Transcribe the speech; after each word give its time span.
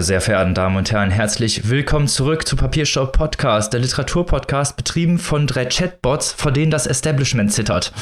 Meine 0.00 0.06
sehr 0.06 0.22
verehrten 0.22 0.54
Damen 0.54 0.76
und 0.78 0.90
Herren, 0.90 1.10
herzlich 1.10 1.68
willkommen 1.68 2.08
zurück 2.08 2.48
zu 2.48 2.56
Papierstaub 2.56 3.12
Podcast, 3.12 3.74
der 3.74 3.80
Literaturpodcast, 3.80 4.78
betrieben 4.78 5.18
von 5.18 5.46
drei 5.46 5.66
Chatbots, 5.66 6.32
vor 6.32 6.52
denen 6.52 6.70
das 6.70 6.86
Establishment 6.86 7.52
zittert. 7.52 7.92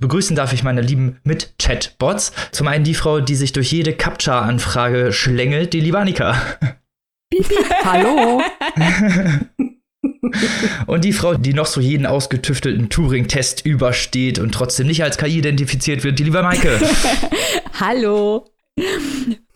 Begrüßen 0.00 0.36
darf 0.36 0.52
ich 0.52 0.62
meine 0.62 0.82
lieben 0.82 1.18
Mit-Chatbots. 1.24 2.30
Zum 2.52 2.68
einen 2.68 2.84
die 2.84 2.94
Frau, 2.94 3.18
die 3.18 3.34
sich 3.34 3.52
durch 3.52 3.72
jede 3.72 3.92
Captcha-Anfrage 3.92 5.12
schlängelt, 5.12 5.72
die 5.72 5.80
liebe 5.80 5.98
Annika. 5.98 6.40
Hallo. 7.84 8.40
Und 10.86 11.02
die 11.02 11.12
Frau, 11.12 11.34
die 11.34 11.54
noch 11.54 11.66
so 11.66 11.80
jeden 11.80 12.06
ausgetüftelten 12.06 12.88
Turing-Test 12.88 13.66
übersteht 13.66 14.38
und 14.38 14.52
trotzdem 14.54 14.86
nicht 14.86 15.02
als 15.02 15.18
KI 15.18 15.38
identifiziert 15.38 16.04
wird, 16.04 16.20
die 16.20 16.24
liebe 16.24 16.40
Maike. 16.40 16.78
Hallo. 17.80 18.46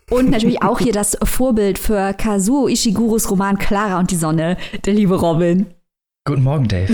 Und 0.09 0.29
natürlich 0.29 0.63
auch 0.63 0.79
hier 0.79 0.93
das 0.93 1.17
Vorbild 1.21 1.77
für 1.77 2.13
Kazuo 2.13 2.69
Ishigurus 2.69 3.29
Roman 3.29 3.57
Clara 3.57 3.99
und 3.99 4.09
die 4.09 4.15
Sonne, 4.15 4.55
der 4.85 4.93
liebe 4.93 5.19
Robin. 5.19 5.65
Guten 6.25 6.43
Morgen, 6.43 6.67
Dave. 6.69 6.93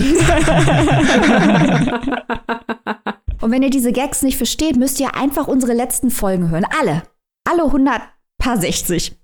und 3.40 3.52
wenn 3.52 3.62
ihr 3.62 3.70
diese 3.70 3.92
Gags 3.92 4.22
nicht 4.22 4.36
versteht, 4.36 4.76
müsst 4.76 4.98
ihr 4.98 5.14
einfach 5.14 5.46
unsere 5.46 5.74
letzten 5.74 6.10
Folgen 6.10 6.50
hören. 6.50 6.66
Alle. 6.80 7.04
Alle 7.48 7.64
100 7.64 8.02
paar 8.38 8.56
60. 8.56 9.16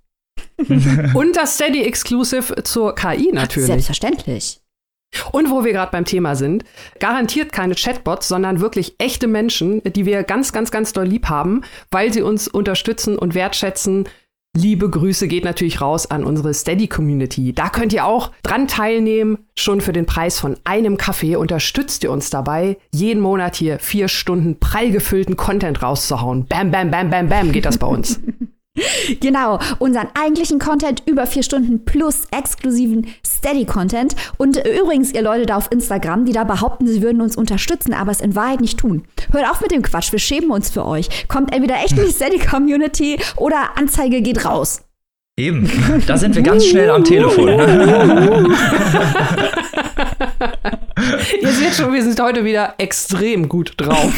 und 1.14 1.36
das 1.36 1.56
Steady 1.56 1.82
Exclusive 1.82 2.62
zur 2.62 2.95
KI 2.95 3.30
natürlich. 3.32 3.66
Selbstverständlich. 3.66 4.59
Und 5.32 5.50
wo 5.50 5.64
wir 5.64 5.72
gerade 5.72 5.92
beim 5.92 6.04
Thema 6.04 6.34
sind, 6.34 6.64
garantiert 6.98 7.52
keine 7.52 7.74
Chatbots, 7.74 8.28
sondern 8.28 8.60
wirklich 8.60 8.94
echte 8.98 9.26
Menschen, 9.26 9.82
die 9.84 10.06
wir 10.06 10.22
ganz, 10.22 10.52
ganz, 10.52 10.70
ganz 10.70 10.92
doll 10.92 11.06
lieb 11.06 11.28
haben, 11.28 11.62
weil 11.90 12.12
sie 12.12 12.22
uns 12.22 12.48
unterstützen 12.48 13.18
und 13.18 13.34
wertschätzen. 13.34 14.08
Liebe 14.56 14.90
Grüße 14.90 15.28
geht 15.28 15.44
natürlich 15.44 15.80
raus 15.80 16.10
an 16.10 16.24
unsere 16.24 16.52
Steady-Community. 16.52 17.52
Da 17.52 17.68
könnt 17.68 17.92
ihr 17.92 18.04
auch 18.04 18.32
dran 18.42 18.66
teilnehmen. 18.66 19.46
Schon 19.56 19.80
für 19.80 19.92
den 19.92 20.06
Preis 20.06 20.40
von 20.40 20.56
einem 20.64 20.96
Kaffee 20.96 21.36
unterstützt 21.36 22.02
ihr 22.02 22.10
uns 22.10 22.30
dabei, 22.30 22.76
jeden 22.92 23.20
Monat 23.20 23.54
hier 23.54 23.78
vier 23.78 24.08
Stunden 24.08 24.58
prall 24.58 24.90
gefüllten 24.90 25.36
Content 25.36 25.82
rauszuhauen. 25.82 26.46
Bam, 26.46 26.72
bam, 26.72 26.90
bam, 26.90 27.10
bam, 27.10 27.28
bam 27.28 27.52
geht 27.52 27.64
das 27.64 27.78
bei 27.78 27.86
uns. 27.86 28.20
Genau, 29.21 29.59
unseren 29.79 30.09
eigentlichen 30.15 30.60
Content 30.60 31.02
über 31.07 31.26
vier 31.26 31.43
Stunden 31.43 31.85
plus 31.85 32.26
exklusiven 32.30 33.09
Steady-Content. 33.27 34.15
Und 34.38 34.59
übrigens, 34.59 35.12
ihr 35.12 35.23
Leute 35.23 35.46
da 35.46 35.57
auf 35.57 35.73
Instagram, 35.73 36.24
die 36.24 36.32
da 36.32 36.45
behaupten, 36.45 36.87
sie 36.87 37.02
würden 37.02 37.21
uns 37.21 37.37
unterstützen, 37.37 37.93
aber 37.95 38.12
es 38.12 38.21
in 38.21 38.37
Wahrheit 38.37 38.60
nicht 38.60 38.79
tun. 38.79 39.04
Hört 39.32 39.51
auf 39.51 39.60
mit 39.60 39.73
dem 39.73 39.82
Quatsch, 39.82 40.12
wir 40.12 40.21
schämen 40.21 40.51
uns 40.51 40.71
für 40.71 40.87
euch. 40.87 41.27
Kommt 41.29 41.52
entweder 41.52 41.77
echt 41.77 41.99
in 41.99 42.04
die 42.04 42.12
Steady-Community 42.12 43.18
oder 43.37 43.77
Anzeige 43.77 44.23
geht 44.23 44.45
raus. 44.45 44.82
Eben, 45.37 45.71
da 46.07 46.16
sind 46.16 46.34
wir 46.34 46.43
ganz 46.43 46.66
schnell 46.66 46.90
am 46.90 47.02
Telefon. 47.02 47.49
Ihr 51.40 51.52
seht 51.52 51.74
schon, 51.74 51.93
wir 51.93 52.02
sind 52.02 52.20
heute 52.20 52.45
wieder 52.45 52.74
extrem 52.79 53.48
gut 53.48 53.74
drauf. 53.76 54.12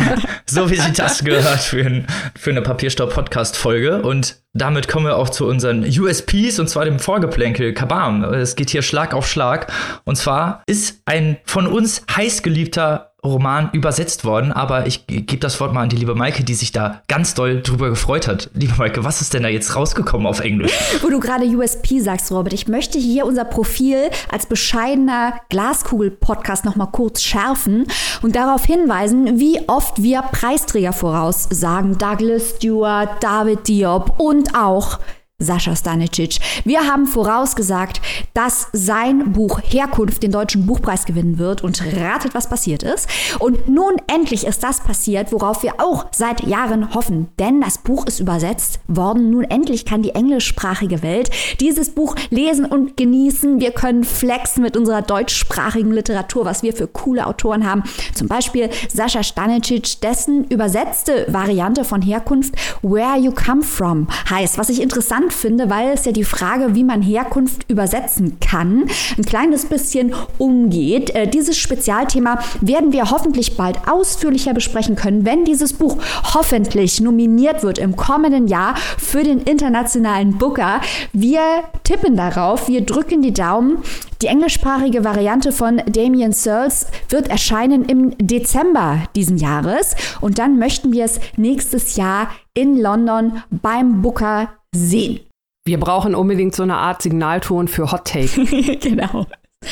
so 0.46 0.70
wie 0.70 0.76
sich 0.76 0.92
das 0.92 1.24
gehört 1.24 1.60
für, 1.60 1.84
ein, 1.84 2.06
für 2.38 2.50
eine 2.50 2.62
Papierstaub-Podcast-Folge. 2.62 4.02
Und 4.02 4.42
damit 4.52 4.88
kommen 4.88 5.06
wir 5.06 5.16
auch 5.16 5.30
zu 5.30 5.46
unseren 5.46 5.84
USPs 5.84 6.58
und 6.58 6.68
zwar 6.68 6.84
dem 6.84 6.98
Vorgeplänkel 6.98 7.72
Kabam. 7.72 8.24
Es 8.24 8.56
geht 8.56 8.70
hier 8.70 8.82
Schlag 8.82 9.14
auf 9.14 9.26
Schlag. 9.26 9.72
Und 10.04 10.16
zwar 10.16 10.62
ist 10.66 11.00
ein 11.04 11.38
von 11.44 11.66
uns 11.66 12.04
heißgeliebter 12.14 13.11
Roman 13.24 13.70
übersetzt 13.72 14.24
worden, 14.24 14.50
aber 14.50 14.88
ich 14.88 15.06
gebe 15.06 15.38
das 15.38 15.60
Wort 15.60 15.72
mal 15.72 15.82
an 15.82 15.88
die 15.88 15.96
liebe 15.96 16.16
Maike, 16.16 16.42
die 16.42 16.54
sich 16.54 16.72
da 16.72 17.02
ganz 17.06 17.34
doll 17.34 17.62
drüber 17.62 17.88
gefreut 17.88 18.26
hat. 18.26 18.50
Liebe 18.52 18.74
Maike, 18.76 19.04
was 19.04 19.20
ist 19.20 19.32
denn 19.32 19.44
da 19.44 19.48
jetzt 19.48 19.76
rausgekommen 19.76 20.26
auf 20.26 20.40
Englisch? 20.40 20.72
Wo 21.02 21.08
du 21.08 21.20
gerade 21.20 21.44
USP 21.44 22.00
sagst, 22.00 22.32
Robert, 22.32 22.52
ich 22.52 22.66
möchte 22.66 22.98
hier 22.98 23.24
unser 23.24 23.44
Profil 23.44 24.10
als 24.28 24.46
bescheidener 24.46 25.34
Glaskugel-Podcast 25.50 26.64
noch 26.64 26.74
mal 26.74 26.86
kurz 26.86 27.22
schärfen 27.22 27.86
und 28.22 28.34
darauf 28.34 28.64
hinweisen, 28.64 29.38
wie 29.38 29.60
oft 29.68 30.02
wir 30.02 30.22
Preisträger 30.22 30.92
voraussagen. 30.92 31.98
Douglas 31.98 32.56
Stewart, 32.56 33.22
David 33.22 33.68
Diop 33.68 34.18
und 34.18 34.56
auch 34.56 34.98
Sascha 35.42 35.76
Stanicic. 35.76 36.38
Wir 36.64 36.86
haben 36.88 37.06
vorausgesagt, 37.06 38.00
dass 38.34 38.68
sein 38.72 39.32
Buch 39.32 39.60
Herkunft 39.62 40.22
den 40.22 40.32
deutschen 40.32 40.66
Buchpreis 40.66 41.04
gewinnen 41.04 41.38
wird 41.38 41.62
und 41.62 41.82
ratet, 41.96 42.34
was 42.34 42.48
passiert 42.48 42.82
ist. 42.82 43.08
Und 43.38 43.68
nun 43.68 43.96
endlich 44.06 44.46
ist 44.46 44.62
das 44.62 44.80
passiert, 44.80 45.32
worauf 45.32 45.62
wir 45.62 45.74
auch 45.80 46.06
seit 46.12 46.42
Jahren 46.46 46.94
hoffen, 46.94 47.28
denn 47.38 47.60
das 47.60 47.78
Buch 47.78 48.06
ist 48.06 48.20
übersetzt 48.20 48.80
worden. 48.88 49.30
Nun 49.30 49.44
endlich 49.44 49.84
kann 49.84 50.02
die 50.02 50.14
englischsprachige 50.14 51.02
Welt 51.02 51.30
dieses 51.60 51.90
Buch 51.90 52.16
lesen 52.30 52.64
und 52.64 52.96
genießen. 52.96 53.60
Wir 53.60 53.72
können 53.72 54.04
flexen 54.04 54.62
mit 54.62 54.76
unserer 54.76 55.02
deutschsprachigen 55.02 55.92
Literatur, 55.92 56.44
was 56.44 56.62
wir 56.62 56.72
für 56.72 56.86
coole 56.86 57.26
Autoren 57.26 57.68
haben. 57.68 57.82
Zum 58.14 58.28
Beispiel 58.28 58.70
Sascha 58.92 59.22
Stanicic, 59.22 60.00
dessen 60.00 60.44
übersetzte 60.44 61.26
Variante 61.28 61.84
von 61.84 62.02
Herkunft 62.02 62.54
Where 62.82 63.18
You 63.18 63.32
Come 63.32 63.62
From 63.62 64.06
heißt, 64.28 64.58
was 64.58 64.68
ich 64.68 64.80
interessant 64.80 65.31
finde, 65.32 65.70
weil 65.70 65.90
es 65.90 66.04
ja 66.04 66.12
die 66.12 66.24
Frage, 66.24 66.74
wie 66.74 66.84
man 66.84 67.02
Herkunft 67.02 67.68
übersetzen 67.70 68.38
kann, 68.40 68.88
ein 69.16 69.24
kleines 69.24 69.66
bisschen 69.66 70.14
umgeht. 70.38 71.14
Äh, 71.14 71.28
dieses 71.28 71.56
Spezialthema 71.56 72.38
werden 72.60 72.92
wir 72.92 73.10
hoffentlich 73.10 73.56
bald 73.56 73.88
ausführlicher 73.88 74.54
besprechen 74.54 74.96
können, 74.96 75.24
wenn 75.24 75.44
dieses 75.44 75.72
Buch 75.72 75.96
hoffentlich 76.34 77.00
nominiert 77.00 77.62
wird 77.62 77.78
im 77.78 77.96
kommenden 77.96 78.48
Jahr 78.48 78.74
für 78.98 79.22
den 79.22 79.40
internationalen 79.40 80.38
Booker. 80.38 80.80
Wir 81.12 81.40
tippen 81.84 82.16
darauf, 82.16 82.68
wir 82.68 82.82
drücken 82.82 83.22
die 83.22 83.34
Daumen. 83.34 83.78
Die 84.22 84.28
englischsprachige 84.28 85.04
Variante 85.04 85.50
von 85.50 85.82
Damien 85.86 86.32
Searles 86.32 86.86
wird 87.08 87.28
erscheinen 87.28 87.84
im 87.86 88.16
Dezember 88.18 88.98
diesen 89.16 89.36
Jahres 89.36 89.96
und 90.20 90.38
dann 90.38 90.60
möchten 90.60 90.92
wir 90.92 91.04
es 91.04 91.18
nächstes 91.36 91.96
Jahr 91.96 92.28
in 92.54 92.80
London 92.80 93.42
beim 93.50 94.00
Booker 94.00 94.48
sehen. 94.74 95.20
Wir 95.64 95.78
brauchen 95.78 96.14
unbedingt 96.14 96.54
so 96.54 96.62
eine 96.62 96.76
Art 96.76 97.02
Signalton 97.02 97.68
für 97.68 97.92
Hot 97.92 98.06
Take. 98.06 98.44
genau. 98.80 99.26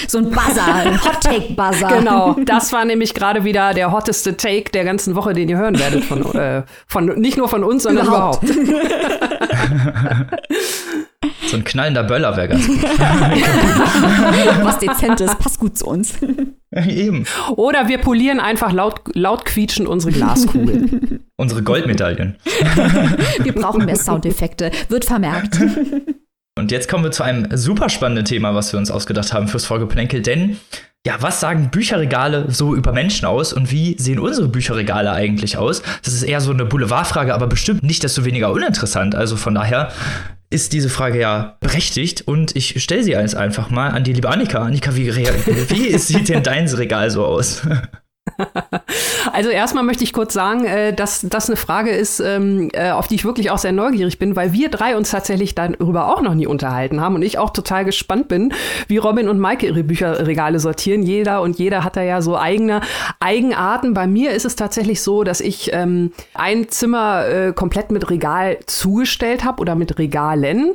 So 0.07 0.19
ein 0.19 0.31
Buzzer, 0.31 0.73
ein 0.73 1.05
Hot 1.05 1.21
Take 1.21 1.55
Buzzer. 1.55 1.89
Genau, 1.89 2.37
das 2.45 2.73
war 2.73 2.85
nämlich 2.85 3.13
gerade 3.13 3.43
wieder 3.43 3.75
der 3.75 3.91
hotteste 3.91 4.37
Take 4.37 4.71
der 4.71 4.85
ganzen 4.85 5.17
Woche, 5.17 5.33
den 5.33 5.49
ihr 5.49 5.59
hören 5.59 5.79
werdet 5.79 6.05
von, 6.05 6.33
äh, 6.35 6.63
von 6.87 7.07
nicht 7.19 7.37
nur 7.37 7.49
von 7.49 7.65
uns, 7.65 7.83
sondern 7.83 8.07
überhaupt. 8.07 8.45
überhaupt. 8.45 8.71
so 11.47 11.57
ein 11.57 11.65
knallender 11.65 12.05
Böller 12.05 12.37
wäre 12.37 12.49
ganz 12.49 12.67
gut. 12.67 12.83
Was 14.63 14.79
dezentes, 14.79 15.35
passt 15.35 15.59
gut 15.59 15.77
zu 15.77 15.87
uns. 15.87 16.15
Eben. 16.73 17.27
Oder 17.57 17.89
wir 17.89 17.99
polieren 17.99 18.39
einfach 18.39 18.73
laut, 18.73 19.01
laut 19.15 19.45
quietschend 19.45 19.89
unsere 19.89 20.13
Glaskugel. 20.13 21.21
Unsere 21.41 21.63
Goldmedaillen. 21.63 22.37
wir 23.43 23.53
brauchen 23.53 23.87
mehr 23.87 23.97
Soundeffekte. 23.97 24.71
Wird 24.89 25.07
vermerkt. 25.07 25.59
Und 26.59 26.71
jetzt 26.71 26.89
kommen 26.89 27.03
wir 27.05 27.11
zu 27.11 27.23
einem 27.23 27.57
super 27.57 27.89
spannenden 27.89 28.27
Thema, 28.27 28.55
was 28.55 28.73
wir 28.73 28.79
uns 28.79 28.91
ausgedacht 28.91 29.33
haben 29.33 29.49
fürs 29.49 29.65
Folgeplänkel. 29.65 30.21
Denn, 30.21 30.59
ja, 31.07 31.15
was 31.21 31.41
sagen 31.41 31.71
Bücherregale 31.71 32.51
so 32.51 32.75
über 32.75 32.93
Menschen 32.93 33.25
aus 33.25 33.55
und 33.55 33.71
wie 33.71 33.97
sehen 33.99 34.19
unsere 34.19 34.49
Bücherregale 34.49 35.11
eigentlich 35.11 35.57
aus? 35.57 35.83
Das 36.03 36.13
ist 36.13 36.23
eher 36.23 36.43
so 36.43 36.53
eine 36.53 36.67
Boulevardfrage, 36.67 37.33
aber 37.33 37.47
bestimmt 37.47 37.83
nicht 37.83 38.03
desto 38.03 38.27
weniger 38.27 38.53
uninteressant. 38.53 39.15
Also 39.15 39.37
von 39.37 39.55
daher 39.55 39.91
ist 40.51 40.75
diese 40.75 40.91
Frage 40.91 41.21
ja 41.21 41.57
berechtigt 41.61 42.23
und 42.27 42.55
ich 42.57 42.83
stelle 42.83 43.05
sie 43.05 43.13
jetzt 43.13 43.37
einfach 43.37 43.71
mal 43.71 43.91
an 43.91 44.05
die 44.05 44.13
liebe 44.13 44.29
Annika. 44.29 44.59
Annika, 44.59 44.95
wie, 44.95 45.15
wie 45.17 45.97
sieht 45.97 46.29
denn 46.29 46.43
dein 46.43 46.69
Regal 46.69 47.11
so 47.11 47.25
aus? 47.25 47.63
Also 49.33 49.51
erstmal 49.51 49.85
möchte 49.85 50.03
ich 50.03 50.13
kurz 50.13 50.33
sagen, 50.33 50.65
äh, 50.65 50.93
dass 50.93 51.27
das 51.29 51.49
eine 51.49 51.57
Frage 51.57 51.91
ist, 51.91 52.21
ähm, 52.21 52.71
äh, 52.73 52.91
auf 52.91 53.07
die 53.07 53.17
ich 53.17 53.25
wirklich 53.25 53.51
auch 53.51 53.59
sehr 53.59 53.73
neugierig 53.73 54.19
bin, 54.19 54.35
weil 54.35 54.53
wir 54.53 54.71
drei 54.71 54.97
uns 54.97 55.11
tatsächlich 55.11 55.55
darüber 55.55 56.15
auch 56.15 56.23
noch 56.23 56.35
nie 56.35 56.47
unterhalten 56.47 57.01
haben 57.01 57.15
und 57.15 57.23
ich 57.23 57.39
auch 57.39 57.51
total 57.51 57.85
gespannt 57.85 58.29
bin, 58.29 58.53
wie 58.89 58.97
Robin 58.97 59.29
und 59.29 59.39
Maike 59.39 59.67
ihre 59.67 59.85
Bücherregale 59.85 60.59
sortieren. 60.59 61.03
Jeder 61.03 61.43
und 61.43 61.59
jeder 61.59 61.85
hat 61.85 61.97
da 61.97 62.03
ja 62.03 62.23
so 62.23 62.37
eigene 62.37 62.81
Eigenarten. 63.21 63.95
Bei 63.95 64.07
mir 64.07 64.33
ist 64.33 64.45
es 64.45 64.57
tatsächlich 64.57 65.03
so, 65.03 65.23
dass 65.23 65.41
ich 65.41 65.73
ähm, 65.73 66.13
ein 66.35 66.69
Zimmer 66.69 67.27
äh, 67.27 67.53
komplett 67.53 67.91
mit 67.91 68.11
Regal 68.11 68.59
zugestellt 68.67 69.45
habe 69.45 69.61
oder 69.61 69.75
mit 69.75 69.99
Regalen 69.99 70.75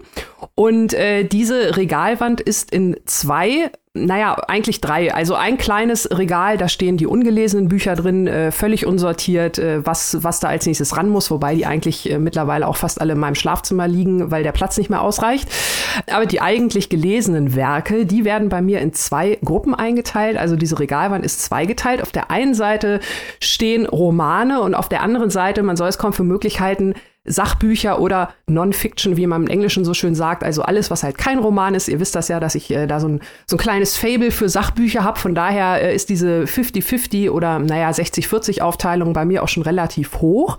und 0.55 0.93
äh, 0.93 1.23
diese 1.23 1.77
Regalwand 1.77 2.41
ist 2.41 2.71
in 2.71 2.97
zwei 3.05 3.71
naja, 3.95 4.35
eigentlich 4.47 4.81
drei. 4.81 5.13
Also 5.13 5.35
ein 5.35 5.57
kleines 5.57 6.09
Regal, 6.11 6.57
da 6.57 6.67
stehen 6.67 6.97
die 6.97 7.07
ungelesenen 7.07 7.69
Bücher 7.69 7.95
drin, 7.95 8.27
äh, 8.27 8.51
völlig 8.51 8.85
unsortiert, 8.85 9.57
äh, 9.57 9.85
was, 9.85 10.21
was 10.21 10.41
da 10.41 10.49
als 10.49 10.65
nächstes 10.65 10.97
ran 10.97 11.07
muss, 11.07 11.31
wobei 11.31 11.55
die 11.55 11.65
eigentlich 11.65 12.11
äh, 12.11 12.19
mittlerweile 12.19 12.67
auch 12.67 12.75
fast 12.75 12.99
alle 12.99 13.13
in 13.13 13.19
meinem 13.19 13.35
Schlafzimmer 13.35 13.87
liegen, 13.87 14.31
weil 14.31 14.43
der 14.43 14.51
Platz 14.51 14.77
nicht 14.77 14.89
mehr 14.89 15.01
ausreicht. 15.01 15.47
Aber 16.11 16.25
die 16.25 16.41
eigentlich 16.41 16.89
gelesenen 16.89 17.55
Werke, 17.55 18.05
die 18.05 18.25
werden 18.25 18.49
bei 18.49 18.61
mir 18.61 18.81
in 18.81 18.93
zwei 18.93 19.39
Gruppen 19.43 19.73
eingeteilt. 19.73 20.37
Also 20.37 20.57
diese 20.57 20.77
Regalwand 20.77 21.23
ist 21.23 21.41
zweigeteilt. 21.41 22.01
Auf 22.01 22.11
der 22.11 22.29
einen 22.29 22.53
Seite 22.53 22.99
stehen 23.39 23.85
Romane 23.85 24.59
und 24.61 24.75
auf 24.75 24.89
der 24.89 25.03
anderen 25.03 25.29
Seite, 25.29 25.63
man 25.63 25.77
soll 25.77 25.87
es 25.87 25.97
kaum 25.97 26.11
für 26.11 26.25
möglich 26.25 26.59
halten, 26.59 26.95
Sachbücher 27.25 27.99
oder 27.99 28.29
Non-Fiction, 28.47 29.17
wie 29.17 29.27
man 29.27 29.43
im 29.43 29.47
Englischen 29.47 29.83
so 29.83 29.93
schön 29.93 30.15
sagt. 30.15 30.43
Also 30.43 30.61
alles, 30.61 30.91
was 30.91 31.03
halt 31.03 31.17
kein 31.17 31.39
Roman 31.39 31.75
ist. 31.75 31.87
Ihr 31.87 31.99
wisst 31.99 32.15
das 32.15 32.27
ja, 32.27 32.39
dass 32.39 32.55
ich 32.55 32.71
äh, 32.71 32.87
da 32.87 32.99
so 32.99 33.07
ein, 33.07 33.21
so 33.47 33.55
ein 33.55 33.59
kleines 33.59 33.97
Fable 33.97 34.31
für 34.31 34.49
Sachbücher 34.49 35.03
habe. 35.03 35.19
Von 35.19 35.35
daher 35.35 35.81
äh, 35.81 35.95
ist 35.95 36.09
diese 36.09 36.43
50-50 36.43 37.31
oder 37.31 37.59
naja 37.59 37.89
60-40 37.89 38.61
Aufteilung 38.61 39.13
bei 39.13 39.25
mir 39.25 39.43
auch 39.43 39.47
schon 39.47 39.63
relativ 39.63 40.21
hoch. 40.21 40.57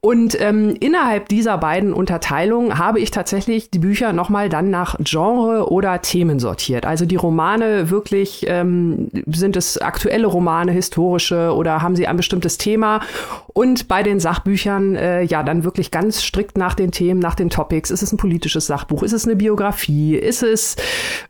Und 0.00 0.40
ähm, 0.40 0.74
innerhalb 0.80 1.28
dieser 1.28 1.58
beiden 1.58 1.92
Unterteilungen 1.92 2.78
habe 2.78 3.00
ich 3.00 3.10
tatsächlich 3.10 3.70
die 3.70 3.78
Bücher 3.78 4.12
nochmal 4.12 4.48
dann 4.48 4.70
nach 4.70 4.96
Genre 4.98 5.70
oder 5.70 6.00
Themen 6.02 6.40
sortiert. 6.40 6.86
Also 6.86 7.06
die 7.06 7.16
Romane 7.16 7.90
wirklich, 7.90 8.44
ähm, 8.48 9.10
sind 9.26 9.56
es 9.56 9.78
aktuelle 9.78 10.26
Romane, 10.26 10.72
historische 10.72 11.54
oder 11.54 11.82
haben 11.82 11.96
sie 11.96 12.06
ein 12.06 12.16
bestimmtes 12.16 12.58
Thema? 12.58 13.00
Und 13.58 13.88
bei 13.88 14.02
den 14.02 14.20
Sachbüchern, 14.20 14.94
äh, 14.94 15.22
ja, 15.22 15.42
dann 15.42 15.64
wirklich 15.64 15.90
ganz 15.90 16.07
ganz 16.08 16.22
strikt 16.22 16.56
nach 16.56 16.72
den 16.72 16.90
Themen, 16.90 17.20
nach 17.20 17.34
den 17.34 17.50
Topics. 17.50 17.90
Ist 17.90 18.02
es 18.02 18.12
ein 18.12 18.16
politisches 18.16 18.66
Sachbuch? 18.66 19.02
Ist 19.02 19.12
es 19.12 19.26
eine 19.26 19.36
Biografie? 19.36 20.14
Ist 20.14 20.42
es 20.42 20.76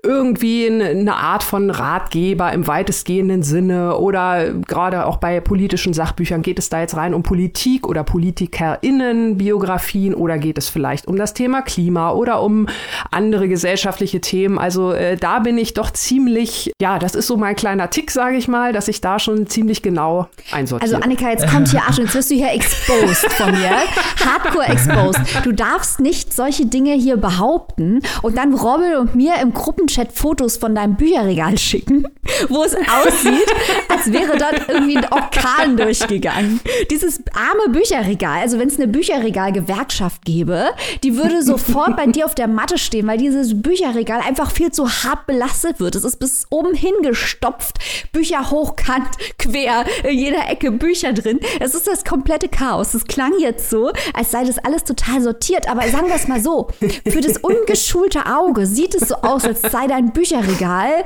irgendwie 0.04 0.70
eine 0.70 1.16
Art 1.16 1.42
von 1.42 1.70
Ratgeber 1.70 2.52
im 2.52 2.68
weitestgehenden 2.68 3.42
Sinne? 3.42 3.96
Oder 3.96 4.52
gerade 4.52 5.06
auch 5.06 5.16
bei 5.16 5.40
politischen 5.40 5.94
Sachbüchern 5.94 6.42
geht 6.42 6.60
es 6.60 6.68
da 6.68 6.80
jetzt 6.80 6.96
rein 6.96 7.12
um 7.12 7.24
Politik 7.24 7.88
oder 7.88 8.04
PolitikerInnen, 8.04 9.36
Biografien 9.36 10.14
oder 10.14 10.38
geht 10.38 10.58
es 10.58 10.68
vielleicht 10.68 11.08
um 11.08 11.16
das 11.16 11.34
Thema 11.34 11.62
Klima 11.62 12.12
oder 12.12 12.40
um 12.40 12.68
andere 13.10 13.48
gesellschaftliche 13.48 14.20
Themen? 14.20 14.60
Also 14.60 14.92
äh, 14.92 15.16
da 15.16 15.40
bin 15.40 15.58
ich 15.58 15.74
doch 15.74 15.90
ziemlich, 15.90 16.70
ja, 16.80 17.00
das 17.00 17.16
ist 17.16 17.26
so 17.26 17.36
mein 17.36 17.56
kleiner 17.56 17.90
Tick, 17.90 18.12
sage 18.12 18.36
ich 18.36 18.46
mal, 18.46 18.72
dass 18.72 18.86
ich 18.86 19.00
da 19.00 19.18
schon 19.18 19.48
ziemlich 19.48 19.82
genau 19.82 20.28
einsortiere. 20.52 20.94
Also 20.94 21.04
Annika, 21.04 21.30
jetzt 21.30 21.48
kommt 21.50 21.66
hier, 21.66 21.80
Achtung, 21.80 22.04
jetzt 22.04 22.14
wirst 22.14 22.30
du 22.30 22.36
hier 22.36 22.52
exposed 22.52 23.32
von 23.32 23.50
mir. 23.50 23.70
Hardcore 24.24 24.67
exposed. 24.68 25.20
Du 25.44 25.52
darfst 25.52 26.00
nicht 26.00 26.32
solche 26.32 26.66
Dinge 26.66 26.94
hier 26.94 27.16
behaupten 27.16 28.00
und 28.22 28.36
dann 28.36 28.54
Rommel 28.54 28.96
und 28.96 29.14
mir 29.14 29.34
im 29.40 29.52
Gruppenchat 29.52 30.12
Fotos 30.12 30.56
von 30.56 30.74
deinem 30.74 30.96
Bücherregal 30.96 31.58
schicken, 31.58 32.06
wo 32.48 32.62
es 32.62 32.74
aussieht, 32.74 33.46
als 33.88 34.12
wäre 34.12 34.36
dort 34.38 34.68
irgendwie 34.68 34.98
ein 34.98 35.12
Orkan 35.12 35.76
durchgegangen. 35.76 36.60
Dieses 36.90 37.22
arme 37.34 37.72
Bücherregal, 37.72 38.40
also 38.40 38.58
wenn 38.58 38.68
es 38.68 38.76
eine 38.76 38.88
Bücherregalgewerkschaft 38.88 40.24
gäbe, 40.24 40.70
die 41.02 41.16
würde 41.16 41.42
sofort 41.42 41.96
bei 41.96 42.06
dir 42.06 42.26
auf 42.26 42.34
der 42.34 42.48
Matte 42.48 42.78
stehen, 42.78 43.06
weil 43.06 43.18
dieses 43.18 43.60
Bücherregal 43.60 44.20
einfach 44.20 44.50
viel 44.50 44.70
zu 44.70 44.88
hart 44.88 45.26
belastet 45.26 45.80
wird. 45.80 45.94
Es 45.94 46.04
ist 46.04 46.18
bis 46.18 46.46
oben 46.50 46.74
hingestopft, 46.74 47.78
Bücher 48.12 48.50
hochkant, 48.50 49.08
quer, 49.38 49.84
in 50.04 50.18
jeder 50.18 50.48
Ecke 50.48 50.70
Bücher 50.70 51.12
drin. 51.12 51.40
Es 51.60 51.74
ist 51.74 51.86
das 51.86 52.04
komplette 52.04 52.48
Chaos. 52.48 52.94
Es 52.94 53.04
klang 53.04 53.32
jetzt 53.38 53.70
so, 53.70 53.92
als 54.14 54.30
sei 54.30 54.44
das 54.44 54.57
alles 54.64 54.84
total 54.84 55.22
sortiert, 55.22 55.68
aber 55.68 55.88
sagen 55.88 56.08
wir 56.08 56.14
es 56.14 56.28
mal 56.28 56.40
so, 56.40 56.68
für 57.08 57.20
das 57.20 57.38
ungeschulte 57.38 58.26
Auge 58.26 58.66
sieht 58.66 58.94
es 58.94 59.08
so 59.08 59.16
aus, 59.16 59.44
als 59.44 59.62
sei 59.62 59.86
dein 59.86 60.12
Bücherregal 60.12 61.04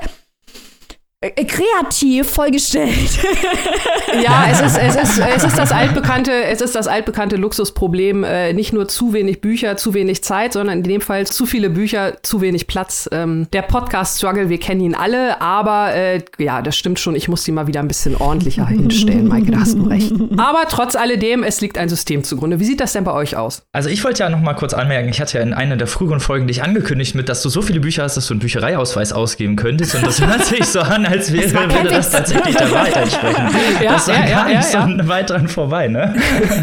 kreativ 1.23 2.29
vollgestellt. 2.29 2.93
ja, 4.23 4.47
es 4.51 4.61
ist, 4.61 4.77
es, 4.77 4.97
ist, 4.97 5.19
es, 5.19 5.45
ist 5.45 5.57
das 5.57 5.71
altbekannte, 5.71 6.33
es 6.33 6.61
ist 6.61 6.75
das 6.75 6.89
altbekannte 6.89 7.37
Luxusproblem, 7.37 8.25
äh, 8.25 8.53
nicht 8.53 8.73
nur 8.73 8.89
zu 8.89 9.13
wenig 9.13 9.41
Bücher, 9.41 9.77
zu 9.77 9.95
wenig 9.95 10.25
Zeit, 10.25 10.53
sondern 10.53 10.79
in 10.79 10.85
dem 10.85 11.01
Fall 11.01 11.27
zu 11.27 11.47
viele 11.47 11.71
Bücher, 11.71 12.19
zu 12.23 12.41
wenig 12.41 12.67
Platz. 12.67 13.09
Ähm, 13.13 13.47
der 13.53 13.63
Podcast-Struggle, 13.63 14.49
wir 14.49 14.59
kennen 14.59 14.81
ihn 14.81 14.95
alle, 14.95 15.41
aber 15.41 15.95
äh, 15.95 16.23
ja, 16.39 16.61
das 16.61 16.77
stimmt 16.77 16.99
schon, 16.99 17.15
ich 17.15 17.29
muss 17.29 17.45
die 17.45 17.53
mal 17.53 17.69
wieder 17.69 17.81
ein 17.81 17.89
bisschen 17.89 18.17
ordentlicher 18.17 18.67
hinstellen, 18.67 19.29
Maike, 19.29 19.53
da 19.53 19.61
hast 19.61 19.79
du 19.79 19.85
recht. 19.85 20.13
Aber 20.37 20.65
trotz 20.69 20.97
alledem, 20.97 21.45
es 21.45 21.61
liegt 21.61 21.79
ein 21.79 21.89
System 21.89 22.25
zugrunde. 22.25 22.59
Wie 22.59 22.65
sieht 22.65 22.81
das 22.81 22.93
denn 22.93 23.05
bei 23.05 23.13
euch 23.13 23.37
aus? 23.37 23.63
Also 23.73 23.89
ich 23.89 24.03
wollte 24.03 24.25
ja 24.25 24.29
noch 24.29 24.41
mal 24.41 24.55
kurz 24.55 24.75
anmerken, 24.75 25.09
ich 25.09 25.21
hatte 25.21 25.39
ja 25.39 25.45
in 25.45 25.53
einer 25.53 25.77
der 25.77 25.87
früheren 25.87 26.19
Folgen 26.19 26.49
dich 26.49 26.65
angekündigt 26.65 27.15
mit, 27.15 27.29
dass 27.29 27.43
du 27.43 27.49
so 27.49 27.63
viele 27.63 27.79
Bücher 27.79 28.03
hast, 28.03 28.17
dass 28.17 28.27
du 28.27 28.35
einen 28.35 28.41
Büchereiausweis 28.41 29.13
ausgeben 29.13 29.55
könntest 29.55 29.95
und 29.95 30.05
das 30.05 30.21
hört 30.21 30.45
sich 30.45 30.65
so 30.67 30.81
an, 30.81 31.12
als 31.13 31.33
wäre, 31.33 31.53
würde 31.53 31.89
das 31.91 32.11
tatsächlich 32.11 32.57
der 32.57 32.71
Wahrheit 32.71 32.97
entsprechen. 32.97 33.49
Ja, 33.83 33.93
das 33.93 34.09
war 34.09 34.15
ja, 34.15 34.21
gar 34.21 34.51
ja, 34.51 34.59
nicht 34.59 34.73
ja, 34.73 34.83
so 34.87 34.89
ja. 34.89 35.09
weit 35.09 35.31
dran 35.31 35.49
vorbei, 35.49 35.89
ne? 35.89 36.15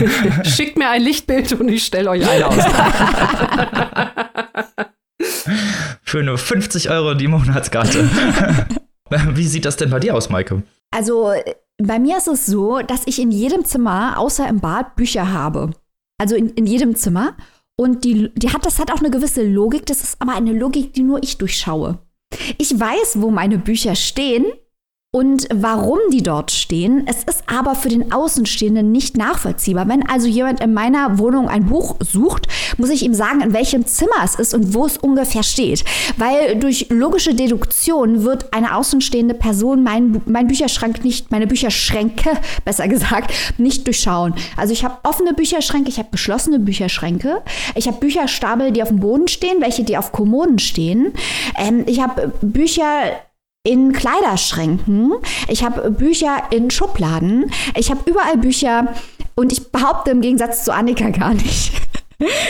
Schickt 0.44 0.78
mir 0.78 0.90
ein 0.90 1.02
Lichtbild 1.02 1.54
und 1.54 1.70
ich 1.70 1.86
stelle 1.86 2.10
euch 2.10 2.28
eine 2.28 2.48
aus. 2.48 2.56
Für 6.04 6.24
nur 6.24 6.38
50 6.38 6.90
Euro 6.90 7.14
die 7.14 7.28
Monatskarte. 7.28 8.10
Wie 9.34 9.48
sieht 9.48 9.66
das 9.66 9.78
denn 9.78 9.90
bei 9.90 10.00
dir 10.00 10.16
aus, 10.16 10.30
Maike? 10.30 10.64
Also, 10.92 11.34
bei 11.78 12.00
mir 12.00 12.18
ist 12.18 12.28
es 12.28 12.46
so, 12.46 12.80
dass 12.80 13.02
ich 13.06 13.22
in 13.22 13.32
jedem 13.32 13.66
Zimmer, 13.66 14.18
außer 14.18 14.48
im 14.48 14.60
Bad, 14.60 14.96
Bücher 14.96 15.32
habe. 15.32 15.72
Also 16.18 16.36
in, 16.36 16.50
in 16.50 16.66
jedem 16.66 16.96
Zimmer. 16.96 17.36
Und 17.78 18.04
die, 18.04 18.32
die 18.36 18.50
hat, 18.50 18.66
das 18.66 18.80
hat 18.80 18.92
auch 18.92 19.00
eine 19.00 19.12
gewisse 19.12 19.44
Logik. 19.44 19.86
Das 19.86 20.02
ist 20.02 20.22
aber 20.22 20.34
eine 20.34 20.54
Logik, 20.54 20.94
die 20.94 21.04
nur 21.04 21.24
ich 21.24 21.38
durchschaue. 21.38 22.00
Ich 22.58 22.78
weiß, 22.78 23.22
wo 23.22 23.32
meine 23.32 23.58
Bücher 23.58 23.96
stehen 23.96 24.46
und 25.12 25.48
warum 25.52 25.98
die 26.12 26.22
dort 26.22 26.52
stehen. 26.52 27.08
Es 27.08 27.24
ist 27.24 27.44
aber 27.48 27.74
für 27.74 27.90
den 27.90 28.12
Außenstehenden 28.12 28.92
nicht 28.92 29.18
nachvollziehbar. 29.18 29.88
Wenn 29.88 30.08
also 30.08 30.28
jemand 30.28 30.62
in 30.62 30.72
meiner 30.72 31.18
Wohnung 31.18 31.50
ein 31.50 31.66
Buch 31.66 31.96
sucht, 32.00 32.48
muss 32.78 32.92
ich 32.92 33.02
ihm 33.02 33.16
sagen, 33.16 33.42
in 33.42 33.52
welchem 33.54 33.88
Zimmer 33.88 34.24
es 34.24 34.36
ist 34.36 34.54
und 34.54 34.76
wo 34.76 34.86
es 34.86 34.98
ungefähr 34.98 35.42
steht. 35.42 35.84
Weil 36.18 36.58
durch 36.58 36.90
logische 36.90 37.34
Deduktion 37.34 38.24
wird 38.24 38.54
eine 38.54 38.76
außenstehende 38.76 39.34
Person 39.34 39.82
meinen 39.82 40.22
mein 40.28 40.48
Bücherschrank 40.48 41.04
nicht, 41.04 41.32
meine 41.32 41.48
Bücherschränke, 41.48 42.30
besser 42.64 42.88
gesagt, 42.88 43.34
nicht 43.58 43.88
durchschauen. 43.88 44.36
Also 44.58 44.74
ich 44.74 44.84
habe 44.84 45.00
offene 45.02 45.34
Bücherschränke, 45.34 45.90
ich 45.90 45.98
habe 45.98 46.10
geschlossene 46.12 46.60
Bücherschränke, 46.60 47.42
ich 47.74 47.88
habe 47.88 47.98
Bücherstapel, 47.98 48.72
die 48.72 48.84
auf 48.84 48.90
dem 48.90 49.00
Boden 49.00 49.28
stehen, 49.28 49.60
welche 49.60 49.84
die 49.84 49.98
auf 49.98 50.12
Kommoden 50.12 50.60
stehen. 50.60 51.14
Ähm, 51.58 51.84
ich 51.88 52.00
habe 52.00 52.32
Bücher 52.42 52.84
in 53.70 53.94
Kleiderschränken, 53.94 55.14
ich 55.48 55.64
habe 55.64 55.92
Bücher 55.92 56.42
in 56.50 56.72
Schubladen, 56.72 57.52
ich 57.76 57.92
habe 57.92 58.02
überall 58.10 58.36
Bücher 58.38 58.96
und 59.36 59.52
ich 59.52 59.72
behaupte 59.72 60.10
im 60.10 60.22
Gegensatz 60.22 60.64
zu 60.64 60.74
Annika 60.74 61.10
gar 61.12 61.36
nicht, 61.36 61.72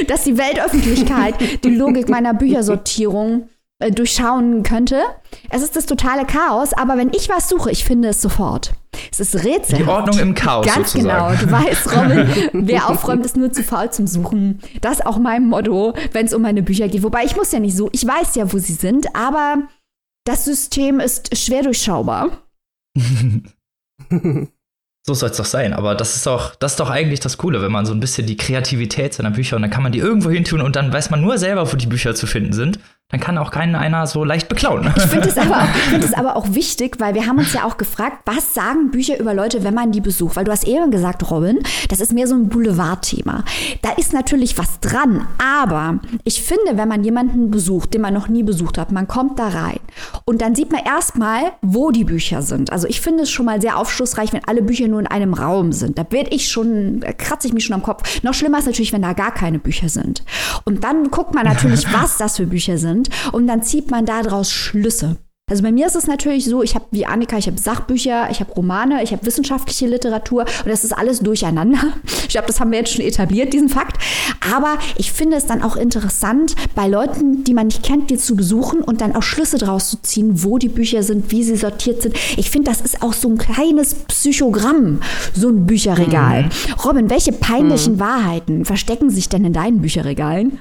dass 0.08 0.24
die 0.24 0.38
Weltöffentlichkeit 0.38 1.36
die 1.66 1.76
Logik 1.76 2.08
meiner 2.08 2.34
Büchersortierung 2.34 3.50
äh, 3.80 3.92
durchschauen 3.92 4.64
könnte. 4.64 5.02
Es 5.50 5.62
ist 5.62 5.76
das 5.76 5.86
totale 5.86 6.26
Chaos, 6.26 6.72
aber 6.72 6.98
wenn 6.98 7.10
ich 7.10 7.28
was 7.28 7.50
suche, 7.50 7.70
ich 7.70 7.84
finde 7.84 8.08
es 8.10 8.22
sofort. 8.22 8.72
Es 9.12 9.20
ist 9.20 9.44
Rätsel. 9.44 9.80
Die 9.80 9.88
Ordnung 9.88 10.20
im 10.20 10.36
Chaos. 10.36 10.66
Ganz 10.66 10.94
sozusagen. 10.94 11.38
genau. 11.38 11.46
Du 11.46 11.52
weißt, 11.52 11.96
Robin, 11.96 12.28
wer 12.54 12.90
aufräumt, 12.90 13.26
ist 13.26 13.36
nur 13.36 13.52
zu 13.52 13.64
faul 13.64 13.90
zum 13.92 14.08
Suchen. 14.08 14.62
Das 14.80 15.00
ist 15.00 15.06
auch 15.06 15.18
mein 15.18 15.48
Motto, 15.48 15.94
wenn 16.14 16.26
es 16.26 16.34
um 16.34 16.42
meine 16.42 16.64
Bücher 16.64 16.88
geht. 16.88 17.04
Wobei 17.04 17.26
ich 17.26 17.36
muss 17.36 17.52
ja 17.52 17.60
nicht 17.60 17.76
so, 17.76 17.90
ich 17.92 18.08
weiß 18.08 18.36
ja, 18.36 18.52
wo 18.52 18.58
sie 18.58 18.74
sind, 18.74 19.16
aber 19.16 19.64
das 20.30 20.46
System 20.46 21.00
ist 21.00 21.36
schwer 21.36 21.64
durchschaubar. 21.64 22.44
so 24.10 25.14
soll 25.14 25.30
es 25.32 25.38
doch 25.38 25.46
sein, 25.46 25.74
aber 25.74 25.96
das 25.96 26.16
ist 26.16 26.28
doch, 26.28 26.54
das 26.54 26.74
ist 26.74 26.80
doch 26.80 26.92
eigentlich 26.92 27.20
das 27.20 27.40
Coole, 27.40 27.64
wenn 27.64 27.72
man 27.72 27.88
so 27.88 27.94
ein 27.94 28.00
bisschen 28.00 28.28
die 28.28 28.38
Kreativität 28.38 29.16
seiner 29.16 29.32
Bücher 29.32 29.56
und 29.56 29.64
dann 29.64 29.72
kann 29.72 29.82
man 29.82 29.92
die 29.92 29.98
irgendwo 29.98 30.30
hin 30.30 30.44
tun 30.44 30.62
und 30.62 30.76
dann 30.76 30.94
weiß 30.94 31.10
man 31.10 31.22
nur 31.22 31.40
selber, 31.40 31.72
wo 31.72 31.76
die 31.76 31.88
Bücher 31.88 32.14
zu 32.14 32.28
finden 32.28 32.54
sind 32.54 32.80
dann 33.12 33.20
kann 33.20 33.40
auch 33.40 33.50
keinen 33.50 33.74
einer 33.74 34.06
so 34.06 34.24
leicht 34.24 34.50
beklauen. 34.50 34.94
Ich 34.96 35.02
finde 35.02 35.30
es 35.30 35.38
aber, 35.38 35.62
find 35.90 36.16
aber 36.16 36.36
auch 36.36 36.54
wichtig, 36.54 36.98
weil 37.00 37.16
wir 37.16 37.26
haben 37.26 37.40
uns 37.40 37.54
ja 37.54 37.64
auch 37.64 37.78
gefragt, 37.78 38.20
was 38.26 38.54
sagen 38.54 38.92
Bücher 38.92 39.20
über 39.20 39.34
Leute, 39.34 39.64
wenn 39.64 39.74
man 39.74 39.92
die 39.92 40.00
besucht? 40.00 40.36
Weil 40.36 40.44
du 40.44 40.52
hast 40.52 40.68
eben 40.68 40.92
gesagt, 40.92 41.32
Robin, 41.32 41.58
das 41.90 42.02
ist 42.02 42.14
mehr 42.14 42.28
so 42.28 42.36
ein 42.36 42.50
Boulevardthema. 42.50 43.44
Da 43.82 43.94
ist 43.94 44.14
natürlich 44.14 44.60
was 44.60 44.80
dran, 44.80 45.28
aber 45.40 45.98
ich 46.24 46.44
finde, 46.44 46.78
wenn 46.78 46.88
man 46.88 47.04
jemanden 47.04 47.50
besucht, 47.50 47.96
den 47.96 48.02
man 48.02 48.14
noch 48.14 48.28
nie 48.28 48.44
besucht 48.44 48.78
hat, 48.78 48.92
man 48.92 49.08
kommt 49.08 49.40
da 49.40 49.48
rein 49.48 49.80
und 50.26 50.44
dann 50.44 50.54
sieht 50.54 50.72
man 50.72 50.86
erstmal, 50.86 51.54
wo 51.64 51.90
die 51.90 52.04
Bücher 52.04 52.44
sind. 52.44 52.72
Also 52.72 52.88
ich 52.88 53.02
finde 53.02 53.24
es 53.24 53.32
schon 53.32 53.48
mal 53.48 53.60
sehr 53.60 53.80
aufschlussreich, 53.80 54.34
wenn 54.34 54.48
alle 54.48 54.62
Bücher 54.62 54.88
nur 54.88 55.00
in 55.00 55.08
einem 55.08 55.34
Raum 55.34 55.72
sind. 55.72 55.98
Da 55.98 56.06
werde 56.12 56.30
ich 56.30 56.52
schon, 56.52 57.00
da 57.00 57.12
kratze 57.12 57.48
ich 57.48 57.56
mich 57.56 57.66
schon 57.66 57.74
am 57.74 57.82
Kopf. 57.82 58.22
Noch 58.22 58.36
schlimmer 58.36 58.60
ist 58.60 58.68
natürlich, 58.68 58.94
wenn 58.94 59.02
da 59.02 59.14
gar 59.14 59.34
keine 59.34 59.58
Bücher 59.58 59.90
sind. 59.90 60.24
Und 60.64 60.84
dann 60.84 61.10
guckt 61.10 61.34
man 61.34 61.46
natürlich, 61.46 61.88
was 61.92 62.18
das 62.18 62.38
für 62.38 62.46
Bücher 62.46 62.78
sind 62.78 62.99
sind 63.00 63.10
und 63.34 63.48
dann 63.48 63.64
zieht 63.64 63.92
man 63.92 64.06
daraus 64.06 64.52
Schlüsse. 64.52 65.18
Also 65.50 65.64
bei 65.64 65.72
mir 65.72 65.88
ist 65.88 65.96
es 65.96 66.06
natürlich 66.06 66.46
so, 66.46 66.62
ich 66.62 66.76
habe 66.76 66.86
wie 66.92 67.08
Annika, 67.08 67.36
ich 67.36 67.48
habe 67.48 67.58
Sachbücher, 67.58 68.30
ich 68.30 68.40
habe 68.40 68.52
Romane, 68.52 69.02
ich 69.02 69.12
habe 69.12 69.26
wissenschaftliche 69.26 69.88
Literatur 69.88 70.42
und 70.42 70.68
das 70.68 70.84
ist 70.84 70.94
alles 70.94 71.20
durcheinander. 71.22 71.80
Ich 72.30 72.34
glaube, 72.34 72.46
das 72.46 72.60
haben 72.60 72.70
wir 72.70 72.78
jetzt 72.78 72.94
schon 72.94 73.04
etabliert, 73.04 73.54
diesen 73.54 73.70
Fakt. 73.70 73.98
Aber 74.54 74.78
ich 74.98 75.12
finde 75.12 75.36
es 75.38 75.48
dann 75.48 75.64
auch 75.64 75.76
interessant, 75.76 76.54
bei 76.76 76.88
Leuten, 76.88 77.44
die 77.44 77.56
man 77.56 77.66
nicht 77.66 77.82
kennt, 77.82 78.12
die 78.12 78.18
zu 78.18 78.36
besuchen 78.36 78.82
und 78.82 79.02
dann 79.02 79.16
auch 79.16 79.24
Schlüsse 79.24 79.58
draus 79.58 79.90
zu 79.90 80.00
ziehen, 80.04 80.44
wo 80.44 80.60
die 80.60 80.70
Bücher 80.70 81.02
sind, 81.02 81.32
wie 81.32 81.42
sie 81.42 81.56
sortiert 81.56 82.04
sind. 82.04 82.16
Ich 82.38 82.52
finde, 82.52 82.70
das 82.70 82.82
ist 82.82 83.02
auch 83.02 83.14
so 83.14 83.30
ein 83.30 83.40
kleines 83.40 83.96
Psychogramm, 83.96 85.00
so 85.34 85.50
ein 85.50 85.66
Bücherregal. 85.66 86.44
Mhm. 86.44 86.74
Robin, 86.86 87.10
welche 87.10 87.32
peinlichen 87.32 87.96
mhm. 87.96 88.00
Wahrheiten 88.00 88.66
verstecken 88.66 89.10
sich 89.10 89.28
denn 89.28 89.44
in 89.44 89.54
deinen 89.54 89.82
Bücherregalen? 89.82 90.60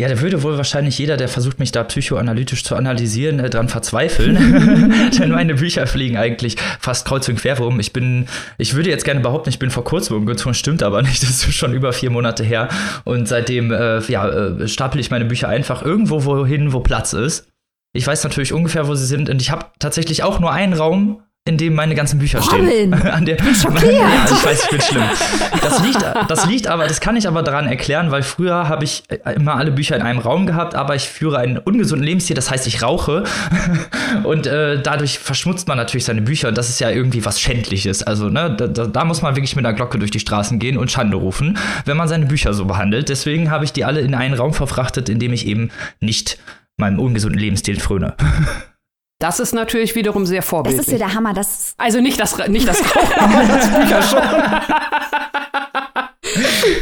Ja, 0.00 0.06
da 0.06 0.20
würde 0.20 0.44
wohl 0.44 0.56
wahrscheinlich 0.56 0.96
jeder, 0.96 1.16
der 1.16 1.28
versucht, 1.28 1.58
mich 1.58 1.72
da 1.72 1.82
psychoanalytisch 1.82 2.62
zu 2.62 2.76
analysieren, 2.76 3.40
äh, 3.40 3.50
dran 3.50 3.68
verzweifeln. 3.68 5.10
Denn 5.18 5.30
meine 5.32 5.56
Bücher 5.56 5.88
fliegen 5.88 6.16
eigentlich 6.16 6.54
fast 6.78 7.04
kreuz 7.04 7.28
und 7.28 7.34
quer 7.34 7.58
rum. 7.58 7.80
Ich 7.80 7.92
bin, 7.92 8.28
ich 8.58 8.74
würde 8.74 8.90
jetzt 8.90 9.04
gerne 9.04 9.20
behaupten, 9.20 9.48
ich 9.48 9.58
bin 9.58 9.70
vor 9.70 9.82
kurzem 9.82 10.16
umgezogen, 10.16 10.54
stimmt 10.54 10.84
aber 10.84 11.02
nicht. 11.02 11.20
Das 11.24 11.30
ist 11.30 11.52
schon 11.52 11.74
über 11.74 11.92
vier 11.92 12.10
Monate 12.10 12.44
her. 12.44 12.68
Und 13.04 13.26
seitdem, 13.26 13.72
äh, 13.72 13.98
ja, 14.02 14.28
äh, 14.28 14.68
stapel 14.68 15.00
ich 15.00 15.10
meine 15.10 15.24
Bücher 15.24 15.48
einfach 15.48 15.82
irgendwo 15.82 16.24
wohin, 16.24 16.72
wo 16.72 16.78
Platz 16.78 17.12
ist. 17.12 17.48
Ich 17.92 18.06
weiß 18.06 18.22
natürlich 18.22 18.52
ungefähr, 18.52 18.86
wo 18.86 18.94
sie 18.94 19.06
sind. 19.06 19.28
Und 19.28 19.42
ich 19.42 19.50
habe 19.50 19.66
tatsächlich 19.80 20.22
auch 20.22 20.38
nur 20.38 20.52
einen 20.52 20.74
Raum, 20.74 21.22
in 21.48 21.56
dem 21.56 21.74
meine 21.74 21.94
ganzen 21.94 22.18
Bücher 22.18 22.40
Robin, 22.40 22.66
stehen. 22.66 22.94
An 23.10 23.24
der, 23.24 23.38
ich 23.38 23.44
bin 23.44 23.54
schockiert. 23.54 23.92
ja, 23.92 24.26
ich 24.26 24.44
weiß, 24.44 24.64
ich 24.64 24.70
bin 24.70 24.80
schlimm. 24.82 25.02
Das 25.62 25.82
liegt, 25.82 26.04
das 26.28 26.46
liegt 26.46 26.66
aber, 26.66 26.86
das 26.86 27.00
kann 27.00 27.16
ich 27.16 27.26
aber 27.26 27.42
daran 27.42 27.66
erklären, 27.66 28.10
weil 28.10 28.22
früher 28.22 28.68
habe 28.68 28.84
ich 28.84 29.02
immer 29.34 29.56
alle 29.56 29.70
Bücher 29.70 29.96
in 29.96 30.02
einem 30.02 30.18
Raum 30.18 30.46
gehabt, 30.46 30.74
aber 30.74 30.94
ich 30.94 31.08
führe 31.08 31.38
einen 31.38 31.56
ungesunden 31.56 32.04
Lebensstil, 32.04 32.36
das 32.36 32.50
heißt, 32.50 32.66
ich 32.66 32.82
rauche 32.82 33.24
und 34.24 34.46
äh, 34.46 34.80
dadurch 34.82 35.18
verschmutzt 35.18 35.68
man 35.68 35.78
natürlich 35.78 36.04
seine 36.04 36.20
Bücher 36.20 36.48
und 36.48 36.58
das 36.58 36.68
ist 36.68 36.80
ja 36.80 36.90
irgendwie 36.90 37.24
was 37.24 37.40
Schändliches. 37.40 38.02
Also, 38.02 38.28
ne, 38.28 38.54
da, 38.54 38.86
da 38.86 39.04
muss 39.06 39.22
man 39.22 39.34
wirklich 39.34 39.56
mit 39.56 39.64
einer 39.64 39.74
Glocke 39.74 39.98
durch 39.98 40.10
die 40.10 40.20
Straßen 40.20 40.58
gehen 40.58 40.76
und 40.76 40.90
Schande 40.90 41.16
rufen, 41.16 41.56
wenn 41.86 41.96
man 41.96 42.08
seine 42.08 42.26
Bücher 42.26 42.52
so 42.52 42.66
behandelt. 42.66 43.08
Deswegen 43.08 43.50
habe 43.50 43.64
ich 43.64 43.72
die 43.72 43.86
alle 43.86 44.00
in 44.00 44.14
einen 44.14 44.34
Raum 44.34 44.52
verfrachtet, 44.52 45.08
in 45.08 45.18
dem 45.18 45.32
ich 45.32 45.46
eben 45.46 45.70
nicht 46.00 46.38
meinem 46.76 46.98
ungesunden 47.00 47.40
Lebensstil 47.40 47.80
fröne. 47.80 48.14
Das 49.20 49.40
ist 49.40 49.52
natürlich 49.52 49.96
wiederum 49.96 50.26
sehr 50.26 50.42
vorbildlich. 50.42 50.78
Das 50.78 50.86
ist 50.86 50.92
ja 50.92 50.98
der 50.98 51.14
Hammer. 51.14 51.34
Das 51.34 51.74
also 51.76 52.00
nicht 52.00 52.20
das, 52.20 52.38
nicht 52.48 52.68
das 52.68 52.80
Rauchen, 52.94 53.14
aber 53.18 53.48
das 53.48 53.68
Bücher 53.68 54.02
schon. 54.02 54.22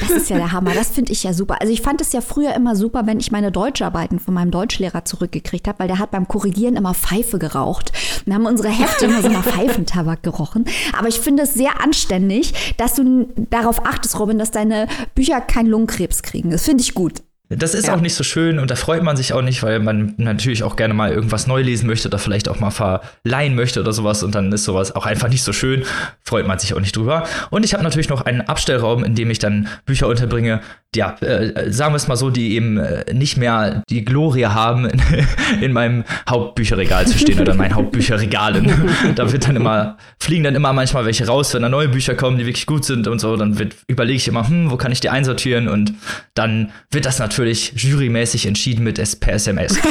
Das 0.01 0.11
ist 0.11 0.29
ja 0.29 0.37
der 0.37 0.53
Hammer. 0.53 0.75
Das 0.75 0.91
finde 0.91 1.13
ich 1.13 1.23
ja 1.23 1.33
super. 1.33 1.63
Also 1.63 1.73
ich 1.73 1.81
fand 1.81 2.03
es 2.03 2.13
ja 2.13 2.21
früher 2.21 2.55
immer 2.55 2.77
super, 2.77 3.07
wenn 3.07 3.21
ich 3.21 3.33
meine 3.33 3.51
Deutscharbeiten 3.51 4.21
von 4.21 4.35
meinem 4.35 4.51
Deutschlehrer 4.51 5.07
zurückgekriegt 5.07 5.67
habe, 5.67 5.79
weil 5.79 5.89
der 5.89 5.99
hat 5.99 6.11
beim 6.11 6.29
Korrigieren 6.29 6.77
immer 6.77 6.93
Pfeife 6.93 7.39
geraucht. 7.39 7.93
Dann 8.27 8.35
haben 8.35 8.45
unsere 8.45 8.69
Hefte 8.69 9.07
immer 9.07 9.23
so 9.23 9.29
nach 9.29 9.45
Pfeifentabak 9.45 10.23
gerochen. 10.23 10.67
Aber 10.99 11.09
ich 11.09 11.19
finde 11.19 11.45
es 11.45 11.55
sehr 11.55 11.81
anständig, 11.83 12.75
dass 12.77 12.95
du 12.95 13.29
darauf 13.51 13.87
achtest, 13.87 14.19
Robin, 14.19 14.39
dass 14.39 14.51
deine 14.51 14.89
Bücher 15.15 15.41
keinen 15.41 15.69
Lungenkrebs 15.69 16.23
kriegen. 16.23 16.51
Das 16.51 16.65
finde 16.65 16.83
ich 16.83 16.93
gut. 16.93 17.23
Das 17.49 17.75
ist 17.75 17.87
ja. 17.87 17.95
auch 17.95 18.01
nicht 18.01 18.15
so 18.15 18.25
schön 18.25 18.59
und 18.59 18.73
da 18.73 18.75
freut 18.75 19.05
man 19.05 19.17
sich 19.17 19.33
auch 19.33 19.43
nicht, 19.43 19.63
weil 19.63 19.79
man 19.79 20.15
natürlich 20.17 20.65
auch 20.65 20.75
gerne 20.75 20.95
mal 20.95 21.13
irgendwas 21.13 21.47
neu 21.47 21.63
lesen 21.63 21.87
möchte 21.87 22.09
oder 22.09 22.19
vielleicht 22.19 22.49
auch 22.49 22.59
mal 22.59 22.73
verleihen 22.73 23.55
möchte 23.55 23.81
oder 23.81 23.93
sowas 23.93 24.25
und 24.25 24.35
dann 24.35 24.51
ist 24.51 24.65
sowas 24.65 24.97
auch 24.97 25.07
einfach 25.07 25.29
nicht 25.29 25.45
so 25.45 25.53
schön. 25.53 25.85
Freut 26.25 26.49
man 26.49 26.59
sich 26.59 26.75
auch 26.75 26.81
nicht 26.81 26.97
drüber. 26.97 27.23
Und 27.51 27.65
ich 27.65 27.73
habe 27.75 27.85
natürlich 27.85 28.09
noch 28.09 28.23
einen 28.23 28.41
Abstellraum, 28.41 29.05
in 29.05 29.15
dem 29.15 29.31
ich 29.31 29.39
dann 29.39 29.69
Bücher 29.85 30.09
unterbringe, 30.09 30.61
ja, 30.97 31.15
äh, 31.21 31.71
sagen 31.71 31.93
wir 31.93 31.99
es 31.99 32.09
mal 32.09 32.17
so, 32.17 32.31
die 32.31 32.55
eben 32.55 32.79
äh, 32.79 33.13
nicht 33.13 33.37
mehr 33.37 33.83
die 33.91 34.05
Glorie 34.05 34.47
haben, 34.47 34.87
in, 34.87 35.01
in 35.61 35.73
meinem 35.73 36.05
Hauptbücherregal 36.29 37.07
zu 37.07 37.17
stehen 37.17 37.39
oder 37.39 37.53
in 37.53 37.59
meinen 37.59 37.75
Hauptbücherregalen. 37.75 38.91
da 39.15 39.31
wird 39.31 39.47
dann 39.47 39.55
immer, 39.55 39.99
fliegen 40.19 40.43
dann 40.43 40.57
immer 40.57 40.73
manchmal 40.73 41.05
welche 41.05 41.27
raus, 41.27 41.55
wenn 41.55 41.63
da 41.63 41.69
neue 41.69 41.89
Bücher 41.89 42.17
kommen, 42.17 42.39
die 42.39 42.47
wirklich 42.47 42.67
gut 42.67 42.85
sind 42.85 43.07
und 43.07 43.21
so, 43.21 43.37
dann 43.37 43.57
überlege 43.87 44.17
ich 44.17 44.27
immer, 44.27 44.49
hm, 44.49 44.71
wo 44.71 44.77
kann 44.77 44.91
ich 44.91 45.01
die 45.01 45.11
einsortieren 45.11 45.69
und 45.69 45.95
dann 46.35 46.73
wird 46.91 47.07
das 47.07 47.21
natürlich 47.21 47.36
jurymäßig 47.39 48.47
entschieden 48.47 48.85
mit 48.85 48.97
per 49.21 49.35
SMS. 49.35 49.79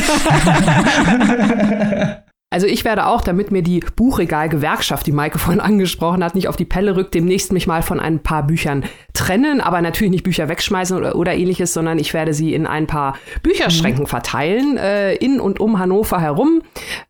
Also 2.56 2.68
ich 2.68 2.86
werde 2.86 3.08
auch, 3.08 3.20
damit 3.20 3.52
mir 3.52 3.64
die 3.64 3.82
Buchregal-Gewerkschaft, 3.98 5.06
die 5.08 5.12
Maike 5.12 5.40
vorhin 5.40 5.60
angesprochen 5.60 6.24
hat, 6.24 6.36
nicht 6.36 6.48
auf 6.48 6.56
die 6.56 6.64
Pelle 6.64 6.96
rückt, 6.96 7.14
demnächst 7.14 7.52
mich 7.52 7.68
mal 7.68 7.82
von 7.82 8.00
ein 8.00 8.24
paar 8.24 8.48
Büchern 8.48 8.86
trennen, 9.12 9.60
aber 9.60 9.82
natürlich 9.82 10.12
nicht 10.12 10.24
Bücher 10.24 10.48
wegschmeißen 10.48 10.96
oder, 10.96 11.18
oder 11.18 11.34
ähnliches, 11.34 11.74
sondern 11.74 12.00
ich 12.00 12.14
werde 12.14 12.34
sie 12.34 12.54
in 12.54 12.66
ein 12.66 12.88
paar 12.88 13.18
Bücherschränken 13.44 14.04
mhm. 14.04 14.08
verteilen, 14.08 14.78
äh, 14.78 15.16
in 15.16 15.42
und 15.42 15.60
um 15.60 15.80
Hannover 15.80 16.22
herum. 16.22 16.62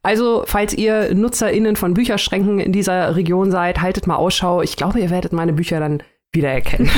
Also, 0.02 0.46
falls 0.48 0.74
ihr 0.74 1.14
NutzerInnen 1.14 1.76
von 1.76 1.94
Bücherschränken 1.94 2.60
in 2.60 2.72
dieser 2.72 3.16
Region 3.16 3.52
seid, 3.52 3.82
haltet 3.82 4.08
mal 4.08 4.16
Ausschau. 4.16 4.64
Ich 4.64 4.78
glaube, 4.78 5.00
ihr 5.00 5.12
werdet 5.12 5.32
meine 5.32 5.54
Bücher 5.54 5.80
dann 5.80 6.02
wiedererkennen. 6.36 6.90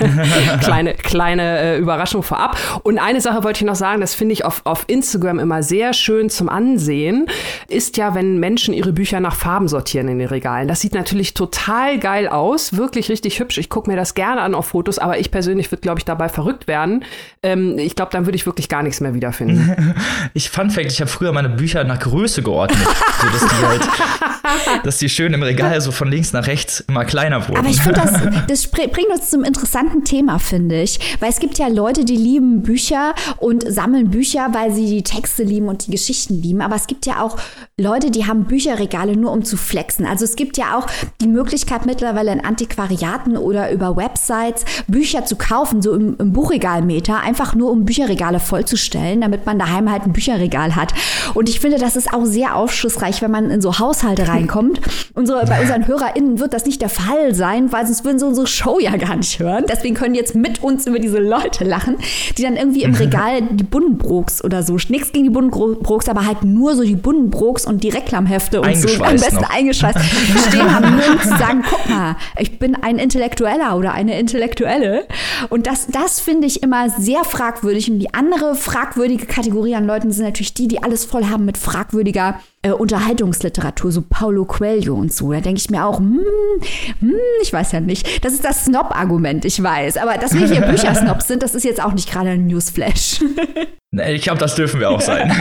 kleine 0.60 0.94
kleine 0.94 1.58
äh, 1.58 1.78
Überraschung 1.78 2.22
vorab. 2.22 2.56
Und 2.82 2.98
eine 2.98 3.20
Sache 3.20 3.44
wollte 3.44 3.58
ich 3.58 3.66
noch 3.66 3.74
sagen, 3.74 4.00
das 4.00 4.14
finde 4.14 4.32
ich 4.32 4.44
auf, 4.44 4.62
auf 4.64 4.84
Instagram 4.86 5.38
immer 5.38 5.62
sehr 5.62 5.92
schön 5.92 6.30
zum 6.30 6.48
Ansehen, 6.48 7.26
ist 7.68 7.96
ja, 7.96 8.14
wenn 8.14 8.38
Menschen 8.38 8.74
ihre 8.74 8.92
Bücher 8.92 9.20
nach 9.20 9.34
Farben 9.34 9.68
sortieren 9.68 10.08
in 10.08 10.18
den 10.18 10.28
Regalen. 10.28 10.68
Das 10.68 10.80
sieht 10.80 10.94
natürlich 10.94 11.34
total 11.34 11.98
geil 11.98 12.28
aus, 12.28 12.76
wirklich 12.76 13.08
richtig 13.08 13.40
hübsch. 13.40 13.58
Ich 13.58 13.68
gucke 13.70 13.90
mir 13.90 13.96
das 13.96 14.14
gerne 14.14 14.40
an 14.40 14.54
auf 14.54 14.66
Fotos, 14.66 14.98
aber 14.98 15.18
ich 15.18 15.30
persönlich 15.30 15.70
würde, 15.70 15.82
glaube 15.82 15.98
ich, 15.98 16.04
dabei 16.04 16.28
verrückt 16.28 16.68
werden. 16.68 17.04
Ähm, 17.42 17.78
ich 17.78 17.96
glaube, 17.96 18.12
dann 18.12 18.26
würde 18.26 18.36
ich 18.36 18.46
wirklich 18.46 18.68
gar 18.68 18.82
nichts 18.82 19.00
mehr 19.00 19.14
wiederfinden. 19.14 19.94
ich 20.34 20.50
fand 20.50 20.72
fact, 20.72 20.92
ich 20.92 21.00
habe 21.00 21.10
früher 21.10 21.32
meine 21.32 21.48
Bücher 21.48 21.84
nach 21.84 21.98
Größe 21.98 22.42
geordnet, 22.42 22.86
so 23.20 23.26
dass 23.28 23.40
die 23.40 23.66
halt, 23.66 23.88
dass 24.84 24.98
die 24.98 25.08
schön 25.08 25.32
im 25.32 25.42
Regal 25.42 25.80
so 25.80 25.92
von 25.92 26.08
links 26.08 26.32
nach 26.32 26.46
rechts 26.46 26.80
immer 26.80 27.04
kleiner 27.04 27.48
wurden. 27.48 27.58
Aber 27.58 27.68
ich 27.68 27.80
finde 27.80 28.00
das, 28.00 28.46
das 28.46 28.68
bringt 28.76 29.10
uns 29.10 29.30
zum 29.30 29.44
interessanten 29.44 30.04
Thema, 30.04 30.38
finde 30.38 30.82
ich. 30.82 31.16
Weil 31.20 31.30
es 31.30 31.38
gibt 31.38 31.58
ja 31.58 31.68
Leute, 31.68 32.04
die 32.04 32.16
lieben 32.16 32.62
Bücher 32.62 33.14
und 33.38 33.64
sammeln 33.66 34.10
Bücher, 34.10 34.48
weil 34.52 34.72
sie 34.72 34.86
die 34.86 35.02
Texte 35.02 35.42
lieben 35.42 35.68
und 35.68 35.86
die 35.86 35.90
Geschichten 35.90 36.40
lieben. 36.40 36.60
Aber 36.60 36.76
es 36.76 36.86
gibt 36.86 37.06
ja 37.06 37.22
auch 37.22 37.36
Leute, 37.78 38.10
die 38.10 38.26
haben 38.26 38.44
Bücherregale 38.44 39.16
nur 39.16 39.32
um 39.32 39.44
zu 39.44 39.56
flexen. 39.56 40.06
Also 40.06 40.24
es 40.24 40.36
gibt 40.36 40.56
ja 40.56 40.78
auch 40.78 40.86
die 41.20 41.28
Möglichkeit 41.28 41.86
mittlerweile 41.86 42.32
in 42.32 42.44
Antiquariaten 42.44 43.36
oder 43.36 43.70
über 43.70 43.96
Websites 43.96 44.64
Bücher 44.86 45.24
zu 45.24 45.36
kaufen, 45.36 45.82
so 45.82 45.94
im, 45.94 46.16
im 46.18 46.32
Buchregalmeter, 46.32 47.20
einfach 47.20 47.54
nur 47.54 47.70
um 47.70 47.84
Bücherregale 47.84 48.40
vollzustellen, 48.40 49.20
damit 49.20 49.46
man 49.46 49.58
daheim 49.58 49.90
halt 49.90 50.04
ein 50.04 50.12
Bücherregal 50.12 50.76
hat. 50.76 50.92
Und 51.34 51.48
ich 51.48 51.60
finde, 51.60 51.78
das 51.78 51.96
ist 51.96 52.12
auch 52.12 52.24
sehr 52.24 52.56
aufschlussreich, 52.56 53.22
wenn 53.22 53.30
man 53.30 53.50
in 53.50 53.60
so 53.60 53.78
Haushalte 53.78 54.28
reinkommt. 54.28 54.80
Unsere, 55.14 55.44
bei 55.46 55.60
unseren 55.60 55.86
HörerInnen 55.86 56.38
wird 56.38 56.54
das 56.54 56.66
nicht 56.66 56.80
der 56.82 56.88
Fall 56.88 57.34
sein, 57.34 57.72
weil 57.72 57.86
sonst 57.86 58.04
würden 58.04 58.18
so 58.18 58.26
unsere 58.26 58.46
Show 58.56 58.78
ja 58.80 58.96
gar 58.96 59.16
nicht 59.16 59.38
hören. 59.38 59.64
Deswegen 59.68 59.94
können 59.94 60.14
jetzt 60.14 60.34
mit 60.34 60.62
uns 60.62 60.86
über 60.86 60.98
diese 60.98 61.18
Leute 61.18 61.64
lachen, 61.64 61.96
die 62.36 62.42
dann 62.42 62.56
irgendwie 62.56 62.82
im 62.82 62.94
Regal 63.06 63.42
die 63.42 63.64
Buddenbrooks 63.64 64.42
oder 64.42 64.62
so, 64.62 64.76
nichts 64.88 65.12
gegen 65.12 65.24
die 65.24 65.30
Buddenbrooks, 65.30 66.08
aber 66.08 66.26
halt 66.26 66.44
nur 66.44 66.74
so 66.74 66.82
die 66.82 66.96
Buddenbrooks 66.96 67.66
und 67.66 67.82
die 67.82 67.88
Reklamhefte 67.88 68.60
und 68.60 68.76
so 68.76 69.02
am 69.02 69.12
besten 69.12 69.36
noch. 69.36 69.50
eingeschweißt 69.50 69.98
stehen 70.48 70.74
haben, 70.74 71.00
zu 71.22 71.28
sagen, 71.28 71.64
guck 71.68 71.88
mal, 71.88 72.16
ich 72.38 72.58
bin 72.58 72.74
ein 72.74 72.98
Intellektueller 72.98 73.76
oder 73.76 73.92
eine 73.92 74.18
Intellektuelle. 74.18 75.06
Und 75.50 75.66
das, 75.66 75.86
das 75.88 76.20
finde 76.20 76.46
ich 76.46 76.62
immer 76.62 76.90
sehr 76.90 77.24
fragwürdig. 77.24 77.90
Und 77.90 77.98
die 77.98 78.14
andere 78.14 78.54
fragwürdige 78.54 79.26
Kategorie 79.26 79.74
an 79.74 79.86
Leuten 79.86 80.10
sind 80.12 80.24
natürlich 80.24 80.54
die, 80.54 80.68
die 80.68 80.82
alles 80.82 81.04
voll 81.04 81.26
haben 81.26 81.44
mit 81.44 81.58
fragwürdiger 81.58 82.40
äh, 82.66 82.72
Unterhaltungsliteratur, 82.72 83.92
so 83.92 84.02
Paulo 84.08 84.44
Coelho 84.44 84.94
und 84.94 85.12
so. 85.12 85.32
Da 85.32 85.40
denke 85.40 85.60
ich 85.60 85.70
mir 85.70 85.84
auch, 85.84 85.98
hm, 85.98 86.20
hm, 87.00 87.14
ich 87.42 87.52
weiß 87.52 87.72
ja 87.72 87.80
nicht. 87.80 88.24
Das 88.24 88.32
ist 88.32 88.44
das 88.44 88.64
Snob-Argument, 88.64 89.44
ich 89.44 89.62
weiß. 89.62 89.96
Aber 89.98 90.14
dass 90.14 90.34
wir 90.34 90.46
hier 90.46 90.60
Büchersnobs 90.70 91.28
sind, 91.28 91.42
das 91.42 91.54
ist 91.54 91.64
jetzt 91.64 91.82
auch 91.82 91.92
nicht 91.92 92.10
gerade 92.10 92.30
ein 92.30 92.46
Newsflash. 92.46 93.20
Ich 94.08 94.22
glaube, 94.22 94.38
das 94.38 94.56
dürfen 94.56 94.80
wir 94.80 94.90
auch 94.90 95.00
sein. 95.00 95.32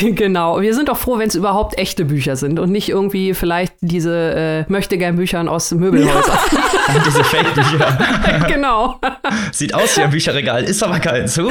genau. 0.00 0.60
Wir 0.60 0.74
sind 0.74 0.88
doch 0.88 0.96
froh, 0.96 1.18
wenn 1.18 1.28
es 1.28 1.36
überhaupt 1.36 1.78
echte 1.78 2.04
Bücher 2.04 2.34
sind 2.34 2.58
und 2.58 2.72
nicht 2.72 2.88
irgendwie 2.88 3.34
vielleicht 3.34 3.74
diese 3.82 4.64
äh, 4.66 4.72
möchte 4.72 4.98
gern 4.98 5.14
Büchern 5.14 5.48
aus 5.48 5.70
Möbelhäusern. 5.70 6.38
Ja. 6.50 6.58
diese 7.06 7.24
Fake-Bücher. 7.24 8.46
genau. 8.48 9.00
Sieht 9.52 9.74
aus 9.74 9.96
wie 9.96 10.02
ein 10.02 10.10
Bücherregal, 10.10 10.64
ist 10.64 10.82
aber 10.82 11.00
keins. 11.00 11.38
Uh. 11.38 11.50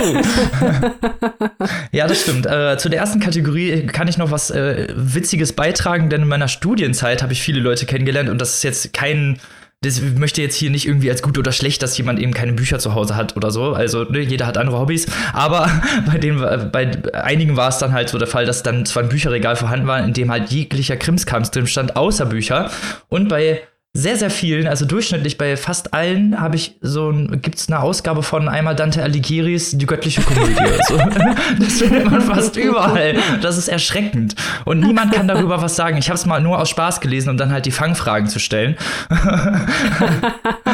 ja, 1.91 2.07
das 2.07 2.21
stimmt. 2.21 2.45
Äh, 2.45 2.77
zu 2.77 2.89
der 2.89 2.99
ersten 2.99 3.19
Kategorie 3.19 3.85
kann 3.87 4.07
ich 4.07 4.17
noch 4.17 4.31
was 4.31 4.51
äh, 4.51 4.87
Witziges 4.95 5.53
beitragen, 5.53 6.09
denn 6.09 6.23
in 6.23 6.27
meiner 6.27 6.47
Studienzeit 6.47 7.23
habe 7.23 7.33
ich 7.33 7.41
viele 7.41 7.59
Leute 7.59 7.85
kennengelernt 7.85 8.29
und 8.29 8.39
das 8.39 8.55
ist 8.55 8.63
jetzt 8.63 8.93
kein 8.93 9.39
das 9.83 10.01
möchte 10.01 10.41
jetzt 10.41 10.55
hier 10.55 10.69
nicht 10.69 10.87
irgendwie 10.87 11.09
als 11.09 11.21
gut 11.21 11.37
oder 11.37 11.51
schlecht, 11.51 11.83
dass 11.83 11.97
jemand 11.97 12.19
eben 12.19 12.33
keine 12.33 12.53
Bücher 12.53 12.79
zu 12.79 12.95
Hause 12.95 13.15
hat 13.15 13.35
oder 13.35 13.51
so. 13.51 13.73
Also 13.73 14.03
ne, 14.05 14.19
jeder 14.19 14.47
hat 14.47 14.57
andere 14.57 14.79
Hobbys. 14.79 15.07
Aber 15.33 15.69
bei 16.05 16.17
dem, 16.17 16.39
bei 16.71 16.91
einigen 17.13 17.57
war 17.57 17.69
es 17.69 17.77
dann 17.79 17.91
halt 17.91 18.09
so 18.09 18.17
der 18.17 18.27
Fall, 18.27 18.45
dass 18.45 18.63
dann 18.63 18.85
zwar 18.85 19.03
ein 19.03 19.09
Bücherregal 19.09 19.55
vorhanden 19.55 19.87
war, 19.87 20.03
in 20.03 20.13
dem 20.13 20.31
halt 20.31 20.51
jeglicher 20.51 20.95
Krimskrams 20.95 21.51
drin 21.51 21.67
stand, 21.67 21.95
außer 21.97 22.25
Bücher. 22.25 22.71
Und 23.09 23.27
bei 23.27 23.61
sehr, 23.95 24.17
sehr 24.17 24.31
vielen, 24.31 24.65
also 24.65 24.85
durchschnittlich 24.85 25.37
bei 25.37 25.55
fast 25.55 25.93
allen, 25.93 26.41
habe 26.41 26.55
ich 26.55 26.75
so 26.81 27.11
ein, 27.11 27.41
gibt's 27.43 27.67
eine 27.67 27.79
Ausgabe 27.79 28.23
von 28.23 28.49
einmal 28.49 28.75
Dante 28.75 29.03
Alighieri's 29.03 29.77
Die 29.77 29.85
göttliche 29.85 30.21
Komödie. 30.21 30.55
so. 30.87 30.97
Das 31.59 31.73
findet 31.73 32.09
man 32.09 32.21
fast 32.21 32.55
überall. 32.55 33.15
Das 33.41 33.55
ist 33.55 33.67
erschreckend. 33.67 34.35
Und 34.65 34.79
niemand 34.79 35.13
kann 35.13 35.27
darüber 35.27 35.61
was 35.61 35.75
sagen. 35.75 35.97
Ich 35.97 36.09
habe 36.09 36.15
es 36.15 36.25
mal 36.25 36.41
nur 36.41 36.59
aus 36.59 36.69
Spaß 36.69 37.01
gelesen, 37.01 37.29
um 37.29 37.37
dann 37.37 37.51
halt 37.51 37.67
die 37.67 37.71
Fangfragen 37.71 38.27
zu 38.27 38.39
stellen. 38.39 38.77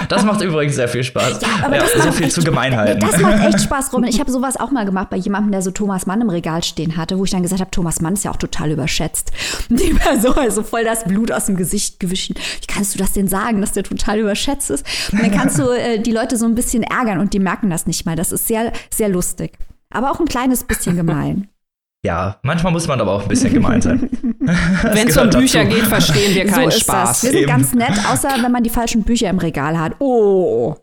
Das 0.08 0.24
macht 0.24 0.42
übrigens 0.42 0.76
sehr 0.76 0.88
viel 0.88 1.04
Spaß. 1.04 1.40
Ja, 1.42 1.72
ja 1.72 1.84
so 2.02 2.12
viel 2.12 2.26
echt, 2.26 2.34
zu 2.36 2.42
Gemeinheiten. 2.42 3.00
Das 3.00 3.20
macht 3.20 3.46
echt 3.46 3.62
Spaß, 3.62 3.94
Robin. 3.94 4.10
Ich 4.10 4.20
habe 4.20 4.32
sowas 4.32 4.60
auch 4.60 4.72
mal 4.72 4.84
gemacht 4.84 5.12
bei 5.12 5.18
jemandem, 5.18 5.52
der 5.52 5.62
so 5.62 5.70
Thomas 5.70 6.08
Mann 6.08 6.22
im 6.22 6.30
Regal 6.30 6.64
stehen 6.64 6.98
hatte, 6.98 7.20
wo 7.20 7.26
ich 7.26 7.32
dann 7.32 7.44
gesagt 7.44 7.62
habe, 7.62 7.70
Thomas 7.70 8.02
Mann 8.02 8.14
ist 8.14 8.24
ja 8.24 8.32
auch 8.32 8.38
total 8.38 8.72
überschätzt. 8.72 9.32
Und 9.70 9.80
die 9.80 9.94
Person 9.94 10.34
also 10.36 10.64
voll 10.64 10.84
das 10.84 11.04
Blut 11.04 11.32
aus 11.32 11.46
dem 11.46 11.58
Gesicht 11.58 12.00
gewischen. 12.00 12.36
Wie 12.36 12.68
kannst 12.68 12.96
du 12.96 13.00
das 13.00 13.09
das 13.10 13.13
denn 13.13 13.28
sagen, 13.28 13.62
dass 13.62 13.74
der 13.74 13.84
total 13.84 14.20
überschätzt 14.20 14.70
ist? 14.70 14.86
Und 15.12 15.22
dann 15.22 15.32
kannst 15.32 15.60
du 15.60 15.70
äh, 15.78 16.00
die 16.00 16.12
Leute 16.12 16.38
so 16.38 16.46
ein 16.46 16.56
bisschen 16.56 16.84
ärgern 16.84 17.20
und 17.20 17.34
die 17.34 17.39
merken 17.39 17.70
das 17.70 17.88
nicht 17.88 18.06
mal. 18.06 18.16
Das 18.16 18.32
ist 18.32 18.48
sehr, 18.48 18.72
sehr 18.94 19.10
lustig. 19.10 19.58
aber 19.89 20.12
auch 20.12 20.20
ein 20.20 20.28
kleines 20.28 20.63
bisschen 20.63 20.96
gemein. 20.96 21.48
Ja, 22.06 22.38
manchmal 22.44 22.72
muss 22.72 22.88
man 22.88 23.01
aber 23.01 23.12
auch 23.12 23.24
ein 23.24 23.28
bisschen 23.28 23.51
gemein 23.54 23.82
sein. 23.82 24.10
wenn 24.39 25.10
es 25.10 25.18
um 25.18 25.30
Bücher 25.32 25.66
dazu. 25.66 25.75
geht, 25.75 25.86
verstehen 25.86 26.34
wir 26.34 26.46
keinen 26.46 26.72
so 26.72 26.80
Spaß. 26.80 27.10
Das. 27.10 27.24
Wir 27.24 27.32
sind 27.32 27.39
Eben. 27.42 27.50
ganz 27.50 27.74
nett, 27.74 27.92
außer 28.10 28.30
wenn 28.42 28.54
man 28.54 28.63
die 28.63 28.70
falschen 28.70 29.04
Bücher 29.04 29.30
im 29.30 29.38
Regal 29.38 29.78
hat. 29.78 30.00
Oh. 30.00 30.78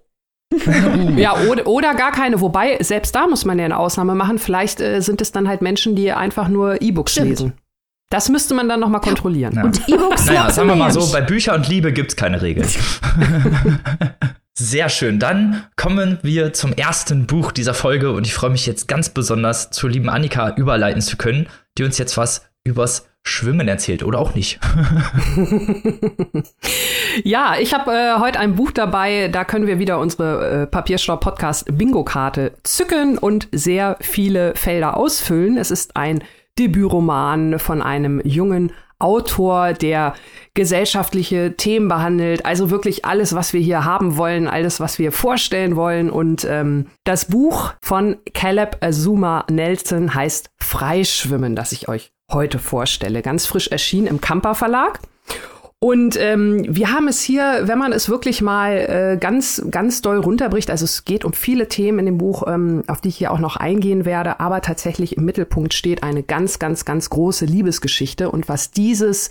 ja, 1.16 1.35
oder, 1.49 1.66
oder 1.66 1.95
gar 1.95 2.12
keine. 2.12 2.42
Wobei, 2.42 2.76
selbst 2.83 3.14
da 3.14 3.26
muss 3.28 3.47
man 3.47 3.59
ja 3.59 3.64
eine 3.64 3.78
Ausnahme 3.78 4.14
machen. 4.14 4.38
Vielleicht 4.38 4.83
äh, 4.83 5.00
sind 5.00 5.23
es 5.23 5.33
dann 5.33 5.49
halt 5.49 5.62
Menschen, 5.62 5.97
die 5.97 6.12
einfach 6.12 6.49
nur 6.49 6.83
E-Books 6.83 7.18
lesen. 7.18 7.54
Das 8.08 8.28
müsste 8.28 8.54
man 8.54 8.68
dann 8.68 8.80
nochmal 8.80 9.00
kontrollieren. 9.00 9.54
Ja. 9.56 9.64
Und 9.64 9.88
E-Books 9.88 10.26
Naja, 10.26 10.50
sagen 10.50 10.68
wir 10.68 10.76
mal 10.76 10.92
so, 10.92 11.10
bei 11.12 11.20
Bücher 11.20 11.54
und 11.54 11.68
Liebe 11.68 11.92
gibt 11.92 12.12
es 12.12 12.16
keine 12.16 12.40
Regeln. 12.40 12.68
Sehr 14.54 14.88
schön. 14.88 15.18
Dann 15.18 15.64
kommen 15.76 16.18
wir 16.22 16.52
zum 16.52 16.72
ersten 16.72 17.26
Buch 17.26 17.52
dieser 17.52 17.75
Folge 17.75 18.12
und 18.12 18.26
ich 18.26 18.32
freue 18.32 18.50
mich 18.50 18.64
jetzt 18.64 18.88
ganz 18.88 19.10
besonders, 19.10 19.70
zur 19.70 19.90
lieben 19.90 20.08
Annika 20.08 20.54
überleiten 20.56 21.02
zu 21.02 21.16
können, 21.16 21.48
die 21.76 21.84
uns 21.84 21.98
jetzt 21.98 22.16
was 22.16 22.46
übers 22.64 23.08
Schwimmen 23.22 23.66
erzählt 23.66 24.04
oder 24.04 24.20
auch 24.20 24.34
nicht. 24.34 24.60
ja, 27.25 27.56
ich 27.60 27.75
habe 27.75 27.90
äh, 27.92 28.20
heute 28.20 28.38
ein 28.38 28.54
Buch 28.54 28.70
dabei, 28.70 29.28
da 29.28 29.44
können 29.44 29.66
wir 29.66 29.80
wieder 29.80 29.98
unsere 29.98 30.62
äh, 30.62 30.66
Papierstau-Podcast 30.66 31.66
Bingo-Karte 31.76 32.52
zücken 32.62 33.18
und 33.18 33.48
sehr 33.50 33.96
viele 34.00 34.54
Felder 34.54 34.96
ausfüllen. 34.96 35.58
Es 35.58 35.72
ist 35.72 35.96
ein 35.96 36.22
Debütroman 36.58 37.58
von 37.58 37.82
einem 37.82 38.20
jungen 38.25 38.72
Autor, 38.98 39.75
der 39.75 40.14
gesellschaftliche 40.54 41.54
Themen 41.56 41.86
behandelt, 41.88 42.46
also 42.46 42.70
wirklich 42.70 43.04
alles, 43.04 43.34
was 43.34 43.52
wir 43.52 43.60
hier 43.60 43.84
haben 43.84 44.16
wollen, 44.16 44.48
alles, 44.48 44.80
was 44.80 44.98
wir 44.98 45.12
vorstellen 45.12 45.76
wollen. 45.76 46.08
Und 46.08 46.46
ähm, 46.48 46.86
das 47.04 47.26
Buch 47.26 47.75
von 47.82 48.16
Caleb 48.32 48.78
Azuma 48.80 49.44
Nelson 49.50 50.14
heißt 50.14 50.48
Freischwimmen, 50.58 51.54
das 51.54 51.72
ich 51.72 51.88
euch 51.88 52.10
heute 52.32 52.58
vorstelle. 52.58 53.20
Ganz 53.20 53.44
frisch 53.44 53.68
erschienen 53.68 54.06
im 54.06 54.22
Kamper 54.22 54.54
Verlag. 54.54 55.00
Und 55.87 56.16
ähm, 56.19 56.64
wir 56.69 56.90
haben 56.90 57.07
es 57.07 57.23
hier, 57.23 57.61
wenn 57.66 57.78
man 57.78 57.93
es 57.93 58.09
wirklich 58.09 58.43
mal 58.43 58.73
äh, 58.73 59.19
ganz, 59.21 59.64
ganz 59.71 60.02
doll 60.02 60.19
runterbricht, 60.19 60.69
also 60.69 60.85
es 60.85 61.05
geht 61.05 61.25
um 61.25 61.33
viele 61.33 61.69
Themen 61.69 62.00
in 62.00 62.07
dem 62.07 62.19
Buch, 62.19 62.43
ähm, 62.49 62.83
auf 62.88 63.00
die 63.00 63.11
ich 63.11 63.19
hier 63.19 63.31
auch 63.31 63.38
noch 63.38 63.55
eingehen 63.55 64.05
werde, 64.05 64.40
aber 64.40 64.62
tatsächlich 64.62 65.16
im 65.16 65.25
Mittelpunkt 65.25 65.75
steht 65.75 66.02
eine 66.02 66.25
ganz, 66.25 66.59
ganz, 66.59 66.87
ganz 66.87 67.09
große 67.09 67.45
Liebesgeschichte 67.45 68.33
und 68.33 68.49
was 68.49 68.73
dieses 68.73 69.31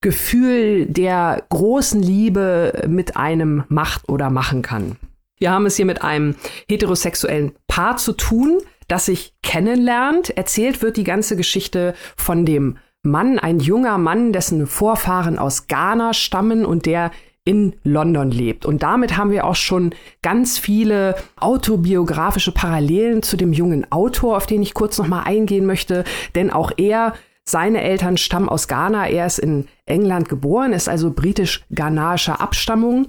Gefühl 0.00 0.86
der 0.86 1.42
großen 1.48 2.00
Liebe 2.00 2.84
mit 2.86 3.16
einem 3.16 3.64
macht 3.66 4.08
oder 4.08 4.30
machen 4.30 4.62
kann. 4.62 4.98
Wir 5.40 5.50
haben 5.50 5.66
es 5.66 5.74
hier 5.74 5.86
mit 5.86 6.02
einem 6.02 6.36
heterosexuellen 6.68 7.56
Paar 7.66 7.96
zu 7.96 8.12
tun, 8.12 8.60
das 8.86 9.06
sich 9.06 9.34
kennenlernt. 9.42 10.30
Erzählt 10.30 10.80
wird 10.80 10.96
die 10.96 11.02
ganze 11.02 11.34
Geschichte 11.34 11.94
von 12.16 12.46
dem 12.46 12.78
Mann, 13.10 13.38
ein 13.38 13.60
junger 13.60 13.98
Mann, 13.98 14.32
dessen 14.32 14.66
Vorfahren 14.66 15.38
aus 15.38 15.66
Ghana 15.66 16.14
stammen 16.14 16.64
und 16.64 16.86
der 16.86 17.10
in 17.44 17.74
London 17.82 18.30
lebt. 18.30 18.66
Und 18.66 18.82
damit 18.82 19.16
haben 19.16 19.30
wir 19.30 19.46
auch 19.46 19.56
schon 19.56 19.94
ganz 20.20 20.58
viele 20.58 21.16
autobiografische 21.40 22.52
Parallelen 22.52 23.22
zu 23.22 23.38
dem 23.38 23.54
jungen 23.54 23.90
Autor, 23.90 24.36
auf 24.36 24.46
den 24.46 24.60
ich 24.60 24.74
kurz 24.74 24.98
noch 24.98 25.08
mal 25.08 25.22
eingehen 25.22 25.64
möchte, 25.64 26.04
denn 26.34 26.50
auch 26.50 26.72
er 26.76 27.14
seine 27.44 27.80
Eltern 27.80 28.18
stammen 28.18 28.50
aus 28.50 28.68
Ghana. 28.68 29.08
Er 29.08 29.24
ist 29.24 29.38
in 29.38 29.66
England 29.86 30.28
geboren, 30.28 30.74
ist 30.74 30.90
also 30.90 31.10
britisch-ghanaischer 31.10 32.40
Abstammung 32.42 33.06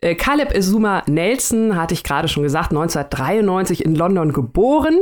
äh, 0.00 0.14
Caleb 0.14 0.52
Izuma 0.52 1.02
Nelson, 1.06 1.76
hatte 1.76 1.94
ich 1.94 2.04
gerade 2.04 2.28
schon 2.28 2.42
gesagt, 2.42 2.70
1993 2.70 3.84
in 3.84 3.94
London 3.94 4.32
geboren. 4.32 4.98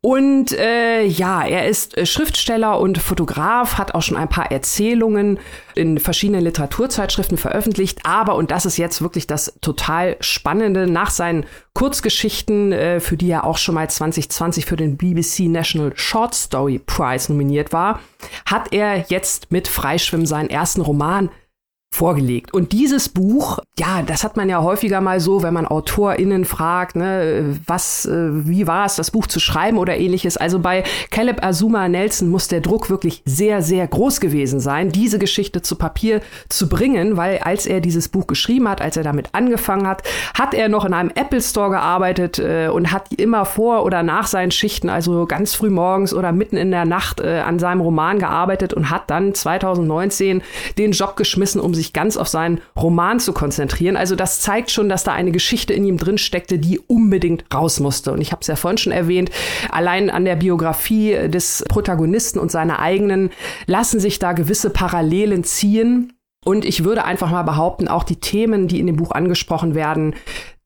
Und 0.00 0.52
äh, 0.52 1.04
ja, 1.04 1.44
er 1.44 1.68
ist 1.68 1.96
äh, 1.96 2.06
Schriftsteller 2.06 2.78
und 2.78 2.98
Fotograf, 2.98 3.78
hat 3.78 3.94
auch 3.94 4.02
schon 4.02 4.16
ein 4.16 4.28
paar 4.28 4.50
Erzählungen 4.50 5.38
in 5.74 5.98
verschiedenen 5.98 6.44
Literaturzeitschriften 6.44 7.38
veröffentlicht. 7.38 8.00
Aber, 8.04 8.36
und 8.36 8.50
das 8.50 8.66
ist 8.66 8.76
jetzt 8.76 9.02
wirklich 9.02 9.26
das 9.26 9.54
total 9.60 10.16
Spannende, 10.20 10.86
nach 10.86 11.10
seinen 11.10 11.46
Kurzgeschichten, 11.72 12.72
äh, 12.72 13.00
für 13.00 13.16
die 13.16 13.30
er 13.30 13.44
auch 13.44 13.58
schon 13.58 13.74
mal 13.74 13.88
2020 13.88 14.66
für 14.66 14.76
den 14.76 14.96
BBC 14.96 15.48
National 15.48 15.92
Short 15.94 16.34
Story 16.34 16.80
Prize 16.84 17.32
nominiert 17.32 17.72
war, 17.72 18.00
hat 18.46 18.72
er 18.72 19.06
jetzt 19.08 19.50
mit 19.50 19.68
Freischwimmen 19.68 20.26
seinen 20.26 20.50
ersten 20.50 20.80
Roman 20.80 21.30
vorgelegt. 21.94 22.52
Und 22.52 22.72
dieses 22.72 23.08
Buch, 23.08 23.60
ja, 23.78 24.02
das 24.02 24.24
hat 24.24 24.36
man 24.36 24.48
ja 24.48 24.62
häufiger 24.62 25.00
mal 25.00 25.20
so, 25.20 25.42
wenn 25.42 25.54
man 25.54 25.66
AutorInnen 25.66 26.44
fragt, 26.44 26.96
ne, 26.96 27.56
was, 27.66 28.04
äh, 28.04 28.30
wie 28.46 28.66
war 28.66 28.86
es, 28.86 28.96
das 28.96 29.12
Buch 29.12 29.26
zu 29.26 29.38
schreiben 29.38 29.78
oder 29.78 29.96
ähnliches. 29.96 30.36
Also 30.36 30.58
bei 30.58 30.82
Caleb 31.10 31.44
Azuma 31.44 31.88
Nelson 31.88 32.28
muss 32.28 32.48
der 32.48 32.60
Druck 32.60 32.90
wirklich 32.90 33.22
sehr, 33.24 33.62
sehr 33.62 33.86
groß 33.86 34.20
gewesen 34.20 34.58
sein, 34.58 34.90
diese 34.90 35.18
Geschichte 35.18 35.62
zu 35.62 35.76
Papier 35.76 36.20
zu 36.48 36.68
bringen, 36.68 37.16
weil 37.16 37.38
als 37.38 37.66
er 37.66 37.80
dieses 37.80 38.08
Buch 38.08 38.26
geschrieben 38.26 38.68
hat, 38.68 38.80
als 38.80 38.96
er 38.96 39.04
damit 39.04 39.28
angefangen 39.32 39.86
hat, 39.86 40.02
hat 40.36 40.52
er 40.52 40.68
noch 40.68 40.84
in 40.84 40.94
einem 40.94 41.12
Apple 41.14 41.40
Store 41.40 41.70
gearbeitet 41.70 42.40
äh, 42.40 42.68
und 42.68 42.90
hat 42.90 43.12
immer 43.14 43.44
vor 43.44 43.84
oder 43.84 44.02
nach 44.02 44.26
seinen 44.26 44.50
Schichten, 44.50 44.88
also 44.88 45.26
ganz 45.26 45.54
früh 45.54 45.70
morgens 45.70 46.12
oder 46.12 46.32
mitten 46.32 46.56
in 46.56 46.72
der 46.72 46.86
Nacht 46.86 47.20
äh, 47.20 47.38
an 47.38 47.60
seinem 47.60 47.80
Roman 47.80 48.18
gearbeitet 48.18 48.74
und 48.74 48.90
hat 48.90 49.10
dann 49.10 49.32
2019 49.32 50.42
den 50.76 50.90
Job 50.90 51.16
geschmissen, 51.16 51.60
um 51.60 51.72
sich 51.72 51.83
sich 51.84 51.92
ganz 51.92 52.16
auf 52.16 52.28
seinen 52.28 52.60
Roman 52.76 53.20
zu 53.20 53.32
konzentrieren. 53.32 53.96
Also 53.96 54.16
das 54.16 54.40
zeigt 54.40 54.70
schon, 54.70 54.88
dass 54.88 55.04
da 55.04 55.12
eine 55.12 55.30
Geschichte 55.30 55.72
in 55.72 55.84
ihm 55.84 55.98
drin 55.98 56.18
steckte, 56.18 56.58
die 56.58 56.78
unbedingt 56.80 57.44
raus 57.54 57.80
musste. 57.80 58.12
Und 58.12 58.20
ich 58.20 58.32
habe 58.32 58.40
es 58.40 58.48
ja 58.48 58.56
vorhin 58.56 58.78
schon 58.78 58.92
erwähnt, 58.92 59.30
allein 59.70 60.10
an 60.10 60.24
der 60.24 60.36
Biografie 60.36 61.28
des 61.28 61.64
Protagonisten 61.68 62.38
und 62.38 62.50
seiner 62.50 62.78
eigenen 62.78 63.30
lassen 63.66 64.00
sich 64.00 64.18
da 64.18 64.32
gewisse 64.32 64.70
Parallelen 64.70 65.44
ziehen. 65.44 66.12
Und 66.44 66.64
ich 66.64 66.84
würde 66.84 67.04
einfach 67.04 67.30
mal 67.30 67.42
behaupten, 67.42 67.88
auch 67.88 68.04
die 68.04 68.20
Themen, 68.20 68.68
die 68.68 68.80
in 68.80 68.86
dem 68.86 68.96
Buch 68.96 69.12
angesprochen 69.12 69.74
werden, 69.74 70.14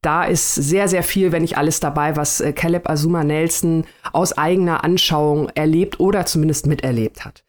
da 0.02 0.24
ist 0.24 0.54
sehr, 0.54 0.86
sehr 0.88 1.02
viel, 1.02 1.32
wenn 1.32 1.42
nicht 1.42 1.58
alles 1.58 1.80
dabei, 1.80 2.16
was 2.16 2.40
äh, 2.40 2.52
Caleb 2.52 2.88
Azuma 2.88 3.24
Nelson 3.24 3.84
aus 4.12 4.36
eigener 4.36 4.84
Anschauung 4.84 5.48
erlebt 5.54 5.98
oder 5.98 6.24
zumindest 6.24 6.66
miterlebt 6.66 7.24
hat. 7.24 7.44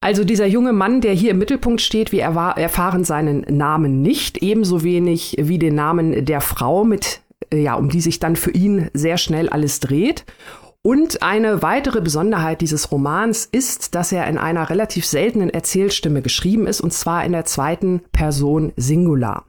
Also 0.00 0.24
dieser 0.24 0.46
junge 0.46 0.72
Mann, 0.72 1.00
der 1.00 1.12
hier 1.12 1.32
im 1.32 1.38
Mittelpunkt 1.38 1.80
steht, 1.80 2.12
wir 2.12 2.22
erfahren 2.22 3.02
seinen 3.02 3.40
Namen 3.48 4.00
nicht, 4.00 4.38
ebenso 4.38 4.84
wenig 4.84 5.36
wie 5.40 5.58
den 5.58 5.74
Namen 5.74 6.24
der 6.24 6.40
Frau, 6.40 6.84
mit, 6.84 7.22
äh, 7.52 7.62
ja, 7.62 7.74
um 7.74 7.88
die 7.88 8.00
sich 8.00 8.20
dann 8.20 8.36
für 8.36 8.52
ihn 8.52 8.90
sehr 8.94 9.18
schnell 9.18 9.48
alles 9.48 9.80
dreht. 9.80 10.24
Und 10.82 11.22
eine 11.22 11.62
weitere 11.62 12.00
Besonderheit 12.00 12.60
dieses 12.60 12.92
Romans 12.92 13.44
ist, 13.50 13.96
dass 13.96 14.12
er 14.12 14.28
in 14.28 14.38
einer 14.38 14.70
relativ 14.70 15.04
seltenen 15.04 15.50
Erzählstimme 15.50 16.22
geschrieben 16.22 16.68
ist, 16.68 16.80
und 16.80 16.92
zwar 16.92 17.24
in 17.24 17.32
der 17.32 17.44
zweiten 17.44 18.00
Person 18.12 18.72
Singular. 18.76 19.44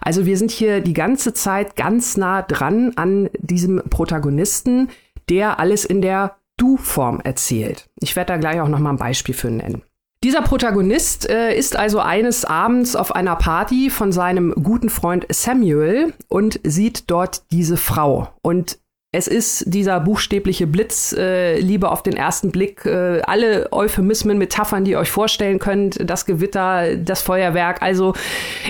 Also 0.00 0.26
wir 0.26 0.36
sind 0.36 0.50
hier 0.50 0.80
die 0.80 0.92
ganze 0.92 1.32
Zeit 1.32 1.76
ganz 1.76 2.16
nah 2.16 2.42
dran 2.42 2.92
an 2.96 3.30
diesem 3.38 3.82
Protagonisten, 3.88 4.88
der 5.28 5.60
alles 5.60 5.84
in 5.84 6.02
der 6.02 6.36
Du-Form 6.56 7.20
erzählt. 7.20 7.88
Ich 8.00 8.16
werde 8.16 8.32
da 8.32 8.38
gleich 8.38 8.60
auch 8.60 8.68
noch 8.68 8.78
mal 8.80 8.90
ein 8.90 8.96
Beispiel 8.96 9.34
für 9.34 9.50
nennen. 9.50 9.82
Dieser 10.24 10.42
Protagonist 10.42 11.28
äh, 11.28 11.52
ist 11.56 11.74
also 11.74 11.98
eines 11.98 12.44
Abends 12.44 12.94
auf 12.94 13.12
einer 13.12 13.34
Party 13.34 13.90
von 13.90 14.12
seinem 14.12 14.54
guten 14.54 14.88
Freund 14.88 15.26
Samuel 15.28 16.14
und 16.28 16.60
sieht 16.62 17.10
dort 17.10 17.42
diese 17.50 17.76
Frau. 17.76 18.28
Und 18.40 18.78
es 19.14 19.28
ist 19.28 19.64
dieser 19.66 20.00
buchstäbliche 20.00 20.66
Blitz, 20.66 21.12
äh, 21.12 21.58
Liebe 21.58 21.90
auf 21.90 22.02
den 22.02 22.16
ersten 22.16 22.50
Blick, 22.50 22.86
äh, 22.86 23.20
alle 23.26 23.70
Euphemismen, 23.70 24.38
Metaphern, 24.38 24.86
die 24.86 24.92
ihr 24.92 24.98
euch 24.98 25.10
vorstellen 25.10 25.58
könnt, 25.58 25.98
das 26.08 26.24
Gewitter, 26.24 26.96
das 26.96 27.20
Feuerwerk. 27.20 27.82
Also 27.82 28.14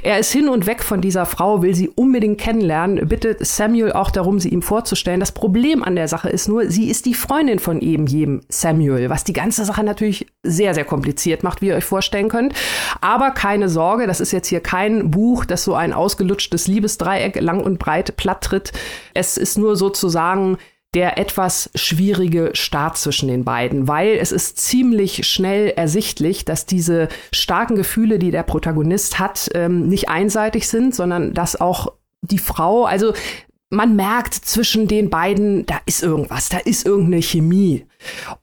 er 0.02 0.18
ist 0.18 0.33
hin 0.33 0.48
und 0.48 0.66
weg 0.66 0.83
von 0.83 1.00
dieser 1.00 1.26
Frau, 1.26 1.62
will 1.62 1.76
sie 1.76 1.88
unbedingt 1.88 2.40
kennenlernen, 2.40 3.07
bittet 3.07 3.46
Samuel 3.46 3.92
auch 3.92 4.11
darum, 4.11 4.40
sie 4.40 4.48
ihm 4.48 4.62
vorzustellen. 4.62 5.20
Das 5.20 5.31
Problem 5.31 5.85
an 5.85 5.94
der 5.94 6.09
Sache 6.09 6.28
ist 6.28 6.48
nur, 6.48 6.68
sie 6.68 6.90
ist 6.90 7.07
die 7.07 7.14
Freundin 7.14 7.61
von 7.61 7.81
eben 7.81 8.09
jedem 8.09 8.40
Samuel, 8.48 9.11
was 9.11 9.22
die 9.22 9.35
ganze 9.35 9.64
Sache 9.64 9.85
natürlich 9.85 10.26
sehr, 10.42 10.74
sehr 10.74 10.85
kompliziert 10.85 11.44
macht, 11.44 11.62
wie 11.62 11.68
ihr 11.68 11.76
euch 11.76 11.85
vorstellen 11.85 12.28
könnt. 12.28 12.52
Aber 13.00 13.31
keine 13.31 13.68
Sorge, 13.68 14.09
das 14.09 14.20
ist 14.20 14.33
jetzt 14.33 14.48
hier 14.48 14.61
kein 14.61 15.12
Buch, 15.12 15.44
das 15.44 15.62
so 15.62 15.74
ein 15.74 15.92
ausgelutschtes 15.92 16.66
Liebesdreieck 16.66 17.40
lang 17.40 17.62
und 17.62 17.78
breit 17.78 18.16
platt 18.16 18.42
tritt. 18.42 18.72
Es 19.14 19.37
ist 19.37 19.57
nur 19.57 19.76
sozusagen 19.76 20.32
sagen, 20.33 20.59
der 20.95 21.16
etwas 21.16 21.71
schwierige 21.75 22.51
Start 22.53 22.99
zwischen 22.99 23.29
den 23.29 23.45
beiden, 23.45 23.88
weil 23.88 24.18
es 24.18 24.31
ist 24.31 24.59
ziemlich 24.59 25.27
schnell 25.27 25.68
ersichtlich, 25.71 26.45
dass 26.45 26.66
diese 26.66 27.09
starken 27.33 27.77
Gefühle, 27.77 28.18
die 28.18 28.31
der 28.31 28.42
Protagonist 28.42 29.18
hat, 29.18 29.49
ähm, 29.55 29.88
nicht 29.88 30.11
einseitig 30.11 30.68
sind, 30.68 30.95
sondern 30.95 31.33
dass 31.33 31.59
auch 31.59 31.95
die 32.21 32.38
Frau, 32.38 32.85
also 32.85 33.14
man 33.72 33.96
merkt 33.96 34.35
zwischen 34.35 34.87
den 34.87 35.08
beiden, 35.08 35.64
da 35.64 35.80
ist 35.87 36.02
irgendwas, 36.02 36.50
da 36.50 36.58
ist 36.58 36.87
irgendeine 36.87 37.22
Chemie. 37.22 37.87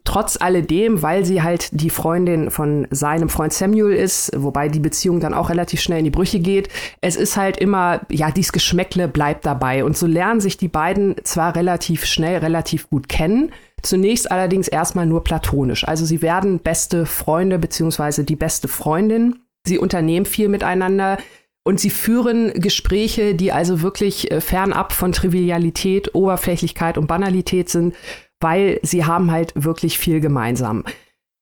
Trotz 0.03 0.37
alledem, 0.41 1.03
weil 1.03 1.23
sie 1.23 1.43
halt 1.43 1.69
die 1.71 1.91
Freundin 1.91 2.49
von 2.49 2.87
seinem 2.89 3.29
Freund 3.29 3.53
Samuel 3.53 3.93
ist, 3.93 4.31
wobei 4.35 4.69
die 4.69 4.79
Beziehung 4.79 5.19
dann 5.19 5.35
auch 5.35 5.51
relativ 5.51 5.81
schnell 5.81 5.99
in 5.99 6.05
die 6.05 6.09
Brüche 6.09 6.39
geht, 6.39 6.69
es 7.01 7.15
ist 7.15 7.37
halt 7.37 7.57
immer, 7.57 8.01
ja, 8.09 8.31
dies 8.31 8.51
Geschmäckle 8.51 9.07
bleibt 9.07 9.45
dabei. 9.45 9.85
Und 9.85 9.95
so 9.95 10.07
lernen 10.07 10.41
sich 10.41 10.57
die 10.57 10.67
beiden 10.67 11.15
zwar 11.23 11.55
relativ 11.55 12.05
schnell, 12.05 12.39
relativ 12.39 12.89
gut 12.89 13.07
kennen, 13.07 13.51
zunächst 13.83 14.31
allerdings 14.31 14.67
erstmal 14.67 15.05
nur 15.05 15.23
platonisch. 15.23 15.87
Also 15.87 16.05
sie 16.05 16.23
werden 16.23 16.57
beste 16.57 17.05
Freunde 17.05 17.59
beziehungsweise 17.59 18.23
die 18.23 18.35
beste 18.35 18.67
Freundin. 18.67 19.39
Sie 19.63 19.77
unternehmen 19.77 20.25
viel 20.25 20.49
miteinander. 20.49 21.19
Und 21.69 21.79
sie 21.79 21.91
führen 21.91 22.51
Gespräche, 22.53 23.35
die 23.35 23.51
also 23.51 23.83
wirklich 23.83 24.31
äh, 24.31 24.41
fernab 24.41 24.91
von 24.91 25.11
Trivialität, 25.11 26.15
Oberflächlichkeit 26.15 26.97
und 26.97 27.05
Banalität 27.05 27.69
sind, 27.69 27.93
weil 28.39 28.79
sie 28.81 29.05
haben 29.05 29.29
halt 29.29 29.53
wirklich 29.53 29.99
viel 29.99 30.19
gemeinsam. 30.19 30.83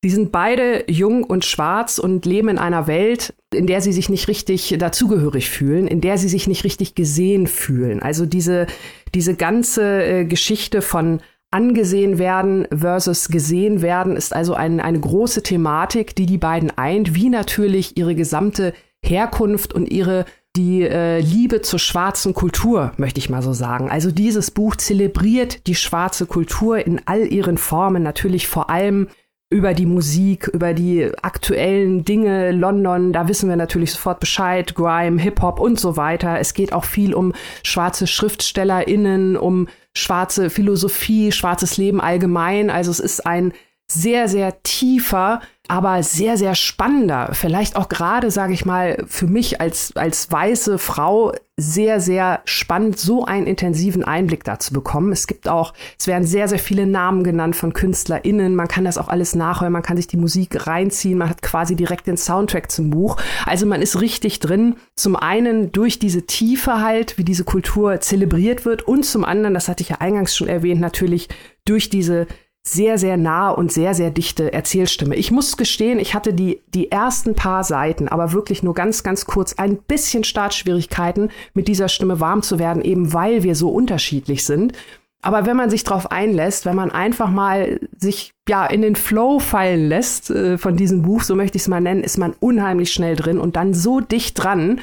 Sie 0.04 0.10
sind 0.10 0.34
beide 0.34 0.84
jung 0.92 1.24
und 1.24 1.46
schwarz 1.46 1.98
und 1.98 2.26
leben 2.26 2.50
in 2.50 2.58
einer 2.58 2.88
Welt, 2.88 3.36
in 3.54 3.68
der 3.68 3.80
sie 3.80 3.94
sich 3.94 4.10
nicht 4.10 4.28
richtig 4.28 4.76
dazugehörig 4.78 5.50
fühlen, 5.50 5.88
in 5.88 6.02
der 6.02 6.18
sie 6.18 6.28
sich 6.28 6.46
nicht 6.46 6.66
richtig 6.66 6.94
gesehen 6.94 7.48
fühlen. 7.48 8.02
Also 8.02 8.26
diese, 8.26 8.68
diese 9.16 9.34
ganze 9.34 10.04
äh, 10.04 10.26
Geschichte 10.26 10.82
von 10.82 11.22
angesehen 11.52 12.18
werden 12.18 12.68
versus 12.78 13.30
gesehen 13.30 13.82
werden 13.82 14.18
ist 14.18 14.36
also 14.36 14.56
ein, 14.56 14.82
eine 14.82 15.00
große 15.00 15.42
Thematik, 15.42 16.18
die 16.18 16.26
die 16.26 16.38
beiden 16.38 16.78
eint, 16.78 17.16
wie 17.16 17.30
natürlich 17.30 17.96
ihre 17.96 18.14
gesamte 18.14 18.74
Herkunft 19.10 19.74
und 19.74 19.92
ihre 19.92 20.26
die 20.56 20.82
äh, 20.82 21.20
Liebe 21.20 21.62
zur 21.62 21.80
schwarzen 21.80 22.34
Kultur, 22.34 22.92
möchte 22.98 23.20
ich 23.20 23.30
mal 23.30 23.44
so 23.44 23.54
sagen. 23.54 23.90
Also 23.90 24.12
dieses 24.12 24.50
Buch 24.50 24.76
zelebriert 24.76 25.68
die 25.68 25.76
schwarze 25.76 26.26
Kultur 26.26 26.86
in 26.86 27.02
all 27.06 27.32
ihren 27.32 27.58
Formen, 27.58 28.02
natürlich 28.02 28.48
vor 28.48 28.70
allem 28.70 29.08
über 29.50 29.74
die 29.74 29.86
Musik, 29.86 30.48
über 30.48 30.74
die 30.74 31.10
aktuellen 31.22 32.04
Dinge, 32.04 32.52
London, 32.52 33.14
da 33.14 33.30
wissen 33.30 33.48
wir 33.48 33.56
natürlich 33.56 33.94
sofort 33.94 34.20
Bescheid, 34.20 34.76
Grime, 34.76 35.22
Hip-Hop 35.22 35.62
und 35.62 35.80
so 35.80 35.96
weiter. 35.96 36.40
Es 36.40 36.54
geht 36.54 36.74
auch 36.74 36.84
viel 36.84 37.14
um 37.14 37.34
schwarze 37.64 38.08
SchriftstellerInnen, 38.08 39.38
um 39.38 39.70
schwarze 39.94 40.50
Philosophie, 40.50 41.32
schwarzes 41.32 41.78
Leben 41.78 42.02
allgemein. 42.02 42.70
Also 42.70 42.92
es 42.92 43.00
ist 43.00 43.26
ein 43.26 43.54
sehr, 43.90 44.28
sehr 44.28 44.62
tiefer, 44.64 45.42
aber 45.70 46.02
sehr, 46.04 46.38
sehr 46.38 46.56
spannender, 46.56 47.30
vielleicht 47.34 47.76
auch 47.76 47.90
gerade, 47.90 48.32
sage 48.32 48.54
ich 48.54 48.66
mal, 48.66 49.04
für 49.08 49.28
mich 49.28 49.60
als, 49.60 49.96
als 49.96 50.32
weiße 50.32 50.78
Frau 50.78 51.34
sehr, 51.58 52.00
sehr 52.00 52.42
spannend, 52.46 53.00
so 53.00 53.26
einen 53.26 53.48
intensiven 53.48 54.04
Einblick 54.04 54.44
dazu 54.44 54.74
bekommen. 54.74 55.12
Es 55.12 55.26
gibt 55.26 55.50
auch, 55.50 55.74
es 55.98 56.06
werden 56.06 56.26
sehr, 56.26 56.48
sehr 56.48 56.60
viele 56.60 56.86
Namen 56.86 57.24
genannt 57.24 57.56
von 57.56 57.74
KünstlerInnen. 57.74 58.56
Man 58.56 58.68
kann 58.68 58.86
das 58.86 58.98
auch 58.98 59.08
alles 59.08 59.36
nachhören, 59.36 59.74
man 59.74 59.82
kann 59.82 59.98
sich 59.98 60.08
die 60.08 60.18
Musik 60.18 60.68
reinziehen, 60.68 61.18
man 61.18 61.30
hat 61.30 61.42
quasi 61.42 61.76
direkt 61.76 62.08
den 62.08 62.18
Soundtrack 62.18 62.72
zum 62.72 62.92
Buch. 62.92 63.18
Also 63.46 63.66
man 63.66 63.82
ist 63.82 64.00
richtig 64.00 64.40
drin. 64.40 64.76
Zum 64.96 65.16
einen 65.16 65.72
durch 65.72 65.98
diese 65.98 66.28
Tiefe 66.28 66.82
halt, 66.82 67.18
wie 67.18 67.24
diese 67.24 67.44
Kultur 67.44 68.00
zelebriert 68.02 68.66
wird 68.66 68.84
und 68.84 69.04
zum 69.04 69.26
anderen, 69.26 69.54
das 69.54 69.68
hatte 69.68 69.82
ich 69.82 69.90
ja 69.90 69.98
eingangs 70.00 70.36
schon 70.36 70.48
erwähnt, 70.48 70.80
natürlich 70.80 71.28
durch 71.66 71.90
diese 71.90 72.28
sehr, 72.68 72.98
sehr 72.98 73.16
nah 73.16 73.50
und 73.50 73.72
sehr, 73.72 73.94
sehr 73.94 74.12
dichte 74.12 74.52
Erzählstimme. 74.52 75.16
Ich 75.16 75.32
muss 75.32 75.56
gestehen, 75.56 76.00
ich 76.00 76.14
hatte 76.14 76.34
die, 76.34 76.62
die 76.74 76.92
ersten 76.92 77.34
paar 77.34 77.64
Seiten, 77.64 78.10
aber 78.10 78.34
wirklich 78.34 78.62
nur 78.62 78.74
ganz, 78.74 79.04
ganz 79.04 79.26
kurz 79.26 79.54
ein 79.54 79.78
bisschen 79.78 80.26
Startschwierigkeiten, 80.26 81.30
mit 81.54 81.70
dieser 81.70 81.88
Stimme 81.88 82.20
warm 82.20 82.42
zu 82.42 82.60
werden, 82.60 82.84
eben 82.84 83.14
weil 83.14 83.44
wir 83.44 83.56
so 83.56 83.70
unterschiedlich 83.70 84.44
sind. 84.46 84.74
Aber 85.22 85.46
wenn 85.46 85.58
man 85.58 85.70
sich 85.70 85.84
darauf 85.84 86.12
einlässt, 86.12 86.66
wenn 86.66 86.76
man 86.76 86.92
einfach 86.92 87.30
mal 87.30 87.80
sich 87.98 88.32
ja 88.48 88.66
in 88.66 88.82
den 88.82 88.96
Flow 88.96 89.40
fallen 89.40 89.88
lässt 89.88 90.30
äh, 90.30 90.58
von 90.58 90.76
diesem 90.76 91.02
Buch, 91.02 91.24
so 91.24 91.36
möchte 91.36 91.56
ich 91.56 91.64
es 91.64 91.68
mal 91.68 91.82
nennen, 91.82 92.04
ist 92.04 92.18
man 92.18 92.34
unheimlich 92.40 92.92
schnell 92.92 93.16
drin 93.16 93.40
und 93.40 93.56
dann 93.56 93.74
so 93.74 94.02
dicht 94.02 94.42
dran. 94.42 94.82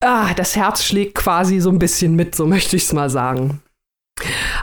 Ah, 0.00 0.34
das 0.34 0.56
Herz 0.56 0.84
schlägt 0.84 1.14
quasi 1.14 1.60
so 1.60 1.70
ein 1.70 1.78
bisschen 1.78 2.16
mit, 2.16 2.34
so 2.34 2.46
möchte 2.46 2.76
ich 2.76 2.82
es 2.82 2.92
mal 2.92 3.08
sagen. 3.08 3.61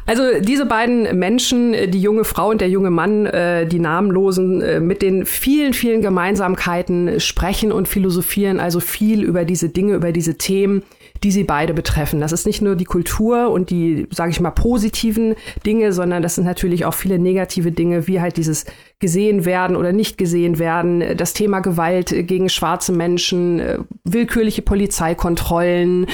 Also 0.05 0.23
diese 0.39 0.65
beiden 0.65 1.17
Menschen, 1.17 1.73
die 1.91 2.01
junge 2.01 2.23
Frau 2.23 2.49
und 2.49 2.61
der 2.61 2.69
junge 2.69 2.89
Mann, 2.89 3.25
äh, 3.25 3.65
die 3.67 3.79
Namenlosen, 3.79 4.61
äh, 4.61 4.79
mit 4.79 5.01
den 5.01 5.25
vielen, 5.25 5.73
vielen 5.73 6.01
Gemeinsamkeiten 6.01 7.19
sprechen 7.19 7.71
und 7.71 7.87
philosophieren 7.87 8.59
also 8.59 8.79
viel 8.79 9.23
über 9.23 9.45
diese 9.45 9.69
Dinge, 9.69 9.95
über 9.95 10.11
diese 10.11 10.37
Themen, 10.37 10.83
die 11.23 11.31
sie 11.31 11.43
beide 11.43 11.73
betreffen. 11.73 12.21
Das 12.21 12.31
ist 12.31 12.45
nicht 12.45 12.61
nur 12.61 12.75
die 12.75 12.85
Kultur 12.85 13.49
und 13.49 13.69
die, 13.69 14.07
sage 14.11 14.31
ich 14.31 14.39
mal, 14.39 14.51
positiven 14.51 15.35
Dinge, 15.65 15.91
sondern 15.91 16.23
das 16.23 16.35
sind 16.35 16.45
natürlich 16.45 16.85
auch 16.85 16.93
viele 16.93 17.19
negative 17.19 17.71
Dinge, 17.71 18.07
wie 18.07 18.21
halt 18.21 18.37
dieses 18.37 18.65
gesehen 18.99 19.45
werden 19.45 19.77
oder 19.77 19.93
nicht 19.93 20.17
gesehen 20.17 20.59
werden, 20.59 21.15
das 21.15 21.33
Thema 21.33 21.61
Gewalt 21.61 22.13
gegen 22.27 22.49
schwarze 22.49 22.91
Menschen, 22.91 23.59
äh, 23.59 23.79
willkürliche 24.03 24.61
Polizeikontrollen, 24.61 26.07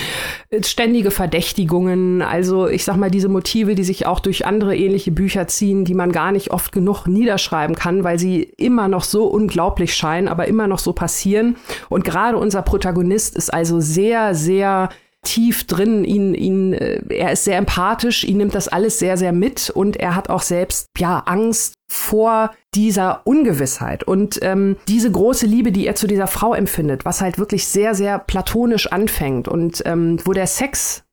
äh, 0.51 0.61
ständige 0.61 1.09
Verdächtigungen. 1.09 2.21
Also 2.21 2.67
ich 2.67 2.85
sag 2.85 2.97
mal, 2.97 3.09
diese 3.09 3.27
Motive, 3.27 3.73
die 3.73 3.83
sich 3.83 4.05
auch 4.05 4.19
durch 4.19 4.45
andere 4.45 4.77
ähnliche 4.77 5.11
Bücher 5.11 5.47
ziehen, 5.47 5.83
die 5.83 5.95
man 5.95 6.11
gar 6.11 6.31
nicht 6.31 6.51
oft 6.51 6.71
genug 6.71 7.07
niederschreiben 7.07 7.75
kann, 7.75 8.03
weil 8.03 8.19
sie 8.19 8.43
immer 8.43 8.87
noch 8.87 9.03
so 9.03 9.25
unglaublich 9.25 9.95
scheinen, 9.95 10.27
aber 10.27 10.47
immer 10.47 10.67
noch 10.67 10.79
so 10.79 10.93
passieren. 10.93 11.55
Und 11.89 12.03
gerade 12.03 12.37
unser 12.37 12.61
Protagonist 12.61 13.35
ist 13.35 13.51
also 13.51 13.79
sehr, 13.79 14.35
sehr 14.35 14.89
tief 15.25 15.67
drin, 15.67 16.05
ihn, 16.05 16.33
ihn, 16.33 16.73
äh, 16.73 17.01
er 17.09 17.33
ist 17.33 17.43
sehr 17.43 17.57
empathisch, 17.57 18.23
ihn 18.23 18.37
nimmt 18.37 18.55
das 18.55 18.69
alles 18.69 18.99
sehr, 18.99 19.17
sehr 19.17 19.33
mit 19.33 19.69
und 19.69 19.97
er 19.97 20.15
hat 20.15 20.29
auch 20.29 20.41
selbst, 20.41 20.87
ja, 20.97 21.19
Angst 21.25 21.73
vor 21.91 22.51
dieser 22.73 23.21
Ungewissheit. 23.25 24.03
Und 24.03 24.39
ähm, 24.41 24.77
diese 24.87 25.11
große 25.11 25.45
Liebe, 25.45 25.71
die 25.71 25.87
er 25.87 25.95
zu 25.95 26.07
dieser 26.07 26.27
Frau 26.27 26.53
empfindet, 26.53 27.05
was 27.05 27.21
halt 27.21 27.37
wirklich 27.37 27.67
sehr, 27.67 27.93
sehr 27.95 28.19
platonisch 28.19 28.87
anfängt 28.91 29.47
und 29.47 29.83
ähm, 29.85 30.19
wo 30.25 30.33
der 30.33 30.47
Sex 30.47 31.04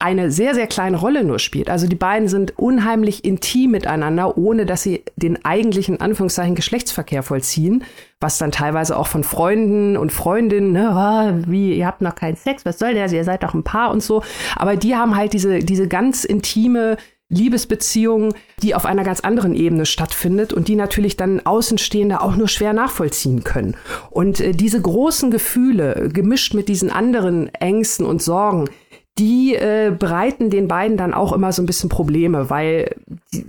eine 0.00 0.30
sehr, 0.30 0.54
sehr 0.54 0.68
kleine 0.68 0.96
Rolle 0.96 1.24
nur 1.24 1.40
spielt. 1.40 1.68
Also 1.68 1.88
die 1.88 1.96
beiden 1.96 2.28
sind 2.28 2.56
unheimlich 2.56 3.24
intim 3.24 3.72
miteinander, 3.72 4.38
ohne 4.38 4.64
dass 4.64 4.82
sie 4.82 5.02
den 5.16 5.44
eigentlichen 5.44 6.00
Anführungszeichen 6.00 6.54
Geschlechtsverkehr 6.54 7.24
vollziehen, 7.24 7.82
was 8.20 8.38
dann 8.38 8.52
teilweise 8.52 8.96
auch 8.96 9.08
von 9.08 9.24
Freunden 9.24 9.96
und 9.96 10.12
Freundinnen, 10.12 10.72
ne, 10.72 10.90
oh, 10.94 11.50
wie, 11.50 11.74
ihr 11.74 11.86
habt 11.86 12.00
noch 12.00 12.14
keinen 12.14 12.36
Sex, 12.36 12.64
was 12.64 12.78
soll 12.78 12.94
der, 12.94 13.10
ihr 13.10 13.24
seid 13.24 13.42
doch 13.42 13.54
ein 13.54 13.64
Paar 13.64 13.90
und 13.90 14.02
so. 14.02 14.22
Aber 14.54 14.76
die 14.76 14.94
haben 14.94 15.16
halt 15.16 15.32
diese, 15.32 15.58
diese 15.58 15.88
ganz 15.88 16.24
intime 16.24 16.96
Liebesbeziehung, 17.28 18.34
die 18.62 18.74
auf 18.74 18.86
einer 18.86 19.04
ganz 19.04 19.20
anderen 19.20 19.54
Ebene 19.54 19.84
stattfindet 19.84 20.52
und 20.52 20.68
die 20.68 20.76
natürlich 20.76 21.16
dann 21.16 21.44
Außenstehende 21.44 22.20
auch 22.22 22.36
nur 22.36 22.48
schwer 22.48 22.72
nachvollziehen 22.72 23.42
können. 23.44 23.76
Und 24.10 24.40
äh, 24.40 24.52
diese 24.52 24.80
großen 24.80 25.30
Gefühle, 25.32 26.08
gemischt 26.12 26.54
mit 26.54 26.68
diesen 26.68 26.90
anderen 26.90 27.52
Ängsten 27.54 28.06
und 28.06 28.22
Sorgen, 28.22 28.70
die 29.18 29.54
äh, 29.54 29.92
bereiten 29.96 30.50
den 30.50 30.68
beiden 30.68 30.96
dann 30.96 31.12
auch 31.12 31.32
immer 31.32 31.52
so 31.52 31.62
ein 31.62 31.66
bisschen 31.66 31.88
Probleme, 31.88 32.50
weil 32.50 32.94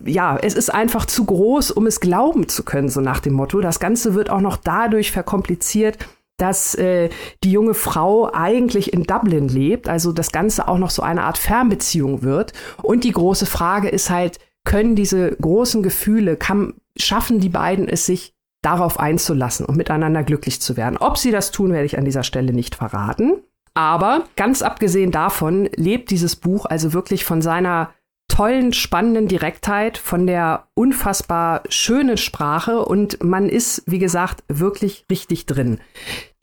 ja, 0.04 0.38
es 0.42 0.56
ist 0.56 0.74
einfach 0.74 1.06
zu 1.06 1.26
groß, 1.26 1.72
um 1.72 1.86
es 1.86 2.00
glauben 2.00 2.48
zu 2.48 2.64
können, 2.64 2.90
so 2.90 3.02
nach 3.02 3.20
dem 3.20 3.34
Motto. 3.34 3.62
Das 3.62 3.80
Ganze 3.80 4.16
wird 4.16 4.30
auch 4.30 4.42
noch 4.42 4.58
dadurch 4.58 5.12
verkompliziert, 5.12 5.98
dass 6.38 6.74
äh, 6.76 7.10
die 7.44 7.52
junge 7.52 7.74
Frau 7.74 8.32
eigentlich 8.34 8.94
in 8.94 9.04
Dublin 9.04 9.48
lebt, 9.48 9.88
also 9.88 10.12
das 10.12 10.32
Ganze 10.32 10.68
auch 10.68 10.78
noch 10.78 10.90
so 10.90 11.02
eine 11.02 11.24
Art 11.24 11.38
Fernbeziehung 11.38 12.24
wird. 12.24 12.54
Und 12.82 13.04
die 13.04 13.12
große 13.12 13.46
Frage 13.46 13.90
ist 13.90 14.10
halt, 14.10 14.40
können 14.64 14.96
diese 14.96 15.32
großen 15.36 15.84
Gefühle, 15.84 16.38
kann, 16.38 16.74
schaffen 16.98 17.40
die 17.40 17.50
beiden 17.50 17.88
es 17.88 18.06
sich 18.06 18.34
darauf 18.62 19.00
einzulassen 19.00 19.66
und 19.66 19.78
miteinander 19.78 20.24
glücklich 20.24 20.62
zu 20.62 20.78
werden? 20.78 20.98
Ob 20.98 21.18
sie 21.18 21.32
das 21.32 21.52
tun, 21.52 21.72
werde 21.72 21.86
ich 21.86 21.98
an 21.98 22.06
dieser 22.06 22.24
Stelle 22.24 22.54
nicht 22.54 22.76
verraten. 22.76 23.42
Aber 23.80 24.26
ganz 24.36 24.62
abgesehen 24.62 25.10
davon 25.10 25.70
lebt 25.74 26.12
dieses 26.12 26.36
Buch 26.36 26.66
also 26.66 26.92
wirklich 26.92 27.24
von 27.24 27.42
seiner 27.42 27.94
tollen, 28.28 28.74
spannenden 28.74 29.30
Direktheit, 29.30 29.98
von 29.98 30.28
der 30.28 30.68
unfassbar 30.74 31.64
schönen 31.70 32.18
Sprache 32.18 32.84
und 32.84 33.24
man 33.24 33.48
ist, 33.48 33.84
wie 33.86 33.98
gesagt, 33.98 34.44
wirklich 34.50 35.06
richtig 35.10 35.46
drin. 35.46 35.80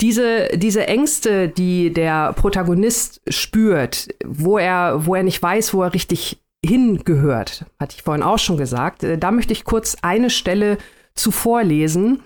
Diese, 0.01 0.49
diese 0.55 0.87
Ängste, 0.87 1.51
die 1.51 1.93
der 1.93 2.33
Protagonist 2.33 3.21
spürt, 3.29 4.09
wo 4.25 4.57
er, 4.57 5.05
wo 5.05 5.15
er 5.15 5.23
nicht 5.23 5.43
weiß, 5.43 5.75
wo 5.75 5.83
er 5.83 5.93
richtig 5.93 6.43
hingehört, 6.65 7.67
hatte 7.79 7.97
ich 7.99 8.03
vorhin 8.03 8.23
auch 8.25 8.39
schon 8.39 8.57
gesagt, 8.57 9.05
äh, 9.05 9.19
da 9.19 9.31
möchte 9.31 9.53
ich 9.53 9.65
kurz 9.65 9.99
eine 10.01 10.31
Stelle 10.31 10.79
zuvor 11.15 11.65
lesen. 11.65 12.23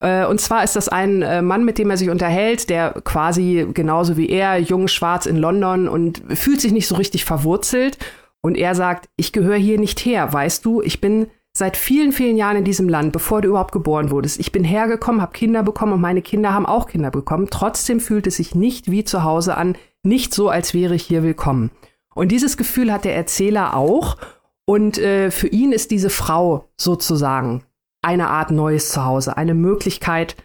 Äh, 0.00 0.26
und 0.26 0.40
zwar 0.40 0.64
ist 0.64 0.76
das 0.76 0.88
ein 0.88 1.22
äh, 1.22 1.42
Mann, 1.42 1.64
mit 1.64 1.78
dem 1.78 1.90
er 1.90 1.96
sich 1.96 2.10
unterhält, 2.10 2.68
der 2.70 2.94
quasi 3.04 3.66
genauso 3.72 4.16
wie 4.16 4.28
er, 4.28 4.58
jung, 4.58 4.88
schwarz 4.88 5.26
in 5.26 5.36
London 5.36 5.88
und 5.88 6.22
fühlt 6.34 6.60
sich 6.60 6.72
nicht 6.72 6.88
so 6.88 6.96
richtig 6.96 7.24
verwurzelt. 7.24 7.98
Und 8.42 8.56
er 8.56 8.74
sagt, 8.74 9.08
ich 9.16 9.32
gehöre 9.32 9.56
hier 9.56 9.78
nicht 9.78 10.00
her, 10.00 10.32
weißt 10.32 10.64
du, 10.64 10.80
ich 10.80 11.00
bin 11.00 11.26
seit 11.52 11.76
vielen, 11.76 12.12
vielen 12.12 12.36
Jahren 12.36 12.56
in 12.56 12.64
diesem 12.64 12.88
Land, 12.88 13.12
bevor 13.12 13.42
du 13.42 13.48
überhaupt 13.48 13.72
geboren 13.72 14.10
wurdest. 14.10 14.40
Ich 14.40 14.52
bin 14.52 14.64
hergekommen, 14.64 15.20
habe 15.20 15.32
Kinder 15.32 15.62
bekommen 15.62 15.92
und 15.92 16.00
meine 16.00 16.22
Kinder 16.22 16.54
haben 16.54 16.64
auch 16.64 16.86
Kinder 16.86 17.10
bekommen. 17.10 17.48
Trotzdem 17.50 18.00
fühlt 18.00 18.26
es 18.26 18.36
sich 18.36 18.54
nicht 18.54 18.90
wie 18.90 19.04
zu 19.04 19.24
Hause 19.24 19.56
an, 19.56 19.76
nicht 20.02 20.32
so, 20.32 20.48
als 20.48 20.72
wäre 20.72 20.94
ich 20.94 21.02
hier 21.02 21.22
willkommen. 21.22 21.70
Und 22.14 22.32
dieses 22.32 22.56
Gefühl 22.56 22.92
hat 22.92 23.04
der 23.04 23.16
Erzähler 23.16 23.76
auch. 23.76 24.16
Und 24.64 24.98
äh, 24.98 25.30
für 25.30 25.48
ihn 25.48 25.72
ist 25.72 25.90
diese 25.90 26.10
Frau 26.10 26.68
sozusagen 26.76 27.62
eine 28.02 28.28
Art 28.28 28.50
neues 28.50 28.90
Zuhause, 28.90 29.36
eine 29.36 29.54
Möglichkeit, 29.54 30.36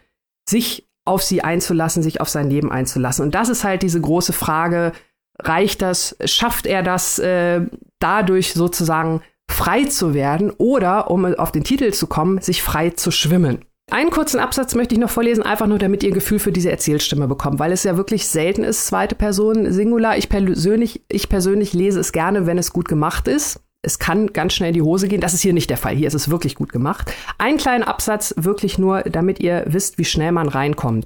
sich 0.47 0.87
auf 1.05 1.23
sie 1.23 1.43
einzulassen, 1.43 2.03
sich 2.03 2.19
auf 2.21 2.29
sein 2.29 2.49
Leben 2.49 2.71
einzulassen. 2.71 3.23
Und 3.23 3.35
das 3.35 3.49
ist 3.49 3.63
halt 3.63 3.83
diese 3.83 4.01
große 4.01 4.33
Frage, 4.33 4.91
reicht 5.39 5.81
das, 5.81 6.15
schafft 6.25 6.65
er 6.65 6.83
das 6.83 7.19
äh, 7.19 7.61
dadurch 7.99 8.53
sozusagen 8.53 9.21
frei 9.49 9.83
zu 9.85 10.13
werden 10.13 10.51
oder, 10.51 11.11
um 11.11 11.25
auf 11.25 11.51
den 11.51 11.63
Titel 11.63 11.93
zu 11.93 12.07
kommen, 12.07 12.41
sich 12.41 12.63
frei 12.63 12.89
zu 12.91 13.11
schwimmen. 13.11 13.63
Einen 13.91 14.09
kurzen 14.09 14.39
Absatz 14.39 14.73
möchte 14.73 14.95
ich 14.95 14.99
noch 14.99 15.11
vorlesen, 15.11 15.43
einfach 15.43 15.67
nur 15.67 15.77
damit 15.77 16.01
ihr 16.01 16.09
ein 16.09 16.15
Gefühl 16.15 16.39
für 16.39 16.51
diese 16.51 16.71
Erzählstimme 16.71 17.27
bekommt, 17.27 17.59
weil 17.59 17.71
es 17.71 17.83
ja 17.83 17.97
wirklich 17.97 18.27
selten 18.27 18.63
ist, 18.63 18.87
zweite 18.87 19.13
Person 19.13 19.71
Singular. 19.71 20.17
Ich 20.17 20.27
persönlich, 20.27 21.03
ich 21.07 21.29
persönlich 21.29 21.73
lese 21.73 21.99
es 21.99 22.11
gerne, 22.11 22.47
wenn 22.47 22.57
es 22.57 22.73
gut 22.73 22.87
gemacht 22.87 23.27
ist. 23.27 23.59
Es 23.85 23.99
kann 23.99 24.33
ganz 24.33 24.53
schnell 24.53 24.69
in 24.69 24.73
die 24.73 24.81
Hose 24.81 25.07
gehen. 25.07 25.21
Das 25.21 25.33
ist 25.33 25.41
hier 25.41 25.53
nicht 25.53 25.69
der 25.69 25.77
Fall. 25.77 25.95
Hier 25.95 26.07
ist 26.07 26.13
es 26.13 26.29
wirklich 26.29 26.55
gut 26.55 26.71
gemacht. 26.71 27.13
Ein 27.37 27.57
kleiner 27.57 27.87
Absatz, 27.87 28.33
wirklich 28.37 28.77
nur, 28.77 29.03
damit 29.03 29.39
ihr 29.39 29.63
wisst, 29.67 29.97
wie 29.97 30.05
schnell 30.05 30.31
man 30.31 30.49
reinkommt. 30.49 31.05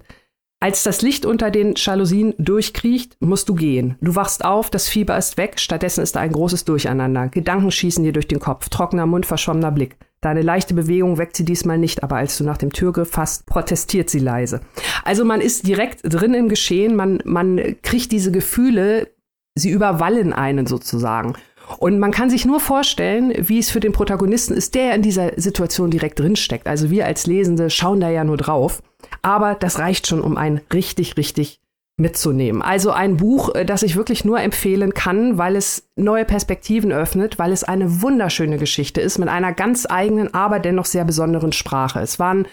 Als 0.62 0.84
das 0.84 1.02
Licht 1.02 1.26
unter 1.26 1.52
den 1.52 1.76
Jalousien 1.78 2.34
durchkriecht, 2.38 3.15
musst 3.22 3.48
du 3.48 3.56
gehen. 3.56 3.96
Du 4.02 4.15
wachst 4.15 4.44
auf, 4.44 4.70
das 4.70 4.89
Fieber 4.89 5.18
ist 5.18 5.38
weg, 5.38 5.58
stattdessen 5.58 6.04
ist 6.04 6.18
da 6.18 6.20
ein 6.20 6.34
großes 6.34 6.65
Durcheinander. 6.65 7.30
Gedanken 7.30 7.72
schießen 7.72 8.04
dir 8.04 8.12
durch 8.12 8.28
den 8.28 8.42
Kopf, 8.42 8.68
trockener 8.68 9.06
Mund, 9.06 9.26
verschwommener 9.26 9.72
Blick. 9.72 9.96
Deine 10.20 10.42
leichte 10.42 10.74
Bewegung 10.74 11.18
weckt 11.18 11.38
sie 11.38 11.46
diesmal 11.46 11.78
nicht, 11.78 12.04
aber 12.04 12.18
als 12.18 12.38
du 12.38 12.44
nach 12.44 12.58
dem 12.58 12.74
Türgriff 12.74 13.10
fasst, 13.12 13.46
protestiert 13.46 14.10
sie 14.10 14.20
leise. 14.20 14.60
Also 15.06 15.24
man 15.24 15.39
ist 15.39 15.65
direkt 15.65 16.02
drin 16.04 16.34
im 16.34 16.50
Geschehen, 16.50 16.94
man, 16.94 17.22
man 17.24 17.78
kriegt 17.82 18.12
diese 18.12 18.34
Gefühle, 18.34 19.08
sie 19.56 19.70
überwallen 19.70 20.34
einen 20.34 20.65
sozusagen. 20.65 21.36
Und 21.78 22.00
man 22.00 22.12
kann 22.12 22.30
sich 22.30 22.46
nur 22.46 22.60
vorstellen, 22.60 23.34
wie 23.38 23.60
es 23.60 23.70
für 23.70 23.80
den 23.80 23.92
Protagonisten 23.92 24.54
ist, 24.54 24.76
der 24.76 24.96
in 24.96 25.02
dieser 25.02 25.32
Situation 25.38 25.92
direkt 25.92 26.20
drinsteckt. 26.20 26.68
Also 26.68 26.90
wir 26.90 27.06
als 27.06 27.28
Lesende 27.28 27.70
schauen 27.70 28.00
da 28.00 28.10
ja 28.10 28.24
nur 28.24 28.38
drauf. 28.38 28.82
Aber 29.22 29.56
das 29.56 29.80
reicht 29.80 30.08
schon, 30.08 30.22
um 30.22 30.38
einen 30.38 30.62
richtig, 30.74 31.18
richtig 31.18 31.62
mitzunehmen. 32.00 32.62
Also 32.62 32.92
ein 32.92 33.18
Buch, 33.18 33.54
äh, 33.54 33.66
das 33.66 33.84
ich 33.84 33.96
wirklich 33.96 34.26
nur 34.26 34.40
empfehlen 34.40 34.94
kann, 34.94 35.38
weil 35.38 35.56
es 35.56 35.90
neue 35.96 36.26
Perspektiven 36.26 36.92
öffnet, 36.92 37.38
weil 37.38 37.52
es 37.52 37.64
eine 37.64 38.02
wunderschöne 38.02 38.58
Geschichte 38.58 39.02
ist 39.02 39.20
mit 39.20 39.30
einer 39.30 39.54
ganz 39.54 39.86
eigenen, 39.88 40.34
aber 40.34 40.60
dennoch 40.60 40.86
sehr 40.86 41.04
besonderen 41.04 41.52
Sprache. 41.52 42.00
Es 42.00 42.18
waren 42.18 42.48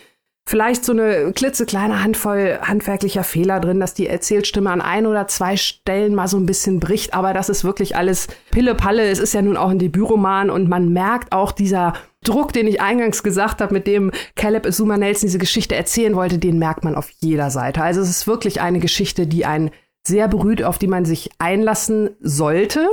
vielleicht 0.48 0.84
so 0.84 0.92
eine 0.92 1.32
klitzekleine 1.32 2.02
Handvoll 2.02 2.58
handwerklicher 2.62 3.24
Fehler 3.24 3.60
drin, 3.60 3.80
dass 3.80 3.94
die 3.94 4.06
Erzählstimme 4.06 4.70
an 4.70 4.80
ein 4.80 5.06
oder 5.06 5.26
zwei 5.26 5.56
Stellen 5.56 6.14
mal 6.14 6.28
so 6.28 6.36
ein 6.36 6.46
bisschen 6.46 6.78
bricht, 6.78 7.14
aber 7.14 7.34
das 7.34 7.48
ist 7.48 7.64
wirklich 7.64 7.96
alles 7.96 8.28
Pille-Palle. 8.52 9.08
Es 9.08 9.18
ist 9.18 9.34
ja 9.34 9.42
nun 9.42 9.56
auch 9.56 9.70
ein 9.70 9.80
Debütroman 9.80 10.48
und 10.50 10.68
man 10.68 10.92
merkt 10.92 11.32
auch 11.32 11.50
dieser 11.50 11.94
Druck, 12.22 12.52
den 12.52 12.68
ich 12.68 12.80
eingangs 12.80 13.22
gesagt 13.22 13.60
habe, 13.60 13.74
mit 13.74 13.86
dem 13.86 14.12
Caleb 14.36 14.72
Zuma 14.72 14.96
Nelson 14.96 15.26
diese 15.26 15.38
Geschichte 15.38 15.74
erzählen 15.74 16.14
wollte, 16.14 16.38
den 16.38 16.58
merkt 16.58 16.84
man 16.84 16.94
auf 16.94 17.10
jeder 17.20 17.50
Seite. 17.50 17.82
Also 17.82 18.00
es 18.00 18.08
ist 18.08 18.26
wirklich 18.26 18.60
eine 18.60 18.78
Geschichte, 18.78 19.26
die 19.26 19.46
einen 19.46 19.70
sehr 20.06 20.28
berührt, 20.28 20.62
auf 20.62 20.78
die 20.78 20.86
man 20.86 21.04
sich 21.04 21.30
einlassen 21.38 22.10
sollte 22.20 22.88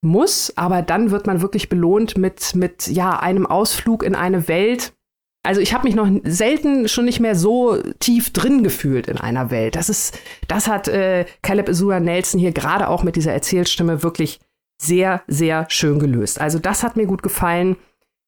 muss, 0.00 0.52
aber 0.56 0.82
dann 0.82 1.10
wird 1.10 1.26
man 1.26 1.40
wirklich 1.40 1.68
belohnt 1.68 2.16
mit, 2.16 2.54
mit 2.54 2.86
ja, 2.86 3.18
einem 3.18 3.46
Ausflug 3.46 4.04
in 4.04 4.14
eine 4.14 4.46
Welt, 4.46 4.92
also 5.48 5.62
ich 5.62 5.72
habe 5.72 5.84
mich 5.84 5.94
noch 5.94 6.10
selten 6.24 6.88
schon 6.88 7.06
nicht 7.06 7.20
mehr 7.20 7.34
so 7.34 7.78
tief 8.00 8.34
drin 8.34 8.62
gefühlt 8.62 9.08
in 9.08 9.16
einer 9.16 9.50
Welt. 9.50 9.76
Das 9.76 9.88
ist, 9.88 10.18
das 10.46 10.68
hat 10.68 10.88
äh, 10.88 11.24
Caleb 11.40 11.70
Azura 11.70 12.00
Nelson 12.00 12.38
hier 12.38 12.52
gerade 12.52 12.86
auch 12.86 13.02
mit 13.02 13.16
dieser 13.16 13.32
Erzählstimme 13.32 14.02
wirklich 14.02 14.40
sehr, 14.78 15.22
sehr 15.26 15.64
schön 15.70 16.00
gelöst. 16.00 16.38
Also 16.38 16.58
das 16.58 16.82
hat 16.82 16.98
mir 16.98 17.06
gut 17.06 17.22
gefallen. 17.22 17.76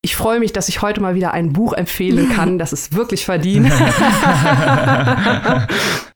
Ich 0.02 0.16
freue 0.16 0.40
mich, 0.40 0.54
dass 0.54 0.70
ich 0.70 0.80
heute 0.80 1.02
mal 1.02 1.14
wieder 1.14 1.34
ein 1.34 1.52
Buch 1.52 1.74
empfehlen 1.74 2.30
kann, 2.30 2.58
das 2.58 2.72
es 2.72 2.94
wirklich 2.94 3.26
verdient. 3.26 3.68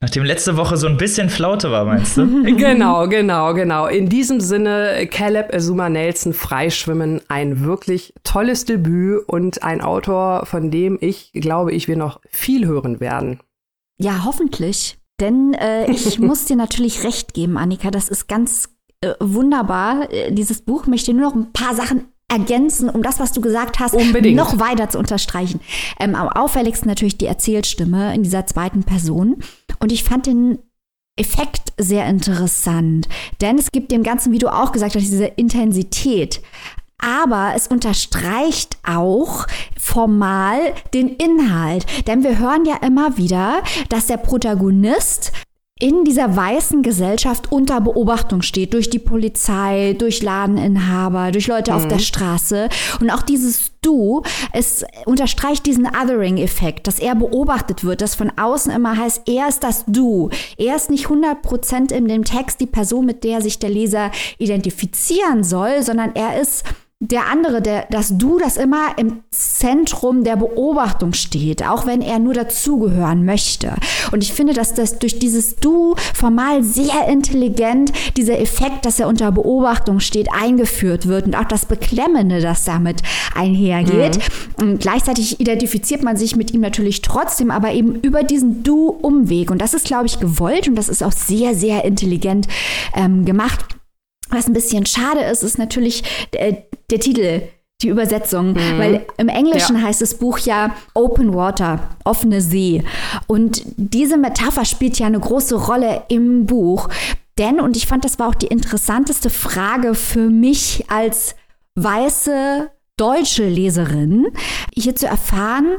Nachdem 0.01 0.25
letzte 0.25 0.57
Woche 0.57 0.79
so 0.79 0.87
ein 0.87 0.97
bisschen 0.97 1.29
Flaute 1.29 1.70
war, 1.70 1.85
meinst 1.85 2.16
du? 2.16 2.44
genau, 2.57 3.07
genau, 3.09 3.53
genau. 3.53 3.87
In 3.87 4.09
diesem 4.09 4.40
Sinne, 4.40 5.07
Caleb 5.11 5.55
Azuma 5.55 5.90
Nelson, 5.90 6.33
Freischwimmen, 6.33 7.20
ein 7.29 7.62
wirklich 7.62 8.14
tolles 8.25 8.64
Debüt 8.64 9.29
und 9.29 9.62
ein 9.62 9.83
Autor, 9.83 10.47
von 10.47 10.70
dem 10.70 10.97
ich 11.03 11.33
glaube, 11.35 11.73
ich 11.73 11.87
wir 11.87 11.99
noch 11.99 12.23
viel 12.31 12.66
hören 12.66 13.01
werden. 13.01 13.40
Ja, 13.99 14.25
hoffentlich. 14.25 14.97
Denn 15.20 15.53
äh, 15.53 15.90
ich 15.90 16.18
muss 16.20 16.47
dir 16.47 16.57
natürlich 16.57 17.05
recht 17.05 17.35
geben, 17.35 17.59
Annika. 17.59 17.90
Das 17.90 18.09
ist 18.09 18.29
ganz 18.29 18.70
äh, 19.03 19.12
wunderbar. 19.20 20.11
Äh, 20.11 20.33
dieses 20.33 20.62
Buch 20.62 20.87
möchte 20.87 21.12
nur 21.12 21.29
noch 21.29 21.35
ein 21.35 21.53
paar 21.53 21.75
Sachen 21.75 22.07
ergänzen, 22.28 22.88
um 22.88 23.02
das, 23.02 23.20
was 23.20 23.32
du 23.32 23.40
gesagt 23.40 23.78
hast, 23.80 23.94
Unbedingt. 23.94 24.37
noch 24.37 24.58
weiter 24.58 24.88
zu 24.88 24.98
unterstreichen. 24.98 25.60
Ähm, 26.00 26.14
am 26.14 26.28
auffälligsten 26.28 26.88
natürlich 26.88 27.18
die 27.18 27.26
Erzählstimme 27.26 28.14
in 28.14 28.22
dieser 28.22 28.46
zweiten 28.46 28.82
Person. 28.82 29.37
Und 29.78 29.92
ich 29.92 30.04
fand 30.04 30.26
den 30.26 30.58
Effekt 31.16 31.72
sehr 31.78 32.06
interessant, 32.06 33.08
denn 33.40 33.56
es 33.56 33.70
gibt 33.70 33.92
dem 33.92 34.02
Ganzen, 34.02 34.32
wie 34.32 34.38
du 34.38 34.48
auch 34.48 34.72
gesagt 34.72 34.96
hast, 34.96 35.02
diese 35.02 35.26
Intensität. 35.26 36.40
Aber 36.98 37.52
es 37.54 37.66
unterstreicht 37.68 38.78
auch 38.84 39.46
formal 39.78 40.58
den 40.92 41.08
Inhalt. 41.08 41.87
Denn 42.06 42.22
wir 42.24 42.38
hören 42.38 42.64
ja 42.64 42.76
immer 42.76 43.16
wieder, 43.16 43.62
dass 43.90 44.06
der 44.06 44.16
Protagonist 44.16 45.32
in 45.80 46.04
dieser 46.04 46.37
weißen 46.37 46.82
Gesellschaft 46.82 47.50
unter 47.50 47.80
Beobachtung 47.80 48.42
steht, 48.42 48.74
durch 48.74 48.90
die 48.90 49.00
Polizei, 49.00 49.96
durch 49.98 50.22
Ladeninhaber, 50.22 51.32
durch 51.32 51.48
Leute 51.48 51.72
mhm. 51.72 51.76
auf 51.76 51.88
der 51.88 51.98
Straße. 51.98 52.68
Und 53.00 53.10
auch 53.10 53.22
dieses 53.22 53.72
Du, 53.82 54.22
es 54.52 54.84
unterstreicht 55.04 55.66
diesen 55.66 55.87
Othering-Effekt, 55.87 56.87
dass 56.87 57.00
er 57.00 57.16
beobachtet 57.16 57.84
wird, 57.84 58.02
dass 58.02 58.14
von 58.14 58.30
außen 58.38 58.72
immer 58.72 58.96
heißt, 58.96 59.28
er 59.28 59.48
ist 59.48 59.64
das 59.64 59.84
Du. 59.87 60.30
Er 60.56 60.76
ist 60.76 60.90
nicht 60.90 61.06
100% 61.06 61.92
in 61.92 62.06
dem 62.06 62.24
Text 62.24 62.60
die 62.60 62.66
Person, 62.66 63.04
mit 63.04 63.24
der 63.24 63.42
sich 63.42 63.58
der 63.58 63.70
Leser 63.70 64.12
identifizieren 64.38 65.42
soll, 65.42 65.82
sondern 65.82 66.14
er 66.14 66.40
ist 66.40 66.64
der 67.00 67.26
andere, 67.30 67.61
der, 67.61 67.87
dass 67.90 68.16
du 68.16 68.38
das 68.38 68.57
immer 68.57 68.96
im 68.96 69.24
Zentrum 69.30 70.24
der 70.24 70.37
Beobachtung 70.37 71.12
steht, 71.12 71.66
auch 71.66 71.87
wenn 71.87 72.00
er 72.00 72.18
nur 72.18 72.35
dazugehören 72.35 73.24
möchte. 73.24 73.74
Und 74.12 74.22
ich 74.22 74.33
finde, 74.33 74.54
dass 74.54 74.74
das 74.74 74.98
durch 74.98 75.18
dieses 75.18 75.57
Du 75.57 75.96
formal 76.14 76.62
sehr 76.62 77.07
intelligent 77.09 77.92
dieser 78.16 78.38
Effekt, 78.38 78.87
dass 78.87 79.00
er 79.00 79.09
unter 79.09 79.33
Beobachtung 79.33 80.00
steht, 80.00 80.28
eingeführt 80.33 81.07
wird 81.07 81.26
und 81.26 81.37
auch 81.37 81.44
das 81.44 81.66
Beklemmende, 81.66 82.40
das 82.40 82.64
damit 82.64 83.02
einhergeht. 83.35 84.18
Mhm. 84.18 84.64
Und 84.64 84.80
gleichzeitig 84.80 85.40
identifiziert 85.40 86.02
man 86.02 86.16
sich 86.16 86.37
mit 86.37 86.52
ihm 86.54 86.61
natürlich 86.61 87.02
trotzdem, 87.02 87.50
aber 87.50 87.72
eben 87.72 87.96
über 87.96 88.22
diesen 88.22 88.62
Du-Umweg. 88.62 89.50
Und 89.50 89.61
das 89.61 89.74
ist, 89.74 89.87
glaube 89.87 90.07
ich, 90.07 90.20
gewollt 90.20 90.68
und 90.68 90.76
das 90.76 90.88
ist 90.88 91.02
auch 91.02 91.12
sehr, 91.12 91.54
sehr 91.54 91.85
intelligent 91.85 92.46
ähm, 92.94 93.24
gemacht. 93.24 93.66
Was 94.30 94.46
ein 94.46 94.52
bisschen 94.52 94.87
schade 94.87 95.20
ist, 95.20 95.42
ist 95.42 95.58
natürlich 95.58 96.02
äh, 96.32 96.54
der 96.90 97.00
Titel, 97.00 97.42
die 97.82 97.88
Übersetzung, 97.88 98.52
mhm. 98.52 98.78
weil 98.78 99.06
im 99.18 99.28
Englischen 99.28 99.76
ja. 99.76 99.82
heißt 99.82 100.00
das 100.00 100.14
Buch 100.14 100.38
ja 100.38 100.74
Open 100.94 101.34
Water, 101.34 101.80
offene 102.04 102.40
See. 102.40 102.82
Und 103.26 103.62
diese 103.76 104.16
Metapher 104.16 104.64
spielt 104.64 104.98
ja 104.98 105.06
eine 105.06 105.20
große 105.20 105.56
Rolle 105.56 106.02
im 106.08 106.46
Buch. 106.46 106.88
Denn, 107.38 107.60
und 107.60 107.76
ich 107.76 107.87
fand, 107.87 108.04
das 108.04 108.18
war 108.18 108.28
auch 108.28 108.34
die 108.34 108.46
interessanteste 108.46 109.28
Frage 109.28 109.94
für 109.94 110.30
mich 110.30 110.84
als 110.88 111.34
weiße 111.74 112.70
deutsche 112.96 113.48
Leserin, 113.48 114.28
hier 114.72 114.94
zu 114.94 115.06
erfahren, 115.06 115.78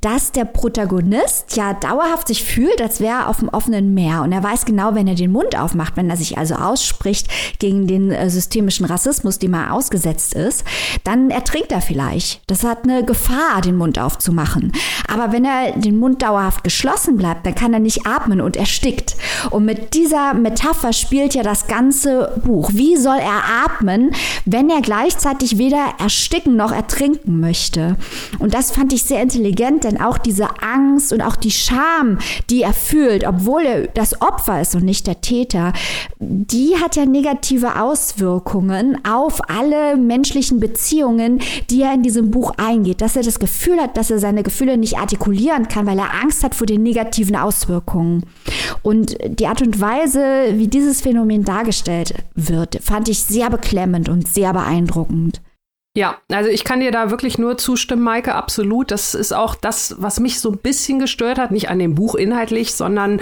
dass 0.00 0.32
der 0.32 0.44
Protagonist 0.44 1.56
ja 1.56 1.74
dauerhaft 1.74 2.28
sich 2.28 2.44
fühlt, 2.44 2.80
als 2.80 3.00
wäre 3.00 3.12
er 3.12 3.28
auf 3.28 3.38
dem 3.38 3.48
offenen 3.48 3.94
Meer. 3.94 4.22
Und 4.22 4.32
er 4.32 4.42
weiß 4.42 4.64
genau, 4.64 4.94
wenn 4.94 5.06
er 5.06 5.14
den 5.14 5.32
Mund 5.32 5.58
aufmacht, 5.58 5.96
wenn 5.96 6.10
er 6.10 6.16
sich 6.16 6.38
also 6.38 6.54
ausspricht 6.54 7.28
gegen 7.58 7.86
den 7.86 8.10
äh, 8.10 8.30
systemischen 8.30 8.86
Rassismus, 8.86 9.38
dem 9.38 9.54
er 9.54 9.72
ausgesetzt 9.72 10.34
ist, 10.34 10.64
dann 11.04 11.30
ertrinkt 11.30 11.72
er 11.72 11.80
vielleicht. 11.80 12.40
Das 12.46 12.64
hat 12.64 12.84
eine 12.84 13.04
Gefahr, 13.04 13.60
den 13.60 13.76
Mund 13.76 13.98
aufzumachen. 13.98 14.72
Aber 15.08 15.32
wenn 15.32 15.44
er 15.44 15.72
den 15.72 15.98
Mund 15.98 16.22
dauerhaft 16.22 16.64
geschlossen 16.64 17.16
bleibt, 17.16 17.44
dann 17.44 17.54
kann 17.54 17.74
er 17.74 17.80
nicht 17.80 18.06
atmen 18.06 18.40
und 18.40 18.56
erstickt. 18.56 19.16
Und 19.50 19.64
mit 19.64 19.94
dieser 19.94 20.34
Metapher 20.34 20.92
spielt 20.92 21.34
ja 21.34 21.42
das 21.42 21.66
ganze 21.66 22.40
Buch. 22.44 22.70
Wie 22.72 22.96
soll 22.96 23.18
er 23.18 23.64
atmen, 23.64 24.12
wenn 24.44 24.70
er 24.70 24.80
gleichzeitig 24.80 25.58
weder 25.58 25.94
ersticken 25.98 26.56
noch 26.56 26.72
ertrinken 26.72 27.40
möchte? 27.40 27.96
Und 28.38 28.54
das 28.54 28.70
fand 28.70 28.92
ich 28.92 29.02
sehr 29.02 29.22
intelligent 29.22 29.81
Denn 29.84 30.00
auch 30.00 30.18
diese 30.18 30.62
Angst 30.62 31.12
und 31.12 31.20
auch 31.20 31.36
die 31.36 31.50
Scham, 31.50 32.18
die 32.50 32.62
er 32.62 32.72
fühlt, 32.72 33.26
obwohl 33.26 33.62
er 33.62 33.86
das 33.88 34.20
Opfer 34.20 34.60
ist 34.60 34.74
und 34.74 34.84
nicht 34.84 35.06
der 35.06 35.20
Täter, 35.20 35.72
die 36.18 36.76
hat 36.80 36.96
ja 36.96 37.06
negative 37.06 37.80
Auswirkungen 37.80 38.98
auf 39.04 39.48
alle 39.48 39.96
menschlichen 39.96 40.60
Beziehungen, 40.60 41.40
die 41.70 41.82
er 41.82 41.94
in 41.94 42.02
diesem 42.02 42.30
Buch 42.30 42.52
eingeht. 42.56 43.00
Dass 43.00 43.16
er 43.16 43.22
das 43.22 43.38
Gefühl 43.38 43.80
hat, 43.80 43.96
dass 43.96 44.10
er 44.10 44.18
seine 44.18 44.42
Gefühle 44.42 44.76
nicht 44.76 44.98
artikulieren 44.98 45.68
kann, 45.68 45.86
weil 45.86 45.98
er 45.98 46.14
Angst 46.22 46.44
hat 46.44 46.54
vor 46.54 46.66
den 46.66 46.82
negativen 46.82 47.36
Auswirkungen. 47.36 48.24
Und 48.82 49.16
die 49.26 49.46
Art 49.46 49.62
und 49.62 49.80
Weise, 49.80 50.54
wie 50.54 50.68
dieses 50.68 51.00
Phänomen 51.00 51.44
dargestellt 51.44 52.14
wird, 52.34 52.78
fand 52.82 53.08
ich 53.08 53.22
sehr 53.22 53.50
beklemmend 53.50 54.08
und 54.08 54.28
sehr 54.28 54.52
beeindruckend. 54.52 55.40
Ja, 55.94 56.16
also 56.30 56.48
ich 56.48 56.64
kann 56.64 56.80
dir 56.80 56.90
da 56.90 57.10
wirklich 57.10 57.36
nur 57.36 57.58
zustimmen, 57.58 58.02
Maike, 58.02 58.34
absolut. 58.34 58.90
Das 58.90 59.14
ist 59.14 59.34
auch 59.34 59.54
das, 59.54 59.96
was 59.98 60.20
mich 60.20 60.40
so 60.40 60.50
ein 60.50 60.56
bisschen 60.56 60.98
gestört 60.98 61.38
hat, 61.38 61.50
nicht 61.50 61.68
an 61.68 61.78
dem 61.78 61.94
Buch 61.94 62.14
inhaltlich, 62.14 62.72
sondern 62.72 63.20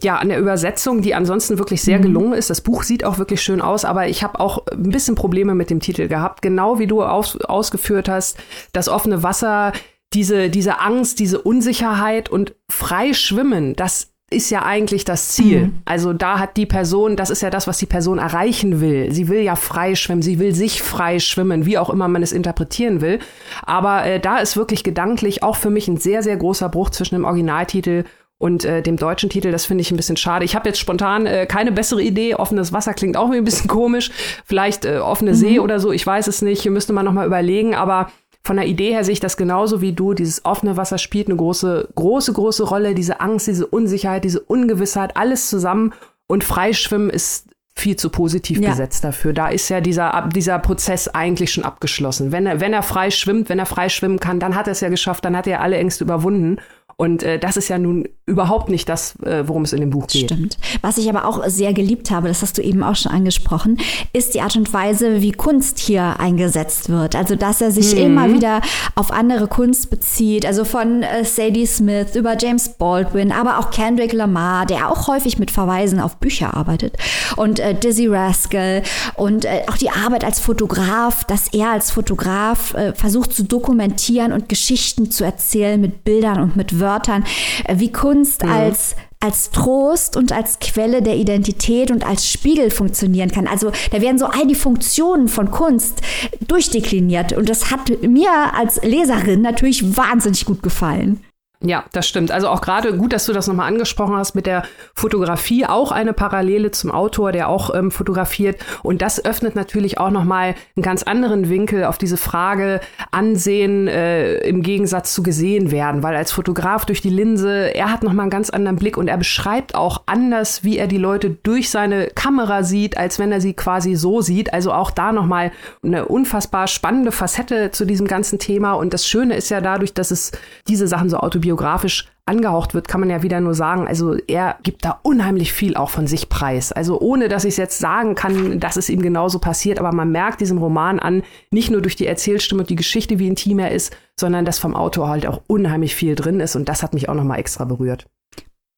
ja, 0.00 0.16
an 0.16 0.28
der 0.28 0.38
Übersetzung, 0.38 1.02
die 1.02 1.16
ansonsten 1.16 1.58
wirklich 1.58 1.82
sehr 1.82 1.98
mhm. 1.98 2.02
gelungen 2.02 2.32
ist. 2.34 2.50
Das 2.50 2.60
Buch 2.60 2.84
sieht 2.84 3.04
auch 3.04 3.18
wirklich 3.18 3.42
schön 3.42 3.60
aus, 3.60 3.84
aber 3.84 4.06
ich 4.06 4.22
habe 4.22 4.38
auch 4.38 4.64
ein 4.68 4.90
bisschen 4.90 5.16
Probleme 5.16 5.56
mit 5.56 5.70
dem 5.70 5.80
Titel 5.80 6.06
gehabt. 6.06 6.40
Genau 6.40 6.78
wie 6.78 6.86
du 6.86 7.02
aus, 7.02 7.36
ausgeführt 7.40 8.08
hast, 8.08 8.38
das 8.72 8.88
offene 8.88 9.24
Wasser, 9.24 9.72
diese, 10.12 10.50
diese 10.50 10.78
Angst, 10.78 11.18
diese 11.18 11.40
Unsicherheit 11.42 12.28
und 12.28 12.54
frei 12.70 13.12
schwimmen, 13.12 13.74
das 13.74 14.13
ist 14.34 14.50
ja 14.50 14.64
eigentlich 14.64 15.04
das 15.04 15.28
Ziel. 15.28 15.66
Mhm. 15.66 15.82
Also 15.84 16.12
da 16.12 16.38
hat 16.38 16.56
die 16.56 16.66
Person, 16.66 17.16
das 17.16 17.30
ist 17.30 17.42
ja 17.42 17.50
das, 17.50 17.66
was 17.66 17.78
die 17.78 17.86
Person 17.86 18.18
erreichen 18.18 18.80
will. 18.80 19.12
Sie 19.12 19.28
will 19.28 19.40
ja 19.40 19.56
frei 19.56 19.94
schwimmen, 19.94 20.22
sie 20.22 20.38
will 20.38 20.54
sich 20.54 20.82
frei 20.82 21.18
schwimmen, 21.18 21.66
wie 21.66 21.78
auch 21.78 21.90
immer 21.90 22.08
man 22.08 22.22
es 22.22 22.32
interpretieren 22.32 23.00
will. 23.00 23.18
Aber 23.62 24.04
äh, 24.04 24.20
da 24.20 24.38
ist 24.38 24.56
wirklich 24.56 24.84
gedanklich 24.84 25.42
auch 25.42 25.56
für 25.56 25.70
mich 25.70 25.88
ein 25.88 25.96
sehr, 25.96 26.22
sehr 26.22 26.36
großer 26.36 26.68
Bruch 26.68 26.90
zwischen 26.90 27.14
dem 27.14 27.24
Originaltitel 27.24 28.04
und 28.38 28.64
äh, 28.64 28.82
dem 28.82 28.96
deutschen 28.96 29.30
Titel. 29.30 29.52
Das 29.52 29.64
finde 29.64 29.82
ich 29.82 29.90
ein 29.90 29.96
bisschen 29.96 30.16
schade. 30.16 30.44
Ich 30.44 30.54
habe 30.54 30.68
jetzt 30.68 30.78
spontan 30.78 31.26
äh, 31.26 31.46
keine 31.46 31.72
bessere 31.72 32.02
Idee. 32.02 32.34
Offenes 32.34 32.72
Wasser 32.72 32.92
klingt 32.92 33.16
auch 33.16 33.30
ein 33.30 33.44
bisschen 33.44 33.68
komisch. 33.68 34.10
Vielleicht 34.44 34.84
äh, 34.84 34.98
offene 34.98 35.30
mhm. 35.30 35.36
See 35.36 35.58
oder 35.60 35.80
so, 35.80 35.92
ich 35.92 36.06
weiß 36.06 36.26
es 36.26 36.42
nicht. 36.42 36.60
Hier 36.60 36.70
müsste 36.70 36.92
man 36.92 37.04
noch 37.04 37.12
mal 37.12 37.26
überlegen. 37.26 37.74
Aber 37.74 38.10
von 38.46 38.56
der 38.56 38.66
Idee 38.66 38.92
her 38.92 39.04
sehe 39.04 39.14
ich 39.14 39.20
das 39.20 39.38
genauso 39.38 39.80
wie 39.80 39.94
du. 39.94 40.12
Dieses 40.12 40.44
offene 40.44 40.76
Wasser 40.76 40.98
spielt 40.98 41.28
eine 41.28 41.36
große, 41.36 41.88
große, 41.94 42.32
große 42.34 42.64
Rolle. 42.64 42.94
Diese 42.94 43.20
Angst, 43.20 43.46
diese 43.46 43.66
Unsicherheit, 43.66 44.22
diese 44.22 44.40
Ungewissheit, 44.40 45.16
alles 45.16 45.48
zusammen. 45.48 45.94
Und 46.26 46.44
Freischwimmen 46.44 47.08
ist 47.08 47.48
viel 47.74 47.96
zu 47.96 48.10
positiv 48.10 48.60
ja. 48.60 48.70
besetzt 48.70 49.02
dafür. 49.02 49.32
Da 49.32 49.48
ist 49.48 49.68
ja 49.70 49.80
dieser, 49.80 50.28
dieser 50.32 50.58
Prozess 50.58 51.08
eigentlich 51.08 51.52
schon 51.52 51.64
abgeschlossen. 51.64 52.32
Wenn 52.32 52.46
er, 52.46 52.60
wenn 52.60 52.72
er 52.72 52.82
frei 52.82 53.10
schwimmt, 53.10 53.48
wenn 53.48 53.58
er 53.58 53.66
frei 53.66 53.88
schwimmen 53.88 54.20
kann, 54.20 54.40
dann 54.40 54.54
hat 54.54 54.68
er 54.68 54.72
es 54.72 54.80
ja 54.80 54.90
geschafft, 54.90 55.24
dann 55.24 55.36
hat 55.36 55.46
er 55.46 55.60
alle 55.60 55.76
Ängste 55.76 56.04
überwunden. 56.04 56.58
Und 56.96 57.22
äh, 57.22 57.38
das 57.38 57.56
ist 57.56 57.68
ja 57.68 57.78
nun 57.78 58.08
überhaupt 58.26 58.70
nicht 58.70 58.88
das, 58.88 59.16
äh, 59.22 59.46
worum 59.46 59.62
es 59.62 59.72
in 59.72 59.80
dem 59.80 59.90
Buch 59.90 60.06
geht. 60.06 60.30
Stimmt. 60.30 60.56
Was 60.80 60.96
ich 60.96 61.08
aber 61.08 61.26
auch 61.26 61.44
sehr 61.46 61.74
geliebt 61.74 62.10
habe, 62.10 62.28
das 62.28 62.40
hast 62.40 62.56
du 62.56 62.62
eben 62.62 62.82
auch 62.82 62.96
schon 62.96 63.12
angesprochen, 63.12 63.78
ist 64.12 64.34
die 64.34 64.40
Art 64.40 64.56
und 64.56 64.72
Weise, 64.72 65.20
wie 65.20 65.32
Kunst 65.32 65.78
hier 65.78 66.18
eingesetzt 66.20 66.88
wird. 66.88 67.16
Also, 67.16 67.36
dass 67.36 67.60
er 67.60 67.70
sich 67.70 67.94
mhm. 67.94 68.00
immer 68.00 68.32
wieder 68.32 68.62
auf 68.94 69.10
andere 69.10 69.46
Kunst 69.48 69.90
bezieht. 69.90 70.46
Also 70.46 70.64
von 70.64 71.02
äh, 71.02 71.24
Sadie 71.24 71.66
Smith 71.66 72.14
über 72.14 72.36
James 72.38 72.70
Baldwin, 72.70 73.32
aber 73.32 73.58
auch 73.58 73.70
Kendrick 73.70 74.12
Lamar, 74.12 74.66
der 74.66 74.90
auch 74.90 75.08
häufig 75.08 75.38
mit 75.38 75.50
Verweisen 75.50 76.00
auf 76.00 76.16
Bücher 76.16 76.54
arbeitet. 76.54 76.96
Und 77.36 77.58
äh, 77.58 77.74
Dizzy 77.74 78.06
Rascal 78.06 78.82
und 79.16 79.44
äh, 79.44 79.62
auch 79.68 79.76
die 79.76 79.90
Arbeit 79.90 80.24
als 80.24 80.40
Fotograf, 80.40 81.24
dass 81.24 81.52
er 81.52 81.70
als 81.70 81.90
Fotograf 81.90 82.74
äh, 82.74 82.94
versucht 82.94 83.34
zu 83.34 83.44
dokumentieren 83.44 84.32
und 84.32 84.48
Geschichten 84.48 85.10
zu 85.10 85.24
erzählen 85.24 85.80
mit 85.80 86.04
Bildern 86.04 86.40
und 86.40 86.56
mit 86.56 86.80
Wörtern, 86.80 86.83
äh, 86.86 87.78
wie 87.78 87.92
Kunst 87.92 88.44
mhm. 88.44 88.50
als 88.50 88.96
als 89.24 89.50
Trost 89.50 90.18
und 90.18 90.32
als 90.32 90.58
Quelle 90.58 91.00
der 91.00 91.16
Identität 91.16 91.90
und 91.90 92.06
als 92.06 92.28
Spiegel 92.28 92.70
funktionieren 92.70 93.30
kann. 93.30 93.46
Also 93.46 93.72
da 93.90 94.02
werden 94.02 94.18
so 94.18 94.26
all 94.26 94.46
die 94.46 94.54
Funktionen 94.54 95.28
von 95.28 95.50
Kunst 95.50 96.02
durchdekliniert 96.46 97.32
und 97.32 97.48
das 97.48 97.70
hat 97.70 98.02
mir 98.02 98.30
als 98.54 98.82
Leserin 98.82 99.40
natürlich 99.40 99.96
wahnsinnig 99.96 100.44
gut 100.44 100.62
gefallen. 100.62 101.24
Ja, 101.66 101.84
das 101.92 102.06
stimmt. 102.06 102.30
Also 102.30 102.48
auch 102.48 102.60
gerade 102.60 102.94
gut, 102.94 103.14
dass 103.14 103.24
du 103.24 103.32
das 103.32 103.46
nochmal 103.46 103.68
angesprochen 103.68 104.16
hast 104.16 104.34
mit 104.34 104.44
der 104.44 104.64
Fotografie, 104.94 105.64
auch 105.64 105.92
eine 105.92 106.12
Parallele 106.12 106.72
zum 106.72 106.90
Autor, 106.90 107.32
der 107.32 107.48
auch 107.48 107.74
ähm, 107.74 107.90
fotografiert. 107.90 108.58
Und 108.82 109.00
das 109.00 109.24
öffnet 109.24 109.56
natürlich 109.56 109.96
auch 109.96 110.10
nochmal 110.10 110.54
einen 110.76 110.82
ganz 110.82 111.04
anderen 111.04 111.48
Winkel 111.48 111.84
auf 111.84 111.96
diese 111.96 112.18
Frage 112.18 112.80
Ansehen 113.12 113.88
äh, 113.88 114.34
im 114.40 114.62
Gegensatz 114.62 115.14
zu 115.14 115.22
gesehen 115.22 115.70
werden. 115.70 116.02
Weil 116.02 116.14
als 116.16 116.32
Fotograf 116.32 116.84
durch 116.84 117.00
die 117.00 117.08
Linse, 117.08 117.74
er 117.74 117.90
hat 117.90 118.02
nochmal 118.02 118.24
einen 118.24 118.30
ganz 118.30 118.50
anderen 118.50 118.76
Blick 118.76 118.98
und 118.98 119.08
er 119.08 119.16
beschreibt 119.16 119.74
auch 119.74 120.02
anders, 120.04 120.64
wie 120.64 120.76
er 120.76 120.86
die 120.86 120.98
Leute 120.98 121.30
durch 121.30 121.70
seine 121.70 122.08
Kamera 122.08 122.62
sieht, 122.62 122.98
als 122.98 123.18
wenn 123.18 123.32
er 123.32 123.40
sie 123.40 123.54
quasi 123.54 123.94
so 123.94 124.20
sieht. 124.20 124.52
Also 124.52 124.70
auch 124.70 124.90
da 124.90 125.12
nochmal 125.12 125.50
eine 125.82 126.04
unfassbar 126.04 126.66
spannende 126.66 127.10
Facette 127.10 127.70
zu 127.70 127.86
diesem 127.86 128.06
ganzen 128.06 128.38
Thema. 128.38 128.74
Und 128.74 128.92
das 128.92 129.08
Schöne 129.08 129.34
ist 129.34 129.48
ja 129.48 129.62
dadurch, 129.62 129.94
dass 129.94 130.10
es 130.10 130.32
diese 130.68 130.86
Sachen 130.86 131.08
so 131.08 131.16
autobiografisch 131.16 131.53
biografisch 131.54 132.08
angehaucht 132.26 132.74
wird, 132.74 132.88
kann 132.88 133.00
man 133.00 133.10
ja 133.10 133.22
wieder 133.22 133.40
nur 133.40 133.54
sagen, 133.54 133.86
also 133.86 134.16
er 134.26 134.56
gibt 134.62 134.84
da 134.84 134.98
unheimlich 135.02 135.52
viel 135.52 135.76
auch 135.76 135.90
von 135.90 136.06
sich 136.06 136.28
preis. 136.28 136.72
Also 136.72 136.98
ohne, 136.98 137.28
dass 137.28 137.44
ich 137.44 137.50
es 137.50 137.56
jetzt 137.58 137.78
sagen 137.78 138.14
kann, 138.14 138.58
dass 138.58 138.76
es 138.76 138.88
ihm 138.88 139.02
genauso 139.02 139.38
passiert, 139.38 139.78
aber 139.78 139.92
man 139.92 140.10
merkt 140.10 140.40
diesem 140.40 140.58
Roman 140.58 140.98
an, 140.98 141.22
nicht 141.50 141.70
nur 141.70 141.82
durch 141.82 141.96
die 141.96 142.06
Erzählstimme 142.06 142.62
und 142.62 142.70
die 142.70 142.76
Geschichte, 142.76 143.18
wie 143.18 143.28
intim 143.28 143.58
er 143.58 143.72
ist, 143.72 143.94
sondern 144.18 144.44
dass 144.44 144.58
vom 144.58 144.74
Autor 144.74 145.08
halt 145.08 145.26
auch 145.26 145.42
unheimlich 145.46 145.94
viel 145.94 146.14
drin 146.14 146.40
ist 146.40 146.56
und 146.56 146.68
das 146.68 146.82
hat 146.82 146.94
mich 146.94 147.08
auch 147.08 147.14
nochmal 147.14 147.38
extra 147.38 147.64
berührt. 147.64 148.06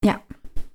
Ja. 0.04 0.20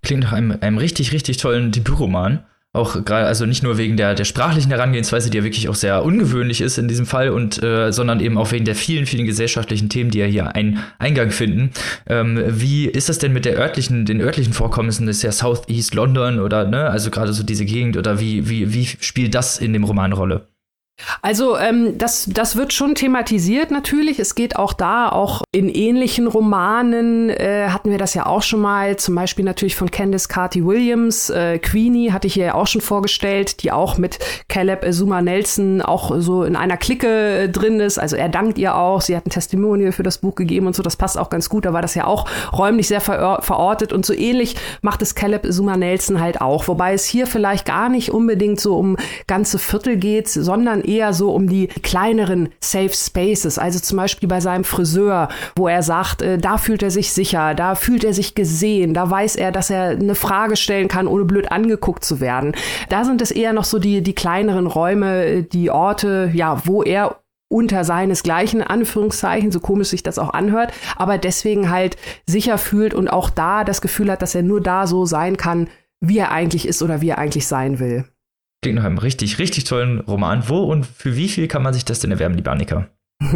Klingt 0.01 0.23
nach 0.23 0.33
einem, 0.33 0.57
einem 0.61 0.77
richtig, 0.77 1.11
richtig 1.11 1.37
tollen 1.37 1.71
Debütroman. 1.71 2.45
Auch 2.73 3.03
gerade, 3.03 3.25
also 3.25 3.45
nicht 3.45 3.63
nur 3.63 3.77
wegen 3.77 3.97
der, 3.97 4.15
der 4.15 4.23
sprachlichen 4.23 4.69
Herangehensweise, 4.71 5.29
die 5.29 5.37
ja 5.37 5.43
wirklich 5.43 5.67
auch 5.67 5.75
sehr 5.75 6.05
ungewöhnlich 6.05 6.61
ist 6.61 6.77
in 6.77 6.87
diesem 6.87 7.05
Fall, 7.05 7.29
und 7.29 7.61
äh, 7.61 7.91
sondern 7.91 8.21
eben 8.21 8.37
auch 8.37 8.53
wegen 8.53 8.63
der 8.63 8.75
vielen, 8.75 9.05
vielen 9.05 9.25
gesellschaftlichen 9.25 9.89
Themen, 9.89 10.09
die 10.09 10.19
ja 10.19 10.25
hier 10.25 10.55
einen 10.55 10.79
Eingang 10.97 11.31
finden. 11.31 11.71
Ähm, 12.07 12.41
wie 12.47 12.85
ist 12.85 13.09
das 13.09 13.17
denn 13.17 13.33
mit 13.33 13.43
der 13.43 13.57
örtlichen, 13.57 14.05
den 14.05 14.21
örtlichen 14.21 14.53
Vorkommnissen? 14.53 15.09
Ist 15.09 15.21
ja 15.21 15.33
Southeast 15.33 15.93
London 15.95 16.39
oder 16.39 16.65
ne, 16.65 16.89
also 16.89 17.11
gerade 17.11 17.33
so 17.33 17.43
diese 17.43 17.65
Gegend 17.65 17.97
oder 17.97 18.21
wie, 18.21 18.47
wie, 18.47 18.73
wie 18.73 18.85
spielt 18.85 19.35
das 19.35 19.57
in 19.59 19.73
dem 19.73 19.83
Roman 19.83 20.13
Rolle? 20.13 20.50
Also 21.21 21.57
ähm, 21.57 21.97
das, 21.97 22.29
das 22.31 22.55
wird 22.55 22.73
schon 22.73 22.95
thematisiert 22.95 23.71
natürlich. 23.71 24.19
Es 24.19 24.35
geht 24.35 24.55
auch 24.55 24.73
da, 24.73 25.09
auch 25.09 25.41
in 25.51 25.69
ähnlichen 25.69 26.27
Romanen 26.27 27.29
äh, 27.29 27.69
hatten 27.69 27.91
wir 27.91 27.97
das 27.97 28.13
ja 28.13 28.25
auch 28.25 28.41
schon 28.41 28.61
mal, 28.61 28.97
zum 28.97 29.15
Beispiel 29.15 29.45
natürlich 29.45 29.75
von 29.75 29.91
Candice 29.91 30.29
Carty 30.29 30.65
Williams, 30.65 31.29
äh, 31.29 31.59
Queenie 31.59 32.11
hatte 32.11 32.27
ich 32.27 32.33
hier 32.33 32.45
ja 32.45 32.53
auch 32.55 32.67
schon 32.67 32.81
vorgestellt, 32.81 33.63
die 33.63 33.71
auch 33.71 33.97
mit 33.97 34.19
Caleb 34.47 34.85
Zuma 34.93 35.21
Nelson 35.21 35.81
auch 35.81 36.13
so 36.17 36.43
in 36.43 36.55
einer 36.55 36.77
Clique 36.77 37.07
äh, 37.07 37.49
drin 37.49 37.79
ist. 37.79 37.97
Also 37.97 38.15
er 38.15 38.29
dankt 38.29 38.57
ihr 38.57 38.75
auch, 38.75 39.01
sie 39.01 39.15
hat 39.15 39.25
ein 39.25 39.29
Testimonial 39.29 39.91
für 39.91 40.03
das 40.03 40.17
Buch 40.19 40.35
gegeben 40.35 40.67
und 40.67 40.75
so, 40.75 40.83
das 40.83 40.95
passt 40.95 41.17
auch 41.17 41.29
ganz 41.29 41.49
gut. 41.49 41.65
Da 41.65 41.73
war 41.73 41.81
das 41.81 41.95
ja 41.95 42.05
auch 42.05 42.27
räumlich 42.51 42.87
sehr 42.87 43.01
verortet 43.01 43.93
und 43.93 44.05
so 44.05 44.13
ähnlich 44.13 44.55
macht 44.81 45.01
es 45.01 45.15
Caleb 45.15 45.51
Zuma 45.51 45.77
Nelson 45.77 46.19
halt 46.19 46.41
auch. 46.41 46.67
Wobei 46.67 46.93
es 46.93 47.05
hier 47.05 47.27
vielleicht 47.27 47.65
gar 47.65 47.89
nicht 47.89 48.11
unbedingt 48.11 48.59
so 48.59 48.77
um 48.77 48.97
ganze 49.27 49.59
Viertel 49.59 49.97
geht, 49.97 50.29
sondern 50.29 50.83
eher 50.91 51.13
so 51.13 51.31
um 51.31 51.47
die 51.47 51.67
kleineren 51.67 52.49
Safe 52.59 52.93
Spaces, 52.93 53.57
also 53.57 53.79
zum 53.79 53.97
Beispiel 53.97 54.27
bei 54.27 54.41
seinem 54.41 54.63
Friseur, 54.63 55.29
wo 55.55 55.67
er 55.67 55.83
sagt, 55.83 56.21
äh, 56.21 56.37
da 56.37 56.57
fühlt 56.57 56.83
er 56.83 56.91
sich 56.91 57.11
sicher, 57.11 57.53
da 57.53 57.75
fühlt 57.75 58.03
er 58.03 58.13
sich 58.13 58.35
gesehen, 58.35 58.93
da 58.93 59.09
weiß 59.09 59.35
er, 59.35 59.51
dass 59.51 59.69
er 59.69 59.89
eine 59.89 60.15
Frage 60.15 60.55
stellen 60.55 60.87
kann, 60.87 61.07
ohne 61.07 61.25
blöd 61.25 61.51
angeguckt 61.51 62.03
zu 62.03 62.19
werden. 62.19 62.53
Da 62.89 63.03
sind 63.03 63.21
es 63.21 63.31
eher 63.31 63.53
noch 63.53 63.65
so 63.65 63.79
die, 63.79 64.01
die 64.01 64.13
kleineren 64.13 64.67
Räume, 64.67 65.43
die 65.43 65.71
Orte, 65.71 66.31
ja, 66.33 66.61
wo 66.65 66.83
er 66.83 67.17
unter 67.49 67.83
seinesgleichen, 67.83 68.61
Anführungszeichen, 68.61 69.51
so 69.51 69.59
komisch 69.59 69.89
sich 69.89 70.03
das 70.03 70.17
auch 70.17 70.33
anhört, 70.33 70.73
aber 70.95 71.17
deswegen 71.17 71.69
halt 71.69 71.97
sicher 72.25 72.57
fühlt 72.57 72.93
und 72.93 73.09
auch 73.09 73.29
da 73.29 73.65
das 73.65 73.81
Gefühl 73.81 74.09
hat, 74.09 74.21
dass 74.21 74.35
er 74.35 74.43
nur 74.43 74.61
da 74.61 74.87
so 74.87 75.05
sein 75.05 75.35
kann, 75.35 75.67
wie 75.99 76.17
er 76.17 76.31
eigentlich 76.31 76.67
ist 76.67 76.81
oder 76.81 77.01
wie 77.01 77.09
er 77.09 77.17
eigentlich 77.17 77.47
sein 77.47 77.79
will. 77.79 78.05
Klingt 78.61 78.77
nach 78.77 78.85
einem 78.85 78.99
richtig, 78.99 79.39
richtig 79.39 79.63
tollen 79.63 80.01
Roman. 80.01 80.47
Wo 80.47 80.59
und 80.59 80.85
für 80.85 81.15
wie 81.15 81.29
viel 81.29 81.47
kann 81.47 81.63
man 81.63 81.73
sich 81.73 81.83
das 81.83 81.99
denn 81.99 82.11
erwerben, 82.11 82.35
lieber 82.35 82.51
Annika? 82.51 82.87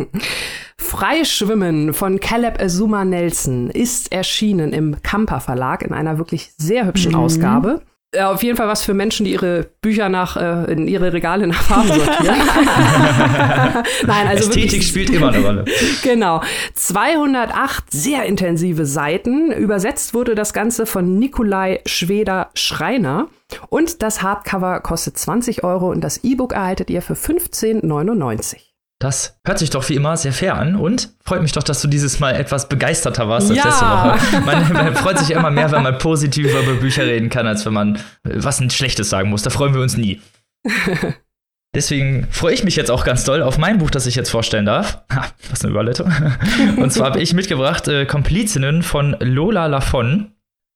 Freischwimmen 0.77 1.93
von 1.93 2.19
Caleb 2.19 2.61
Azuma 2.61 3.05
Nelson 3.05 3.69
ist 3.71 4.11
erschienen 4.11 4.71
im 4.71 5.01
Kamper 5.01 5.39
Verlag 5.39 5.81
in 5.81 5.93
einer 5.93 6.19
wirklich 6.19 6.53
sehr 6.57 6.85
hübschen 6.85 7.13
mhm. 7.13 7.17
Ausgabe. 7.17 7.81
Ja, 8.15 8.31
auf 8.31 8.43
jeden 8.43 8.55
Fall 8.57 8.67
was 8.67 8.83
für 8.83 8.93
Menschen, 8.93 9.25
die 9.25 9.33
ihre 9.33 9.67
Bücher 9.81 10.09
nach 10.09 10.37
äh, 10.37 10.71
in 10.71 10.87
ihre 10.87 11.11
Regale 11.13 11.47
nach 11.47 11.61
Farben 11.61 11.87
sortieren. 11.87 12.35
Nein, 14.07 14.27
also 14.27 14.49
Ästhetik 14.49 14.71
wirklich, 14.71 14.87
spielt 14.87 15.09
immer 15.09 15.29
eine 15.29 15.43
Rolle. 15.43 15.65
Genau. 16.03 16.41
208 16.75 17.91
sehr 17.91 18.25
intensive 18.25 18.85
Seiten. 18.85 19.51
Übersetzt 19.51 20.13
wurde 20.13 20.35
das 20.35 20.53
Ganze 20.53 20.85
von 20.85 21.17
Nikolai 21.19 21.81
Schweder 21.85 22.49
Schreiner. 22.53 23.27
Und 23.69 24.01
das 24.01 24.21
Hardcover 24.21 24.79
kostet 24.81 25.17
20 25.17 25.63
Euro 25.63 25.91
und 25.91 26.01
das 26.01 26.23
E-Book 26.23 26.53
erhaltet 26.53 26.89
ihr 26.89 27.01
für 27.01 27.13
15,99. 27.13 28.74
Das 29.05 29.37
hört 29.45 29.59
sich 29.59 29.69
doch 29.69 29.87
wie 29.87 29.93
immer 29.93 30.17
sehr 30.17 30.33
fair 30.33 30.55
an 30.55 30.75
und 30.75 31.09
freut 31.23 31.43
mich 31.43 31.51
doch, 31.51 31.61
dass 31.61 31.79
du 31.79 31.87
dieses 31.87 32.19
Mal 32.19 32.31
etwas 32.31 32.67
begeisterter 32.67 33.29
warst 33.29 33.51
als 33.51 33.59
ja. 33.59 33.65
letzte 33.65 33.85
Woche. 33.85 34.41
Man, 34.43 34.73
man, 34.85 34.95
freut 34.95 35.19
sich 35.19 35.29
immer 35.29 35.51
mehr, 35.51 35.71
wenn 35.71 35.83
man 35.83 35.99
positiv 35.99 36.49
über 36.49 36.73
Bücher 36.73 37.05
reden 37.05 37.29
kann, 37.29 37.45
als 37.45 37.67
wenn 37.67 37.73
man 37.73 37.99
was 38.23 38.59
ein 38.59 38.71
Schlechtes 38.71 39.11
sagen 39.11 39.29
muss. 39.29 39.43
Da 39.43 39.51
freuen 39.51 39.75
wir 39.75 39.81
uns 39.81 39.95
nie. 39.95 40.21
Deswegen 41.75 42.25
freue 42.31 42.55
ich 42.55 42.63
mich 42.63 42.75
jetzt 42.77 42.89
auch 42.89 43.05
ganz 43.05 43.25
doll 43.25 43.43
auf 43.43 43.59
mein 43.59 43.77
Buch, 43.77 43.91
das 43.91 44.07
ich 44.07 44.15
jetzt 44.15 44.31
vorstellen 44.31 44.65
darf. 44.65 45.03
Ha, 45.13 45.27
was 45.51 45.63
eine 45.63 45.69
Überleitung. 45.69 46.11
Und 46.77 46.91
zwar 46.91 47.11
habe 47.11 47.21
ich 47.21 47.35
mitgebracht 47.35 47.87
äh, 47.87 48.07
Komplizinnen 48.07 48.81
von 48.81 49.15
Lola 49.19 49.67
Lafon. 49.67 50.31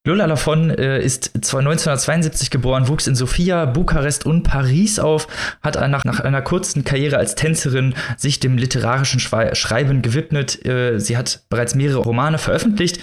Lola 0.05 0.25
Lafon 0.25 0.69
äh, 0.69 1.01
ist 1.01 1.35
1972 1.35 2.49
geboren, 2.49 2.87
wuchs 2.87 3.05
in 3.05 3.15
Sofia, 3.15 3.65
Bukarest 3.65 4.25
und 4.25 4.43
Paris 4.43 4.97
auf, 4.97 5.27
hat 5.61 5.75
nach, 5.89 6.05
nach 6.05 6.21
einer 6.21 6.41
kurzen 6.41 6.85
Karriere 6.85 7.17
als 7.17 7.35
Tänzerin 7.35 7.93
sich 8.15 8.39
dem 8.39 8.57
literarischen 8.57 9.19
Schreiben 9.19 10.01
gewidmet. 10.01 10.65
Äh, 10.65 10.99
sie 10.99 11.17
hat 11.17 11.43
bereits 11.49 11.75
mehrere 11.75 11.99
Romane 11.99 12.37
veröffentlicht. 12.37 13.01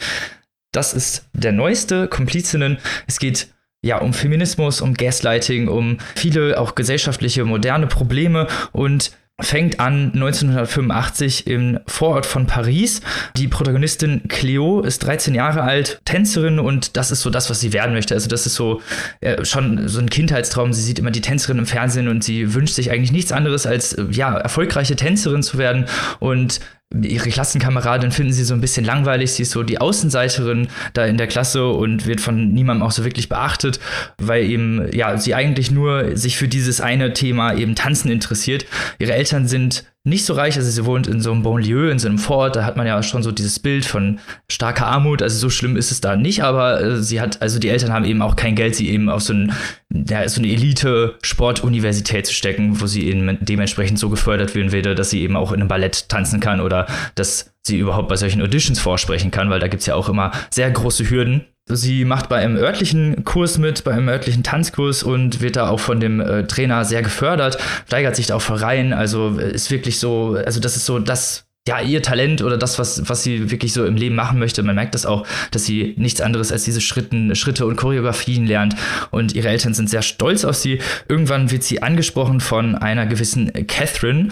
Das 0.73 0.95
ist 0.95 1.29
der 1.35 1.53
neueste 1.53 2.09
Komplizinnen. 2.09 2.79
Es 3.07 3.19
geht 3.19 3.49
ja, 3.83 3.99
um 3.99 4.13
Feminismus, 4.13 4.81
um 4.81 4.95
Gaslighting, 4.95 5.69
um 5.69 5.99
viele 6.17 6.59
auch 6.59 6.75
gesellschaftliche 6.75 7.45
moderne 7.45 7.87
Probleme 7.87 8.49
und 8.73 9.13
fängt 9.39 9.81
an 9.81 10.13
1985 10.15 11.47
im 11.47 11.79
Vorort 11.87 12.25
von 12.25 12.47
Paris. 12.47 13.03
Die 13.37 13.49
Protagonistin 13.49 14.29
Cleo 14.29 14.81
ist 14.81 15.01
13 15.01 15.35
Jahre 15.35 15.63
alt, 15.63 16.01
Tänzerin 16.07 16.59
und 16.59 16.97
das 16.97 17.11
ist 17.11 17.21
so 17.21 17.29
das, 17.29 17.51
was 17.51 17.61
sie 17.61 17.75
werden 17.75 17.95
möchte. 17.95 18.15
Also 18.15 18.29
das 18.29 18.47
ist 18.47 18.55
so 18.55 18.81
äh, 19.21 19.45
schon 19.45 19.89
so 19.89 20.01
ein 20.01 20.09
Kindheitstraum. 20.09 20.73
Sie 20.73 20.81
sieht 20.81 20.99
immer 20.99 21.11
die 21.11 21.21
Tänzerin 21.21 21.59
im 21.59 21.67
Fernsehen 21.67 22.09
und 22.09 22.25
sie 22.25 22.55
wünscht 22.55 22.75
sich 22.75 22.91
eigentlich 22.91 23.13
nichts 23.13 23.31
anderes 23.31 23.67
als 23.67 23.93
äh, 23.93 24.07
ja 24.11 24.35
erfolgreiche 24.37 24.97
Tänzerin 24.97 25.43
zu 25.43 25.59
werden 25.59 25.85
und 26.19 26.61
ihre 26.95 27.31
Klassenkameradin 27.31 28.13
finden 28.13 28.33
sie 28.33 28.45
so 28.45 28.55
ein 28.55 28.61
bisschen 28.61 28.85
langweilig. 28.85 29.33
Sie 29.33 29.43
ist 29.43 29.51
so 29.51 29.63
die 29.63 29.81
Außenseiterin 29.81 30.69
da 30.93 31.05
in 31.05 31.19
der 31.19 31.27
Klasse 31.27 31.69
und 31.69 32.07
wird 32.07 32.21
von 32.21 32.53
niemandem 32.53 32.87
auch 32.87 32.93
so 32.93 33.05
wirklich 33.05 33.29
beachtet, 33.29 33.81
weil 34.19 34.45
eben, 34.45 34.89
ja, 34.93 35.19
sie 35.19 35.35
eigentlich 35.35 35.71
nur 35.71 36.17
sich 36.17 36.37
für 36.37 36.49
dieses 36.49 36.81
eine 36.81 37.13
Thema 37.13 37.55
eben 37.55 37.75
Tanzen 37.75 38.11
interessiert. 38.11 38.67
Ihre 38.99 39.15
Eltern 39.15 39.49
sind 39.49 39.85
nicht 40.07 40.25
so 40.25 40.35
reich, 40.35 40.57
also 40.57 40.71
sie 40.71 40.87
wohnt 40.87 41.09
in 41.09 41.21
so 41.21 41.33
einem 41.33 41.43
Bonlieu, 41.43 41.91
in 41.91 41.99
so 41.99 42.07
einem 42.07 42.19
Fort, 42.19 42.55
da 42.55 42.65
hat 42.65 42.77
man 42.77 42.87
ja 42.87 43.03
schon 43.03 43.25
so 43.25 43.33
dieses 43.33 43.59
Bild 43.59 43.85
von 43.85 44.21
starker 44.49 44.87
Armut, 44.87 45.21
also 45.21 45.37
so 45.37 45.51
schlimm 45.51 45.77
ist 45.77 45.91
es 45.91 46.01
da 46.01 46.15
nicht, 46.15 46.45
aber 46.45 46.81
äh, 46.81 47.03
sie 47.03 47.21
hat, 47.21 47.43
also 47.43 47.59
die 47.59 47.69
Eltern 47.69 47.93
haben 47.93 48.05
eben 48.05 48.23
auch 48.23 48.37
kein 48.37 48.55
Geld, 48.55 48.77
sie 48.77 48.89
eben 48.89 49.09
auf 49.09 49.23
so, 49.23 49.33
ein, 49.33 49.53
ja, 49.91 50.29
so 50.29 50.41
eine 50.41 50.49
Elite-Sportuniversität 50.49 52.27
zu 52.27 52.35
stecken, 52.35 52.81
wo 52.81 52.87
sie 52.87 53.09
eben 53.09 53.37
dementsprechend 53.41 53.99
so 53.99 54.09
gefördert 54.09 54.55
werden 54.55 54.71
würde, 54.71 54.95
dass 54.95 55.11
sie 55.11 55.23
eben 55.23 55.35
auch 55.35 55.51
in 55.51 55.61
einem 55.61 55.69
Ballett 55.69 56.09
tanzen 56.09 56.39
kann 56.39 56.61
oder 56.61 56.87
dass 57.17 57.53
sie 57.67 57.79
überhaupt 57.79 58.09
bei 58.09 58.17
solchen 58.17 58.41
Auditions 58.43 58.79
vorsprechen 58.79 59.33
kann, 59.33 59.51
weil 59.51 59.59
da 59.59 59.67
gibt 59.67 59.81
es 59.81 59.87
ja 59.87 59.97
auch 59.97 60.09
immer 60.09 60.31
sehr 60.51 60.71
große 60.71 61.11
Hürden. 61.11 61.47
Sie 61.69 62.05
macht 62.05 62.29
bei 62.29 62.37
einem 62.37 62.57
örtlichen 62.57 63.25
Kurs 63.25 63.59
mit, 63.59 63.83
bei 63.83 63.91
einem 63.91 64.09
örtlichen 64.09 64.45
Tanzkurs 64.45 65.03
und 65.03 65.41
wird 65.41 65.57
da 65.57 65.69
auch 65.69 65.81
von 65.81 65.99
dem 65.99 66.21
äh, 66.21 66.47
Trainer 66.47 66.85
sehr 66.85 67.03
gefördert, 67.03 67.59
steigert 67.87 68.15
sich 68.15 68.29
da 68.29 68.37
auch 68.37 68.45
rein. 68.49 68.93
Also 68.93 69.37
äh, 69.41 69.51
ist 69.51 69.73
wirklich 69.73 69.99
so, 69.99 70.39
also 70.47 70.61
das 70.61 70.77
ist 70.77 70.87
so 70.87 71.01
das, 71.01 71.45
ja, 71.67 71.81
ihr 71.81 72.03
Talent 72.03 72.41
oder 72.41 72.57
das, 72.57 72.79
was, 72.79 73.09
was 73.09 73.25
sie 73.25 73.51
wirklich 73.51 73.73
so 73.73 73.85
im 73.85 73.97
Leben 73.97 74.15
machen 74.15 74.39
möchte. 74.39 74.63
Man 74.63 74.77
merkt 74.77 74.95
das 74.95 75.07
auch, 75.07 75.27
dass 75.51 75.65
sie 75.65 75.95
nichts 75.99 76.21
anderes 76.21 76.53
als 76.53 76.63
diese 76.63 76.81
Schritten, 76.81 77.35
Schritte 77.35 77.67
und 77.67 77.75
Choreografien 77.75 78.47
lernt. 78.47 78.77
Und 79.11 79.35
ihre 79.35 79.49
Eltern 79.49 79.75
sind 79.75 79.91
sehr 79.91 80.03
stolz 80.03 80.45
auf 80.45 80.55
sie. 80.55 80.79
Irgendwann 81.09 81.51
wird 81.51 81.65
sie 81.65 81.83
angesprochen 81.83 82.39
von 82.39 82.77
einer 82.77 83.07
gewissen 83.07 83.53
Catherine, 83.67 84.29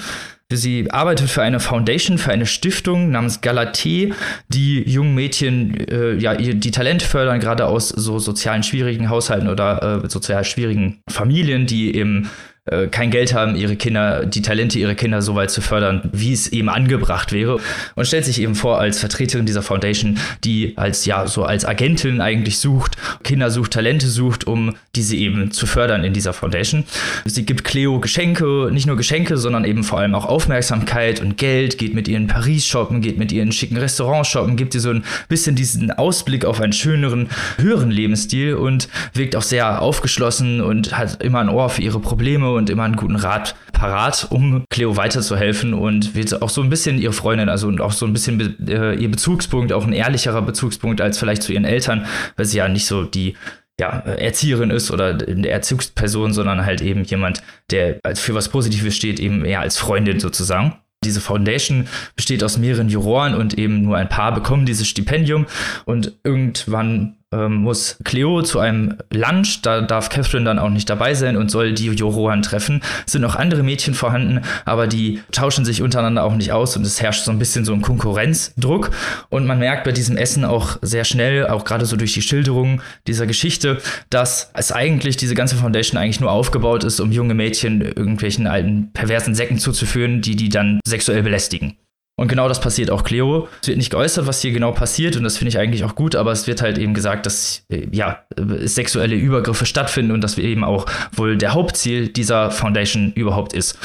Sie 0.53 0.91
arbeitet 0.91 1.31
für 1.31 1.43
eine 1.43 1.59
Foundation, 1.59 2.19
für 2.19 2.31
eine 2.31 2.47
Stiftung 2.47 3.11
namens 3.11 3.43
Galaté, 3.43 4.13
die 4.49 4.83
jungen 4.83 5.15
Mädchen 5.15 5.75
äh, 5.89 6.15
ja 6.15 6.35
die 6.35 6.71
Talente 6.71 7.07
fördern, 7.07 7.41
gerade 7.41 7.67
aus 7.67 7.89
so 7.89 8.19
sozialen 8.19 8.63
schwierigen 8.63 9.09
Haushalten 9.09 9.49
oder 9.49 10.03
äh, 10.05 10.09
sozial 10.09 10.45
schwierigen 10.45 11.03
Familien, 11.09 11.67
die 11.67 11.97
eben 11.97 12.31
äh, 12.67 12.87
kein 12.87 13.11
Geld 13.11 13.35
haben, 13.35 13.57
ihre 13.57 13.77
Kinder, 13.77 14.25
die 14.25 14.41
Talente 14.41 14.79
ihrer 14.79 14.95
Kinder 14.95 15.21
so 15.21 15.35
weit 15.35 15.51
zu 15.51 15.61
fördern, 15.61 16.09
wie 16.13 16.33
es 16.33 16.49
eben 16.49 16.71
angebracht 16.71 17.31
wäre. 17.31 17.61
Und 17.95 18.07
stellt 18.07 18.25
sich 18.25 18.41
eben 18.41 18.55
vor 18.55 18.81
als 18.81 19.01
Vertreterin 19.01 19.45
dieser 19.45 19.63
Foundation, 19.63 20.19
die 20.45 20.73
als, 20.79 21.05
ja, 21.05 21.27
so 21.27 21.45
als 21.45 21.67
Agentin 21.67 22.23
eigentlich 22.23 22.59
sucht, 22.59 22.97
Kinder 23.23 23.51
sucht, 23.51 23.73
Talente 23.73 24.07
sucht, 24.07 24.47
um 24.47 24.77
diese 24.97 25.15
eben 25.15 25.51
zu 25.51 25.67
fördern 25.67 26.05
in 26.05 26.15
dieser 26.15 26.33
Foundation. 26.33 26.85
Sie 27.27 27.45
gibt 27.45 27.65
Cleo 27.65 28.01
Geschenke, 28.01 28.71
nicht 28.73 28.87
nur 28.87 28.97
Geschenke, 28.97 29.37
sondern 29.37 29.67
eben 29.67 29.85
vor 29.85 29.99
allem 29.99 30.15
auch 30.15 30.25
Aufmerksamkeit 30.25 31.21
und 31.21 31.37
Geld, 31.37 31.77
geht 31.77 31.95
mit 31.95 32.09
ihr 32.09 32.17
in 32.17 32.29
Paris 32.29 32.67
shoppen, 32.67 33.03
geht 33.03 33.19
mit 33.19 33.31
ihr 33.31 33.43
in 33.43 33.53
schicken 33.53 33.77
Restaurants 33.77 34.31
shoppen, 34.31 34.57
gibt 34.57 34.75
ihr 34.75 34.81
so 34.81 34.89
ein 34.89 35.05
bisschen 35.29 35.55
diesen 35.55 35.91
Ausblick 35.91 36.47
auf 36.47 36.63
einen 36.63 36.73
schöneren, 36.73 37.29
höheren 37.59 37.91
Lebensstil 37.91 38.55
und 38.55 38.89
wirkt 39.13 39.37
auch 39.37 39.43
sehr 39.43 39.83
aufgeschlossen 39.83 40.63
und 40.63 40.97
hat 40.97 41.23
immer 41.23 41.41
ein 41.41 41.51
Ohr 41.51 41.69
für 41.69 41.83
ihre 41.83 42.01
Probleme 42.01 42.54
und 42.55 42.71
immer 42.71 42.85
einen 42.85 42.97
guten 42.97 43.17
Rat 43.17 43.55
parat, 43.73 44.29
um 44.31 44.65
Cleo 44.71 44.97
weiterzuhelfen 44.97 45.75
und 45.75 46.15
wird 46.15 46.43
auch 46.43 46.49
so 46.49 46.63
ein 46.63 46.71
bisschen 46.71 46.99
ihre 46.99 47.13
Freundin, 47.13 47.49
also 47.49 47.69
und 47.69 47.81
auch 47.81 47.93
so 47.93 48.07
ein 48.07 48.13
bisschen 48.13 48.39
be 48.39 48.55
äh, 48.69 48.95
ihr 48.95 49.11
Bezugspunkt, 49.11 49.73
auch 49.73 49.87
ein 49.87 49.93
ehrlicherer 49.93 50.43
Bezugspunkt 50.43 51.01
als 51.01 51.19
vielleicht 51.19 51.43
zu 51.43 51.53
ihren 51.53 51.65
Eltern, 51.65 52.07
weil 52.37 52.47
sie 52.47 52.59
ja 52.59 52.69
nicht 52.69 52.87
so 52.87 53.05
die 53.05 53.35
ja, 53.79 53.89
Erzieherin 53.89 54.71
ist 54.71 54.91
oder 54.91 55.19
eine 55.27 55.49
Erziehungsperson, 55.49 56.33
sondern 56.33 56.65
halt 56.65 56.81
eben 56.81 57.05
jemand, 57.05 57.43
der 57.71 57.99
für 58.15 58.35
was 58.35 58.49
Positives 58.49 58.97
steht, 58.97 59.19
eben 59.19 59.45
eher 59.45 59.61
als 59.61 59.79
Freundin 59.79 60.21
sozusagen. 60.21 60.75
Diese 61.05 61.21
Foundation 61.21 61.87
besteht 62.17 62.43
aus 62.43 62.57
mehreren 62.57 62.89
Juroren 62.89 63.35
und 63.35 63.59
eben 63.59 63.83
nur 63.83 63.97
ein 63.97 64.09
paar 64.09 64.33
bekommen 64.33 64.65
dieses 64.65 64.89
Stipendium 64.89 65.47
und 65.85 66.13
irgendwann 66.23 67.17
ähm, 67.33 67.57
muss 67.57 67.99
Cleo 68.05 68.43
zu 68.43 68.59
einem 68.59 68.97
Lunch, 69.13 69.63
da 69.63 69.81
darf 69.81 70.09
Catherine 70.09 70.45
dann 70.45 70.59
auch 70.59 70.71
nicht 70.71 70.89
dabei 70.89 71.15
sein 71.15 71.37
und 71.37 71.51
soll 71.51 71.73
die 71.73 71.87
Juroren 71.87 72.43
treffen. 72.43 72.83
Es 73.07 73.13
sind 73.13 73.23
noch 73.23 73.37
andere 73.37 73.63
Mädchen 73.63 73.95
vorhanden, 73.95 74.41
aber 74.65 74.87
die 74.87 75.21
tauschen 75.33 75.65
sich 75.65 75.83
untereinander 75.83 76.25
auch 76.25 76.35
nicht 76.35 76.53
aus 76.53 76.77
und 76.77 76.87
es 76.87 77.01
herrscht 77.01 77.25
so 77.25 77.31
ein 77.31 77.39
bisschen 77.39 77.65
so 77.65 77.73
ein 77.73 77.83
Konkurrenzdruck. 77.83 78.91
Und 79.31 79.47
man 79.47 79.59
merkt 79.59 79.85
bei 79.85 79.93
diesem 79.93 80.17
Essen 80.17 80.45
auch 80.45 80.79
sehr 80.83 81.05
schnell, 81.05 81.47
auch 81.47 81.65
gerade 81.65 81.87
so 81.87 81.97
durch 81.97 82.13
die 82.13 82.23
Schilderung 82.23 82.81
dieser 83.07 83.27
Geschichte, 83.27 83.79
dass 84.11 84.51
es 84.55 84.73
eigentlich 84.73 85.17
diese 85.17 85.35
ganze 85.35 85.57
Foundation 85.57 86.01
eigentlich 86.01 86.21
nur 86.21 86.31
aufgebaut 86.31 86.85
ist, 86.85 87.01
um 87.01 87.13
junge 87.13 87.35
Mädchen 87.35 87.81
irgendwelchen 87.81 88.47
alten 88.47 88.93
perversen 88.93 89.35
Säcken 89.35 89.59
zuzuführen, 89.59 90.23
die 90.23 90.37
die 90.37 90.49
dann 90.49 90.81
sexuell 90.87 91.23
belästigen. 91.23 91.77
Und 92.17 92.29
genau 92.29 92.49
das 92.49 92.61
passiert 92.61 92.91
auch 92.91 93.03
Cleo. 93.03 93.49
Es 93.61 93.69
wird 93.69 93.79
nicht 93.79 93.91
geäußert, 93.91 94.29
was 94.29 94.41
hier 94.41 94.53
genau 94.53 94.71
passiert, 94.71 95.17
und 95.17 95.25
das 95.25 95.37
finde 95.37 95.49
ich 95.49 95.59
eigentlich 95.59 95.83
auch 95.83 95.97
gut, 95.97 96.15
aber 96.15 96.31
es 96.31 96.47
wird 96.47 96.63
halt 96.63 96.79
eben 96.79 96.95
gesagt, 96.95 97.27
dass 97.27 97.65
äh, 97.69 97.89
ja, 97.91 98.25
sexuelle 98.37 99.17
Übergriffe 99.17 99.67
stattfinden 99.67 100.13
und 100.13 100.21
dass 100.23 100.37
wir 100.37 100.45
eben 100.45 100.63
auch 100.63 100.87
wohl 101.13 101.37
der 101.37 101.55
Hauptziel 101.55 102.09
dieser 102.09 102.53
Foundation 102.53 103.13
überhaupt 103.15 103.53
ist. 103.53 103.79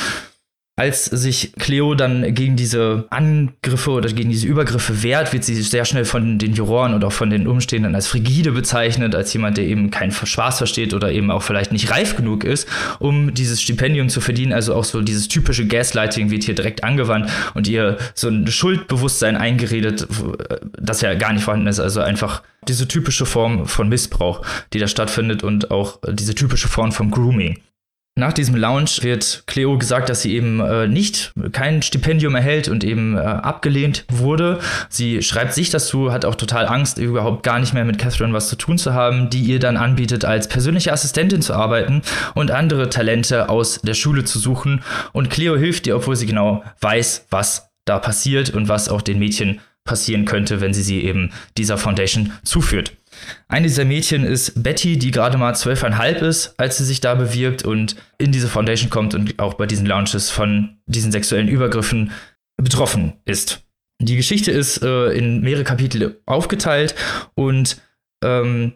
Als 0.80 1.04
sich 1.04 1.52
Cleo 1.60 1.94
dann 1.94 2.34
gegen 2.34 2.56
diese 2.56 3.06
Angriffe 3.10 3.92
oder 3.92 4.08
gegen 4.14 4.30
diese 4.30 4.48
Übergriffe 4.48 5.04
wehrt, 5.04 5.34
wird 5.34 5.44
sie 5.44 5.62
sehr 5.62 5.84
schnell 5.84 6.06
von 6.06 6.38
den 6.40 6.54
Juroren 6.54 6.94
und 6.94 7.04
auch 7.04 7.12
von 7.12 7.30
den 7.30 7.48
Umstehenden 7.48 7.96
als 7.96 8.08
frigide 8.08 8.54
bezeichnet, 8.54 9.14
als 9.14 9.34
jemand, 9.34 9.58
der 9.58 9.66
eben 9.66 9.92
keinen 9.92 10.14
Spaß 10.14 10.60
versteht 10.60 10.94
oder 10.94 11.12
eben 11.12 11.32
auch 11.32 11.44
vielleicht 11.44 11.74
nicht 11.74 11.92
reif 11.92 12.16
genug 12.16 12.46
ist, 12.46 12.66
um 13.00 13.34
dieses 13.34 13.62
Stipendium 13.62 14.08
zu 14.08 14.22
verdienen. 14.22 14.54
Also 14.54 14.74
auch 14.74 14.86
so 14.86 15.02
dieses 15.02 15.28
typische 15.28 15.68
Gaslighting 15.68 16.32
wird 16.32 16.46
hier 16.46 16.56
direkt 16.56 16.82
angewandt 16.86 17.30
und 17.56 17.68
ihr 17.68 17.98
so 18.16 18.30
ein 18.30 18.48
Schuldbewusstsein 18.48 19.36
eingeredet, 19.36 20.08
das 20.80 21.02
ja 21.02 21.14
gar 21.16 21.34
nicht 21.34 21.44
vorhanden 21.44 21.68
ist. 21.68 21.82
Also 21.82 22.00
einfach 22.00 22.42
diese 22.70 22.88
typische 22.88 23.26
Form 23.26 23.66
von 23.66 23.90
Missbrauch, 23.90 24.46
die 24.72 24.80
da 24.80 24.88
stattfindet 24.88 25.44
und 25.44 25.72
auch 25.72 26.00
diese 26.10 26.36
typische 26.36 26.70
Form 26.70 26.94
von 26.94 27.12
Grooming. 27.12 27.58
Nach 28.20 28.34
diesem 28.34 28.55
Lounge 28.55 28.97
wird 28.99 29.43
Cleo 29.47 29.78
gesagt, 29.78 30.09
dass 30.09 30.24
sie 30.24 30.36
eben 30.36 30.59
äh, 30.59 30.89
nicht 30.89 31.32
kein 31.53 31.82
Stipendium 31.82 32.36
erhält 32.36 32.67
und 32.67 32.84
eben 32.84 33.15
äh, 33.15 33.22
abgelehnt 33.22 34.03
wurde. 34.11 34.59
Sie 34.89 35.22
schreibt 35.22 35.53
sich 35.53 35.70
dazu, 35.70 36.11
hat 36.11 36.26
auch 36.26 36.36
total 36.36 36.67
Angst, 36.67 36.97
überhaupt 36.97 37.43
gar 37.43 37.59
nicht 37.59 37.74
mehr 37.74 37.86
mit 37.86 37.97
Catherine 37.97 38.34
was 38.34 38.49
zu 38.49 38.57
tun 38.57 38.78
zu 38.78 38.93
haben, 38.93 39.30
die 39.30 39.39
ihr 39.39 39.59
dann 39.59 39.78
anbietet, 39.78 40.26
als 40.26 40.49
persönliche 40.49 40.91
Assistentin 40.91 41.41
zu 41.41 41.53
arbeiten 41.53 42.01
und 42.36 42.51
andere 42.51 42.89
Talente 42.89 43.47
aus 43.47 43.80
der 43.84 43.93
Schule 43.93 44.26
zu 44.26 44.38
suchen. 44.38 44.84
Und 45.13 45.30
Cleo 45.30 45.55
hilft 45.55 45.88
ihr, 45.88 45.95
obwohl 45.95 46.17
sie 46.17 46.26
genau 46.26 46.61
weiß, 46.82 47.28
was 47.30 47.70
da 47.86 47.99
passiert 47.99 48.49
und 48.49 48.67
was 48.67 48.89
auch 48.89 49.01
den 49.01 49.20
Mädchen 49.20 49.61
passieren 49.86 50.26
könnte, 50.26 50.59
wenn 50.59 50.74
sie 50.74 50.84
sie 50.84 51.05
eben 51.05 51.32
dieser 51.57 51.78
Foundation 51.78 52.34
zuführt. 52.43 52.91
Eine 53.47 53.67
dieser 53.67 53.86
Mädchen 53.86 54.24
ist 54.24 54.63
Betty, 54.63 54.97
die 54.97 55.11
gerade 55.11 55.38
mal 55.38 55.55
zwölfeinhalb 55.55 56.22
ist, 56.22 56.53
als 56.57 56.78
sie 56.78 56.86
sich 56.86 57.01
da 57.01 57.15
bewirbt 57.15 57.63
und 57.63 57.95
in 58.17 58.32
diese 58.32 58.47
Foundation 58.47 58.89
kommt 58.89 59.13
und 59.13 59.39
auch 59.39 59.55
bei 59.55 59.65
diesen 59.65 59.86
Launches 59.86 60.30
von 60.30 60.78
diesen 60.86 61.11
sexuellen 61.11 61.47
Übergriffen 61.47 62.11
betroffen 62.57 63.13
ist. 63.26 63.63
Die 64.01 64.15
Geschichte 64.15 64.51
ist 64.51 64.82
äh, 64.82 65.11
in 65.11 65.41
mehrere 65.41 65.63
Kapitel 65.63 66.22
aufgeteilt 66.26 66.95
und 67.36 67.82
ähm, 68.24 68.74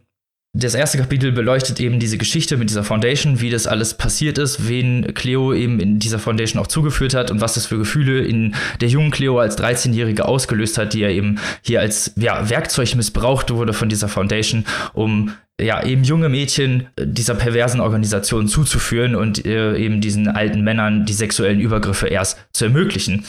das 0.55 0.75
erste 0.75 0.99
Kapitel 0.99 1.31
beleuchtet 1.31 1.79
eben 1.79 1.99
diese 1.99 2.19
Geschichte 2.19 2.57
mit 2.57 2.69
dieser 2.69 2.83
Foundation, 2.83 3.41
wie 3.41 3.49
das 3.49 3.65
alles 3.65 3.95
passiert 3.95 4.37
ist, 4.37 4.67
wen 4.67 5.15
Cleo 5.15 5.51
eben 5.51 5.79
in 5.79 5.97
dieser 5.97 6.19
Foundation 6.19 6.61
auch 6.61 6.67
zugeführt 6.67 7.15
hat 7.15 7.31
und 7.31 7.41
was 7.41 7.55
das 7.55 7.65
für 7.65 7.79
Gefühle 7.79 8.23
in 8.23 8.53
der 8.79 8.89
jungen 8.89 9.09
Cleo 9.09 9.39
als 9.39 9.57
13-Jährige 9.57 10.25
ausgelöst 10.25 10.77
hat, 10.77 10.93
die 10.93 10.99
ja 10.99 11.09
eben 11.09 11.39
hier 11.63 11.81
als 11.81 12.13
ja, 12.17 12.51
Werkzeug 12.51 12.93
missbraucht 12.95 13.49
wurde 13.49 13.73
von 13.73 13.89
dieser 13.89 14.07
Foundation, 14.07 14.65
um 14.93 15.31
ja, 15.61 15.83
eben 15.85 16.03
junge 16.03 16.29
Mädchen 16.29 16.87
äh, 16.95 17.05
dieser 17.05 17.35
perversen 17.35 17.79
Organisation 17.79 18.47
zuzuführen 18.47 19.15
und 19.15 19.45
äh, 19.45 19.77
eben 19.77 20.01
diesen 20.01 20.27
alten 20.27 20.61
Männern 20.61 21.05
die 21.05 21.13
sexuellen 21.13 21.59
Übergriffe 21.59 22.07
erst 22.07 22.39
zu 22.53 22.65
ermöglichen. 22.65 23.23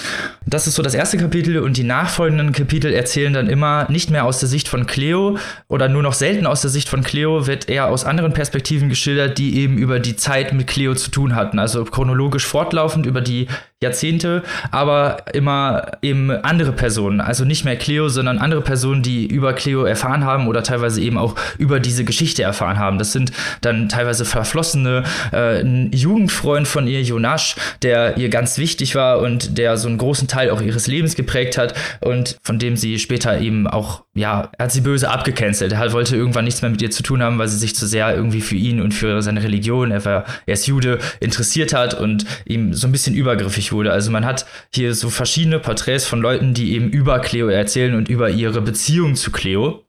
Das 0.47 0.67
ist 0.67 0.75
so 0.75 0.83
das 0.83 0.95
erste 0.95 1.19
Kapitel 1.19 1.59
und 1.59 1.77
die 1.77 1.85
nachfolgenden 1.85 2.53
Kapitel 2.53 2.95
erzählen 2.95 3.35
dann 3.35 3.49
immer 3.49 3.87
nicht 3.91 4.11
mehr 4.11 4.25
aus 4.25 4.41
der 4.41 4.49
Sicht 4.49 4.69
von 4.69 4.87
Cleo 4.87 5.37
oder 5.69 5.91
nur 5.91 6.03
noch 6.03 6.15
selten 6.15 6.47
aus 6.47 6.63
der 6.63 6.71
Sicht 6.71 6.89
von 6.89 7.03
Cleo, 7.03 7.47
wird 7.47 7.69
eher 7.69 7.89
aus 7.89 8.07
anderen 8.07 8.33
Perspektiven 8.33 8.89
geschildert, 8.89 9.37
die 9.37 9.59
eben 9.59 9.77
über 9.77 10.01
die 10.01 10.17
Zeit 10.17 10.55
mit 10.55 10.67
Cleo 10.67 10.95
zu 10.95 11.11
tun 11.11 11.35
hatten. 11.35 11.59
Also 11.59 11.85
chronologisch 11.85 12.47
fortlaufend 12.47 13.05
über 13.05 13.21
die 13.21 13.49
Jahrzehnte, 13.83 14.43
aber 14.71 15.25
immer 15.35 15.87
eben 16.03 16.31
andere 16.31 16.73
Personen. 16.73 17.21
Also 17.21 17.45
nicht 17.45 17.65
mehr 17.65 17.77
Cleo, 17.77 18.09
sondern 18.09 18.39
andere 18.39 18.63
Personen, 18.63 19.03
die 19.03 19.27
über 19.27 19.53
Cleo 19.53 19.85
erfahren 19.85 20.25
haben 20.25 20.49
oder 20.49 20.63
teilweise 20.63 21.01
eben 21.01 21.19
auch 21.19 21.37
über 21.59 21.81
diese 21.81 22.05
Geschichte 22.05 22.43
erfahren 22.43 22.79
haben. 22.79 22.99
Das 22.99 23.13
sind 23.13 23.31
dann 23.61 23.89
teilweise 23.89 24.25
Verflossene, 24.25 25.05
äh, 25.33 25.61
ein 25.61 25.91
Jugendfreund 25.93 26.67
von 26.67 26.87
ihr, 26.87 27.03
Jonasch, 27.03 27.57
der 27.83 28.17
ihr 28.17 28.31
ganz 28.31 28.59
wichtig 28.59 28.95
war 28.95 29.21
und 29.21 29.59
der 29.59 29.77
so 29.77 29.87
einen 29.89 29.99
großen 29.99 30.29
Teil 30.29 30.51
auch 30.51 30.63
ihres 30.63 30.87
Lebens 30.87 31.15
geprägt 31.15 31.59
hat 31.59 31.75
und 32.01 32.39
von 32.43 32.59
dem 32.59 32.77
sie 32.77 32.99
später 32.99 33.41
eben 33.41 33.67
auch, 33.67 34.05
ja, 34.15 34.51
hat 34.59 34.73
sie 34.73 34.81
böse 34.81 35.11
abgecancelt. 35.11 35.73
Er 35.73 35.93
wollte 35.93 36.17
irgendwann 36.17 36.45
nichts 36.45 36.63
mehr 36.63 36.71
mit 36.71 36.81
ihr 36.81 36.91
zu 36.91 37.03
tun 37.03 37.23
haben, 37.23 37.39
weil 37.39 37.49
sie 37.49 37.59
sich 37.59 37.77
zu 37.77 37.87
sehr 37.87 38.15
irgendwie 38.15 38.41
für 38.41 38.57
ihn 38.57 38.81
und 38.81 38.95
für 38.95 39.21
seine 39.21 39.43
Religion, 39.43 39.91
er 39.91 40.05
war, 40.07 40.25
er 40.47 40.55
ist 40.55 40.67
Jude, 40.67 40.99
interessiert 41.21 41.75
hat 41.75 41.93
und 42.01 42.25
ihm 42.47 42.73
so 42.73 42.89
ein 42.89 42.93
bisschen 42.93 43.15
übergriffig 43.15 43.74
wurde. 43.75 43.93
Also 43.93 44.11
man 44.11 44.25
hat 44.25 44.47
hier 44.73 44.95
so 44.95 45.11
verschiedene 45.11 45.59
Porträts 45.59 46.07
von 46.07 46.23
Leuten, 46.23 46.55
die 46.55 46.73
eben 46.73 46.89
über 46.89 47.19
Cleo 47.19 47.49
erzählen 47.49 47.95
und 47.95 48.09
über 48.09 48.31
ihre 48.31 48.63
Beziehung 48.63 49.15
zu 49.17 49.31
Cleo 49.31 49.84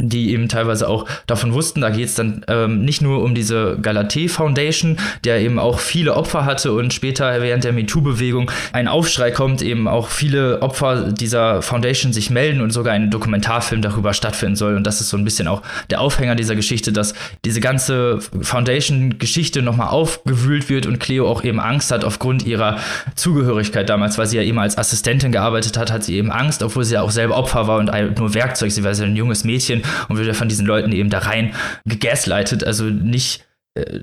die 0.00 0.30
eben 0.30 0.48
teilweise 0.48 0.88
auch 0.88 1.06
davon 1.26 1.52
wussten. 1.52 1.80
Da 1.80 1.90
geht 1.90 2.06
es 2.06 2.14
dann 2.14 2.44
ähm, 2.46 2.84
nicht 2.84 3.02
nur 3.02 3.20
um 3.20 3.34
diese 3.34 3.76
Galatee 3.82 4.28
Foundation, 4.28 4.96
der 5.24 5.40
eben 5.40 5.58
auch 5.58 5.80
viele 5.80 6.14
Opfer 6.14 6.44
hatte 6.44 6.72
und 6.72 6.94
später 6.94 7.42
während 7.42 7.64
der 7.64 7.72
MeToo-Bewegung 7.72 8.48
ein 8.72 8.86
Aufschrei 8.86 9.32
kommt, 9.32 9.60
eben 9.60 9.88
auch 9.88 10.08
viele 10.08 10.62
Opfer 10.62 11.10
dieser 11.10 11.62
Foundation 11.62 12.12
sich 12.12 12.30
melden 12.30 12.60
und 12.60 12.70
sogar 12.70 12.94
ein 12.94 13.10
Dokumentarfilm 13.10 13.82
darüber 13.82 14.14
stattfinden 14.14 14.54
soll. 14.54 14.76
Und 14.76 14.84
das 14.84 15.00
ist 15.00 15.08
so 15.08 15.16
ein 15.16 15.24
bisschen 15.24 15.48
auch 15.48 15.62
der 15.90 16.00
Aufhänger 16.00 16.36
dieser 16.36 16.54
Geschichte, 16.54 16.92
dass 16.92 17.14
diese 17.44 17.60
ganze 17.60 18.20
Foundation-Geschichte 18.40 19.62
nochmal 19.62 19.88
aufgewühlt 19.88 20.68
wird 20.68 20.86
und 20.86 21.00
Cleo 21.00 21.28
auch 21.28 21.42
eben 21.42 21.58
Angst 21.58 21.90
hat 21.90 22.04
aufgrund 22.04 22.46
ihrer 22.46 22.78
Zugehörigkeit 23.16 23.88
damals, 23.88 24.16
weil 24.16 24.26
sie 24.26 24.36
ja 24.36 24.44
eben 24.44 24.60
als 24.60 24.78
Assistentin 24.78 25.32
gearbeitet 25.32 25.76
hat, 25.76 25.90
hat 25.90 26.04
sie 26.04 26.14
eben 26.14 26.30
Angst, 26.30 26.62
obwohl 26.62 26.84
sie 26.84 26.94
ja 26.94 27.02
auch 27.02 27.10
selber 27.10 27.36
Opfer 27.36 27.66
war 27.66 27.78
und 27.78 27.90
nur 28.16 28.34
Werkzeug. 28.34 28.70
Sie 28.70 28.84
war 28.84 28.92
ja 28.92 29.04
ein 29.04 29.16
junges 29.16 29.42
Mädchen 29.42 29.82
und 30.08 30.16
wird 30.16 30.26
ja 30.26 30.34
von 30.34 30.48
diesen 30.48 30.66
Leuten 30.66 30.92
eben 30.92 31.10
da 31.10 31.18
rein 31.18 31.54
gegaslightet, 31.84 32.64
also 32.64 32.84
nicht 32.84 33.47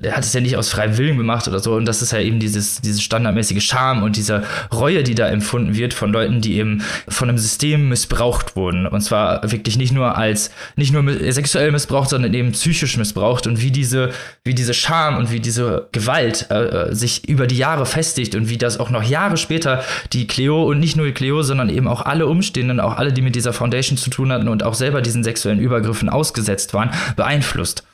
er 0.02 0.16
hat 0.16 0.24
es 0.24 0.32
ja 0.32 0.40
nicht 0.40 0.56
aus 0.56 0.70
freiem 0.70 0.96
Willen 0.98 1.16
gemacht 1.16 1.48
oder 1.48 1.60
so. 1.60 1.74
Und 1.74 1.86
das 1.86 2.02
ist 2.02 2.12
ja 2.12 2.20
eben 2.20 2.40
dieses, 2.40 2.80
dieses 2.80 3.02
standardmäßige 3.02 3.64
Scham 3.64 4.02
und 4.02 4.16
diese 4.16 4.42
Reue, 4.72 5.02
die 5.02 5.14
da 5.14 5.28
empfunden 5.28 5.76
wird 5.76 5.94
von 5.94 6.12
Leuten, 6.12 6.40
die 6.40 6.56
eben 6.56 6.82
von 7.08 7.28
einem 7.28 7.38
System 7.38 7.88
missbraucht 7.88 8.56
wurden. 8.56 8.86
Und 8.86 9.00
zwar 9.00 9.50
wirklich 9.50 9.76
nicht 9.76 9.92
nur 9.92 10.16
als, 10.16 10.50
nicht 10.76 10.92
nur 10.92 11.04
sexuell 11.32 11.72
missbraucht, 11.72 12.10
sondern 12.10 12.32
eben 12.34 12.52
psychisch 12.52 12.96
missbraucht. 12.96 13.46
Und 13.46 13.62
wie 13.62 13.70
diese, 13.70 14.10
wie 14.44 14.54
diese 14.54 14.74
Scham 14.74 15.16
und 15.16 15.30
wie 15.30 15.40
diese 15.40 15.88
Gewalt 15.92 16.46
äh, 16.50 16.90
äh 16.90 16.94
sich 16.94 17.28
über 17.28 17.46
die 17.46 17.56
Jahre 17.56 17.86
festigt 17.86 18.34
und 18.34 18.48
wie 18.48 18.58
das 18.58 18.78
auch 18.78 18.90
noch 18.90 19.02
Jahre 19.02 19.36
später 19.36 19.82
die 20.12 20.26
Cleo 20.26 20.64
und 20.64 20.80
nicht 20.80 20.96
nur 20.96 21.06
die 21.06 21.12
Cleo, 21.12 21.42
sondern 21.42 21.68
eben 21.68 21.88
auch 21.88 22.02
alle 22.02 22.26
Umstehenden, 22.26 22.80
auch 22.80 22.96
alle, 22.96 23.12
die 23.12 23.22
mit 23.22 23.34
dieser 23.34 23.52
Foundation 23.52 23.98
zu 23.98 24.10
tun 24.10 24.32
hatten 24.32 24.48
und 24.48 24.62
auch 24.62 24.74
selber 24.74 25.02
diesen 25.02 25.24
sexuellen 25.24 25.58
Übergriffen 25.58 26.08
ausgesetzt 26.08 26.74
waren, 26.74 26.90
beeinflusst. 27.16 27.84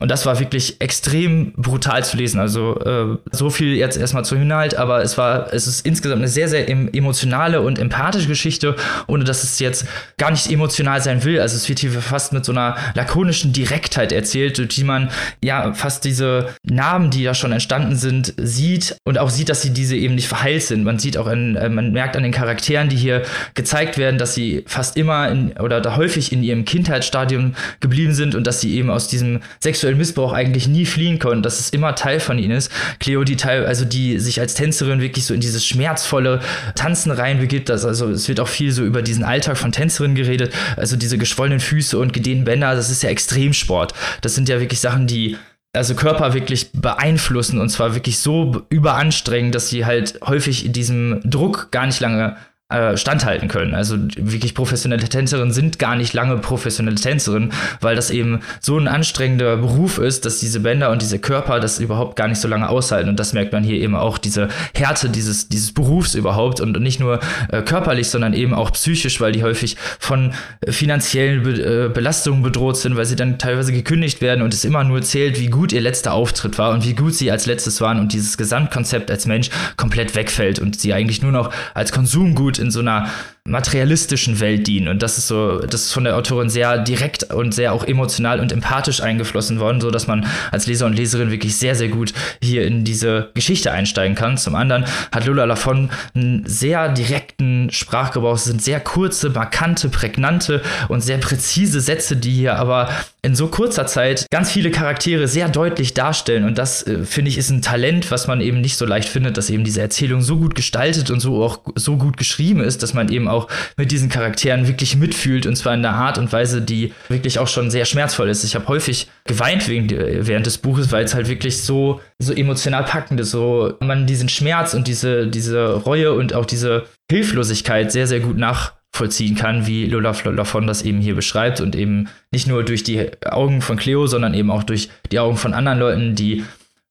Und 0.00 0.12
das 0.12 0.26
war 0.26 0.38
wirklich 0.38 0.80
extrem 0.80 1.52
brutal 1.56 2.04
zu 2.04 2.16
lesen. 2.16 2.38
Also 2.38 2.78
äh, 2.78 3.18
so 3.32 3.50
viel 3.50 3.74
jetzt 3.74 3.96
erstmal 3.96 4.24
zu 4.24 4.36
Inhalt, 4.36 4.76
aber 4.76 5.02
es 5.02 5.18
war, 5.18 5.52
es 5.52 5.66
ist 5.66 5.84
insgesamt 5.84 6.20
eine 6.20 6.28
sehr, 6.28 6.48
sehr 6.48 6.68
emotionale 6.68 7.62
und 7.62 7.80
empathische 7.80 8.28
Geschichte, 8.28 8.76
ohne 9.08 9.24
dass 9.24 9.42
es 9.42 9.58
jetzt 9.58 9.86
gar 10.16 10.30
nicht 10.30 10.52
emotional 10.52 11.02
sein 11.02 11.24
will. 11.24 11.40
Also 11.40 11.56
es 11.56 11.68
wird 11.68 11.80
hier 11.80 11.90
fast 11.90 12.32
mit 12.32 12.44
so 12.44 12.52
einer 12.52 12.76
lakonischen 12.94 13.52
Direktheit 13.52 14.12
erzählt, 14.12 14.58
durch 14.58 14.68
die 14.68 14.84
man 14.84 15.10
ja 15.42 15.74
fast 15.74 16.04
diese 16.04 16.50
Narben, 16.62 17.10
die 17.10 17.24
da 17.24 17.34
schon 17.34 17.50
entstanden 17.50 17.96
sind, 17.96 18.34
sieht 18.36 18.96
und 19.04 19.18
auch 19.18 19.30
sieht, 19.30 19.48
dass 19.48 19.62
sie 19.62 19.70
diese 19.70 19.96
eben 19.96 20.14
nicht 20.14 20.28
verheilt 20.28 20.62
sind. 20.62 20.84
Man 20.84 21.00
sieht 21.00 21.16
auch, 21.16 21.26
in, 21.26 21.56
äh, 21.56 21.68
man 21.68 21.90
merkt 21.90 22.16
an 22.16 22.22
den 22.22 22.30
Charakteren, 22.30 22.88
die 22.88 22.96
hier 22.96 23.22
gezeigt 23.54 23.98
werden, 23.98 24.18
dass 24.18 24.32
sie 24.32 24.62
fast 24.68 24.96
immer 24.96 25.28
in, 25.28 25.54
oder 25.58 25.80
da 25.80 25.96
häufig 25.96 26.30
in 26.30 26.44
ihrem 26.44 26.64
Kindheitsstadium 26.64 27.56
geblieben 27.80 28.14
sind 28.14 28.36
und 28.36 28.46
dass 28.46 28.60
sie 28.60 28.76
eben 28.76 28.90
aus 28.90 29.08
diesem 29.08 29.40
sexuellen 29.58 29.87
sexuellen 29.88 29.98
Missbrauch 29.98 30.32
eigentlich 30.32 30.68
nie 30.68 30.86
fliehen 30.86 31.18
konnten, 31.18 31.42
dass 31.42 31.60
es 31.60 31.70
immer 31.70 31.94
Teil 31.94 32.20
von 32.20 32.38
ihnen 32.38 32.56
ist. 32.56 32.70
Cleo, 33.00 33.24
die 33.24 33.36
Teil, 33.36 33.66
also 33.66 33.84
die 33.84 34.18
sich 34.18 34.40
als 34.40 34.54
Tänzerin 34.54 35.00
wirklich 35.00 35.24
so 35.24 35.34
in 35.34 35.40
dieses 35.40 35.64
schmerzvolle 35.64 36.40
Tanzen 36.74 37.10
reinbegibt, 37.10 37.68
das, 37.68 37.84
also 37.84 38.08
es 38.10 38.28
wird 38.28 38.40
auch 38.40 38.48
viel 38.48 38.72
so 38.72 38.84
über 38.84 39.02
diesen 39.02 39.24
Alltag 39.24 39.56
von 39.56 39.72
Tänzerinnen 39.72 40.14
geredet, 40.14 40.52
also 40.76 40.96
diese 40.96 41.18
geschwollenen 41.18 41.60
Füße 41.60 41.98
und 41.98 42.12
gedehnten 42.12 42.44
Bänder, 42.44 42.74
das 42.74 42.90
ist 42.90 43.02
ja 43.02 43.10
Extremsport. 43.10 43.94
Das 44.20 44.34
sind 44.34 44.48
ja 44.48 44.60
wirklich 44.60 44.80
Sachen, 44.80 45.06
die 45.06 45.36
also 45.72 45.94
Körper 45.94 46.34
wirklich 46.34 46.72
beeinflussen 46.72 47.60
und 47.60 47.68
zwar 47.68 47.94
wirklich 47.94 48.18
so 48.18 48.62
überanstrengend, 48.70 49.54
dass 49.54 49.68
sie 49.68 49.84
halt 49.84 50.18
häufig 50.26 50.64
in 50.64 50.72
diesem 50.72 51.20
Druck 51.24 51.70
gar 51.70 51.86
nicht 51.86 52.00
lange 52.00 52.36
standhalten 52.70 53.48
können. 53.48 53.74
Also 53.74 53.96
wirklich 54.18 54.54
professionelle 54.54 55.08
Tänzerinnen 55.08 55.52
sind 55.52 55.78
gar 55.78 55.96
nicht 55.96 56.12
lange 56.12 56.36
professionelle 56.36 56.96
Tänzerinnen, 56.96 57.50
weil 57.80 57.96
das 57.96 58.10
eben 58.10 58.40
so 58.60 58.76
ein 58.76 58.88
anstrengender 58.88 59.56
Beruf 59.56 59.96
ist, 59.96 60.26
dass 60.26 60.38
diese 60.38 60.60
Bänder 60.60 60.90
und 60.90 61.00
diese 61.00 61.18
Körper 61.18 61.60
das 61.60 61.80
überhaupt 61.80 62.16
gar 62.16 62.28
nicht 62.28 62.42
so 62.42 62.46
lange 62.46 62.68
aushalten. 62.68 63.08
Und 63.08 63.18
das 63.18 63.32
merkt 63.32 63.54
man 63.54 63.64
hier 63.64 63.76
eben 63.76 63.94
auch, 63.94 64.18
diese 64.18 64.48
Härte 64.74 65.08
dieses, 65.08 65.48
dieses 65.48 65.72
Berufs 65.72 66.14
überhaupt 66.14 66.60
und 66.60 66.78
nicht 66.78 67.00
nur 67.00 67.20
äh, 67.50 67.62
körperlich, 67.62 68.10
sondern 68.10 68.34
eben 68.34 68.52
auch 68.52 68.70
psychisch, 68.72 69.18
weil 69.18 69.32
die 69.32 69.42
häufig 69.42 69.78
von 69.98 70.34
finanziellen 70.68 71.44
Be 71.44 71.86
äh, 71.86 71.88
Belastungen 71.88 72.42
bedroht 72.42 72.76
sind, 72.76 72.96
weil 72.96 73.06
sie 73.06 73.16
dann 73.16 73.38
teilweise 73.38 73.72
gekündigt 73.72 74.20
werden 74.20 74.42
und 74.42 74.52
es 74.52 74.66
immer 74.66 74.84
nur 74.84 75.00
zählt, 75.00 75.40
wie 75.40 75.48
gut 75.48 75.72
ihr 75.72 75.80
letzter 75.80 76.12
Auftritt 76.12 76.58
war 76.58 76.72
und 76.72 76.84
wie 76.84 76.94
gut 76.94 77.14
sie 77.14 77.30
als 77.30 77.46
letztes 77.46 77.80
waren 77.80 77.98
und 77.98 78.12
dieses 78.12 78.36
Gesamtkonzept 78.36 79.10
als 79.10 79.24
Mensch 79.24 79.48
komplett 79.78 80.14
wegfällt 80.14 80.58
und 80.58 80.78
sie 80.78 80.92
eigentlich 80.92 81.22
nur 81.22 81.32
noch 81.32 81.50
als 81.72 81.92
Konsumgut 81.92 82.57
in 82.58 82.70
so 82.70 82.80
einer 82.80 83.08
materialistischen 83.48 84.40
Welt 84.40 84.66
dienen. 84.66 84.88
Und 84.88 85.02
das 85.02 85.18
ist 85.18 85.28
so, 85.28 85.58
das 85.60 85.84
ist 85.84 85.92
von 85.92 86.04
der 86.04 86.16
Autorin 86.16 86.50
sehr 86.50 86.78
direkt 86.78 87.32
und 87.32 87.54
sehr 87.54 87.72
auch 87.72 87.84
emotional 87.84 88.40
und 88.40 88.52
empathisch 88.52 89.00
eingeflossen 89.00 89.58
worden, 89.60 89.80
so 89.80 89.90
dass 89.90 90.06
man 90.06 90.26
als 90.50 90.66
Leser 90.66 90.86
und 90.86 90.94
Leserin 90.94 91.30
wirklich 91.30 91.56
sehr, 91.56 91.74
sehr 91.74 91.88
gut 91.88 92.12
hier 92.42 92.66
in 92.66 92.84
diese 92.84 93.30
Geschichte 93.34 93.72
einsteigen 93.72 94.14
kann. 94.14 94.36
Zum 94.36 94.54
anderen 94.54 94.84
hat 95.12 95.26
Lola 95.26 95.44
Lafon 95.44 95.90
einen 96.14 96.44
sehr 96.46 96.88
direkten 96.88 97.70
Sprachgebrauch. 97.70 98.36
Es 98.36 98.44
sind 98.44 98.62
sehr 98.62 98.80
kurze, 98.80 99.30
markante, 99.30 99.88
prägnante 99.88 100.62
und 100.88 101.00
sehr 101.00 101.18
präzise 101.18 101.80
Sätze, 101.80 102.16
die 102.16 102.32
hier 102.32 102.56
aber 102.56 102.88
in 103.22 103.34
so 103.34 103.48
kurzer 103.48 103.86
Zeit 103.86 104.26
ganz 104.30 104.50
viele 104.50 104.70
Charaktere 104.70 105.28
sehr 105.28 105.48
deutlich 105.48 105.94
darstellen. 105.94 106.44
Und 106.44 106.58
das, 106.58 106.86
äh, 106.86 107.04
finde 107.04 107.30
ich, 107.30 107.38
ist 107.38 107.50
ein 107.50 107.62
Talent, 107.62 108.10
was 108.10 108.26
man 108.26 108.40
eben 108.40 108.60
nicht 108.60 108.76
so 108.76 108.86
leicht 108.86 109.08
findet, 109.08 109.36
dass 109.36 109.50
eben 109.50 109.64
diese 109.64 109.80
Erzählung 109.80 110.22
so 110.22 110.36
gut 110.36 110.54
gestaltet 110.54 111.10
und 111.10 111.20
so 111.20 111.42
auch 111.42 111.60
so 111.74 111.96
gut 111.96 112.16
geschrieben 112.16 112.60
ist, 112.60 112.82
dass 112.82 112.94
man 112.94 113.10
eben 113.10 113.28
auch 113.28 113.37
auch 113.38 113.48
mit 113.76 113.90
diesen 113.90 114.08
Charakteren 114.08 114.66
wirklich 114.66 114.96
mitfühlt 114.96 115.46
und 115.46 115.56
zwar 115.56 115.74
in 115.74 115.84
einer 115.84 115.96
Art 115.96 116.18
und 116.18 116.32
Weise, 116.32 116.60
die 116.60 116.92
wirklich 117.08 117.38
auch 117.38 117.48
schon 117.48 117.70
sehr 117.70 117.84
schmerzvoll 117.84 118.28
ist. 118.28 118.44
Ich 118.44 118.54
habe 118.54 118.68
häufig 118.68 119.08
geweint 119.24 119.68
wegen, 119.68 119.88
während 119.90 120.46
des 120.46 120.58
Buches, 120.58 120.92
weil 120.92 121.04
es 121.04 121.14
halt 121.14 121.28
wirklich 121.28 121.62
so, 121.62 122.00
so 122.18 122.32
emotional 122.32 122.84
packend 122.84 123.20
ist, 123.20 123.30
so 123.30 123.74
man 123.80 124.06
diesen 124.06 124.28
Schmerz 124.28 124.74
und 124.74 124.88
diese, 124.88 125.28
diese 125.28 125.74
Reue 125.74 126.12
und 126.12 126.34
auch 126.34 126.46
diese 126.46 126.86
Hilflosigkeit 127.10 127.92
sehr, 127.92 128.06
sehr 128.06 128.20
gut 128.20 128.36
nachvollziehen 128.36 129.36
kann, 129.36 129.66
wie 129.66 129.86
Lola 129.86 130.14
Lafon 130.24 130.66
das 130.66 130.82
eben 130.82 131.00
hier 131.00 131.14
beschreibt 131.14 131.60
und 131.60 131.76
eben 131.76 132.08
nicht 132.32 132.46
nur 132.46 132.64
durch 132.64 132.82
die 132.82 133.10
Augen 133.24 133.62
von 133.62 133.76
Cleo, 133.76 134.06
sondern 134.06 134.34
eben 134.34 134.50
auch 134.50 134.62
durch 134.62 134.88
die 135.10 135.18
Augen 135.18 135.36
von 135.36 135.54
anderen 135.54 135.78
Leuten, 135.78 136.14
die 136.14 136.44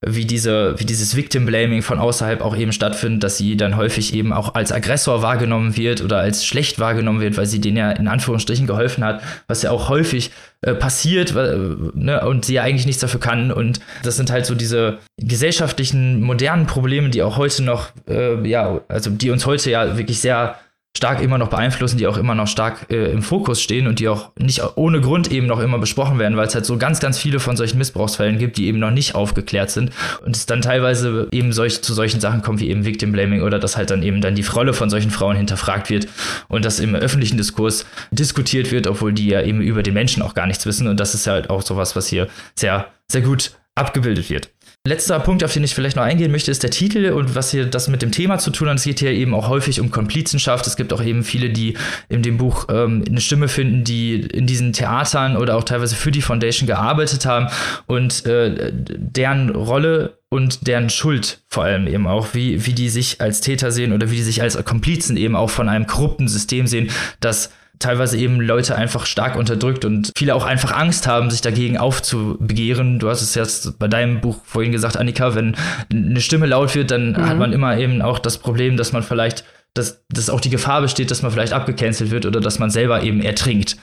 wie, 0.05 0.25
diese, 0.25 0.79
wie 0.79 0.85
dieses 0.85 1.15
Victim-Blaming 1.15 1.81
von 1.81 1.97
außerhalb 1.97 2.41
auch 2.41 2.55
eben 2.55 2.71
stattfindet, 2.71 3.23
dass 3.23 3.37
sie 3.37 3.57
dann 3.57 3.77
häufig 3.77 4.13
eben 4.13 4.31
auch 4.31 4.53
als 4.53 4.71
Aggressor 4.71 5.23
wahrgenommen 5.23 5.75
wird 5.75 6.01
oder 6.01 6.19
als 6.19 6.45
schlecht 6.45 6.77
wahrgenommen 6.77 7.19
wird, 7.19 7.35
weil 7.35 7.47
sie 7.47 7.59
denen 7.59 7.77
ja 7.77 7.91
in 7.91 8.07
Anführungsstrichen 8.07 8.67
geholfen 8.67 9.03
hat, 9.03 9.23
was 9.47 9.63
ja 9.63 9.71
auch 9.71 9.89
häufig 9.89 10.31
äh, 10.61 10.75
passiert 10.75 11.33
weil, 11.33 11.77
ne, 11.95 12.21
und 12.27 12.45
sie 12.45 12.53
ja 12.53 12.63
eigentlich 12.63 12.85
nichts 12.85 13.01
dafür 13.01 13.19
kann. 13.19 13.51
Und 13.51 13.79
das 14.03 14.17
sind 14.17 14.29
halt 14.29 14.45
so 14.45 14.53
diese 14.53 14.99
gesellschaftlichen, 15.17 16.21
modernen 16.21 16.67
Probleme, 16.67 17.09
die 17.09 17.23
auch 17.23 17.37
heute 17.37 17.63
noch, 17.63 17.89
äh, 18.07 18.47
ja, 18.47 18.81
also 18.89 19.09
die 19.09 19.31
uns 19.31 19.47
heute 19.47 19.71
ja 19.71 19.97
wirklich 19.97 20.19
sehr 20.19 20.59
stark 20.97 21.21
immer 21.21 21.37
noch 21.37 21.49
beeinflussen, 21.49 21.97
die 21.97 22.07
auch 22.07 22.17
immer 22.17 22.33
noch 22.33 22.47
stark 22.47 22.87
äh, 22.89 23.11
im 23.11 23.21
Fokus 23.21 23.61
stehen 23.61 23.85
und 23.85 23.99
die 23.99 24.09
auch 24.09 24.31
nicht 24.37 24.61
ohne 24.75 24.99
Grund 24.99 25.31
eben 25.31 25.45
noch 25.45 25.59
immer 25.59 25.77
besprochen 25.77 26.17
werden, 26.17 26.35
weil 26.37 26.47
es 26.47 26.55
halt 26.55 26.65
so 26.65 26.77
ganz, 26.77 26.99
ganz 26.99 27.19
viele 27.19 27.39
von 27.39 27.55
solchen 27.55 27.77
Missbrauchsfällen 27.77 28.39
gibt, 28.39 28.57
die 28.57 28.65
eben 28.65 28.79
noch 28.79 28.89
nicht 28.89 29.13
aufgeklärt 29.13 29.69
sind 29.69 29.91
und 30.25 30.35
es 30.35 30.47
dann 30.47 30.61
teilweise 30.61 31.27
eben 31.31 31.53
solch, 31.53 31.83
zu 31.83 31.93
solchen 31.93 32.19
Sachen 32.19 32.41
kommt 32.41 32.59
wie 32.59 32.69
eben 32.69 32.83
Victim 32.83 33.11
Blaming 33.11 33.43
oder 33.43 33.59
dass 33.59 33.77
halt 33.77 33.91
dann 33.91 34.01
eben 34.01 34.21
dann 34.21 34.33
die 34.33 34.41
Rolle 34.41 34.73
von 34.73 34.89
solchen 34.89 35.11
Frauen 35.11 35.37
hinterfragt 35.37 35.91
wird 35.91 36.07
und 36.47 36.65
das 36.65 36.79
im 36.79 36.95
öffentlichen 36.95 37.37
Diskurs 37.37 37.85
diskutiert 38.09 38.71
wird, 38.71 38.87
obwohl 38.87 39.13
die 39.13 39.27
ja 39.27 39.43
eben 39.43 39.61
über 39.61 39.83
den 39.83 39.93
Menschen 39.93 40.23
auch 40.23 40.33
gar 40.33 40.47
nichts 40.47 40.65
wissen 40.65 40.87
und 40.87 40.99
das 40.99 41.13
ist 41.13 41.27
halt 41.27 41.51
auch 41.51 41.61
sowas, 41.61 41.95
was 41.95 42.07
hier 42.07 42.27
sehr, 42.55 42.87
sehr 43.07 43.21
gut 43.21 43.51
abgebildet 43.75 44.31
wird. 44.31 44.49
Letzter 44.87 45.19
Punkt, 45.19 45.43
auf 45.43 45.53
den 45.53 45.63
ich 45.63 45.75
vielleicht 45.75 45.97
noch 45.97 46.03
eingehen 46.03 46.31
möchte, 46.31 46.49
ist 46.49 46.63
der 46.63 46.69
Titel 46.69 47.11
und 47.11 47.35
was 47.35 47.51
hier 47.51 47.65
das 47.65 47.89
mit 47.89 48.01
dem 48.01 48.11
Thema 48.11 48.39
zu 48.39 48.51
tun 48.51 48.69
hat. 48.69 48.77
Es 48.77 48.85
geht 48.85 48.99
hier 48.99 49.11
eben 49.11 49.33
auch 49.33 49.49
häufig 49.49 49.81
um 49.81 49.91
Komplizenschaft. 49.91 50.65
Es 50.65 50.77
gibt 50.77 50.93
auch 50.93 51.03
eben 51.03 51.23
viele, 51.23 51.49
die 51.49 51.75
in 52.09 52.23
dem 52.23 52.37
Buch 52.37 52.67
ähm, 52.69 53.03
eine 53.07 53.19
Stimme 53.19 53.49
finden, 53.49 53.83
die 53.83 54.21
in 54.21 54.47
diesen 54.47 54.73
Theatern 54.73 55.35
oder 55.35 55.57
auch 55.57 55.63
teilweise 55.63 55.95
für 55.95 56.11
die 56.11 56.21
Foundation 56.21 56.67
gearbeitet 56.67 57.25
haben 57.25 57.47
und 57.85 58.25
äh, 58.25 58.71
deren 58.73 59.49
Rolle 59.49 60.17
und 60.29 60.67
deren 60.67 60.89
Schuld 60.89 61.41
vor 61.47 61.65
allem 61.65 61.87
eben 61.87 62.07
auch, 62.07 62.33
wie, 62.33 62.65
wie 62.65 62.73
die 62.73 62.89
sich 62.89 63.21
als 63.21 63.41
Täter 63.41 63.71
sehen 63.71 63.93
oder 63.93 64.09
wie 64.09 64.15
die 64.15 64.23
sich 64.23 64.41
als 64.41 64.63
Komplizen 64.63 65.17
eben 65.17 65.35
auch 65.35 65.49
von 65.49 65.69
einem 65.69 65.87
korrupten 65.87 66.27
System 66.27 66.67
sehen, 66.67 66.89
das 67.19 67.51
teilweise 67.79 68.17
eben 68.17 68.41
Leute 68.41 68.75
einfach 68.75 69.05
stark 69.05 69.35
unterdrückt 69.35 69.85
und 69.85 70.11
viele 70.17 70.35
auch 70.35 70.45
einfach 70.45 70.71
Angst 70.71 71.07
haben, 71.07 71.29
sich 71.29 71.41
dagegen 71.41 71.77
aufzubegehren. 71.77 72.99
Du 72.99 73.09
hast 73.09 73.21
es 73.21 73.35
jetzt 73.35 73.79
bei 73.79 73.87
deinem 73.87 74.21
Buch 74.21 74.39
vorhin 74.43 74.71
gesagt, 74.71 74.97
Annika, 74.97 75.35
wenn 75.35 75.55
eine 75.91 76.21
Stimme 76.21 76.45
laut 76.45 76.75
wird, 76.75 76.91
dann 76.91 77.11
mhm. 77.11 77.29
hat 77.29 77.37
man 77.37 77.53
immer 77.53 77.77
eben 77.77 78.01
auch 78.01 78.19
das 78.19 78.37
Problem, 78.37 78.77
dass 78.77 78.93
man 78.93 79.03
vielleicht, 79.03 79.43
dass, 79.73 80.03
dass 80.09 80.29
auch 80.29 80.41
die 80.41 80.49
Gefahr 80.49 80.81
besteht, 80.81 81.11
dass 81.11 81.21
man 81.21 81.31
vielleicht 81.31 81.53
abgecancelt 81.53 82.11
wird 82.11 82.25
oder 82.25 82.39
dass 82.39 82.59
man 82.59 82.69
selber 82.69 83.03
eben 83.03 83.21
ertrinkt 83.21 83.77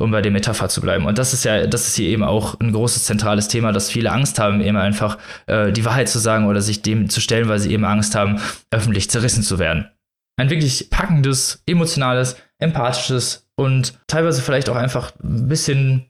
um 0.00 0.12
bei 0.12 0.22
der 0.22 0.30
Metapher 0.30 0.68
zu 0.68 0.80
bleiben. 0.80 1.06
Und 1.06 1.18
das 1.18 1.34
ist 1.34 1.44
ja, 1.44 1.66
das 1.66 1.88
ist 1.88 1.96
hier 1.96 2.08
eben 2.08 2.22
auch 2.22 2.58
ein 2.60 2.72
großes 2.72 3.04
zentrales 3.04 3.48
Thema, 3.48 3.72
dass 3.72 3.90
viele 3.90 4.12
Angst 4.12 4.38
haben, 4.38 4.60
eben 4.60 4.76
einfach 4.76 5.18
äh, 5.46 5.72
die 5.72 5.84
Wahrheit 5.84 6.08
zu 6.08 6.20
sagen 6.20 6.46
oder 6.46 6.60
sich 6.60 6.82
dem 6.82 7.10
zu 7.10 7.20
stellen, 7.20 7.48
weil 7.48 7.58
sie 7.58 7.72
eben 7.72 7.84
Angst 7.84 8.14
haben, 8.14 8.40
öffentlich 8.70 9.10
zerrissen 9.10 9.42
zu 9.42 9.58
werden. 9.58 9.88
Ein 10.36 10.50
wirklich 10.50 10.88
packendes, 10.90 11.64
emotionales, 11.66 12.36
empathisches 12.58 13.46
und 13.56 13.98
teilweise 14.06 14.42
vielleicht 14.42 14.68
auch 14.68 14.76
einfach 14.76 15.12
ein 15.22 15.48
bisschen 15.48 16.06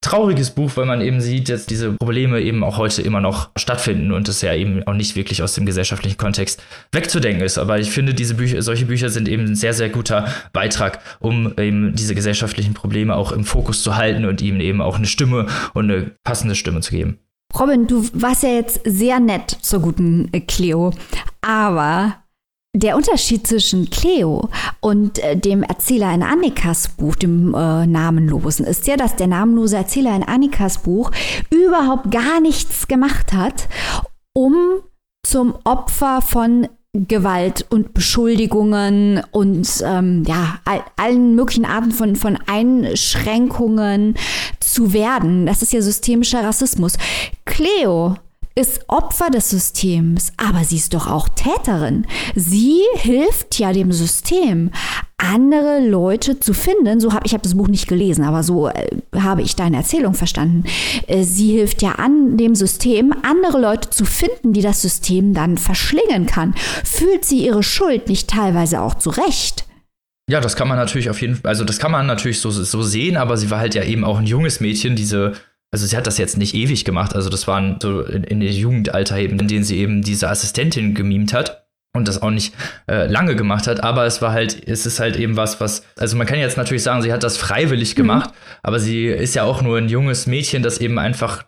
trauriges 0.00 0.50
Buch, 0.50 0.72
weil 0.76 0.86
man 0.86 1.02
eben 1.02 1.20
sieht, 1.20 1.48
dass 1.50 1.66
diese 1.66 1.92
Probleme 1.92 2.40
eben 2.40 2.64
auch 2.64 2.78
heute 2.78 3.02
immer 3.02 3.20
noch 3.20 3.50
stattfinden 3.56 4.12
und 4.12 4.28
es 4.28 4.40
ja 4.40 4.54
eben 4.54 4.82
auch 4.86 4.94
nicht 4.94 5.14
wirklich 5.14 5.42
aus 5.42 5.54
dem 5.54 5.66
gesellschaftlichen 5.66 6.16
Kontext 6.16 6.62
wegzudenken 6.92 7.44
ist. 7.44 7.58
Aber 7.58 7.78
ich 7.78 7.90
finde, 7.90 8.14
diese 8.14 8.34
Bücher, 8.34 8.62
solche 8.62 8.86
Bücher 8.86 9.10
sind 9.10 9.28
eben 9.28 9.44
ein 9.44 9.56
sehr, 9.56 9.74
sehr 9.74 9.90
guter 9.90 10.26
Beitrag, 10.52 11.00
um 11.20 11.52
eben 11.58 11.94
diese 11.94 12.14
gesellschaftlichen 12.14 12.72
Probleme 12.72 13.14
auch 13.14 13.32
im 13.32 13.44
Fokus 13.44 13.82
zu 13.82 13.96
halten 13.96 14.24
und 14.24 14.40
ihnen 14.40 14.60
eben 14.60 14.80
auch 14.80 14.96
eine 14.96 15.06
Stimme 15.06 15.46
und 15.74 15.90
eine 15.90 16.12
passende 16.24 16.54
Stimme 16.54 16.80
zu 16.80 16.92
geben. 16.92 17.18
Robin, 17.58 17.86
du 17.86 18.08
warst 18.14 18.42
ja 18.42 18.50
jetzt 18.50 18.80
sehr 18.84 19.20
nett 19.20 19.58
zur 19.60 19.80
guten 19.80 20.30
Cleo, 20.46 20.92
aber 21.42 22.19
der 22.72 22.96
Unterschied 22.96 23.46
zwischen 23.46 23.90
Cleo 23.90 24.48
und 24.80 25.18
äh, 25.18 25.36
dem 25.36 25.62
Erzähler 25.62 26.14
in 26.14 26.22
Annikas 26.22 26.88
Buch, 26.88 27.16
dem 27.16 27.54
äh, 27.54 27.86
Namenlosen, 27.86 28.64
ist 28.64 28.86
ja, 28.86 28.96
dass 28.96 29.16
der 29.16 29.26
namenlose 29.26 29.76
Erzähler 29.76 30.14
in 30.14 30.22
Annikas 30.22 30.78
Buch 30.78 31.10
überhaupt 31.50 32.10
gar 32.10 32.40
nichts 32.40 32.86
gemacht 32.86 33.32
hat, 33.32 33.68
um 34.34 34.54
zum 35.26 35.54
Opfer 35.64 36.22
von 36.22 36.68
Gewalt 36.92 37.66
und 37.70 37.94
Beschuldigungen 37.94 39.22
und 39.30 39.68
ähm, 39.84 40.24
ja, 40.26 40.58
all, 40.64 40.82
allen 40.96 41.36
möglichen 41.36 41.64
Arten 41.64 41.92
von, 41.92 42.16
von 42.16 42.36
Einschränkungen 42.46 44.16
zu 44.58 44.92
werden. 44.92 45.46
Das 45.46 45.62
ist 45.62 45.72
ja 45.72 45.82
systemischer 45.82 46.42
Rassismus. 46.42 46.94
Cleo 47.44 48.16
ist 48.60 48.84
Opfer 48.88 49.30
des 49.30 49.50
Systems, 49.50 50.32
aber 50.36 50.64
sie 50.64 50.76
ist 50.76 50.94
doch 50.94 51.10
auch 51.10 51.28
Täterin. 51.28 52.06
Sie 52.34 52.82
hilft 52.96 53.58
ja 53.58 53.72
dem 53.72 53.90
System, 53.92 54.70
andere 55.16 55.80
Leute 55.80 56.40
zu 56.40 56.52
finden. 56.54 57.00
So 57.00 57.12
habe 57.12 57.26
ich 57.26 57.32
habe 57.32 57.42
das 57.42 57.54
Buch 57.54 57.68
nicht 57.68 57.88
gelesen, 57.88 58.24
aber 58.24 58.42
so 58.42 58.68
äh, 58.68 58.88
habe 59.16 59.42
ich 59.42 59.56
deine 59.56 59.78
Erzählung 59.78 60.14
verstanden. 60.14 60.64
Äh, 61.06 61.24
sie 61.24 61.52
hilft 61.52 61.82
ja 61.82 61.92
an 61.92 62.36
dem 62.36 62.54
System, 62.54 63.14
andere 63.22 63.60
Leute 63.60 63.90
zu 63.90 64.04
finden, 64.04 64.52
die 64.52 64.62
das 64.62 64.82
System 64.82 65.34
dann 65.34 65.58
verschlingen 65.58 66.26
kann. 66.26 66.54
Fühlt 66.84 67.24
sie 67.24 67.44
ihre 67.44 67.62
Schuld 67.62 68.08
nicht 68.08 68.28
teilweise 68.28 68.80
auch 68.80 68.94
zurecht? 68.94 69.64
Ja, 70.30 70.40
das 70.40 70.54
kann 70.54 70.68
man 70.68 70.76
natürlich 70.76 71.10
auf 71.10 71.20
jeden 71.20 71.34
Fall, 71.34 71.48
also 71.48 71.64
das 71.64 71.78
kann 71.78 71.90
man 71.90 72.06
natürlich 72.06 72.40
so, 72.40 72.50
so 72.50 72.82
sehen, 72.82 73.16
aber 73.16 73.36
sie 73.36 73.50
war 73.50 73.58
halt 73.58 73.74
ja 73.74 73.82
eben 73.82 74.04
auch 74.04 74.18
ein 74.18 74.26
junges 74.26 74.60
Mädchen, 74.60 74.94
diese 74.94 75.32
also 75.72 75.86
sie 75.86 75.96
hat 75.96 76.06
das 76.06 76.18
jetzt 76.18 76.36
nicht 76.36 76.54
ewig 76.54 76.84
gemacht, 76.84 77.14
also 77.14 77.28
das 77.30 77.46
waren 77.46 77.78
so 77.80 78.02
in, 78.02 78.24
in 78.24 78.40
der 78.40 78.50
Jugendalter 78.50 79.18
eben, 79.18 79.38
in 79.38 79.48
denen 79.48 79.64
sie 79.64 79.78
eben 79.78 80.02
diese 80.02 80.28
Assistentin 80.28 80.94
gemimt 80.94 81.32
hat 81.32 81.66
und 81.92 82.06
das 82.06 82.22
auch 82.22 82.30
nicht 82.30 82.54
äh, 82.88 83.06
lange 83.06 83.36
gemacht 83.36 83.66
hat, 83.66 83.82
aber 83.82 84.06
es 84.06 84.22
war 84.22 84.32
halt, 84.32 84.68
es 84.68 84.86
ist 84.86 85.00
halt 85.00 85.16
eben 85.16 85.36
was, 85.36 85.60
was, 85.60 85.82
also 85.98 86.16
man 86.16 86.26
kann 86.26 86.38
jetzt 86.38 86.56
natürlich 86.56 86.82
sagen, 86.82 87.02
sie 87.02 87.12
hat 87.12 87.22
das 87.22 87.36
freiwillig 87.36 87.94
mhm. 87.94 87.96
gemacht, 87.96 88.30
mhm. 88.30 88.58
aber 88.62 88.78
sie 88.78 89.06
ist 89.06 89.34
ja 89.34 89.44
auch 89.44 89.62
nur 89.62 89.78
ein 89.78 89.88
junges 89.88 90.26
Mädchen, 90.26 90.62
das 90.62 90.78
eben 90.78 90.98
einfach 90.98 91.44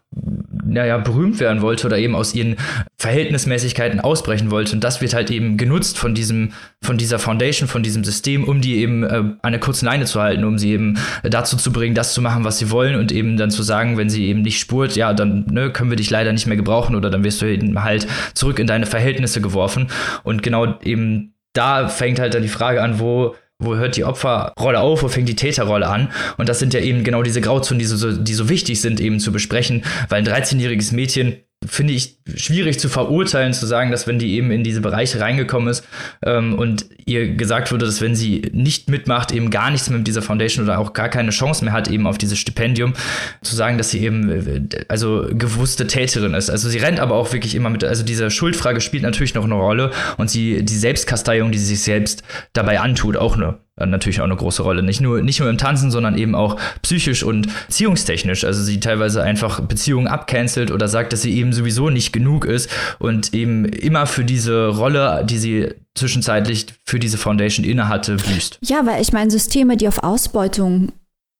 naja, 0.64 0.98
berühmt 0.98 1.40
werden 1.40 1.62
wollte 1.62 1.86
oder 1.86 1.98
eben 1.98 2.14
aus 2.14 2.34
ihren 2.34 2.56
Verhältnismäßigkeiten 2.98 4.00
ausbrechen 4.00 4.50
wollte. 4.50 4.74
Und 4.74 4.84
das 4.84 5.00
wird 5.00 5.14
halt 5.14 5.30
eben 5.30 5.56
genutzt 5.56 5.98
von 5.98 6.14
diesem, 6.14 6.52
von 6.82 6.98
dieser 6.98 7.18
Foundation, 7.18 7.68
von 7.68 7.82
diesem 7.82 8.04
System, 8.04 8.44
um 8.44 8.60
die 8.60 8.76
eben 8.76 9.02
äh, 9.02 9.22
eine 9.42 9.58
kurze 9.58 9.84
Leine 9.84 10.04
zu 10.04 10.20
halten, 10.20 10.44
um 10.44 10.58
sie 10.58 10.72
eben 10.72 10.98
dazu 11.22 11.56
zu 11.56 11.72
bringen, 11.72 11.94
das 11.94 12.14
zu 12.14 12.22
machen, 12.22 12.44
was 12.44 12.58
sie 12.58 12.70
wollen 12.70 12.96
und 12.96 13.12
eben 13.12 13.36
dann 13.36 13.50
zu 13.50 13.62
sagen, 13.62 13.96
wenn 13.96 14.10
sie 14.10 14.26
eben 14.26 14.42
nicht 14.42 14.58
spurt, 14.58 14.96
ja, 14.96 15.12
dann 15.12 15.46
ne, 15.50 15.70
können 15.70 15.90
wir 15.90 15.96
dich 15.96 16.10
leider 16.10 16.32
nicht 16.32 16.46
mehr 16.46 16.56
gebrauchen 16.56 16.94
oder 16.94 17.10
dann 17.10 17.24
wirst 17.24 17.42
du 17.42 17.46
eben 17.46 17.82
halt 17.82 18.06
zurück 18.34 18.58
in 18.58 18.66
deine 18.66 18.86
Verhältnisse 18.86 19.40
geworfen. 19.40 19.88
Und 20.22 20.42
genau 20.42 20.78
eben 20.82 21.34
da 21.52 21.88
fängt 21.88 22.18
halt 22.18 22.34
dann 22.34 22.42
die 22.42 22.48
Frage 22.48 22.82
an, 22.82 22.98
wo 22.98 23.34
wo 23.64 23.76
hört 23.76 23.96
die 23.96 24.04
Opferrolle 24.04 24.80
auf, 24.80 25.02
wo 25.02 25.08
fängt 25.08 25.28
die 25.28 25.36
Täterrolle 25.36 25.88
an? 25.88 26.12
Und 26.36 26.48
das 26.48 26.58
sind 26.58 26.74
ja 26.74 26.80
eben 26.80 27.04
genau 27.04 27.22
diese 27.22 27.40
Grauzonen, 27.40 27.78
die 27.78 27.84
so, 27.84 28.12
die 28.12 28.34
so 28.34 28.48
wichtig 28.48 28.80
sind, 28.80 29.00
eben 29.00 29.20
zu 29.20 29.32
besprechen, 29.32 29.84
weil 30.08 30.18
ein 30.18 30.28
13-jähriges 30.28 30.94
Mädchen 30.94 31.36
finde 31.66 31.92
ich 31.92 32.18
schwierig 32.34 32.78
zu 32.78 32.88
verurteilen, 32.88 33.52
zu 33.52 33.66
sagen, 33.66 33.90
dass 33.90 34.06
wenn 34.06 34.18
die 34.18 34.34
eben 34.34 34.50
in 34.50 34.64
diese 34.64 34.80
Bereiche 34.80 35.20
reingekommen 35.20 35.68
ist 35.68 35.84
ähm, 36.24 36.54
und 36.58 36.86
ihr 37.04 37.34
gesagt 37.34 37.72
wurde, 37.72 37.86
dass 37.86 38.00
wenn 38.00 38.14
sie 38.14 38.50
nicht 38.52 38.88
mitmacht, 38.88 39.32
eben 39.32 39.50
gar 39.50 39.70
nichts 39.70 39.88
mehr 39.88 39.98
mit 39.98 40.06
dieser 40.06 40.22
Foundation 40.22 40.64
oder 40.64 40.78
auch 40.78 40.92
gar 40.92 41.08
keine 41.08 41.30
Chance 41.30 41.64
mehr 41.64 41.72
hat, 41.72 41.88
eben 41.88 42.06
auf 42.06 42.18
dieses 42.18 42.38
Stipendium, 42.38 42.94
zu 43.42 43.54
sagen, 43.54 43.78
dass 43.78 43.90
sie 43.90 44.02
eben 44.02 44.28
äh, 44.30 44.84
also 44.88 45.26
gewusste 45.30 45.86
Täterin 45.86 46.34
ist. 46.34 46.50
Also 46.50 46.68
sie 46.68 46.78
rennt 46.78 47.00
aber 47.00 47.14
auch 47.14 47.32
wirklich 47.32 47.54
immer 47.54 47.70
mit, 47.70 47.84
also 47.84 48.02
diese 48.04 48.30
Schuldfrage 48.30 48.80
spielt 48.80 49.02
natürlich 49.02 49.34
noch 49.34 49.44
eine 49.44 49.54
Rolle 49.54 49.90
und 50.16 50.30
sie, 50.30 50.64
die 50.64 50.76
Selbstkasteiung, 50.76 51.52
die 51.52 51.58
sie 51.58 51.66
sich 51.66 51.82
selbst 51.82 52.22
dabei 52.52 52.80
antut, 52.80 53.16
auch 53.16 53.36
eine 53.36 53.58
natürlich 53.78 54.20
auch 54.20 54.24
eine 54.24 54.36
große 54.36 54.62
Rolle. 54.62 54.82
Nicht 54.82 55.00
nur, 55.00 55.22
nicht 55.22 55.40
nur 55.40 55.48
im 55.48 55.58
Tanzen, 55.58 55.90
sondern 55.90 56.16
eben 56.16 56.34
auch 56.34 56.58
psychisch 56.82 57.22
und 57.22 57.48
beziehungstechnisch. 57.66 58.44
Also 58.44 58.62
sie 58.62 58.80
teilweise 58.80 59.22
einfach 59.22 59.60
Beziehungen 59.60 60.06
abcancelt 60.06 60.70
oder 60.70 60.88
sagt, 60.88 61.12
dass 61.12 61.22
sie 61.22 61.34
eben 61.36 61.52
sowieso 61.52 61.88
nicht 61.90 62.12
genug 62.12 62.44
ist 62.44 62.70
und 62.98 63.32
eben 63.34 63.64
immer 63.64 64.06
für 64.06 64.24
diese 64.24 64.68
Rolle, 64.68 65.24
die 65.24 65.38
sie 65.38 65.74
zwischenzeitlich 65.94 66.66
für 66.84 66.98
diese 66.98 67.18
Foundation 67.18 67.64
innehatte, 67.64 68.16
büßt. 68.16 68.58
Ja, 68.62 68.86
weil 68.86 69.00
ich 69.00 69.12
meine, 69.12 69.30
Systeme, 69.30 69.76
die 69.76 69.88
auf 69.88 70.02
Ausbeutung 70.02 70.92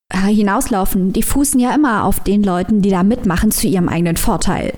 äh, 0.08 0.28
hinauslaufen, 0.28 1.12
die 1.12 1.22
fußen 1.22 1.60
ja 1.60 1.74
immer 1.74 2.04
auf 2.04 2.20
den 2.20 2.42
Leuten, 2.42 2.82
die 2.82 2.90
da 2.90 3.02
mitmachen, 3.02 3.50
zu 3.50 3.66
ihrem 3.66 3.88
eigenen 3.88 4.16
Vorteil. 4.16 4.74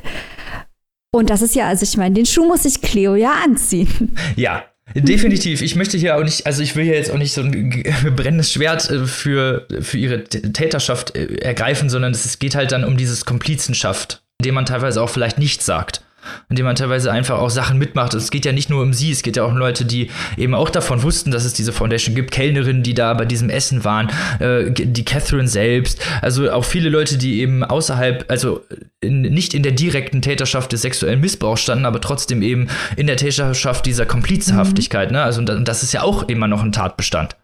Und 1.13 1.31
das 1.31 1.43
ist 1.43 1.55
ja, 1.55 1.69
also 1.69 1.85
ich 1.85 1.97
meine, 1.97 2.15
den 2.15 2.27
Schuh 2.27 2.47
muss 2.47 2.65
sich 2.65 2.83
Cleo 2.83 3.15
ja 3.15 3.35
anziehen. 3.45 4.17
Ja, 4.35 4.65
Definitiv. 4.95 5.63
Ich 5.63 5.77
möchte 5.77 5.97
hier 5.97 6.17
auch 6.17 6.23
nicht, 6.23 6.47
also 6.47 6.63
ich 6.63 6.77
will 6.77 6.85
hier 6.85 6.95
jetzt 6.95 7.11
auch 7.11 7.19
nicht 7.19 7.33
so 7.33 7.41
ein 7.41 7.71
brennendes 8.17 8.53
Schwert 8.53 8.91
äh, 8.91 9.07
für, 9.07 9.67
für 9.81 9.99
ihre 9.99 10.25
Täterschaft 10.25 11.17
äh, 11.17 11.37
ergreifen, 11.37 11.89
sondern 11.89 12.13
es 12.13 12.39
geht 12.39 12.55
halt 12.55 12.73
dann 12.73 12.85
um 12.85 12.97
dieses 12.97 13.25
Komplizenschaft, 13.25 14.23
indem 14.41 14.55
man 14.57 14.67
teilweise 14.67 15.03
auch 15.03 15.09
vielleicht 15.09 15.39
nichts 15.39 15.65
sagt 15.65 16.03
indem 16.49 16.67
man 16.67 16.77
teilweise 16.77 17.11
einfach 17.11 17.39
auch 17.39 17.51
Sachen 17.51 17.79
mitmacht. 17.79 18.15
Es 18.15 18.31
geht 18.31 18.45
ja 18.45 18.53
nicht 18.53 18.71
nur 18.71 18.83
um 18.83 18.93
sie, 18.93 19.11
es 19.11 19.23
geht 19.23 19.37
ja 19.37 19.45
auch 19.45 19.51
um 19.51 19.57
Leute, 19.57 19.85
die 19.85 20.11
eben 20.37 20.55
auch 20.55 20.71
davon 20.71 21.03
wussten, 21.03 21.31
dass 21.31 21.45
es 21.45 21.53
diese 21.53 21.73
Foundation 21.73 22.15
gibt, 22.15 22.31
Kellnerinnen, 22.31 22.83
die 22.83 22.95
da 22.95 23.15
bei 23.15 23.25
diesem 23.25 23.51
Essen 23.51 23.85
waren, 23.85 24.11
äh, 24.41 24.71
die 24.71 25.05
Catherine 25.05 25.49
selbst, 25.49 26.01
also 26.23 26.51
auch 26.51 26.65
viele 26.65 26.89
Leute, 26.89 27.19
die 27.19 27.41
eben 27.41 27.65
außerhalb, 27.65 28.25
also 28.29 28.61
in, 29.01 29.23
nicht 29.23 29.55
in 29.55 29.63
der 29.63 29.73
direkten 29.73 30.23
Täterschaft 30.23 30.73
des 30.73 30.83
sexuellen 30.83 31.21
Missbrauchs 31.21 31.63
standen, 31.63 31.87
aber 31.87 32.01
trotzdem 32.01 32.43
eben 32.43 32.69
in 32.97 33.07
der 33.07 33.17
Täterschaft 33.17 33.87
dieser 33.87 34.07
Komplizenhaftigkeit. 34.07 35.11
Mhm. 35.11 35.17
Ne? 35.17 35.23
Also 35.23 35.43
das 35.43 35.83
ist 35.83 35.93
ja 35.93 36.03
auch 36.03 36.25
immer 36.25 36.49
noch 36.49 36.63
ein 36.63 36.73
Tatbestand. 36.73 37.37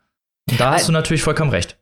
Und 0.50 0.60
da 0.60 0.72
hast 0.72 0.88
du 0.88 0.92
natürlich 0.92 1.22
vollkommen 1.22 1.50
recht. 1.50 1.76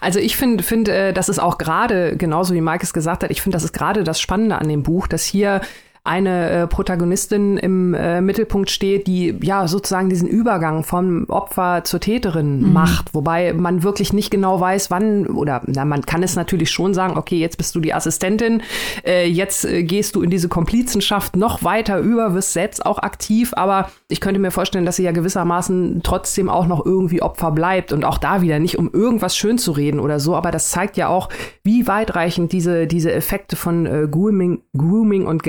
Also 0.00 0.18
ich 0.18 0.36
finde, 0.36 0.62
find, 0.62 0.88
äh, 0.88 1.12
das 1.12 1.28
ist 1.28 1.38
auch 1.38 1.58
gerade, 1.58 2.16
genauso 2.16 2.54
wie 2.54 2.60
Marcus 2.60 2.92
gesagt 2.92 3.22
hat, 3.22 3.30
ich 3.30 3.42
finde, 3.42 3.56
das 3.56 3.64
ist 3.64 3.72
gerade 3.72 4.04
das 4.04 4.20
Spannende 4.20 4.56
an 4.56 4.68
dem 4.68 4.82
Buch, 4.82 5.06
dass 5.06 5.24
hier 5.24 5.60
eine 6.06 6.50
äh, 6.50 6.66
Protagonistin 6.66 7.56
im 7.56 7.94
äh, 7.94 8.20
Mittelpunkt 8.20 8.68
steht, 8.68 9.06
die 9.06 9.38
ja 9.40 9.66
sozusagen 9.66 10.10
diesen 10.10 10.28
Übergang 10.28 10.84
vom 10.84 11.24
Opfer 11.30 11.82
zur 11.84 11.98
Täterin 11.98 12.60
mhm. 12.60 12.72
macht, 12.74 13.14
wobei 13.14 13.54
man 13.54 13.82
wirklich 13.82 14.12
nicht 14.12 14.30
genau 14.30 14.60
weiß, 14.60 14.90
wann 14.90 15.26
oder 15.26 15.62
na, 15.66 15.86
man 15.86 16.02
kann 16.02 16.22
es 16.22 16.36
natürlich 16.36 16.70
schon 16.70 16.92
sagen, 16.92 17.16
okay, 17.16 17.38
jetzt 17.38 17.56
bist 17.56 17.74
du 17.74 17.80
die 17.80 17.94
Assistentin, 17.94 18.62
äh, 19.06 19.26
jetzt 19.26 19.64
äh, 19.64 19.82
gehst 19.82 20.14
du 20.14 20.20
in 20.20 20.28
diese 20.28 20.48
Komplizenschaft 20.50 21.36
noch 21.36 21.64
weiter 21.64 21.98
über, 22.00 22.34
wirst 22.34 22.52
selbst 22.52 22.84
auch 22.84 22.98
aktiv, 22.98 23.54
aber 23.56 23.88
ich 24.08 24.20
könnte 24.20 24.40
mir 24.40 24.50
vorstellen, 24.50 24.84
dass 24.84 24.96
sie 24.96 25.04
ja 25.04 25.12
gewissermaßen 25.12 26.02
trotzdem 26.02 26.50
auch 26.50 26.66
noch 26.66 26.84
irgendwie 26.84 27.22
Opfer 27.22 27.50
bleibt 27.50 27.94
und 27.94 28.04
auch 28.04 28.18
da 28.18 28.42
wieder 28.42 28.58
nicht 28.58 28.78
um 28.78 28.92
irgendwas 28.92 29.38
schön 29.38 29.56
zu 29.56 29.72
reden 29.72 30.00
oder 30.00 30.20
so, 30.20 30.36
aber 30.36 30.50
das 30.50 30.68
zeigt 30.68 30.98
ja 30.98 31.08
auch, 31.08 31.30
wie 31.62 31.86
weitreichend 31.86 32.52
diese 32.52 32.86
diese 32.86 33.10
Effekte 33.10 33.56
von 33.56 33.86
äh, 33.86 34.06
Grooming, 34.10 34.60
Grooming 34.76 35.26
und 35.26 35.42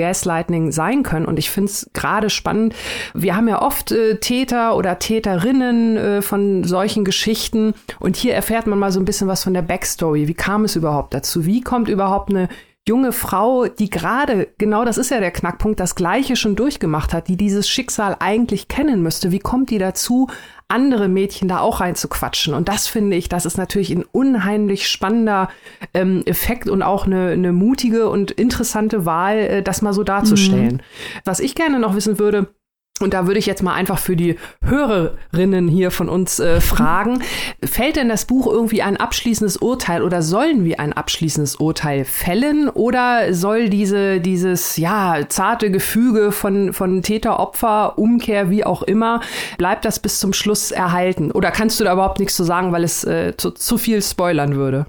Gaslighting 0.46 0.72
sein 0.72 1.02
können. 1.02 1.26
Und 1.26 1.38
ich 1.38 1.50
finde 1.50 1.70
es 1.70 1.90
gerade 1.92 2.30
spannend. 2.30 2.74
Wir 3.14 3.36
haben 3.36 3.48
ja 3.48 3.62
oft 3.62 3.92
äh, 3.92 4.18
Täter 4.18 4.76
oder 4.76 4.98
Täterinnen 4.98 5.96
äh, 5.96 6.22
von 6.22 6.64
solchen 6.64 7.04
Geschichten. 7.04 7.74
Und 8.00 8.16
hier 8.16 8.34
erfährt 8.34 8.66
man 8.66 8.78
mal 8.78 8.92
so 8.92 9.00
ein 9.00 9.04
bisschen 9.04 9.28
was 9.28 9.44
von 9.44 9.54
der 9.54 9.62
Backstory. 9.62 10.28
Wie 10.28 10.34
kam 10.34 10.64
es 10.64 10.76
überhaupt 10.76 11.14
dazu? 11.14 11.44
Wie 11.46 11.60
kommt 11.60 11.88
überhaupt 11.88 12.30
eine 12.30 12.48
junge 12.88 13.10
Frau, 13.10 13.66
die 13.66 13.90
gerade, 13.90 14.48
genau 14.58 14.84
das 14.84 14.96
ist 14.96 15.10
ja 15.10 15.18
der 15.18 15.32
Knackpunkt, 15.32 15.80
das 15.80 15.96
Gleiche 15.96 16.36
schon 16.36 16.54
durchgemacht 16.54 17.12
hat, 17.12 17.26
die 17.26 17.36
dieses 17.36 17.68
Schicksal 17.68 18.16
eigentlich 18.20 18.68
kennen 18.68 19.02
müsste. 19.02 19.32
Wie 19.32 19.40
kommt 19.40 19.70
die 19.70 19.78
dazu, 19.78 20.28
andere 20.68 21.08
Mädchen 21.08 21.48
da 21.48 21.60
auch 21.60 21.80
reinzuquatschen? 21.80 22.54
Und 22.54 22.68
das 22.68 22.86
finde 22.86 23.16
ich, 23.16 23.28
das 23.28 23.46
ist 23.46 23.58
natürlich 23.58 23.90
ein 23.90 24.04
unheimlich 24.10 24.88
spannender 24.88 25.48
ähm, 25.94 26.22
Effekt 26.26 26.68
und 26.68 26.82
auch 26.82 27.06
eine, 27.06 27.30
eine 27.30 27.52
mutige 27.52 28.08
und 28.08 28.30
interessante 28.30 29.06
Wahl, 29.06 29.38
äh, 29.38 29.62
das 29.62 29.82
mal 29.82 29.92
so 29.92 30.02
darzustellen. 30.02 30.74
Mhm. 30.74 31.20
Was 31.24 31.40
ich 31.40 31.54
gerne 31.54 31.78
noch 31.78 31.94
wissen 31.94 32.18
würde, 32.18 32.54
und 33.00 33.12
da 33.12 33.26
würde 33.26 33.38
ich 33.38 33.46
jetzt 33.46 33.62
mal 33.62 33.74
einfach 33.74 33.98
für 33.98 34.16
die 34.16 34.36
Hörerinnen 34.62 35.68
hier 35.68 35.90
von 35.90 36.08
uns 36.08 36.38
äh, 36.38 36.60
fragen, 36.62 37.22
fällt 37.62 37.96
denn 37.96 38.08
das 38.08 38.24
Buch 38.24 38.46
irgendwie 38.46 38.82
ein 38.82 38.96
abschließendes 38.96 39.58
Urteil 39.58 40.02
oder 40.02 40.22
sollen 40.22 40.64
wir 40.64 40.80
ein 40.80 40.92
abschließendes 40.94 41.56
Urteil 41.56 42.04
fällen 42.04 42.68
oder 42.68 43.34
soll 43.34 43.68
diese, 43.68 44.20
dieses, 44.20 44.78
ja, 44.78 45.20
zarte 45.28 45.70
Gefüge 45.70 46.32
von, 46.32 46.72
von 46.72 47.02
Täter, 47.02 47.38
Opfer, 47.38 47.98
Umkehr, 47.98 48.50
wie 48.50 48.64
auch 48.64 48.82
immer, 48.82 49.20
bleibt 49.58 49.84
das 49.84 50.00
bis 50.00 50.18
zum 50.18 50.32
Schluss 50.32 50.70
erhalten? 50.70 51.30
Oder 51.32 51.50
kannst 51.50 51.78
du 51.78 51.84
da 51.84 51.92
überhaupt 51.92 52.18
nichts 52.18 52.36
zu 52.36 52.44
sagen, 52.44 52.72
weil 52.72 52.84
es 52.84 53.04
äh, 53.04 53.36
zu, 53.36 53.50
zu 53.50 53.76
viel 53.76 54.00
spoilern 54.00 54.56
würde? 54.56 54.86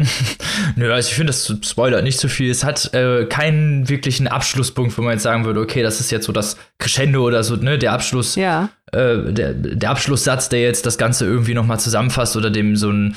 Nö, 0.76 0.92
also 0.92 1.08
ich 1.08 1.14
finde, 1.14 1.32
das 1.32 1.52
spoilert 1.68 2.04
nicht 2.04 2.20
zu 2.20 2.28
so 2.28 2.34
viel. 2.34 2.50
Es 2.50 2.62
hat 2.62 2.94
äh, 2.94 3.26
keinen 3.26 3.88
wirklichen 3.88 4.28
Abschlusspunkt, 4.28 4.96
wo 4.96 5.02
man 5.02 5.14
jetzt 5.14 5.24
sagen 5.24 5.44
würde, 5.44 5.60
okay, 5.60 5.82
das 5.82 5.98
ist 6.00 6.10
jetzt 6.10 6.26
so 6.26 6.32
das 6.32 6.56
Crescendo 6.78 7.24
oder 7.24 7.42
so, 7.42 7.56
ne, 7.56 7.78
der 7.78 7.92
Abschluss, 7.92 8.36
ja. 8.36 8.68
äh, 8.92 9.32
der, 9.32 9.54
der 9.54 9.90
Abschlusssatz, 9.90 10.48
der 10.48 10.62
jetzt 10.62 10.86
das 10.86 10.98
Ganze 10.98 11.24
irgendwie 11.24 11.54
nochmal 11.54 11.80
zusammenfasst 11.80 12.36
oder 12.36 12.50
dem 12.50 12.76
so 12.76 12.90
ein 12.90 13.16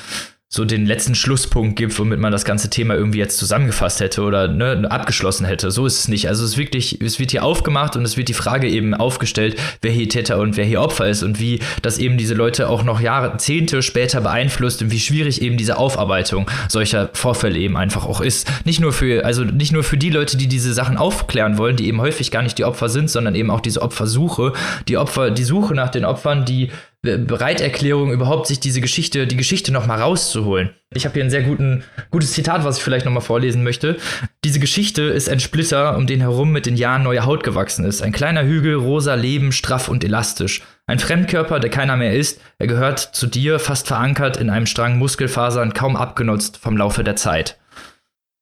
so 0.54 0.66
den 0.66 0.84
letzten 0.84 1.14
Schlusspunkt 1.14 1.76
gibt, 1.76 1.98
womit 1.98 2.20
man 2.20 2.30
das 2.30 2.44
ganze 2.44 2.68
Thema 2.68 2.94
irgendwie 2.94 3.18
jetzt 3.18 3.38
zusammengefasst 3.38 4.00
hätte 4.00 4.20
oder 4.20 4.48
ne, 4.48 4.86
abgeschlossen 4.90 5.46
hätte. 5.46 5.70
So 5.70 5.86
ist 5.86 6.00
es 6.00 6.08
nicht. 6.08 6.28
Also 6.28 6.44
es 6.44 6.50
ist 6.50 6.58
wirklich, 6.58 7.00
es 7.00 7.18
wird 7.18 7.30
hier 7.30 7.42
aufgemacht 7.42 7.96
und 7.96 8.04
es 8.04 8.18
wird 8.18 8.28
die 8.28 8.34
Frage 8.34 8.68
eben 8.68 8.92
aufgestellt, 8.92 9.58
wer 9.80 9.90
hier 9.90 10.10
Täter 10.10 10.38
und 10.38 10.58
wer 10.58 10.66
hier 10.66 10.82
Opfer 10.82 11.08
ist 11.08 11.22
und 11.22 11.40
wie 11.40 11.60
das 11.80 11.96
eben 11.96 12.18
diese 12.18 12.34
Leute 12.34 12.68
auch 12.68 12.84
noch 12.84 13.00
Jahrzehnte 13.00 13.80
später 13.80 14.20
beeinflusst 14.20 14.82
und 14.82 14.90
wie 14.90 15.00
schwierig 15.00 15.40
eben 15.40 15.56
diese 15.56 15.78
Aufarbeitung 15.78 16.50
solcher 16.68 17.08
Vorfälle 17.14 17.58
eben 17.58 17.78
einfach 17.78 18.04
auch 18.04 18.20
ist. 18.20 18.46
Nicht 18.66 18.78
nur 18.78 18.92
für, 18.92 19.24
also 19.24 19.44
nicht 19.44 19.72
nur 19.72 19.84
für 19.84 19.96
die 19.96 20.10
Leute, 20.10 20.36
die 20.36 20.48
diese 20.48 20.74
Sachen 20.74 20.98
aufklären 20.98 21.56
wollen, 21.56 21.76
die 21.76 21.88
eben 21.88 22.02
häufig 22.02 22.30
gar 22.30 22.42
nicht 22.42 22.58
die 22.58 22.64
Opfer 22.64 22.90
sind, 22.90 23.08
sondern 23.08 23.34
eben 23.34 23.50
auch 23.50 23.60
diese 23.60 23.80
Opfersuche, 23.80 24.52
die 24.86 24.98
Opfer, 24.98 25.30
die 25.30 25.44
Suche 25.44 25.72
nach 25.72 25.88
den 25.88 26.04
Opfern, 26.04 26.44
die 26.44 26.68
Bereiterklärung, 27.02 28.12
überhaupt 28.12 28.46
sich 28.46 28.60
diese 28.60 28.80
Geschichte, 28.80 29.26
die 29.26 29.36
Geschichte 29.36 29.72
nochmal 29.72 30.00
rauszuholen. 30.00 30.70
Ich 30.94 31.04
habe 31.04 31.14
hier 31.14 31.24
ein 31.24 31.30
sehr 31.30 31.42
guten, 31.42 31.82
gutes 32.12 32.32
Zitat, 32.32 32.62
was 32.62 32.78
ich 32.78 32.84
vielleicht 32.84 33.04
nochmal 33.04 33.22
vorlesen 33.22 33.64
möchte. 33.64 33.96
Diese 34.44 34.60
Geschichte 34.60 35.02
ist 35.02 35.28
ein 35.28 35.40
Splitter, 35.40 35.96
um 35.96 36.06
den 36.06 36.20
herum 36.20 36.52
mit 36.52 36.64
den 36.64 36.76
Jahren 36.76 37.02
neue 37.02 37.26
Haut 37.26 37.42
gewachsen 37.42 37.84
ist. 37.84 38.02
Ein 38.02 38.12
kleiner 38.12 38.44
Hügel, 38.44 38.74
rosa 38.74 39.14
Leben, 39.14 39.50
straff 39.50 39.88
und 39.88 40.04
elastisch. 40.04 40.62
Ein 40.86 41.00
Fremdkörper, 41.00 41.58
der 41.58 41.70
keiner 41.70 41.96
mehr 41.96 42.14
ist. 42.14 42.40
Er 42.58 42.68
gehört 42.68 43.00
zu 43.00 43.26
dir, 43.26 43.58
fast 43.58 43.88
verankert 43.88 44.36
in 44.36 44.48
einem 44.48 44.66
Strang 44.66 44.98
Muskelfasern, 44.98 45.74
kaum 45.74 45.96
abgenutzt 45.96 46.56
vom 46.56 46.76
Laufe 46.76 47.02
der 47.02 47.16
Zeit. 47.16 47.58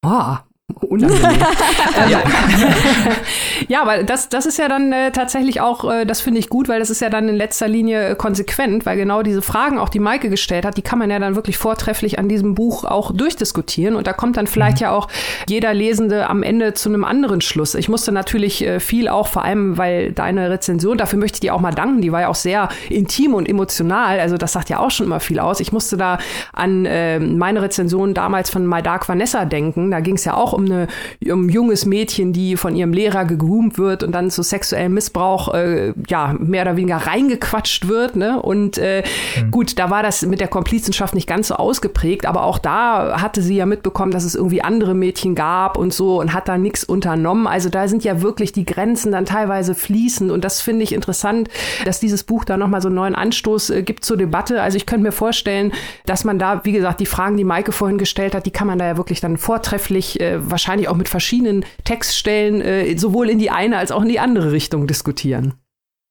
Oh, 0.05 0.37
unangenehm. 0.37 0.50
ja. 2.09 2.21
ja, 3.69 3.83
aber 3.83 4.03
das, 4.03 4.29
das 4.29 4.47
ist 4.47 4.59
ja 4.59 4.69
dann 4.69 4.93
äh, 4.93 5.11
tatsächlich 5.13 5.61
auch, 5.61 5.91
äh, 5.91 6.05
das 6.05 6.21
finde 6.21 6.41
ich 6.41 6.49
gut, 6.49 6.69
weil 6.69 6.79
das 6.79 6.91
ist 6.91 7.01
ja 7.01 7.11
dann 7.11 7.29
in 7.29 7.37
letzter 7.37 7.69
Linie 7.69 8.11
äh, 8.11 8.15
konsequent, 8.15 8.87
weil 8.87 8.97
genau 8.97 9.23
diese 9.23 9.43
Fragen, 9.43 9.79
auch 9.79 9.89
die 9.89 9.99
Maike 9.99 10.31
gestellt 10.31 10.65
hat, 10.65 10.77
die 10.77 10.83
kann 10.83 10.99
man 10.99 11.11
ja 11.11 11.19
dann 11.19 11.35
wirklich 11.35 11.59
vortrefflich 11.59 12.19
an 12.19 12.29
diesem 12.29 12.55
Buch 12.55 12.85
auch 12.85 13.13
durchdiskutieren. 13.13 13.97
Und 13.97 14.07
da 14.07 14.13
kommt 14.13 14.37
dann 14.37 14.47
vielleicht 14.47 14.79
mhm. 14.79 14.85
ja 14.85 14.93
auch 14.93 15.09
jeder 15.49 15.75
Lesende 15.75 16.29
am 16.29 16.43
Ende 16.43 16.75
zu 16.75 16.89
einem 16.89 17.05
anderen 17.05 17.41
Schluss. 17.41 17.75
Ich 17.75 17.89
musste 17.89 18.13
natürlich 18.13 18.65
äh, 18.65 18.81
viel 18.81 19.09
auch, 19.09 19.29
vor 19.29 19.45
allem, 19.45 19.79
weil 19.79 20.13
deine 20.13 20.51
Rezension, 20.51 20.99
dafür 20.99 21.19
möchte 21.19 21.37
ich 21.37 21.41
dir 21.41 21.55
auch 21.55 21.61
mal 21.61 21.75
danken, 21.75 22.01
die 22.01 22.13
war 22.13 22.23
ja 22.23 22.29
auch 22.29 22.35
sehr 22.35 22.69
intim 22.89 23.35
und 23.35 23.49
emotional. 23.49 24.21
Also 24.21 24.37
das 24.37 24.53
sagt 24.53 24.71
ja 24.71 24.79
auch 24.79 24.91
schon 24.91 25.07
immer 25.07 25.21
viel 25.21 25.39
aus. 25.39 25.61
Ich 25.61 25.73
musste 25.73 25.97
da 25.97 26.19
an 26.53 26.87
äh, 26.87 27.19
meine 27.19 27.63
Rezension 27.63 28.15
damals 28.15 28.51
von 28.51 28.67
My 28.67 28.83
Dark 28.83 29.09
Vanessa 29.09 29.45
denken. 29.45 29.91
Da 29.91 30.01
ging 30.01 30.17
es 30.17 30.25
ja 30.25 30.35
auch 30.35 30.53
um 30.53 30.60
eine, 30.67 30.89
um 31.33 31.47
ein 31.47 31.49
junges 31.49 31.87
Mädchen, 31.87 32.33
die 32.33 32.57
von 32.57 32.75
ihrem 32.77 32.93
Lehrer 32.93 33.25
gegroomt 33.25 33.79
wird 33.79 34.03
und 34.03 34.13
dann 34.13 34.31
zu 34.31 34.43
sexuellem 34.43 34.95
Missbrauch 34.95 35.55
äh, 35.55 35.93
ja 36.09 36.35
mehr 36.39 36.63
oder 36.63 36.77
weniger 36.77 36.97
reingequatscht 36.97 37.89
wird. 37.89 38.17
Ne? 38.17 38.41
Und 38.41 38.79
äh, 38.79 39.03
mhm. 39.41 39.51
gut, 39.51 39.79
da 39.79 39.91
war 39.91 40.03
das 40.03 40.23
mit 40.23 40.41
der 40.41 40.49
Komplizenschaft 40.49 41.15
nicht 41.15 41.27
ganz 41.27 41.49
so 41.49 41.55
ausgeprägt, 41.55 42.27
aber 42.27 42.45
auch 42.45 42.59
da 42.59 43.21
hatte 43.21 43.43
sie 43.43 43.57
ja 43.57 43.67
mitbekommen, 43.67 44.13
dass 44.13 44.25
es 44.25 44.35
irgendwie 44.35 44.63
andere 44.63 44.95
Mädchen 44.95 45.35
gab 45.35 45.77
und 45.77 45.93
so 45.93 46.21
und 46.21 46.33
hat 46.33 46.49
da 46.49 46.59
nichts 46.59 46.85
unternommen. 46.85 47.47
Also 47.47 47.69
da 47.69 47.89
sind 47.89 48.05
ja 48.05 48.23
wirklich 48.23 48.53
die 48.53 48.65
Grenzen 48.65 49.13
dann 49.13 49.25
teilweise 49.25 49.75
fließend 49.75 50.31
und 50.31 50.45
das 50.45 50.61
finde 50.61 50.83
ich 50.83 50.93
interessant, 50.93 51.49
dass 51.85 52.01
dieses 52.01 52.25
Buch 52.25 52.45
da 52.45 52.57
nochmal 52.57 52.83
so 52.83 52.89
einen 52.89 52.97
neuen 52.97 53.15
Anstoß 53.15 53.71
äh, 53.71 53.83
gibt 53.83 54.05
zur 54.05 54.17
Debatte. 54.17 54.63
Also 54.63 54.77
ich 54.77 54.87
könnte 54.87 55.05
mir 55.05 55.13
vorstellen, 55.13 55.73
dass 56.07 56.25
man 56.25 56.39
da, 56.39 56.61
wie 56.65 56.73
gesagt, 56.73 57.01
die 57.01 57.07
Fragen, 57.07 57.37
die 57.37 57.45
Maike 57.45 57.73
vorhin 57.73 57.99
gestellt 57.99 58.35
hat, 58.35 58.47
die 58.47 58.51
kann 58.51 58.67
man 58.67 58.79
da 58.79 58.87
ja 58.87 58.97
wirklich 58.97 59.21
dann 59.21 59.37
vortrefflich 59.37 60.21
äh, 60.21 60.50
wahrscheinlich 60.51 60.89
auch 60.89 60.97
mit 60.97 61.09
verschiedenen 61.09 61.65
Textstellen 61.85 62.61
äh, 62.61 62.97
sowohl 62.97 63.31
in 63.31 63.39
die 63.39 63.51
eine 63.51 63.79
als 63.79 63.93
auch 63.93 64.03
in 64.03 64.09
die 64.09 64.21
andere 64.21 64.53
Richtung 64.53 64.87
diskutieren. 64.87 65.55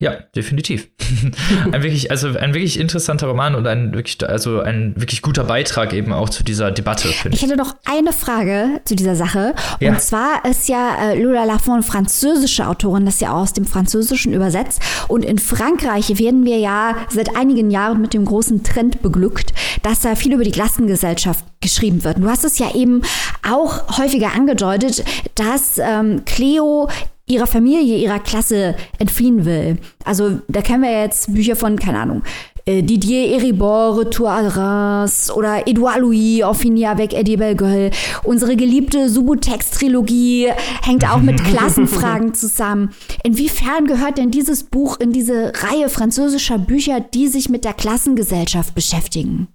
Ja, 0.02 0.14
definitiv. 0.34 0.88
ein 1.74 1.84
wirklich, 1.84 2.10
also 2.10 2.30
ein 2.30 2.54
wirklich 2.54 2.80
interessanter 2.80 3.28
Roman 3.28 3.54
und 3.54 3.68
ein 3.68 3.94
wirklich, 3.94 4.18
also 4.26 4.62
ein 4.62 4.94
wirklich 4.96 5.22
guter 5.22 5.44
Beitrag 5.44 5.92
eben 5.92 6.14
auch 6.14 6.30
zu 6.30 6.42
dieser 6.42 6.72
Debatte, 6.72 7.10
finde 7.10 7.36
ich. 7.36 7.44
Ich 7.44 7.50
hätte 7.50 7.58
noch 7.58 7.76
eine 7.84 8.14
Frage 8.14 8.80
zu 8.86 8.96
dieser 8.96 9.18
Sache. 9.18 9.54
Ja. 9.82 9.92
Und 9.92 10.00
zwar 10.00 10.46
ist 10.46 10.70
ja 10.70 11.12
äh, 11.12 11.22
Lola 11.22 11.44
Lafont 11.44 11.84
französische 11.84 12.66
Autorin, 12.66 13.04
das 13.04 13.16
ist 13.16 13.22
ja 13.22 13.34
auch 13.34 13.42
aus 13.42 13.52
dem 13.52 13.66
Französischen 13.66 14.34
übersetzt. 14.34 14.82
Und 15.10 15.26
in 15.26 15.38
Frankreich 15.38 16.18
werden 16.18 16.46
wir 16.46 16.60
ja 16.60 16.96
seit 17.10 17.36
einigen 17.36 17.70
Jahren 17.70 18.00
mit 18.00 18.14
dem 18.14 18.24
großen 18.24 18.64
Trend 18.64 19.02
beglückt, 19.02 19.54
dass 19.84 20.00
da 20.00 20.16
viel 20.16 20.32
über 20.32 20.46
die 20.46 20.52
Klassengesellschaft 20.52 21.44
geschrieben 21.60 22.06
wird. 22.06 22.20
Du 22.20 22.30
hast 22.30 22.46
es 22.46 22.58
ja 22.58 22.74
eben 22.74 23.02
auch 23.46 23.98
häufiger 23.98 24.34
angedeutet, 24.34 25.04
dass 25.36 25.78
ähm, 25.78 26.24
Cleo 26.24 26.88
ihrer 27.30 27.48
Familie, 27.48 27.98
ihrer 27.98 28.20
Klasse 28.20 28.76
entfliehen 28.98 29.46
will. 29.46 29.78
Also 30.04 30.40
da 30.48 30.62
kennen 30.62 30.84
wir 30.84 30.92
jetzt 30.92 31.34
Bücher 31.34 31.56
von, 31.56 31.78
keine 31.78 32.00
Ahnung, 32.00 32.24
äh, 32.66 32.84
Didier 32.84 33.32
Eribor, 33.36 33.98
Retour 34.00 34.30
à 34.30 34.48
Reims 34.48 35.32
oder 35.32 35.68
Edouard 35.68 36.00
Louis, 36.00 36.44
Offini 36.44 36.86
avec 36.86 37.14
Eddie 37.14 37.38
Belgueul. 37.38 37.92
Unsere 38.24 38.56
geliebte 38.56 39.10
Subutex-Trilogie 39.10 40.50
hängt 40.84 41.10
auch 41.10 41.22
mit 41.22 41.44
Klassenfragen 41.44 42.34
zusammen. 42.34 42.92
Inwiefern 43.24 43.86
gehört 43.86 44.18
denn 44.18 44.32
dieses 44.32 44.64
Buch 44.64 45.00
in 45.00 45.12
diese 45.12 45.54
Reihe 45.56 45.90
französischer 45.90 46.58
Bücher, 46.58 47.00
die 47.00 47.28
sich 47.28 47.50
mit 47.50 47.66
der 47.66 47.74
Klassengesellschaft 47.74 48.76
beschäftigen? 48.76 49.48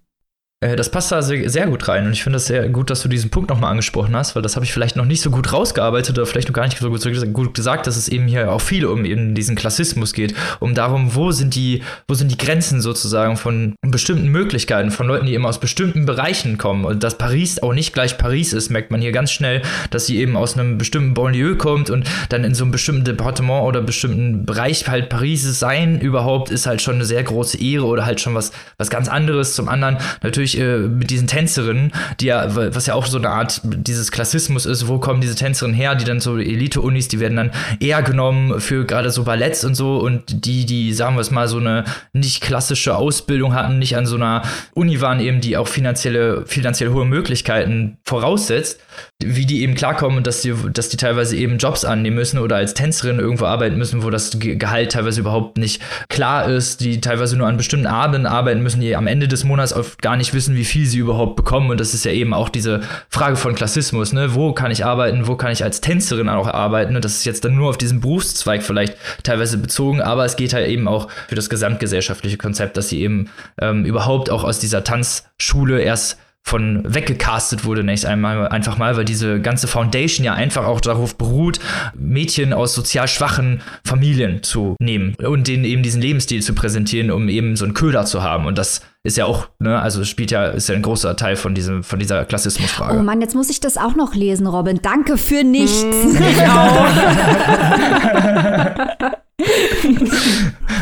Äh, 0.64 0.76
das 0.76 0.88
passt 0.88 1.12
da 1.12 1.22
sehr, 1.22 1.48
sehr, 1.50 1.66
gut 1.66 1.88
rein 1.88 2.06
und 2.06 2.12
ich 2.12 2.22
finde 2.22 2.38
es 2.38 2.46
sehr 2.46 2.68
gut, 2.68 2.90
dass 2.90 3.02
du 3.02 3.08
diesen 3.08 3.30
Punkt 3.30 3.50
nochmal 3.50 3.70
angesprochen 3.70 4.16
hast, 4.16 4.34
weil 4.34 4.42
das 4.42 4.56
habe 4.56 4.64
ich 4.64 4.72
vielleicht 4.72 4.96
noch 4.96 5.04
nicht 5.04 5.20
so 5.20 5.30
gut 5.30 5.52
rausgearbeitet 5.52 6.16
oder 6.16 6.26
vielleicht 6.26 6.48
noch 6.48 6.54
gar 6.54 6.64
nicht 6.64 6.78
so 6.78 6.90
gut, 6.90 7.54
gesagt, 7.54 7.86
dass 7.86 7.96
es 7.96 8.08
eben 8.08 8.26
hier 8.26 8.50
auch 8.50 8.60
viel 8.60 8.86
um 8.86 9.04
eben 9.04 9.34
diesen 9.34 9.56
Klassismus 9.56 10.12
geht, 10.12 10.34
um 10.60 10.74
darum, 10.74 11.14
wo 11.14 11.30
sind 11.30 11.54
die, 11.54 11.82
wo 12.08 12.14
sind 12.14 12.30
die 12.30 12.38
Grenzen 12.38 12.80
sozusagen 12.80 13.36
von 13.36 13.74
bestimmten 13.82 14.28
Möglichkeiten, 14.28 14.90
von 14.90 15.06
Leuten, 15.06 15.26
die 15.26 15.34
eben 15.34 15.46
aus 15.46 15.60
bestimmten 15.60 16.06
Bereichen 16.06 16.58
kommen 16.58 16.84
und 16.84 17.02
dass 17.02 17.18
Paris 17.18 17.62
auch 17.62 17.74
nicht 17.74 17.92
gleich 17.92 18.16
Paris 18.18 18.52
ist, 18.52 18.70
merkt 18.70 18.90
man 18.90 19.00
hier 19.00 19.12
ganz 19.12 19.30
schnell, 19.32 19.62
dass 19.90 20.06
sie 20.06 20.18
eben 20.18 20.36
aus 20.36 20.56
einem 20.56 20.78
bestimmten 20.78 21.14
Banlieue 21.14 21.56
kommt 21.56 21.90
und 21.90 22.08
dann 22.28 22.44
in 22.44 22.54
so 22.54 22.64
einem 22.64 22.72
bestimmten 22.72 23.04
Departement 23.04 23.64
oder 23.64 23.82
bestimmten 23.82 24.46
Bereich 24.46 24.88
halt 24.88 25.08
Paris 25.08 25.42
sein 25.58 26.00
überhaupt 26.00 26.50
ist 26.50 26.66
halt 26.66 26.82
schon 26.82 26.96
eine 26.96 27.04
sehr 27.04 27.22
große 27.22 27.60
Ehre 27.60 27.84
oder 27.84 28.06
halt 28.06 28.20
schon 28.20 28.34
was, 28.34 28.52
was 28.78 28.90
ganz 28.90 29.08
anderes. 29.08 29.54
Zum 29.54 29.68
anderen 29.68 29.98
natürlich 30.22 30.53
äh, 30.58 30.78
mit 30.78 31.10
diesen 31.10 31.26
Tänzerinnen, 31.26 31.92
die 32.20 32.26
ja, 32.26 32.54
was 32.54 32.86
ja 32.86 32.94
auch 32.94 33.06
so 33.06 33.18
eine 33.18 33.30
Art 33.30 33.60
dieses 33.64 34.10
Klassismus 34.10 34.66
ist, 34.66 34.88
wo 34.88 34.98
kommen 34.98 35.20
diese 35.20 35.34
Tänzerinnen 35.34 35.76
her, 35.76 35.94
die 35.94 36.04
dann 36.04 36.20
so 36.20 36.38
Elite-Unis, 36.38 37.08
die 37.08 37.20
werden 37.20 37.36
dann 37.36 37.50
eher 37.80 38.02
genommen 38.02 38.60
für 38.60 38.84
gerade 38.84 39.10
so 39.10 39.24
Balletts 39.24 39.64
und 39.64 39.74
so 39.74 39.98
und 39.98 40.46
die, 40.46 40.66
die, 40.66 40.92
sagen 40.92 41.16
wir 41.16 41.20
es 41.20 41.30
mal, 41.30 41.48
so 41.48 41.58
eine 41.58 41.84
nicht 42.12 42.42
klassische 42.42 42.96
Ausbildung 42.96 43.54
hatten, 43.54 43.78
nicht 43.78 43.96
an 43.96 44.06
so 44.06 44.16
einer 44.16 44.42
Uni 44.74 45.00
waren 45.00 45.20
eben, 45.20 45.40
die 45.40 45.56
auch 45.56 45.68
finanzielle, 45.68 46.44
finanziell 46.46 46.90
hohe 46.90 47.04
Möglichkeiten 47.04 47.98
voraussetzt, 48.04 48.80
wie 49.22 49.46
die 49.46 49.62
eben 49.62 49.74
klarkommen 49.74 50.18
und 50.18 50.26
dass 50.26 50.42
die, 50.42 50.54
dass 50.72 50.88
die 50.88 50.96
teilweise 50.96 51.36
eben 51.36 51.58
Jobs 51.58 51.84
annehmen 51.84 52.16
müssen 52.16 52.38
oder 52.38 52.56
als 52.56 52.74
Tänzerin 52.74 53.18
irgendwo 53.18 53.46
arbeiten 53.46 53.76
müssen, 53.76 54.02
wo 54.02 54.10
das 54.10 54.36
Gehalt 54.38 54.92
teilweise 54.92 55.20
überhaupt 55.20 55.56
nicht 55.56 55.82
klar 56.08 56.48
ist, 56.48 56.80
die 56.80 57.00
teilweise 57.00 57.36
nur 57.36 57.46
an 57.46 57.56
bestimmten 57.56 57.86
Abenden 57.86 58.26
arbeiten 58.26 58.62
müssen, 58.62 58.80
die 58.80 58.96
am 58.96 59.06
Ende 59.06 59.28
des 59.28 59.44
Monats 59.44 59.72
oft 59.72 60.02
gar 60.02 60.16
nicht 60.16 60.34
wissen, 60.34 60.56
wie 60.56 60.64
viel 60.64 60.86
sie 60.86 60.98
überhaupt 60.98 61.36
bekommen. 61.36 61.70
Und 61.70 61.80
das 61.80 61.94
ist 61.94 62.04
ja 62.04 62.12
eben 62.12 62.34
auch 62.34 62.48
diese 62.48 62.80
Frage 63.08 63.36
von 63.36 63.54
Klassismus, 63.54 64.12
ne? 64.12 64.34
Wo 64.34 64.52
kann 64.52 64.70
ich 64.70 64.84
arbeiten, 64.84 65.26
wo 65.26 65.36
kann 65.36 65.52
ich 65.52 65.64
als 65.64 65.80
Tänzerin 65.80 66.28
auch 66.28 66.48
arbeiten? 66.48 66.96
Und 66.96 67.04
das 67.04 67.14
ist 67.14 67.24
jetzt 67.24 67.44
dann 67.44 67.54
nur 67.54 67.70
auf 67.70 67.78
diesen 67.78 68.00
Berufszweig 68.00 68.62
vielleicht 68.62 68.96
teilweise 69.22 69.58
bezogen, 69.58 70.00
aber 70.00 70.24
es 70.24 70.36
geht 70.36 70.52
halt 70.52 70.68
eben 70.68 70.88
auch 70.88 71.08
für 71.28 71.34
das 71.34 71.50
gesamtgesellschaftliche 71.50 72.36
Konzept, 72.36 72.76
dass 72.76 72.88
sie 72.88 73.00
eben 73.00 73.30
ähm, 73.60 73.84
überhaupt 73.84 74.30
auch 74.30 74.44
aus 74.44 74.58
dieser 74.58 74.84
Tanzschule 74.84 75.80
erst 75.80 76.18
von 76.46 76.82
weggecastet 76.84 77.64
wurde, 77.64 77.82
nächst 77.82 78.04
einmal 78.04 78.48
einfach 78.48 78.76
mal, 78.76 78.98
weil 78.98 79.06
diese 79.06 79.40
ganze 79.40 79.66
Foundation 79.66 80.26
ja 80.26 80.34
einfach 80.34 80.66
auch 80.66 80.82
darauf 80.82 81.16
beruht, 81.16 81.58
Mädchen 81.94 82.52
aus 82.52 82.74
sozial 82.74 83.08
schwachen 83.08 83.62
Familien 83.82 84.42
zu 84.42 84.76
nehmen 84.78 85.14
und 85.14 85.48
denen 85.48 85.64
eben 85.64 85.82
diesen 85.82 86.02
Lebensstil 86.02 86.42
zu 86.42 86.54
präsentieren, 86.54 87.10
um 87.10 87.30
eben 87.30 87.56
so 87.56 87.64
einen 87.64 87.72
Köder 87.72 88.04
zu 88.04 88.22
haben. 88.22 88.44
Und 88.44 88.58
das 88.58 88.82
ist 89.04 89.16
ja 89.16 89.24
auch, 89.24 89.48
ne, 89.58 89.80
also 89.80 90.04
spielt 90.04 90.30
ja, 90.30 90.48
ist 90.48 90.68
ja 90.68 90.74
ein 90.74 90.82
großer 90.82 91.16
Teil 91.16 91.36
von 91.36 91.54
diesem, 91.54 91.82
von 91.82 91.98
dieser 91.98 92.26
Klassismusfrage. 92.26 92.98
Oh 92.98 93.02
Mann, 93.02 93.22
jetzt 93.22 93.34
muss 93.34 93.48
ich 93.48 93.60
das 93.60 93.78
auch 93.78 93.94
noch 93.94 94.14
lesen, 94.14 94.46
Robin. 94.46 94.80
Danke 94.82 95.16
für 95.16 95.44
nichts. 95.44 95.82
Mm, 95.82 96.22
ich 96.22 96.42
auch. 96.42 96.86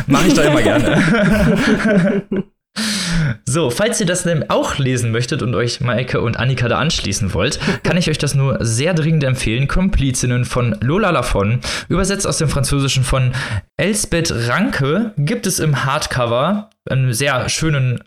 Mach 0.07 0.25
ich 0.25 0.33
doch 0.33 0.43
immer 0.43 0.61
gerne. 0.61 2.23
So, 3.45 3.69
falls 3.69 3.99
ihr 3.99 4.05
das 4.05 4.27
auch 4.49 4.77
lesen 4.77 5.11
möchtet 5.11 5.41
und 5.41 5.53
euch 5.53 5.79
Maike 5.79 6.21
und 6.21 6.37
Annika 6.37 6.67
da 6.67 6.79
anschließen 6.79 7.33
wollt, 7.33 7.59
kann 7.83 7.97
ich 7.97 8.09
euch 8.09 8.17
das 8.17 8.35
nur 8.35 8.57
sehr 8.65 8.93
dringend 8.93 9.23
empfehlen. 9.23 9.67
Komplizinnen 9.67 10.45
von 10.45 10.75
Lola 10.81 11.11
Lafon, 11.11 11.61
übersetzt 11.87 12.25
aus 12.25 12.37
dem 12.37 12.49
Französischen 12.49 13.03
von 13.03 13.31
Elsbeth 13.77 14.31
Ranke, 14.47 15.13
gibt 15.17 15.45
es 15.45 15.59
im 15.59 15.85
Hardcover, 15.85 16.69
einem 16.89 17.13
sehr 17.13 17.47
schönen 17.49 18.03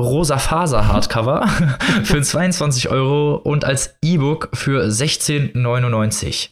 rosa 0.00 0.38
Faser 0.38 0.88
Hardcover 0.88 1.46
für 2.04 2.22
22 2.22 2.88
Euro 2.88 3.34
und 3.36 3.64
als 3.64 3.96
E-Book 4.02 4.48
für 4.54 4.86
16,99. 4.86 6.48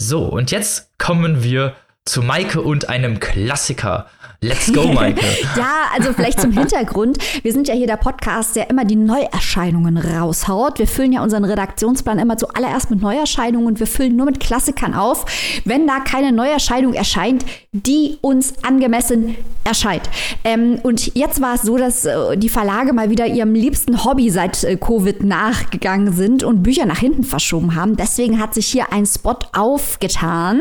So, 0.00 0.24
und 0.24 0.50
jetzt 0.50 0.96
kommen 0.98 1.42
wir 1.42 1.74
zu 2.04 2.22
Maike 2.22 2.60
und 2.60 2.88
einem 2.88 3.20
Klassiker. 3.20 4.06
Let's 4.44 4.70
go, 4.70 4.88
Maike. 4.92 5.24
ja, 5.56 5.86
also 5.94 6.12
vielleicht 6.12 6.38
zum 6.38 6.52
Hintergrund. 6.52 7.16
Wir 7.42 7.52
sind 7.52 7.66
ja 7.66 7.74
hier 7.74 7.86
der 7.86 7.96
Podcast, 7.96 8.56
der 8.56 8.68
immer 8.68 8.84
die 8.84 8.94
Neuerscheinungen 8.96 9.96
raushaut. 9.96 10.78
Wir 10.78 10.86
füllen 10.86 11.14
ja 11.14 11.22
unseren 11.22 11.44
Redaktionsplan 11.44 12.18
immer 12.18 12.36
zuallererst 12.36 12.90
mit 12.90 13.00
Neuerscheinungen 13.00 13.66
und 13.66 13.80
wir 13.80 13.86
füllen 13.86 14.16
nur 14.16 14.26
mit 14.26 14.40
Klassikern 14.40 14.92
auf, 14.92 15.24
wenn 15.64 15.86
da 15.86 16.00
keine 16.00 16.30
Neuerscheinung 16.30 16.92
erscheint, 16.92 17.46
die 17.72 18.18
uns 18.20 18.52
angemessen 18.62 19.34
erscheint. 19.64 20.10
Ähm, 20.44 20.78
und 20.82 21.14
jetzt 21.14 21.40
war 21.40 21.54
es 21.54 21.62
so, 21.62 21.78
dass 21.78 22.04
äh, 22.04 22.36
die 22.36 22.50
Verlage 22.50 22.92
mal 22.92 23.08
wieder 23.08 23.26
ihrem 23.26 23.54
liebsten 23.54 24.04
Hobby 24.04 24.28
seit 24.28 24.62
äh, 24.62 24.76
Covid 24.76 25.24
nachgegangen 25.24 26.12
sind 26.12 26.44
und 26.44 26.62
Bücher 26.62 26.84
nach 26.84 26.98
hinten 26.98 27.24
verschoben 27.24 27.74
haben. 27.74 27.96
Deswegen 27.96 28.40
hat 28.40 28.52
sich 28.52 28.66
hier 28.66 28.92
ein 28.92 29.06
Spot 29.06 29.38
aufgetan. 29.54 30.60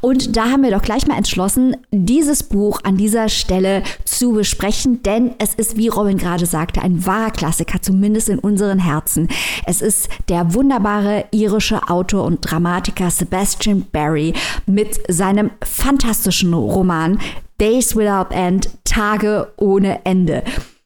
Und 0.00 0.36
da 0.36 0.50
haben 0.50 0.62
wir 0.62 0.70
doch 0.70 0.82
gleich 0.82 1.08
mal 1.08 1.18
entschlossen, 1.18 1.76
dieses 1.90 2.44
Buch 2.44 2.80
an 2.84 2.96
dieser 3.08 3.30
Stelle 3.30 3.82
zu 4.04 4.32
besprechen, 4.32 5.02
denn 5.02 5.30
es 5.38 5.54
ist, 5.54 5.78
wie 5.78 5.88
Robin 5.88 6.18
gerade 6.18 6.44
sagte, 6.44 6.82
ein 6.82 7.06
wahrer 7.06 7.30
Klassiker, 7.30 7.80
zumindest 7.80 8.28
in 8.28 8.38
unseren 8.38 8.78
Herzen. 8.78 9.28
Es 9.64 9.80
ist 9.80 10.10
der 10.28 10.52
wunderbare 10.52 11.24
irische 11.30 11.88
Autor 11.88 12.24
und 12.24 12.42
Dramatiker 12.42 13.10
Sebastian 13.10 13.86
Barry 13.90 14.34
mit 14.66 15.00
seinem 15.08 15.50
fantastischen 15.64 16.52
Roman 16.52 17.18
Days 17.58 17.96
Without 17.96 18.34
End, 18.34 18.68
Tage 18.84 19.54
ohne 19.56 20.04
Ende 20.04 20.42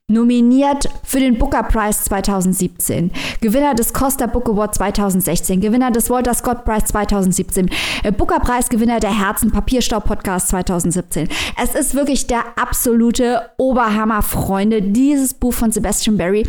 nominiert 0.08 0.88
für 1.04 1.20
den 1.20 1.38
Booker 1.38 1.62
Prize 1.62 2.04
2017, 2.04 3.10
Gewinner 3.40 3.74
des 3.74 3.92
Costa 3.92 4.26
Book 4.26 4.48
Award 4.48 4.74
2016, 4.74 5.60
Gewinner 5.60 5.90
des 5.90 6.10
Walter 6.10 6.34
Scott 6.34 6.64
Prize 6.64 6.86
2017, 6.86 7.70
äh, 8.02 8.12
Booker 8.12 8.40
Preis 8.40 8.68
Gewinner 8.68 9.00
der 9.00 9.18
Herzen 9.18 9.50
Papierstaub 9.50 10.04
Podcast 10.04 10.48
2017. 10.48 11.28
Es 11.62 11.74
ist 11.74 11.94
wirklich 11.94 12.26
der 12.26 12.44
absolute 12.56 13.50
Oberhammer, 13.56 14.22
Freunde. 14.22 14.82
Dieses 14.82 15.34
Buch 15.34 15.54
von 15.54 15.72
Sebastian 15.72 16.16
Barry 16.16 16.46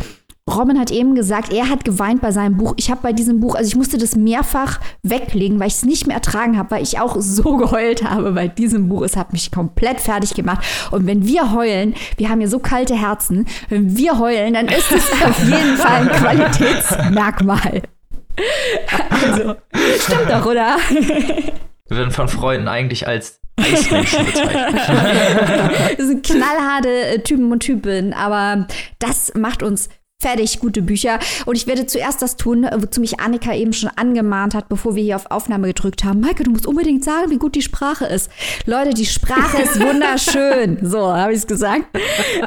Robin 0.50 0.78
hat 0.78 0.90
eben 0.90 1.14
gesagt, 1.14 1.52
er 1.52 1.70
hat 1.70 1.86
geweint 1.86 2.20
bei 2.20 2.30
seinem 2.30 2.58
Buch. 2.58 2.74
Ich 2.76 2.90
habe 2.90 3.00
bei 3.02 3.12
diesem 3.14 3.40
Buch, 3.40 3.54
also 3.54 3.66
ich 3.66 3.76
musste 3.76 3.96
das 3.96 4.14
mehrfach 4.14 4.78
weglegen, 5.02 5.58
weil 5.58 5.68
ich 5.68 5.74
es 5.74 5.84
nicht 5.84 6.06
mehr 6.06 6.16
ertragen 6.16 6.58
habe, 6.58 6.72
weil 6.72 6.82
ich 6.82 7.00
auch 7.00 7.16
so 7.18 7.56
geheult 7.56 8.04
habe 8.04 8.32
bei 8.32 8.48
diesem 8.48 8.88
Buch. 8.88 9.02
Es 9.02 9.16
hat 9.16 9.32
mich 9.32 9.50
komplett 9.50 10.00
fertig 10.00 10.34
gemacht. 10.34 10.64
Und 10.90 11.06
wenn 11.06 11.26
wir 11.26 11.52
heulen, 11.52 11.94
wir 12.18 12.28
haben 12.28 12.42
ja 12.42 12.46
so 12.46 12.58
kalte 12.58 12.94
Herzen, 12.94 13.46
wenn 13.70 13.96
wir 13.96 14.18
heulen, 14.18 14.54
dann 14.54 14.68
ist 14.68 14.92
es 14.92 15.10
auf 15.24 15.42
jeden 15.44 15.76
Fall 15.76 16.02
ein 16.02 16.08
Qualitätsmerkmal. 16.08 17.82
Also, 19.10 19.54
stimmt 20.00 20.28
doch, 20.28 20.44
oder? 20.44 20.76
Wir 20.90 21.96
werden 21.96 22.10
von 22.10 22.26
Freunden 22.26 22.66
eigentlich 22.66 23.06
als 23.06 23.38
Eismenschen 23.56 24.26
bezeichnet. 24.26 24.80
das 25.96 26.06
sind 26.08 26.26
knallharte 26.26 27.22
Typen 27.22 27.52
und 27.52 27.60
Typen, 27.60 28.12
aber 28.12 28.66
das 28.98 29.32
macht 29.36 29.62
uns 29.62 29.88
fertig 30.24 30.58
gute 30.58 30.80
Bücher. 30.80 31.18
Und 31.44 31.54
ich 31.56 31.66
werde 31.66 31.84
zuerst 31.84 32.22
das 32.22 32.36
tun, 32.36 32.66
wozu 32.74 33.02
mich 33.02 33.20
Annika 33.20 33.54
eben 33.54 33.74
schon 33.74 33.90
angemahnt 33.94 34.54
hat, 34.54 34.70
bevor 34.70 34.96
wir 34.96 35.02
hier 35.02 35.16
auf 35.16 35.30
Aufnahme 35.30 35.66
gedrückt 35.66 36.02
haben. 36.02 36.20
Maike, 36.20 36.44
du 36.44 36.50
musst 36.50 36.66
unbedingt 36.66 37.04
sagen, 37.04 37.30
wie 37.30 37.36
gut 37.36 37.54
die 37.54 37.60
Sprache 37.60 38.06
ist. 38.06 38.30
Leute, 38.64 38.94
die 38.94 39.04
Sprache 39.04 39.62
ist 39.62 39.78
wunderschön. 39.80 40.78
So, 40.94 41.12
habe 41.12 41.32
ich 41.32 41.38
es 41.38 41.46
gesagt. 41.46 41.84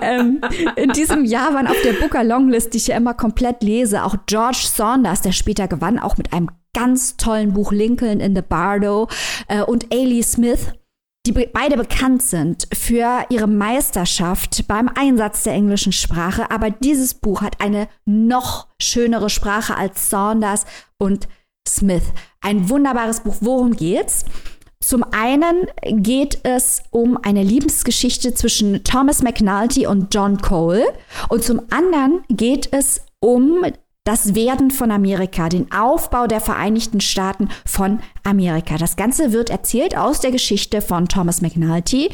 Ähm, 0.02 0.42
in 0.76 0.92
diesem 0.92 1.26
Jahr 1.26 1.54
waren 1.54 1.68
auf 1.68 1.76
der 1.84 1.94
Booker 1.94 2.24
Longlist, 2.24 2.74
die 2.74 2.78
ich 2.78 2.88
ja 2.88 2.98
immer 2.98 3.14
komplett 3.14 3.62
lese, 3.62 4.04
auch 4.04 4.16
George 4.26 4.66
Saunders, 4.74 5.22
der 5.22 5.32
später 5.32 5.68
gewann, 5.68 6.00
auch 6.00 6.18
mit 6.18 6.34
einem 6.34 6.50
ganz 6.74 7.18
tollen 7.18 7.54
Buch 7.54 7.72
Lincoln 7.72 8.20
in 8.20 8.36
the 8.36 8.42
Bardo 8.42 9.08
äh, 9.48 9.62
und 9.62 9.92
Ailey 9.92 10.24
Smith 10.24 10.72
die 11.28 11.34
beide 11.34 11.76
bekannt 11.76 12.22
sind 12.22 12.68
für 12.74 13.26
ihre 13.30 13.48
Meisterschaft 13.48 14.66
beim 14.68 14.90
Einsatz 14.96 15.44
der 15.44 15.54
englischen 15.54 15.92
Sprache. 15.92 16.50
Aber 16.52 16.70
dieses 16.70 17.14
Buch 17.14 17.42
hat 17.42 17.60
eine 17.60 17.90
noch 18.06 18.68
schönere 18.82 19.30
Sprache 19.30 19.76
als 19.76 20.10
Saunders 20.10 20.66
und 20.98 21.28
Smith. 21.68 22.04
Ein 22.40 22.70
wunderbares 22.70 23.20
Buch. 23.22 23.36
Worum 23.42 23.76
geht's? 23.76 24.24
Zum 24.80 25.04
einen 25.12 25.68
geht 25.84 26.40
es 26.44 26.84
um 26.92 27.18
eine 27.22 27.44
Liebesgeschichte 27.44 28.34
zwischen 28.34 28.84
Thomas 28.86 29.22
McNulty 29.22 29.86
und 29.86 30.14
John 30.14 30.38
Cole 30.38 30.86
und 31.28 31.44
zum 31.44 31.62
anderen 31.72 32.24
geht 32.30 32.70
es 32.72 33.02
um 33.20 33.66
das 34.08 34.36
Werden 34.36 34.72
von 34.72 34.89
Amerika, 34.89 35.49
den 35.49 35.70
Aufbau 35.70 36.28
der 36.28 36.39
Vereinigten 36.39 37.01
Staaten 37.01 37.49
von 37.66 37.99
Amerika. 38.24 38.78
Das 38.78 38.95
Ganze 38.95 39.34
wird 39.34 39.49
erzählt 39.49 39.97
aus 39.97 40.22
der 40.22 40.32
Geschichte 40.32 40.82
von 40.82 41.10
Thomas 41.10 41.41
McNulty. 41.41 42.10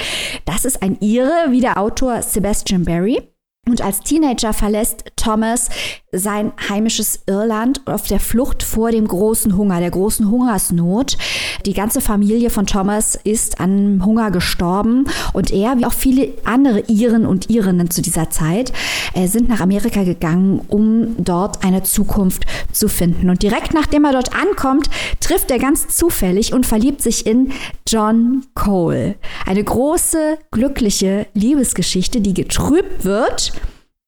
Das 0.45 0.65
ist 0.65 0.81
ein 0.81 0.97
Ire, 1.01 1.51
wie 1.51 1.61
der 1.61 1.77
Autor 1.77 2.23
Sebastian 2.23 2.83
Barry. 2.83 3.32
Und 3.65 3.81
als 3.81 4.01
Teenager 4.01 4.51
verlässt 4.51 5.05
Thomas 5.15 5.69
sein 6.11 6.51
heimisches 6.67 7.21
Irland 7.27 7.81
auf 7.85 8.07
der 8.07 8.19
Flucht 8.19 8.61
vor 8.61 8.91
dem 8.91 9.07
großen 9.07 9.55
Hunger, 9.55 9.79
der 9.79 9.89
großen 9.89 10.29
Hungersnot. 10.29 11.17
Die 11.65 11.73
ganze 11.73 12.01
Familie 12.01 12.49
von 12.49 12.67
Thomas 12.67 13.15
ist 13.23 13.61
an 13.61 14.03
Hunger 14.05 14.31
gestorben 14.31 15.05
und 15.31 15.51
er, 15.51 15.77
wie 15.77 15.85
auch 15.85 15.93
viele 15.93 16.33
andere 16.43 16.81
Iren 16.87 17.25
und 17.25 17.49
Irinnen 17.49 17.89
zu 17.89 18.01
dieser 18.01 18.29
Zeit, 18.29 18.73
äh, 19.13 19.27
sind 19.27 19.47
nach 19.47 19.61
Amerika 19.61 20.03
gegangen, 20.03 20.59
um 20.67 21.15
dort 21.23 21.63
eine 21.63 21.83
Zukunft 21.83 22.43
zu 22.73 22.89
finden. 22.89 23.29
Und 23.29 23.43
direkt 23.43 23.73
nachdem 23.73 24.03
er 24.03 24.11
dort 24.11 24.35
ankommt, 24.35 24.89
trifft 25.21 25.49
er 25.51 25.57
ganz 25.59 25.87
zufällig 25.87 26.53
und 26.53 26.65
verliebt 26.65 27.01
sich 27.01 27.25
in 27.25 27.53
John 27.87 28.43
Cole. 28.55 29.15
Eine 29.45 29.63
große, 29.63 30.37
glückliche 30.51 31.27
Liebesgeschichte, 31.33 32.19
die 32.19 32.33
getrübt 32.33 33.05
wird 33.05 33.52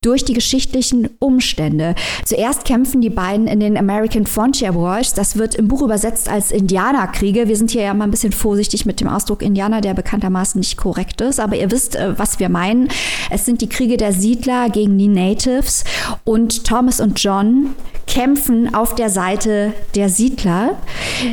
durch 0.06 0.24
die 0.24 0.34
geschichtlichen 0.34 1.10
Umstände. 1.20 1.96
Zuerst 2.24 2.64
kämpfen 2.66 3.02
die 3.02 3.10
beiden 3.10 3.48
in 3.48 3.60
den 3.60 3.78
American 3.78 4.28
Frontier 4.28 4.76
Wars. 4.76 5.14
Das 5.14 5.38
wird 5.38 5.56
im 5.56 5.68
Buch 5.68 5.82
übersetzt 5.82 6.30
als 6.30 6.52
Indianerkriege. 6.52 7.48
Wir 7.48 7.56
sind 7.56 7.72
hier 7.72 7.82
ja 7.82 7.94
mal 7.94 8.06
ein 8.06 8.12
bisschen 8.12 8.32
vorsichtig 8.32 8.86
mit 8.86 9.02
dem 9.02 9.08
Ausdruck 9.08 9.42
Indianer, 9.42 9.82
der 9.82 9.96
bekanntermaßen 9.96 10.60
nicht 10.60 10.78
korrekt 10.78 11.22
ist. 11.22 11.40
Aber 11.40 11.56
ihr 11.56 11.72
wisst, 11.72 11.96
äh, 11.96 12.18
was 12.18 12.40
wir 12.40 12.50
meinen. 12.50 12.90
Es 13.32 13.46
sind 13.46 13.62
die 13.62 13.70
Kriege 13.70 13.98
der 13.98 14.14
Siedler 14.14 14.70
gegen 14.70 14.98
die 14.98 15.08
Natives. 15.08 15.84
Und 16.24 16.66
Thomas 16.66 17.00
und 17.00 17.20
John 17.22 17.76
kämpfen 18.08 18.74
auf 18.74 18.96
der 18.96 19.10
Seite 19.10 19.74
der 19.96 20.10
Siedler, 20.10 20.78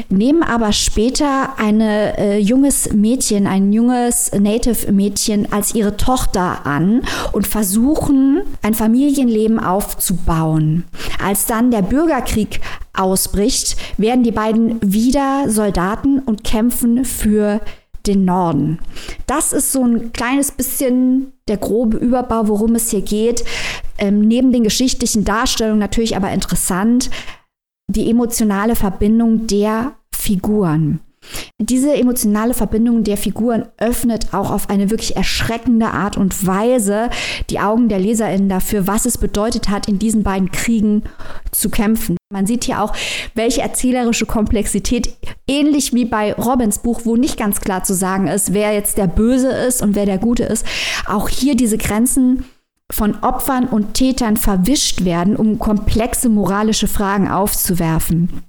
nehmen 0.09 0.43
aber 0.43 0.73
später 0.73 1.59
ein 1.59 1.81
äh, 1.81 2.39
junges 2.39 2.93
Mädchen, 2.93 3.47
ein 3.47 3.73
junges 3.73 4.33
Native-Mädchen 4.33 5.53
als 5.53 5.75
ihre 5.75 5.97
Tochter 5.97 6.67
an 6.67 7.03
und 7.33 7.47
versuchen, 7.47 8.43
ein 8.63 8.75
Familienleben 8.75 9.59
aufzubauen. 9.59 10.85
Als 11.23 11.47
dann 11.47 11.71
der 11.71 11.83
Bürgerkrieg 11.83 12.61
ausbricht, 12.95 13.77
werden 13.99 14.23
die 14.23 14.33
beiden 14.33 14.79
wieder 14.83 15.49
Soldaten 15.49 16.21
und 16.21 16.45
kämpfen 16.45 17.05
für 17.05 17.61
den 18.07 18.25
Norden. 18.25 18.79
Das 19.27 19.53
ist 19.53 19.73
so 19.73 19.85
ein 19.85 20.13
kleines 20.13 20.53
bisschen 20.53 21.33
der 21.49 21.57
grobe 21.57 21.99
Überbau, 21.99 22.49
worum 22.49 22.75
es 22.75 22.91
hier 22.91 23.03
geht. 23.03 23.45
Ähm, 23.99 24.21
neben 24.21 24.53
den 24.53 24.65
geschichtlichen 24.65 25.25
Darstellungen 25.25 25.79
natürlich 25.79 26.17
aber 26.17 26.31
interessant, 26.33 27.11
die 27.89 28.11
emotionale 28.11 28.75
Verbindung 28.75 29.47
der 29.47 29.93
Figuren. 30.15 31.01
Diese 31.61 31.95
emotionale 31.95 32.55
Verbindung 32.55 33.05
der 33.05 33.17
Figuren 33.17 33.69
öffnet 33.79 34.35
auch 34.35 34.51
auf 34.51 34.69
eine 34.69 34.91
wirklich 34.91 35.15
erschreckende 35.15 35.87
Art 35.89 36.17
und 36.17 36.45
Weise 36.45 37.09
die 37.51 37.61
Augen 37.61 37.89
der 37.89 38.01
Leserinnen 38.01 38.49
dafür, 38.49 38.89
was 38.89 39.07
es 39.07 39.17
bedeutet 39.17 39.69
hat, 39.69 39.87
in 39.87 40.01
diesen 40.01 40.25
beiden 40.25 40.51
Kriegen 40.51 41.05
zu 41.53 41.71
kämpfen. 41.71 42.17
Man 42.33 42.47
sieht 42.47 42.65
hier 42.65 42.83
auch, 42.83 42.93
welche 43.35 43.61
erzählerische 43.61 44.27
Komplexität, 44.27 45.17
ähnlich 45.47 45.93
wie 45.93 46.05
bei 46.05 46.33
Robins 46.33 46.79
Buch, 46.79 47.03
wo 47.05 47.15
nicht 47.15 47.37
ganz 47.37 47.61
klar 47.61 47.85
zu 47.85 47.95
sagen 47.95 48.27
ist, 48.27 48.53
wer 48.53 48.73
jetzt 48.73 48.99
der 48.99 49.07
Böse 49.07 49.51
ist 49.51 49.83
und 49.83 49.95
wer 49.95 50.07
der 50.07 50.19
Gute 50.19 50.45
ist, 50.45 50.67
auch 51.07 51.29
hier 51.29 51.55
diese 51.55 51.79
Grenzen 51.79 52.45
von 52.91 53.23
Opfern 53.23 53.69
und 53.69 53.95
Tätern 53.95 54.37
verwischt 54.37 55.05
werden, 55.05 55.37
um 55.37 55.59
komplexe 55.59 56.29
moralische 56.29 56.89
Fragen 56.89 57.31
aufzuwerfen. 57.31 58.43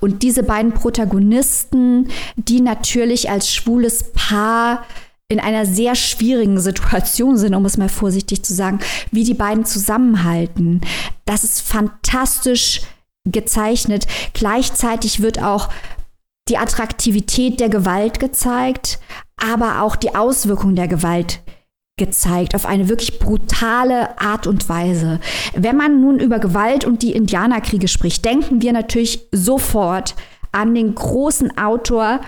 Und 0.00 0.22
diese 0.22 0.42
beiden 0.42 0.72
Protagonisten, 0.72 2.08
die 2.36 2.60
natürlich 2.60 3.30
als 3.30 3.52
schwules 3.52 4.12
Paar 4.12 4.84
in 5.28 5.38
einer 5.40 5.64
sehr 5.64 5.94
schwierigen 5.94 6.60
Situation 6.60 7.36
sind, 7.36 7.54
um 7.54 7.64
es 7.64 7.76
mal 7.76 7.88
vorsichtig 7.88 8.42
zu 8.42 8.52
sagen, 8.52 8.80
wie 9.12 9.24
die 9.24 9.34
beiden 9.34 9.64
zusammenhalten. 9.64 10.80
Das 11.24 11.44
ist 11.44 11.60
fantastisch 11.60 12.82
gezeichnet. 13.24 14.06
Gleichzeitig 14.34 15.22
wird 15.22 15.40
auch 15.40 15.68
die 16.48 16.58
Attraktivität 16.58 17.60
der 17.60 17.68
Gewalt 17.68 18.18
gezeigt, 18.18 18.98
aber 19.36 19.82
auch 19.82 19.94
die 19.94 20.16
Auswirkung 20.16 20.74
der 20.74 20.88
Gewalt 20.88 21.40
gezeigt 22.00 22.56
auf 22.56 22.66
eine 22.66 22.88
wirklich 22.88 23.20
brutale 23.20 24.18
Art 24.18 24.48
und 24.48 24.68
Weise. 24.68 25.20
Wenn 25.54 25.76
man 25.76 26.00
nun 26.00 26.18
über 26.18 26.40
Gewalt 26.40 26.84
und 26.84 27.02
die 27.02 27.12
Indianerkriege 27.12 27.86
spricht, 27.86 28.24
denken 28.24 28.62
wir 28.62 28.72
natürlich 28.72 29.28
sofort 29.30 30.16
an 30.50 30.74
den 30.74 30.96
großen 30.96 31.56
Autor 31.56 32.20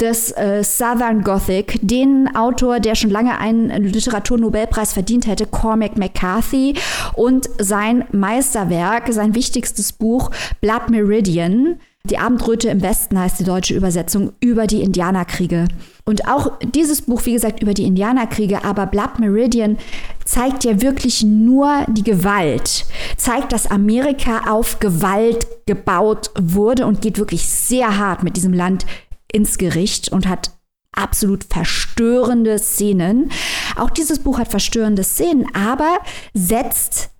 des 0.00 0.30
äh, 0.30 0.62
Southern 0.62 1.24
Gothic, 1.24 1.80
den 1.82 2.34
Autor, 2.36 2.78
der 2.78 2.94
schon 2.94 3.10
lange 3.10 3.36
einen 3.38 3.82
Literaturnobelpreis 3.82 4.92
verdient 4.92 5.26
hätte, 5.26 5.44
Cormac 5.44 5.98
McCarthy, 5.98 6.74
und 7.14 7.50
sein 7.58 8.04
Meisterwerk, 8.12 9.12
sein 9.12 9.34
wichtigstes 9.34 9.92
Buch, 9.92 10.30
Blood 10.60 10.90
Meridian, 10.90 11.80
die 12.10 12.18
Abendröte 12.18 12.68
im 12.68 12.82
Westen 12.82 13.18
heißt 13.18 13.40
die 13.40 13.44
deutsche 13.44 13.74
Übersetzung, 13.74 14.32
über 14.40 14.66
die 14.66 14.82
Indianerkriege. 14.82 15.68
Und 16.04 16.26
auch 16.26 16.52
dieses 16.62 17.02
Buch, 17.02 17.26
wie 17.26 17.32
gesagt, 17.32 17.62
über 17.62 17.74
die 17.74 17.84
Indianerkriege, 17.84 18.64
aber 18.64 18.86
Blood 18.86 19.18
Meridian 19.18 19.76
zeigt 20.24 20.64
ja 20.64 20.80
wirklich 20.80 21.22
nur 21.22 21.84
die 21.88 22.02
Gewalt, 22.02 22.86
zeigt, 23.16 23.52
dass 23.52 23.70
Amerika 23.70 24.50
auf 24.50 24.78
Gewalt 24.78 25.46
gebaut 25.66 26.30
wurde 26.40 26.86
und 26.86 27.02
geht 27.02 27.18
wirklich 27.18 27.46
sehr 27.46 27.98
hart 27.98 28.22
mit 28.22 28.36
diesem 28.36 28.52
Land 28.52 28.86
ins 29.30 29.58
Gericht 29.58 30.10
und 30.10 30.26
hat 30.26 30.52
absolut 30.96 31.44
verstörende 31.44 32.58
Szenen. 32.58 33.30
Auch 33.76 33.90
dieses 33.90 34.18
Buch 34.18 34.38
hat 34.38 34.48
verstörende 34.48 35.04
Szenen, 35.04 35.46
aber 35.54 35.98
setzt 36.34 37.10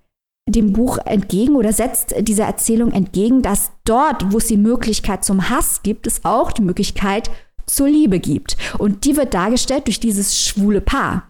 dem 0.55 0.73
Buch 0.73 0.97
entgegen 1.05 1.55
oder 1.55 1.73
setzt 1.73 2.15
dieser 2.19 2.45
Erzählung 2.45 2.91
entgegen, 2.91 3.41
dass 3.41 3.71
dort, 3.85 4.31
wo 4.31 4.37
es 4.37 4.47
die 4.47 4.57
Möglichkeit 4.57 5.23
zum 5.23 5.49
Hass 5.49 5.81
gibt, 5.83 6.07
es 6.07 6.25
auch 6.25 6.51
die 6.51 6.61
Möglichkeit 6.61 7.29
zur 7.65 7.87
Liebe 7.87 8.19
gibt. 8.19 8.57
Und 8.77 9.05
die 9.05 9.15
wird 9.15 9.33
dargestellt 9.33 9.87
durch 9.87 9.99
dieses 9.99 10.43
schwule 10.43 10.81
Paar. 10.81 11.27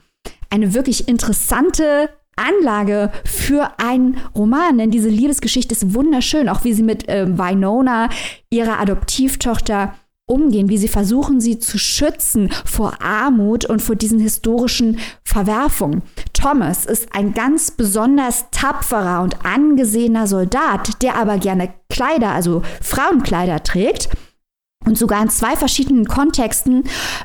Eine 0.50 0.74
wirklich 0.74 1.08
interessante 1.08 2.10
Anlage 2.36 3.12
für 3.26 3.72
einen 3.80 4.18
Roman, 4.36 4.78
denn 4.78 4.92
diese 4.92 5.10
Liebesgeschichte 5.10 5.74
ist 5.74 5.94
wunderschön, 5.94 6.50
auch 6.50 6.64
wie 6.64 6.74
sie 6.74 6.84
mit 6.84 7.08
äh, 7.10 7.28
Winona, 7.28 8.10
ihrer 8.50 8.80
Adoptivtochter, 8.80 9.94
umgehen, 10.30 10.70
wie 10.70 10.78
sie 10.78 10.88
versuchen, 10.88 11.42
sie 11.42 11.60
zu 11.60 11.78
schützen 11.78 12.52
vor 12.66 13.02
Armut 13.02 13.66
und 13.66 13.82
vor 13.82 13.96
diesen 13.96 14.20
historischen 14.20 15.00
Verwerfungen. 15.24 16.04
Thomas 16.34 16.86
ist 16.86 17.10
ein 17.14 17.34
ganz 17.34 17.72
besonders 17.72 18.46
tapferer 18.52 19.22
und 19.22 19.46
angesehener 19.46 20.28
Soldat, 20.28 21.02
der 21.02 21.16
aber 21.16 21.38
gerne 21.38 21.74
Kleider, 21.90 22.32
also 22.32 22.62
Frauenkleider 22.82 23.64
trägt 23.64 24.10
und 24.86 24.98
sogar 24.98 25.22
in 25.22 25.30
zwei 25.30 25.56
verschiedenen 25.56 26.06
Kontexten 26.06 26.84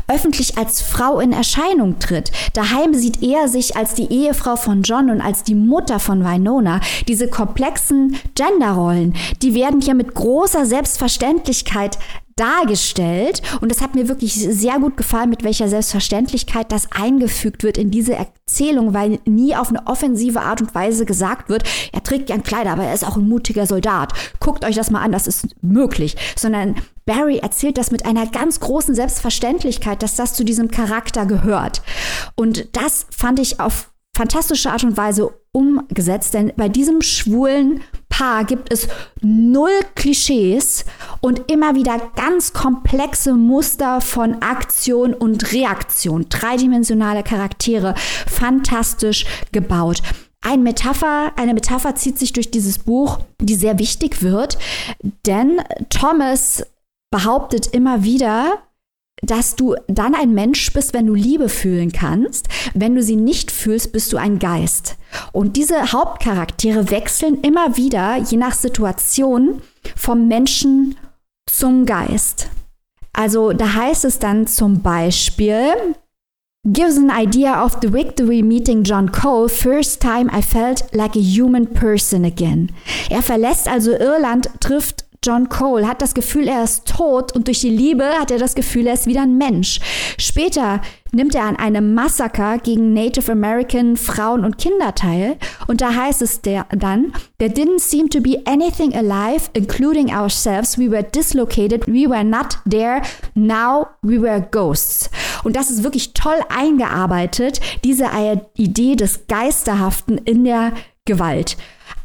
öffentlich 0.08 0.58
als 0.58 0.82
Frau 0.82 1.20
in 1.20 1.32
Erscheinung 1.32 1.98
tritt. 1.98 2.30
Daheim 2.52 2.94
sieht 2.94 3.22
er 3.22 3.48
sich 3.48 3.76
als 3.76 3.94
die 3.94 4.12
Ehefrau 4.12 4.56
von 4.56 4.82
John 4.82 5.08
und 5.08 5.20
als 5.20 5.44
die 5.44 5.54
Mutter 5.54 5.98
von 5.98 6.24
Winona. 6.24 6.80
Diese 7.08 7.28
komplexen 7.28 8.16
Genderrollen, 8.34 9.14
die 9.40 9.54
werden 9.54 9.80
hier 9.80 9.94
mit 9.94 10.14
großer 10.14 10.66
Selbstverständlichkeit 10.66 11.98
dargestellt 12.36 13.42
und 13.60 13.70
es 13.70 13.80
hat 13.80 13.94
mir 13.94 14.08
wirklich 14.08 14.34
sehr 14.34 14.78
gut 14.78 14.96
gefallen, 14.96 15.30
mit 15.30 15.44
welcher 15.44 15.68
Selbstverständlichkeit 15.68 16.72
das 16.72 16.90
eingefügt 16.92 17.62
wird 17.62 17.78
in 17.78 17.90
diese 17.90 18.14
Erzählung, 18.14 18.94
weil 18.94 19.20
nie 19.24 19.54
auf 19.54 19.68
eine 19.68 19.86
offensive 19.86 20.40
Art 20.40 20.60
und 20.60 20.74
Weise 20.74 21.06
gesagt 21.06 21.48
wird, 21.48 21.64
er 21.92 22.02
trägt 22.02 22.26
gern 22.26 22.42
Kleider, 22.42 22.72
aber 22.72 22.84
er 22.84 22.94
ist 22.94 23.06
auch 23.06 23.16
ein 23.16 23.28
mutiger 23.28 23.66
Soldat. 23.66 24.12
Guckt 24.40 24.64
euch 24.64 24.74
das 24.76 24.90
mal 24.90 25.02
an, 25.02 25.12
das 25.12 25.26
ist 25.26 25.48
möglich, 25.62 26.16
sondern 26.36 26.76
Barry 27.06 27.38
erzählt 27.38 27.78
das 27.78 27.90
mit 27.90 28.06
einer 28.06 28.26
ganz 28.26 28.60
großen 28.60 28.94
Selbstverständlichkeit, 28.94 30.02
dass 30.02 30.16
das 30.16 30.34
zu 30.34 30.44
diesem 30.44 30.70
Charakter 30.70 31.26
gehört. 31.26 31.82
Und 32.34 32.76
das 32.76 33.06
fand 33.10 33.38
ich 33.38 33.60
auf 33.60 33.90
fantastische 34.14 34.70
Art 34.70 34.84
und 34.84 34.96
Weise 34.96 35.34
umgesetzt, 35.52 36.34
denn 36.34 36.52
bei 36.56 36.68
diesem 36.68 37.02
schwulen 37.02 37.80
Paar 38.08 38.44
gibt 38.44 38.72
es 38.72 38.86
null 39.22 39.72
Klischees 39.96 40.84
und 41.20 41.50
immer 41.50 41.74
wieder 41.74 42.00
ganz 42.14 42.52
komplexe 42.52 43.34
Muster 43.34 44.00
von 44.00 44.40
Aktion 44.40 45.14
und 45.14 45.52
Reaktion. 45.52 46.26
Dreidimensionale 46.28 47.24
Charaktere, 47.24 47.94
fantastisch 48.28 49.26
gebaut. 49.50 50.00
Ein 50.42 50.62
Metapher, 50.62 51.32
eine 51.36 51.54
Metapher 51.54 51.96
zieht 51.96 52.18
sich 52.18 52.32
durch 52.32 52.50
dieses 52.50 52.78
Buch, 52.78 53.18
die 53.40 53.56
sehr 53.56 53.78
wichtig 53.78 54.22
wird, 54.22 54.58
denn 55.26 55.60
Thomas 55.88 56.64
behauptet 57.10 57.68
immer 57.68 58.04
wieder, 58.04 58.58
dass 59.26 59.56
du 59.56 59.74
dann 59.86 60.14
ein 60.14 60.34
Mensch 60.34 60.72
bist, 60.72 60.94
wenn 60.94 61.06
du 61.06 61.14
Liebe 61.14 61.48
fühlen 61.48 61.92
kannst. 61.92 62.48
Wenn 62.74 62.94
du 62.94 63.02
sie 63.02 63.16
nicht 63.16 63.50
fühlst, 63.50 63.92
bist 63.92 64.12
du 64.12 64.16
ein 64.16 64.38
Geist. 64.38 64.96
Und 65.32 65.56
diese 65.56 65.92
Hauptcharaktere 65.92 66.90
wechseln 66.90 67.40
immer 67.42 67.76
wieder, 67.76 68.16
je 68.16 68.36
nach 68.36 68.54
Situation, 68.54 69.62
vom 69.96 70.28
Menschen 70.28 70.96
zum 71.46 71.86
Geist. 71.86 72.48
Also 73.12 73.52
da 73.52 73.74
heißt 73.74 74.04
es 74.04 74.18
dann 74.18 74.46
zum 74.46 74.82
Beispiel, 74.82 75.72
gives 76.64 76.96
an 76.96 77.10
idea 77.10 77.64
of 77.64 77.76
the 77.80 77.92
victory 77.92 78.42
meeting 78.42 78.82
John 78.82 79.12
Cole, 79.12 79.48
first 79.48 80.00
time 80.00 80.30
I 80.32 80.42
felt 80.42 80.84
like 80.92 81.14
a 81.14 81.20
human 81.20 81.66
person 81.66 82.24
again. 82.24 82.72
Er 83.10 83.22
verlässt 83.22 83.68
also 83.68 83.92
Irland, 83.92 84.48
trifft 84.60 85.04
John 85.24 85.48
Cole 85.48 85.88
hat 85.88 86.02
das 86.02 86.12
Gefühl, 86.12 86.48
er 86.48 86.64
ist 86.64 86.86
tot 86.86 87.34
und 87.34 87.46
durch 87.46 87.60
die 87.60 87.70
Liebe 87.70 88.04
hat 88.04 88.30
er 88.30 88.38
das 88.38 88.54
Gefühl, 88.54 88.86
er 88.86 88.92
ist 88.92 89.06
wieder 89.06 89.22
ein 89.22 89.38
Mensch. 89.38 89.80
Später 90.18 90.82
nimmt 91.12 91.34
er 91.34 91.44
an 91.44 91.56
einem 91.56 91.94
Massaker 91.94 92.58
gegen 92.58 92.92
Native 92.92 93.32
American 93.32 93.96
Frauen 93.96 94.44
und 94.44 94.58
Kinder 94.58 94.94
teil 94.94 95.38
und 95.66 95.80
da 95.80 95.94
heißt 95.94 96.20
es 96.20 96.42
der, 96.42 96.66
dann, 96.76 97.14
there 97.38 97.50
didn't 97.50 97.80
seem 97.80 98.10
to 98.10 98.20
be 98.20 98.42
anything 98.44 98.94
alive, 98.94 99.48
including 99.54 100.14
ourselves. 100.14 100.76
We 100.76 100.90
were 100.90 101.02
dislocated, 101.02 101.86
we 101.86 102.06
were 102.06 102.24
not 102.24 102.58
there, 102.68 103.00
now 103.34 103.86
we 104.02 104.20
were 104.20 104.46
ghosts. 104.50 105.08
Und 105.42 105.56
das 105.56 105.70
ist 105.70 105.82
wirklich 105.82 106.12
toll 106.12 106.38
eingearbeitet, 106.54 107.62
diese 107.82 108.10
Idee 108.56 108.96
des 108.96 109.26
Geisterhaften 109.26 110.18
in 110.18 110.44
der 110.44 110.72
Gewalt. 111.06 111.56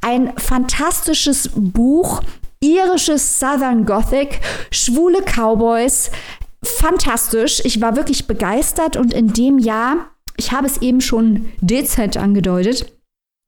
Ein 0.01 0.31
fantastisches 0.37 1.49
Buch, 1.53 2.21
irisches 2.61 3.39
Southern 3.39 3.85
Gothic, 3.85 4.39
schwule 4.71 5.21
Cowboys, 5.21 6.11
fantastisch. 6.63 7.61
Ich 7.63 7.81
war 7.81 7.95
wirklich 7.95 8.27
begeistert 8.27 8.97
und 8.97 9.13
in 9.13 9.33
dem 9.33 9.57
Jahr, 9.59 10.11
ich 10.37 10.51
habe 10.51 10.67
es 10.67 10.81
eben 10.81 11.01
schon 11.01 11.51
dezent 11.61 12.17
angedeutet, 12.17 12.91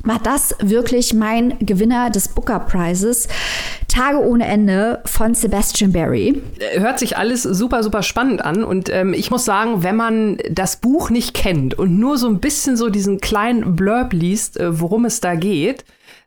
war 0.03 0.19
das 0.19 0.55
wirklich 0.59 1.13
mein 1.13 1.57
Gewinner 1.59 2.09
des 2.09 2.29
Booker 2.29 2.59
Prizes. 2.59 3.27
Tage 3.87 4.19
ohne 4.19 4.45
Ende 4.45 5.01
von 5.05 5.35
Sebastian 5.35 5.91
Barry. 5.91 6.41
Hört 6.77 6.97
sich 6.97 7.17
alles 7.17 7.43
super, 7.43 7.83
super 7.83 8.01
spannend 8.01 8.43
an. 8.43 8.63
Und 8.63 8.89
ähm, 8.89 9.13
ich 9.13 9.29
muss 9.29 9.45
sagen, 9.45 9.83
wenn 9.83 9.95
man 9.95 10.37
das 10.49 10.77
Buch 10.77 11.09
nicht 11.09 11.33
kennt 11.33 11.77
und 11.77 11.99
nur 11.99 12.17
so 12.17 12.27
ein 12.27 12.39
bisschen 12.39 12.77
so 12.77 12.89
diesen 12.89 13.19
kleinen 13.19 13.75
Blurb 13.75 14.13
liest, 14.13 14.59
äh, 14.59 14.79
worum 14.79 15.05
es 15.05 15.19
da 15.19 15.35
geht, 15.35 15.85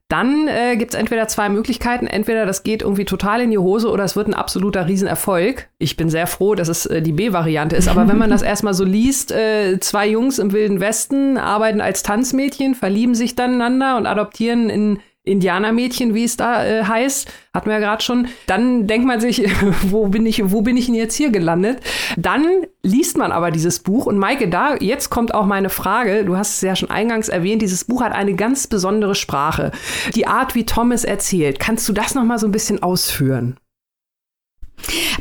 dann 0.09 0.49
äh, 0.49 0.77
gibt 0.77 0.93
es 0.93 1.01
entweder 1.01 1.29
zwei 1.29 1.49
Möglichkeiten. 1.49 2.07
Entweder 2.07 2.45
das 2.45 2.63
geht 2.63 2.83
irgendwie 2.83 3.07
total 3.07 3.41
in 3.41 3.51
die 3.51 3.59
Hose 3.59 3.91
oder 3.91 4.05
es 4.05 4.17
wird 4.17 4.29
ein 4.29 4.35
absoluter 4.35 4.87
Riesenerfolg. 4.87 5.71
Ich 5.79 5.97
bin 5.97 6.11
sehr 6.11 6.27
froh, 6.27 6.55
dass 6.55 6.69
es 6.69 6.85
äh, 6.87 7.01
die 7.01 7.13
B-Variante 7.13 7.75
ist. 7.75 7.89
Aber 7.89 8.07
wenn 8.07 8.19
man 8.19 8.31
das 8.31 8.43
erstmal 8.43 8.75
so 8.75 8.85
liest, 8.85 9.33
äh, 9.33 9.81
zwei 9.81 10.07
Jungs 10.07 10.39
im 10.39 10.53
Wilden 10.53 10.81
Westen 10.81 11.39
arbeiten 11.39 11.81
als 11.81 12.03
Tanzmädchen, 12.03 12.75
verlieben 12.75 13.15
sich 13.15 13.35
dann 13.35 13.55
einander 13.55 13.97
und 13.97 14.07
adoptieren 14.07 14.69
in 14.69 15.01
Indianermädchen, 15.27 16.14
wie 16.14 16.25
es 16.25 16.37
da 16.37 16.64
äh, 16.64 16.85
heißt, 16.85 17.33
hatten 17.55 17.66
wir 17.66 17.75
ja 17.75 17.81
gerade 17.81 18.03
schon, 18.03 18.29
dann 18.47 18.87
denkt 18.87 19.07
man 19.07 19.20
sich, 19.20 19.43
wo 19.83 20.09
bin 20.09 20.27
ich, 20.27 20.51
wo 20.51 20.61
bin 20.61 20.77
ich 20.77 20.87
denn 20.87 20.95
jetzt 20.95 21.14
hier 21.14 21.31
gelandet? 21.31 21.81
Dann 22.18 22.45
liest 22.83 23.16
man 23.16 23.33
aber 23.33 23.51
dieses 23.51 23.79
Buch 23.79 24.05
und 24.05 24.18
Maike, 24.18 24.49
da 24.49 24.77
jetzt 24.77 25.09
kommt 25.09 25.33
auch 25.35 25.47
meine 25.47 25.70
Frage. 25.70 26.27
Du 26.27 26.37
hast 26.37 26.57
es 26.57 26.61
ja 26.61 26.77
schon 26.77 26.91
eingangs 26.91 27.31
erwähnt, 27.31 27.62
dieses 27.62 27.85
Buch 27.85 28.03
hat 28.03 28.12
eine 28.12 28.35
ganz 28.35 28.66
besondere 28.66 29.14
Sprache. 29.14 29.72
Die 30.14 30.27
Art, 30.27 30.55
wie 30.55 30.66
Thomas 30.66 31.05
erzählt, 31.05 31.59
kannst 31.59 31.89
du 31.89 31.95
das 31.95 32.14
noch 32.14 32.25
mal 32.25 32.39
so 32.39 32.47
ein 32.47 32.53
bisschen 32.53 32.83
ausführen? 32.83 33.57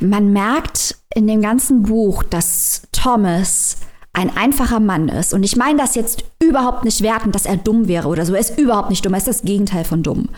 Man 0.01 0.34
merkt 0.34 0.97
in 1.16 1.28
dem 1.28 1.41
ganzen 1.41 1.84
Buch, 1.84 2.24
dass 2.24 2.82
Thomas 2.91 3.78
ein 4.14 4.36
einfacher 4.38 4.80
Mann 4.80 5.09
ist, 5.09 5.34
und 5.34 5.43
ich 5.43 5.55
meine 5.55 5.80
das 5.80 5.95
jetzt 5.95 6.24
überhaupt 6.41 6.86
nicht 6.86 7.01
werten, 7.01 7.32
dass 7.32 7.45
er 7.45 7.57
dumm 7.57 7.88
wäre 7.88 8.07
oder 8.07 8.26
so, 8.26 8.34
er 8.34 8.39
ist 8.39 8.59
überhaupt 8.59 8.89
nicht 8.89 9.03
dumm, 9.03 9.14
er 9.14 9.18
ist 9.18 9.28
das 9.28 9.41
Gegenteil 9.41 9.84
von 9.84 10.03
dumm. 10.03 10.30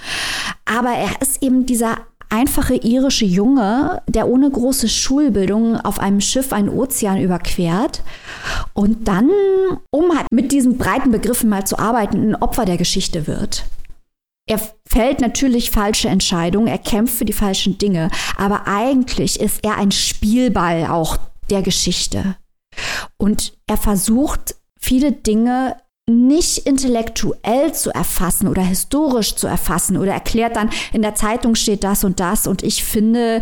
Aber 0.65 0.91
er 0.91 1.21
ist 1.21 1.43
eben 1.43 1.65
dieser 1.65 1.97
einfache 2.29 2.75
irische 2.75 3.25
Junge, 3.25 4.01
der 4.07 4.27
ohne 4.27 4.49
große 4.49 4.89
Schulbildung 4.89 5.79
auf 5.79 5.99
einem 5.99 6.21
Schiff 6.21 6.53
einen 6.53 6.69
Ozean 6.69 7.19
überquert 7.21 8.01
und 8.73 9.07
dann, 9.07 9.29
um 9.91 10.17
halt 10.17 10.27
mit 10.31 10.51
diesen 10.51 10.77
breiten 10.77 11.11
Begriffen 11.11 11.49
mal 11.49 11.65
zu 11.65 11.77
arbeiten, 11.77 12.29
ein 12.29 12.35
Opfer 12.35 12.65
der 12.65 12.77
Geschichte 12.77 13.27
wird. 13.27 13.65
Er 14.47 14.59
fällt 14.87 15.21
natürlich 15.21 15.71
falsche 15.71 16.07
Entscheidungen, 16.07 16.67
er 16.67 16.77
kämpft 16.77 17.15
für 17.15 17.25
die 17.25 17.33
falschen 17.33 17.77
Dinge, 17.77 18.09
aber 18.37 18.67
eigentlich 18.67 19.39
ist 19.39 19.63
er 19.63 19.77
ein 19.77 19.91
Spielball 19.91 20.85
auch 20.85 21.17
der 21.49 21.61
Geschichte. 21.61 22.35
Und 23.17 23.53
er 23.67 23.77
versucht, 23.77 24.55
viele 24.79 25.11
Dinge 25.11 25.77
nicht 26.07 26.59
intellektuell 26.59 27.73
zu 27.73 27.89
erfassen 27.89 28.47
oder 28.47 28.61
historisch 28.61 29.35
zu 29.35 29.47
erfassen 29.47 29.97
oder 29.97 30.13
erklärt 30.13 30.55
dann, 30.55 30.69
in 30.93 31.01
der 31.01 31.15
Zeitung 31.15 31.55
steht 31.55 31.83
das 31.83 32.03
und 32.03 32.19
das 32.19 32.45
und 32.45 32.61
ich 32.61 32.83
finde, 32.83 33.41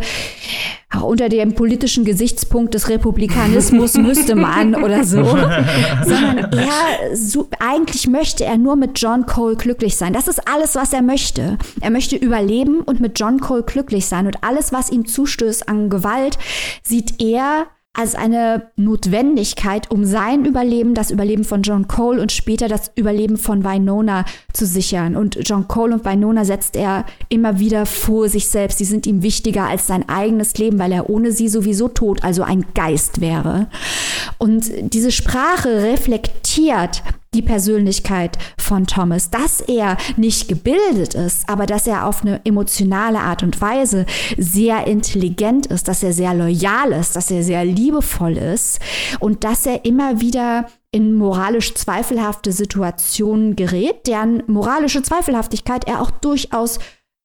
auch 0.90 1.02
unter 1.02 1.28
dem 1.28 1.54
politischen 1.54 2.06
Gesichtspunkt 2.06 2.72
des 2.72 2.88
Republikanismus 2.88 3.94
müsste 3.98 4.34
man 4.34 4.74
oder 4.82 5.04
so, 5.04 5.22
sondern 6.06 6.52
er, 6.52 7.14
so, 7.14 7.50
eigentlich 7.58 8.06
möchte 8.06 8.46
er 8.46 8.56
nur 8.56 8.76
mit 8.76 8.98
John 8.98 9.26
Cole 9.26 9.56
glücklich 9.56 9.96
sein. 9.96 10.14
Das 10.14 10.26
ist 10.26 10.48
alles, 10.48 10.74
was 10.74 10.94
er 10.94 11.02
möchte. 11.02 11.58
Er 11.82 11.90
möchte 11.90 12.16
überleben 12.16 12.80
und 12.80 12.98
mit 12.98 13.20
John 13.20 13.40
Cole 13.40 13.64
glücklich 13.64 14.06
sein 14.06 14.26
und 14.26 14.42
alles, 14.42 14.72
was 14.72 14.88
ihm 14.88 15.06
zustößt 15.06 15.68
an 15.68 15.90
Gewalt, 15.90 16.38
sieht 16.82 17.20
er 17.20 17.66
als 17.94 18.16
eine 18.16 18.70
Notwendigkeit, 18.76 19.90
um 19.90 20.04
sein 20.04 20.44
Überleben, 20.44 20.94
das 20.94 21.12
Überleben 21.12 21.44
von 21.44 21.62
John 21.62 21.86
Cole 21.86 22.20
und 22.20 22.32
später 22.32 22.66
das 22.66 22.90
Überleben 22.96 23.36
von 23.36 23.64
Winona 23.64 24.24
zu 24.52 24.66
sichern. 24.66 25.14
Und 25.14 25.38
John 25.48 25.68
Cole 25.68 25.94
und 25.94 26.04
Winona 26.04 26.44
setzt 26.44 26.74
er 26.74 27.06
immer 27.28 27.60
wieder 27.60 27.86
vor 27.86 28.28
sich 28.28 28.48
selbst. 28.48 28.78
Sie 28.78 28.84
sind 28.84 29.06
ihm 29.06 29.22
wichtiger 29.22 29.68
als 29.68 29.86
sein 29.86 30.08
eigenes 30.08 30.58
Leben, 30.58 30.80
weil 30.80 30.90
er 30.90 31.08
ohne 31.08 31.30
sie 31.30 31.48
sowieso 31.48 31.86
tot, 31.86 32.24
also 32.24 32.42
ein 32.42 32.66
Geist 32.74 33.20
wäre. 33.20 33.68
Und 34.38 34.72
diese 34.92 35.12
Sprache 35.12 35.68
reflektiert 35.84 37.04
die 37.34 37.42
Persönlichkeit 37.42 38.38
von 38.56 38.86
Thomas, 38.86 39.30
dass 39.30 39.60
er 39.60 39.96
nicht 40.16 40.48
gebildet 40.48 41.14
ist, 41.14 41.48
aber 41.48 41.66
dass 41.66 41.86
er 41.86 42.06
auf 42.06 42.22
eine 42.22 42.40
emotionale 42.44 43.18
Art 43.18 43.42
und 43.42 43.60
Weise 43.60 44.06
sehr 44.38 44.86
intelligent 44.86 45.66
ist, 45.66 45.88
dass 45.88 46.02
er 46.02 46.12
sehr 46.12 46.32
loyal 46.34 46.92
ist, 46.92 47.16
dass 47.16 47.30
er 47.30 47.42
sehr 47.42 47.64
liebevoll 47.64 48.36
ist 48.36 48.80
und 49.20 49.44
dass 49.44 49.66
er 49.66 49.84
immer 49.84 50.20
wieder 50.20 50.66
in 50.90 51.14
moralisch 51.14 51.74
zweifelhafte 51.74 52.52
Situationen 52.52 53.56
gerät, 53.56 54.06
deren 54.06 54.44
moralische 54.46 55.02
Zweifelhaftigkeit 55.02 55.88
er 55.88 56.00
auch 56.00 56.12
durchaus 56.12 56.78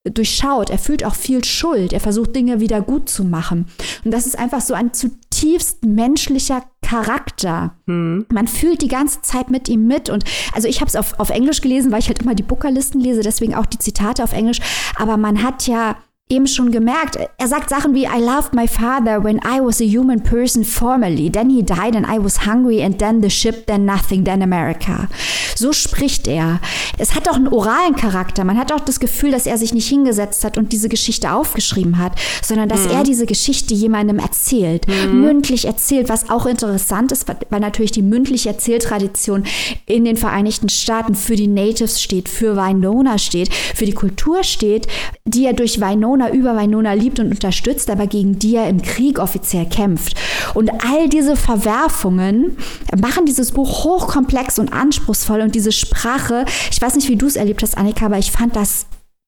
durchschaut. 0.06 0.70
Er 0.70 0.78
fühlt 0.78 1.04
auch 1.04 1.16
viel 1.16 1.44
Schuld. 1.44 1.94
Er 1.94 2.00
versucht 2.00 2.36
Dinge 2.36 2.60
wieder 2.60 2.82
gut 2.82 3.10
zu 3.10 3.24
machen. 3.24 3.66
Und 4.06 4.12
das 4.12 4.26
ist 4.26 4.40
einfach 4.40 4.62
so 4.62 4.74
ein 4.74 4.94
zutiefst 4.94 5.84
menschlicher 5.86 6.64
Charakter. 6.82 7.76
Hm. 7.86 8.26
Man 8.32 8.48
fühlt 8.48 8.82
die 8.82 8.88
ganze 8.88 9.22
Zeit 9.22 9.50
mit 9.50 9.68
ihm 9.68 9.88
mit. 9.88 10.10
Und 10.10 10.24
also 10.54 10.68
ich 10.68 10.80
habe 10.80 10.88
es 10.88 10.96
auf, 10.96 11.20
auf 11.20 11.30
Englisch 11.30 11.62
gelesen, 11.62 11.92
weil 11.92 12.00
ich 12.00 12.08
halt 12.08 12.22
immer 12.22 12.36
die 12.36 12.44
Bookerlisten 12.44 13.02
lese, 13.02 13.22
deswegen 13.22 13.56
auch 13.56 13.66
die 13.66 13.80
Zitate 13.80 14.24
auf 14.24 14.34
Englisch. 14.34 14.60
Aber 14.96 15.18
man 15.18 15.44
hat 15.44 15.68
ja 15.68 15.98
eben 16.32 16.46
schon 16.46 16.72
gemerkt. 16.72 17.18
Er 17.40 17.48
sagt 17.48 17.72
Sachen 17.72 17.96
wie 17.96 18.04
I 18.04 18.20
loved 18.20 18.54
my 18.54 18.68
father 18.68 19.24
when 19.24 19.38
I 19.38 19.60
was 19.60 19.82
a 19.82 19.84
human 19.84 20.22
person 20.22 20.64
formerly. 20.64 21.28
Then 21.32 21.50
he 21.50 21.64
died 21.64 21.96
and 21.96 22.06
I 22.08 22.24
was 22.24 22.46
hungry 22.46 22.84
and 22.84 23.00
then 23.00 23.24
the 23.24 23.32
ship, 23.32 23.66
then 23.66 23.84
nothing, 23.84 24.26
then 24.26 24.44
America. 24.44 25.08
So 25.56 25.74
spricht 25.74 26.28
er. 26.28 26.60
Es 27.00 27.16
hat 27.16 27.28
auch 27.28 27.36
einen 27.36 27.48
oralen 27.48 27.96
Charakter. 27.96 28.44
Man 28.44 28.60
hat 28.60 28.72
auch 28.72 28.80
das 28.82 29.00
Gefühl, 29.00 29.32
dass 29.32 29.48
er 29.48 29.58
sich 29.58 29.74
nicht 29.74 29.90
hingesetzt 29.90 30.44
hat 30.44 30.60
und 30.60 30.72
diese 30.72 30.88
Geschichte 30.88 31.32
aufgeschrieben 31.32 31.98
hat, 31.98 32.14
sondern 32.44 32.70
dass 32.70 32.86
mhm. 32.86 32.92
er 32.92 33.04
diese 33.04 33.26
Geschichte 33.26 33.74
jemandem 33.74 34.20
erzählt, 34.20 34.86
mhm. 34.88 35.22
mündlich 35.22 35.66
erzählt, 35.66 36.10
was 36.10 36.30
auch 36.30 36.46
interessant 36.46 37.12
ist, 37.12 37.26
weil 37.50 37.60
natürlich 37.60 37.92
die 37.92 38.04
mündliche 38.04 38.50
Erzähltradition 38.50 39.46
in 39.88 40.06
den 40.06 40.16
Vereinigten 40.16 40.70
Staaten 40.70 41.16
für 41.16 41.36
die 41.36 41.48
Natives 41.48 42.00
steht, 42.00 42.30
für 42.30 42.56
Winona 42.56 43.18
steht, 43.18 43.52
für 43.52 43.86
die 43.86 43.94
Kultur 43.94 44.44
steht, 44.44 44.88
die 45.26 45.46
er 45.46 45.54
durch 45.54 45.82
Winona 45.82 46.19
Winona 46.20 46.34
über 46.34 46.58
Winona 46.58 46.94
liebt 46.94 47.20
und 47.20 47.32
unterstützt, 47.32 47.90
aber 47.90 48.08
gegen 48.08 48.40
die 48.40 48.56
er 48.56 48.68
im 48.68 48.82
Krieg 48.82 49.20
offiziell 49.20 49.66
kämpft. 49.66 50.16
Und 50.54 50.70
all 50.84 51.08
diese 51.08 51.36
Verwerfungen 51.36 52.58
machen 53.00 53.26
dieses 53.26 53.52
Buch 53.52 53.84
hochkomplex 53.84 54.60
und 54.60 54.74
anspruchsvoll 54.74 55.42
und 55.42 55.56
diese 55.56 55.72
Sprache, 55.72 56.46
ich 56.72 56.82
weiß 56.82 56.96
nicht, 56.96 57.08
wie 57.08 57.16
du 57.16 57.28
es 57.28 57.36
erlebt 57.36 57.62
hast, 57.62 57.78
Annika, 57.78 58.08
aber 58.08 58.18
ich 58.18 58.32
fand 58.32 58.56
das 58.56 58.86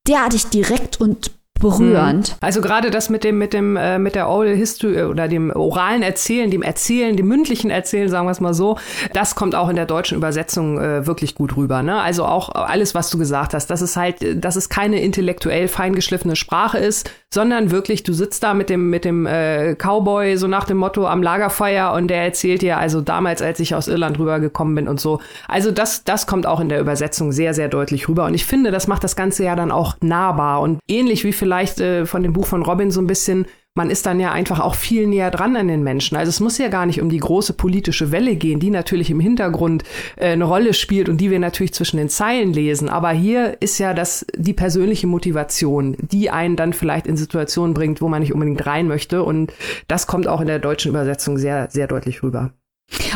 derartig 0.07 0.47
direkt 0.47 0.99
und 0.99 1.31
berührend. 1.62 2.28
Hm. 2.30 2.36
Also 2.41 2.62
gerade 2.62 2.91
das 2.91 3.09
mit 3.09 3.24
dem 3.24 3.38
mit 3.38 3.53
dem 3.53 3.78
äh, 3.78 3.97
mit 3.97 4.16
der 4.16 4.28
Oral 4.28 4.55
History 4.55 4.97
äh, 4.97 5.03
oder 5.03 5.28
dem 5.28 5.51
oralen 5.51 6.01
Erzählen, 6.01 6.51
dem 6.51 6.62
Erzählen, 6.62 7.16
dem 7.16 7.28
mündlichen 7.28 7.72
Erzählen, 7.72 8.09
sagen 8.09 8.28
wir 8.28 8.32
es 8.32 8.41
mal 8.41 8.53
so, 8.53 8.78
das 9.14 9.36
kommt 9.36 9.55
auch 9.55 9.70
in 9.70 9.76
der 9.76 9.86
deutschen 9.86 10.18
Übersetzung 10.18 10.80
äh, 10.80 11.07
wirklich 11.07 11.36
gut 11.36 11.55
rüber. 11.55 11.84
Ne? 11.84 12.01
Also 12.01 12.26
auch 12.26 12.49
alles, 12.49 12.93
was 12.95 13.09
du 13.09 13.18
gesagt 13.18 13.53
hast, 13.53 13.68
dass 13.68 13.82
es 13.82 13.95
halt, 13.95 14.43
dass 14.43 14.55
es 14.55 14.70
keine 14.70 15.01
intellektuell 15.01 15.68
feingeschliffene 15.68 16.36
Sprache 16.36 16.78
ist, 16.80 17.09
sondern 17.34 17.72
wirklich, 17.72 18.03
du 18.03 18.14
sitzt 18.14 18.43
da 18.43 18.53
mit 18.53 18.70
dem 18.70 18.89
mit 18.89 19.05
dem 19.05 19.26
äh, 19.26 19.76
Cowboy 19.76 20.36
so 20.36 20.47
nach 20.47 20.66
dem 20.66 20.78
Motto 20.78 21.07
am 21.07 21.24
Lagerfeuer 21.24 21.93
und 21.93 22.09
der 22.09 22.24
erzählt 22.24 22.62
dir 22.62 22.78
also 22.78 22.99
damals, 22.99 23.41
als 23.41 23.59
ich 23.59 23.76
aus 23.76 23.88
Irland 23.88 24.20
rübergekommen 24.20 24.76
bin 24.76 24.88
und 24.88 24.99
so. 24.99 25.22
Also 25.47 25.72
das 25.72 26.03
das 26.03 26.28
kommt 26.28 26.45
auch 26.45 26.59
in 26.59 26.70
der 26.70 26.82
Übersetzung 26.82 27.32
sehr 27.32 27.53
sehr 27.53 27.70
deutlich 27.70 28.09
rüber 28.09 28.26
und 28.26 28.34
ich 28.34 28.45
finde, 28.45 28.72
das 28.72 28.88
macht 28.88 29.03
das 29.03 29.16
ganze 29.16 29.43
ja 29.43 29.55
dann 29.55 29.72
auch 29.72 29.95
nahbar 30.01 30.62
und 30.62 30.80
ähnlich 30.89 31.24
wie 31.24 31.32
vielleicht 31.32 31.51
vielleicht 31.52 31.82
äh, 31.82 32.06
von 32.06 32.24
dem 32.24 32.32
Buch 32.32 32.45
von 32.45 32.64
Robin 32.64 32.91
so 32.91 33.02
ein 33.02 33.08
bisschen, 33.08 33.45
man 33.76 33.89
ist 33.89 34.06
dann 34.06 34.22
ja 34.22 34.32
einfach 34.32 34.62
auch 34.62 34.76
viel 34.76 35.06
näher 35.06 35.32
dran 35.32 35.58
an 35.58 35.68
den 35.68 35.84
Menschen. 35.84 36.16
Also 36.16 36.30
es 36.30 36.39
muss 36.39 36.58
ja 36.58 36.70
gar 36.70 36.86
nicht 36.86 37.02
um 37.02 37.10
die 37.10 37.18
große 37.18 37.52
politische 37.52 38.14
Welle 38.14 38.38
gehen, 38.38 38.62
die 38.62 38.70
natürlich 38.70 39.12
im 39.12 39.20
Hintergrund 39.20 39.84
äh, 40.16 40.28
eine 40.28 40.45
Rolle 40.45 40.74
spielt 40.74 41.10
und 41.10 41.18
die 41.18 41.30
wir 41.30 41.39
natürlich 41.39 41.74
zwischen 41.74 41.97
den 41.97 42.08
Zeilen 42.08 42.54
lesen. 42.54 42.88
Aber 42.88 43.10
hier 43.12 43.58
ist 43.60 43.80
ja 43.80 43.93
das 43.93 44.26
die 44.34 44.54
persönliche 44.54 45.08
Motivation, 45.08 45.97
die 45.99 46.30
einen 46.30 46.56
dann 46.56 46.72
vielleicht 46.72 47.06
in 47.06 47.18
Situationen 47.18 47.74
bringt, 47.74 47.99
wo 47.99 48.08
man 48.08 48.22
nicht 48.22 48.34
unbedingt 48.34 48.66
rein 48.66 48.88
möchte. 48.88 49.22
Und 49.22 49.52
das 49.89 50.08
kommt 50.08 50.30
auch 50.30 50.39
in 50.39 50.47
der 50.47 50.60
deutschen 50.60 50.88
Übersetzung 50.88 51.38
sehr, 51.38 51.70
sehr 51.70 51.88
deutlich 51.88 52.24
rüber. 52.24 52.54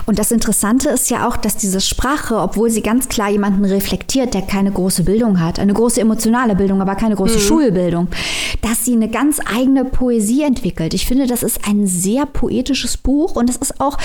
Und 0.06 0.20
das 0.20 0.32
Interessante 0.32 0.90
ist 0.90 1.10
ja 1.10 1.28
auch, 1.28 1.38
dass 1.38 1.58
diese 1.58 1.82
Sprache, 1.82 2.38
obwohl 2.38 2.70
sie 2.70 2.82
ganz 2.82 3.10
klar 3.10 3.30
jemanden 3.30 3.66
reflektiert, 3.66 4.34
der 4.34 4.42
keine 4.42 4.72
große 4.72 5.04
Bildung 5.04 5.40
hat, 5.40 5.60
eine 5.60 5.74
große 5.74 6.00
emotionale 6.02 6.56
Bildung, 6.56 6.82
aber 6.82 6.96
keine 6.96 7.16
große 7.16 7.38
mhm. 7.38 7.42
Schulbildung, 7.42 8.08
dass 8.62 8.86
sie 8.86 8.94
eine 8.94 9.10
ganz 9.10 9.40
eigene 9.46 9.86
Poesie 9.86 10.44
entwickelt. 10.44 10.94
Ich 10.94 11.06
finde, 11.06 11.28
das 11.28 11.44
ist 11.44 11.68
ein 11.68 11.88
sehr 11.88 12.26
poetisches 12.26 12.98
Buch 12.98 13.36
und 13.36 13.50
es 13.50 13.58
ist 13.58 13.80
auch 13.80 13.98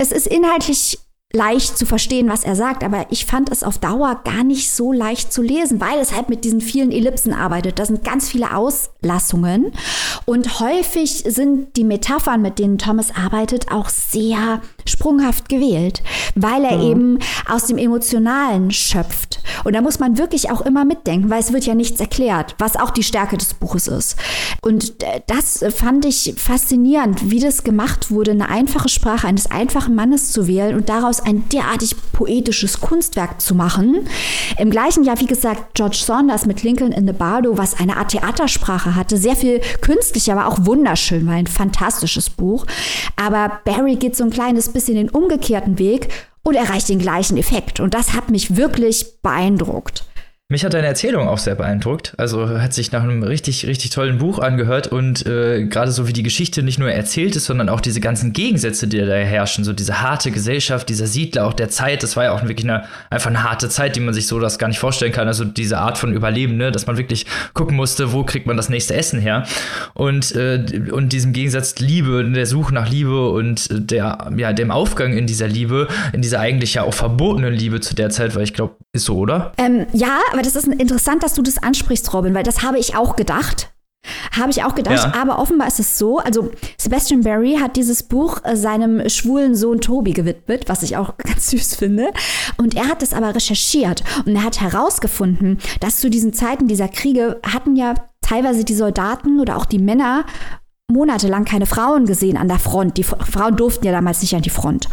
es 0.00 0.12
ist 0.12 0.26
inhaltlich 0.26 0.98
leicht 1.32 1.78
zu 1.78 1.86
verstehen, 1.86 2.28
was 2.28 2.42
er 2.42 2.56
sagt, 2.56 2.82
aber 2.82 3.06
ich 3.10 3.24
fand 3.24 3.52
es 3.52 3.62
auf 3.62 3.78
Dauer 3.78 4.20
gar 4.24 4.42
nicht 4.42 4.72
so 4.72 4.92
leicht 4.92 5.32
zu 5.32 5.42
lesen, 5.42 5.80
weil 5.80 6.00
es 6.00 6.12
halt 6.12 6.28
mit 6.28 6.44
diesen 6.44 6.60
vielen 6.60 6.90
Ellipsen 6.90 7.32
arbeitet. 7.32 7.78
Da 7.78 7.86
sind 7.86 8.02
ganz 8.02 8.28
viele 8.28 8.52
Auslassungen 8.54 9.72
und 10.26 10.58
häufig 10.58 11.24
sind 11.28 11.76
die 11.76 11.84
Metaphern, 11.84 12.42
mit 12.42 12.58
denen 12.58 12.78
Thomas 12.78 13.14
arbeitet, 13.14 13.70
auch 13.70 13.88
sehr 13.88 14.60
sprunghaft 14.84 15.48
gewählt, 15.48 16.02
weil 16.34 16.64
er 16.64 16.78
mhm. 16.78 16.90
eben 16.90 17.18
aus 17.48 17.66
dem 17.66 17.78
Emotionalen 17.78 18.72
schöpft. 18.72 19.40
Und 19.62 19.74
da 19.74 19.82
muss 19.82 20.00
man 20.00 20.18
wirklich 20.18 20.50
auch 20.50 20.62
immer 20.62 20.84
mitdenken, 20.84 21.30
weil 21.30 21.40
es 21.40 21.52
wird 21.52 21.64
ja 21.64 21.74
nichts 21.74 22.00
erklärt, 22.00 22.56
was 22.58 22.76
auch 22.76 22.90
die 22.90 23.04
Stärke 23.04 23.36
des 23.36 23.54
Buches 23.54 23.86
ist. 23.86 24.16
Und 24.62 25.02
äh, 25.02 25.20
das 25.28 25.64
fand 25.74 26.04
ich 26.06 26.34
faszinierend, 26.36 27.30
wie 27.30 27.40
das 27.40 27.62
gemacht 27.62 28.10
wurde, 28.10 28.32
eine 28.32 28.48
einfache 28.48 28.88
Sprache 28.88 29.28
eines 29.28 29.50
einfachen 29.50 29.94
Mannes 29.94 30.32
zu 30.32 30.48
wählen 30.48 30.74
und 30.74 30.88
daraus 30.88 31.19
ein 31.20 31.48
derartig 31.48 31.94
poetisches 32.12 32.80
Kunstwerk 32.80 33.40
zu 33.40 33.54
machen. 33.54 34.08
Im 34.58 34.70
gleichen 34.70 35.04
Jahr, 35.04 35.20
wie 35.20 35.26
gesagt, 35.26 35.74
George 35.74 35.98
Saunders 36.00 36.46
mit 36.46 36.62
Lincoln 36.62 36.92
in 36.92 37.06
the 37.06 37.12
Bardo, 37.12 37.56
was 37.56 37.78
eine 37.78 37.96
Art 37.96 38.10
Theatersprache 38.10 38.94
hatte, 38.94 39.16
sehr 39.16 39.36
viel 39.36 39.60
künstlich, 39.80 40.30
aber 40.30 40.46
auch 40.46 40.64
wunderschön, 40.66 41.26
war 41.26 41.34
ein 41.34 41.46
fantastisches 41.46 42.30
Buch. 42.30 42.66
Aber 43.16 43.60
Barry 43.64 43.96
geht 43.96 44.16
so 44.16 44.24
ein 44.24 44.30
kleines 44.30 44.68
bisschen 44.70 44.96
den 44.96 45.10
umgekehrten 45.10 45.78
Weg 45.78 46.08
und 46.42 46.54
erreicht 46.54 46.88
den 46.88 46.98
gleichen 46.98 47.36
Effekt. 47.36 47.80
Und 47.80 47.94
das 47.94 48.14
hat 48.14 48.30
mich 48.30 48.56
wirklich 48.56 49.20
beeindruckt. 49.22 50.04
Mich 50.52 50.64
hat 50.64 50.74
deine 50.74 50.88
Erzählung 50.88 51.28
auch 51.28 51.38
sehr 51.38 51.54
beeindruckt. 51.54 52.12
Also 52.16 52.60
hat 52.60 52.74
sich 52.74 52.90
nach 52.90 53.04
einem 53.04 53.22
richtig, 53.22 53.68
richtig 53.68 53.90
tollen 53.90 54.18
Buch 54.18 54.40
angehört 54.40 54.88
und 54.88 55.24
äh, 55.24 55.64
gerade 55.66 55.92
so 55.92 56.08
wie 56.08 56.12
die 56.12 56.24
Geschichte 56.24 56.64
nicht 56.64 56.76
nur 56.76 56.90
erzählt 56.90 57.36
ist, 57.36 57.44
sondern 57.44 57.68
auch 57.68 57.80
diese 57.80 58.00
ganzen 58.00 58.32
Gegensätze, 58.32 58.88
die 58.88 58.98
da 58.98 59.14
herrschen, 59.14 59.62
so 59.62 59.72
diese 59.72 60.02
harte 60.02 60.32
Gesellschaft, 60.32 60.88
dieser 60.88 61.06
Siedler 61.06 61.46
auch 61.46 61.52
der 61.52 61.68
Zeit, 61.68 62.02
das 62.02 62.16
war 62.16 62.24
ja 62.24 62.32
auch 62.32 62.42
wirklich 62.42 62.68
eine, 62.68 62.82
einfach 63.10 63.30
eine 63.30 63.44
harte 63.44 63.68
Zeit, 63.68 63.94
die 63.94 64.00
man 64.00 64.12
sich 64.12 64.26
so 64.26 64.40
das 64.40 64.58
gar 64.58 64.66
nicht 64.66 64.80
vorstellen 64.80 65.12
kann. 65.12 65.28
Also 65.28 65.44
diese 65.44 65.78
Art 65.78 65.98
von 65.98 66.12
Überleben, 66.12 66.56
ne, 66.56 66.72
dass 66.72 66.88
man 66.88 66.96
wirklich 66.96 67.26
gucken 67.54 67.76
musste, 67.76 68.12
wo 68.12 68.24
kriegt 68.24 68.48
man 68.48 68.56
das 68.56 68.68
nächste 68.68 68.96
Essen 68.96 69.20
her. 69.20 69.46
Und, 69.94 70.34
äh, 70.34 70.64
und 70.90 71.12
diesem 71.12 71.32
Gegensatz 71.32 71.78
Liebe, 71.78 72.24
der 72.24 72.46
Suche 72.46 72.74
nach 72.74 72.90
Liebe 72.90 73.30
und 73.30 73.68
der, 73.70 74.32
ja, 74.36 74.52
dem 74.52 74.72
Aufgang 74.72 75.12
in 75.12 75.28
dieser 75.28 75.46
Liebe, 75.46 75.86
in 76.12 76.22
dieser 76.22 76.40
eigentlich 76.40 76.74
ja 76.74 76.82
auch 76.82 76.94
verbotenen 76.94 77.54
Liebe 77.54 77.78
zu 77.78 77.94
der 77.94 78.10
Zeit, 78.10 78.34
weil 78.34 78.42
ich 78.42 78.52
glaube, 78.52 78.74
ist 78.92 79.04
so, 79.04 79.18
oder? 79.18 79.52
Ähm, 79.56 79.86
ja, 79.92 80.18
aber 80.32 80.39
das 80.42 80.56
ist 80.56 80.66
interessant, 80.66 81.22
dass 81.22 81.34
du 81.34 81.42
das 81.42 81.62
ansprichst, 81.62 82.12
Robin, 82.12 82.34
weil 82.34 82.42
das 82.42 82.62
habe 82.62 82.78
ich 82.78 82.96
auch 82.96 83.16
gedacht. 83.16 83.72
Habe 84.34 84.50
ich 84.50 84.64
auch 84.64 84.74
gedacht, 84.74 85.12
ja. 85.12 85.20
aber 85.20 85.38
offenbar 85.38 85.68
ist 85.68 85.78
es 85.78 85.98
so. 85.98 86.18
Also, 86.20 86.50
Sebastian 86.78 87.20
Barry 87.20 87.58
hat 87.60 87.76
dieses 87.76 88.02
Buch 88.02 88.38
äh, 88.44 88.56
seinem 88.56 89.06
schwulen 89.10 89.54
Sohn 89.54 89.82
Toby 89.82 90.12
gewidmet, 90.12 90.68
was 90.68 90.82
ich 90.82 90.96
auch 90.96 91.16
ganz 91.18 91.50
süß 91.50 91.76
finde. 91.76 92.10
Und 92.56 92.74
er 92.74 92.88
hat 92.88 93.02
es 93.02 93.12
aber 93.12 93.34
recherchiert 93.34 94.02
und 94.24 94.36
er 94.36 94.44
hat 94.44 94.60
herausgefunden, 94.60 95.58
dass 95.80 96.00
zu 96.00 96.08
diesen 96.08 96.32
Zeiten 96.32 96.66
dieser 96.66 96.88
Kriege 96.88 97.40
hatten 97.46 97.76
ja 97.76 97.94
teilweise 98.22 98.64
die 98.64 98.74
Soldaten 98.74 99.38
oder 99.38 99.56
auch 99.56 99.66
die 99.66 99.78
Männer 99.78 100.24
monatelang 100.90 101.44
keine 101.44 101.66
Frauen 101.66 102.06
gesehen 102.06 102.36
an 102.36 102.48
der 102.48 102.58
Front. 102.58 102.96
Die 102.96 103.04
Frauen 103.04 103.56
durften 103.56 103.86
ja 103.86 103.92
damals 103.92 104.22
nicht 104.22 104.34
an 104.34 104.42
die 104.42 104.50
Front. 104.50 104.88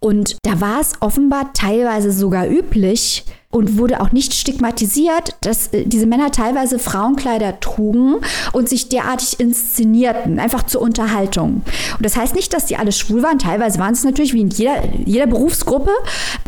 Und 0.00 0.36
da 0.42 0.60
war 0.60 0.80
es 0.80 0.94
offenbar 1.00 1.52
teilweise 1.52 2.12
sogar 2.12 2.48
üblich, 2.48 3.24
und 3.50 3.78
wurde 3.78 4.02
auch 4.02 4.12
nicht 4.12 4.34
stigmatisiert, 4.34 5.34
dass 5.40 5.68
äh, 5.68 5.86
diese 5.86 6.06
Männer 6.06 6.30
teilweise 6.30 6.78
Frauenkleider 6.78 7.60
trugen 7.60 8.16
und 8.52 8.68
sich 8.68 8.90
derartig 8.90 9.40
inszenierten, 9.40 10.38
einfach 10.38 10.64
zur 10.64 10.82
Unterhaltung. 10.82 11.62
Und 11.96 12.04
das 12.04 12.16
heißt 12.16 12.34
nicht, 12.34 12.52
dass 12.52 12.66
die 12.66 12.76
alle 12.76 12.92
schwul 12.92 13.22
waren. 13.22 13.38
Teilweise 13.38 13.78
waren 13.78 13.94
es 13.94 14.04
natürlich 14.04 14.34
wie 14.34 14.42
in 14.42 14.50
jeder, 14.50 14.84
jeder 15.06 15.26
Berufsgruppe. 15.26 15.90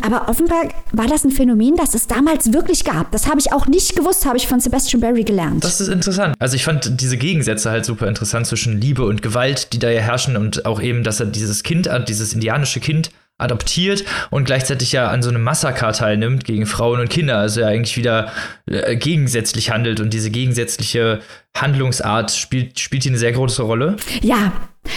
Aber 0.03 0.29
offenbar 0.29 0.65
war 0.91 1.07
das 1.07 1.23
ein 1.23 1.31
Phänomen, 1.31 1.75
das 1.75 1.95
es 1.95 2.05
damals 2.05 2.53
wirklich 2.53 2.83
gab. 2.83 3.11
Das 3.11 3.27
habe 3.27 3.39
ich 3.39 3.51
auch 3.51 3.65
nicht 3.65 3.95
gewusst, 3.95 4.27
habe 4.27 4.37
ich 4.37 4.47
von 4.47 4.59
Sebastian 4.59 5.01
Barry 5.01 5.23
gelernt. 5.23 5.63
Das 5.63 5.81
ist 5.81 5.87
interessant. 5.87 6.35
Also 6.37 6.55
ich 6.55 6.63
fand 6.63 7.01
diese 7.01 7.17
Gegensätze 7.17 7.71
halt 7.71 7.83
super 7.83 8.07
interessant 8.07 8.45
zwischen 8.45 8.79
Liebe 8.79 9.05
und 9.05 9.23
Gewalt, 9.23 9.73
die 9.73 9.79
da 9.79 9.89
ja 9.89 10.01
herrschen 10.01 10.37
und 10.37 10.67
auch 10.67 10.79
eben, 10.79 11.03
dass 11.03 11.19
er 11.19 11.25
dieses 11.25 11.63
Kind, 11.63 11.89
dieses 12.07 12.33
indianische 12.33 12.79
Kind 12.79 13.09
adoptiert 13.41 14.05
und 14.29 14.45
gleichzeitig 14.45 14.91
ja 14.91 15.07
an 15.07 15.21
so 15.21 15.29
einem 15.29 15.43
Massaker 15.43 15.93
teilnimmt 15.93 16.45
gegen 16.45 16.65
Frauen 16.65 16.99
und 16.99 17.09
Kinder, 17.09 17.37
also 17.37 17.61
ja 17.61 17.67
eigentlich 17.67 17.97
wieder 17.97 18.31
äh, 18.65 18.95
gegensätzlich 18.95 19.71
handelt 19.71 19.99
und 19.99 20.13
diese 20.13 20.31
gegensätzliche 20.31 21.21
Handlungsart 21.55 22.31
spielt, 22.31 22.79
spielt 22.79 23.03
hier 23.03 23.11
eine 23.11 23.19
sehr 23.19 23.33
große 23.33 23.63
Rolle. 23.63 23.97
Ja, 24.21 24.51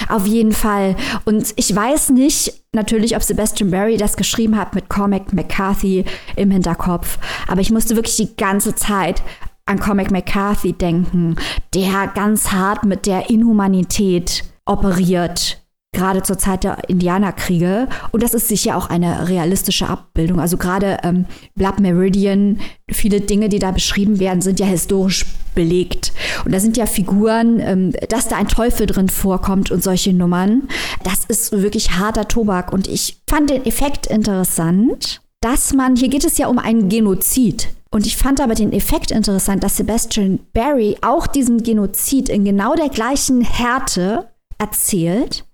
auf 0.08 0.26
jeden 0.26 0.52
Fall. 0.52 0.96
Und 1.24 1.52
ich 1.56 1.74
weiß 1.74 2.10
nicht 2.10 2.52
natürlich, 2.72 3.16
ob 3.16 3.22
Sebastian 3.22 3.70
Barry 3.70 3.96
das 3.96 4.16
geschrieben 4.16 4.56
hat 4.56 4.74
mit 4.74 4.88
Cormac 4.88 5.32
McCarthy 5.32 6.04
im 6.36 6.50
Hinterkopf, 6.50 7.18
aber 7.48 7.60
ich 7.60 7.70
musste 7.70 7.96
wirklich 7.96 8.16
die 8.16 8.36
ganze 8.36 8.74
Zeit 8.74 9.22
an 9.66 9.80
Cormac 9.80 10.10
McCarthy 10.10 10.74
denken, 10.74 11.36
der 11.74 12.10
ganz 12.14 12.52
hart 12.52 12.84
mit 12.84 13.06
der 13.06 13.30
Inhumanität 13.30 14.44
operiert 14.66 15.63
gerade 15.94 16.22
zur 16.22 16.38
Zeit 16.38 16.64
der 16.64 16.88
Indianerkriege. 16.88 17.88
Und 18.12 18.22
das 18.22 18.34
ist 18.34 18.48
sicher 18.48 18.76
auch 18.76 18.90
eine 18.90 19.28
realistische 19.28 19.88
Abbildung. 19.88 20.40
Also 20.40 20.56
gerade 20.56 20.98
ähm, 21.02 21.26
Blood 21.54 21.80
Meridian, 21.80 22.60
viele 22.90 23.20
Dinge, 23.20 23.48
die 23.48 23.58
da 23.58 23.70
beschrieben 23.70 24.18
werden, 24.18 24.42
sind 24.42 24.60
ja 24.60 24.66
historisch 24.66 25.24
belegt. 25.54 26.12
Und 26.44 26.52
da 26.52 26.60
sind 26.60 26.76
ja 26.76 26.86
Figuren, 26.86 27.60
ähm, 27.60 27.92
dass 28.08 28.28
da 28.28 28.36
ein 28.36 28.48
Teufel 28.48 28.86
drin 28.86 29.08
vorkommt 29.08 29.70
und 29.70 29.82
solche 29.82 30.12
Nummern. 30.12 30.68
Das 31.04 31.24
ist 31.26 31.52
wirklich 31.52 31.92
harter 31.92 32.28
Tobak. 32.28 32.72
Und 32.72 32.88
ich 32.88 33.18
fand 33.28 33.50
den 33.50 33.64
Effekt 33.64 34.06
interessant, 34.06 35.22
dass 35.40 35.72
man, 35.72 35.96
hier 35.96 36.08
geht 36.08 36.24
es 36.24 36.38
ja 36.38 36.48
um 36.48 36.58
einen 36.58 36.88
Genozid. 36.88 37.68
Und 37.90 38.06
ich 38.06 38.16
fand 38.16 38.40
aber 38.40 38.54
den 38.54 38.72
Effekt 38.72 39.12
interessant, 39.12 39.62
dass 39.62 39.76
Sebastian 39.76 40.40
Barry 40.52 40.96
auch 41.00 41.28
diesen 41.28 41.62
Genozid 41.62 42.28
in 42.28 42.44
genau 42.44 42.74
der 42.74 42.88
gleichen 42.88 43.40
Härte 43.40 44.28
erzählt 44.58 45.44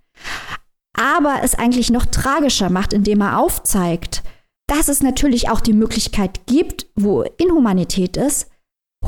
aber 0.95 1.41
es 1.43 1.55
eigentlich 1.55 1.91
noch 1.91 2.07
tragischer 2.07 2.71
macht, 2.71 2.93
indem 2.93 3.21
er 3.21 3.39
aufzeigt, 3.39 4.23
dass 4.67 4.89
es 4.89 5.03
natürlich 5.03 5.49
auch 5.49 5.61
die 5.61 5.73
Möglichkeit 5.73 6.47
gibt, 6.47 6.87
wo 6.95 7.23
Inhumanität 7.39 8.17
ist, 8.17 8.49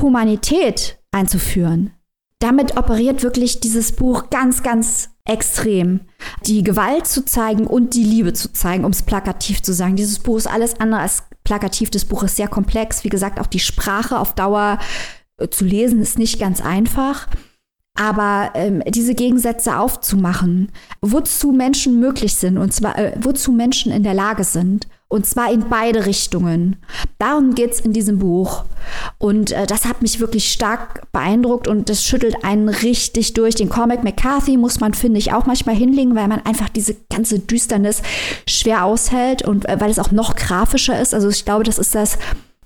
Humanität 0.01 0.99
einzuführen. 1.13 1.93
Damit 2.39 2.77
operiert 2.77 3.23
wirklich 3.23 3.61
dieses 3.61 3.93
Buch 3.93 4.31
ganz, 4.31 4.65
ganz 4.65 5.11
extrem. 5.25 6.01
Die 6.47 6.65
Gewalt 6.65 7.07
zu 7.07 7.25
zeigen 7.25 7.67
und 7.67 7.95
die 7.95 8.03
Liebe 8.03 8.33
zu 8.33 8.53
zeigen, 8.53 8.85
um 8.85 8.91
es 8.91 9.03
plakativ 9.03 9.63
zu 9.63 9.73
sagen. 9.73 9.95
Dieses 9.95 10.19
Buch 10.19 10.39
ist 10.39 10.49
alles 10.49 10.81
andere 10.81 11.03
als 11.03 11.23
plakativ. 11.45 11.91
Das 11.91 12.05
Buch 12.05 12.25
ist 12.25 12.37
sehr 12.37 12.49
komplex. 12.49 13.05
Wie 13.05 13.11
gesagt, 13.11 13.39
auch 13.39 13.47
die 13.47 13.61
Sprache 13.61 14.19
auf 14.19 14.35
Dauer 14.35 14.79
äh, 15.37 15.49
zu 15.49 15.65
lesen 15.65 16.01
ist 16.01 16.19
nicht 16.19 16.41
ganz 16.41 16.61
einfach. 16.61 17.29
Aber 17.95 18.51
ähm, 18.55 18.83
diese 18.89 19.15
Gegensätze 19.15 19.79
aufzumachen, 19.79 20.73
wozu 21.03 21.53
Menschen 21.53 22.01
möglich 22.01 22.35
sind 22.35 22.57
und 22.57 22.73
zwar 22.73 22.99
äh, 22.99 23.13
wozu 23.21 23.53
Menschen 23.53 23.93
in 23.93 24.03
der 24.03 24.15
Lage 24.15 24.45
sind. 24.45 24.87
Und 25.09 25.27
zwar 25.27 25.53
in 25.53 25.69
beide 25.69 26.07
Richtungen. 26.07 26.77
Darum 27.19 27.55
geht 27.55 27.73
es 27.73 27.81
in 27.81 27.93
diesem 27.93 28.19
Buch. 28.19 28.65
Und 29.19 29.53
äh, 29.53 29.67
das 29.67 29.85
hat 29.85 30.01
mich 30.01 30.21
wirklich 30.21 30.51
stark 30.51 31.03
beeindruckt 31.13 31.69
und 31.69 31.91
das 31.91 32.03
schüttelt 32.03 32.43
einen 32.45 32.71
richtig 32.71 33.35
durch. 33.35 33.55
Den 33.55 33.69
Cormac 33.69 34.03
McCarthy 34.03 34.57
muss 34.57 34.81
man, 34.81 34.95
finde 34.95 35.19
ich, 35.19 35.35
auch 35.35 35.45
manchmal 35.45 35.75
hinlegen, 35.75 36.15
weil 36.15 36.29
man 36.29 36.41
einfach 36.47 36.71
diese 36.71 36.97
ganze 37.11 37.41
Düsternis 37.41 38.01
schwer 38.49 38.87
aushält 38.87 39.43
und 39.43 39.69
äh, 39.69 39.79
weil 39.79 39.91
es 39.91 39.99
auch 39.99 40.13
noch 40.13 40.35
grafischer 40.35 40.99
ist. 40.99 41.13
Also 41.13 41.29
ich 41.29 41.45
glaube, 41.45 41.65
das 41.65 41.79
ist 41.79 41.95
das 41.95 42.17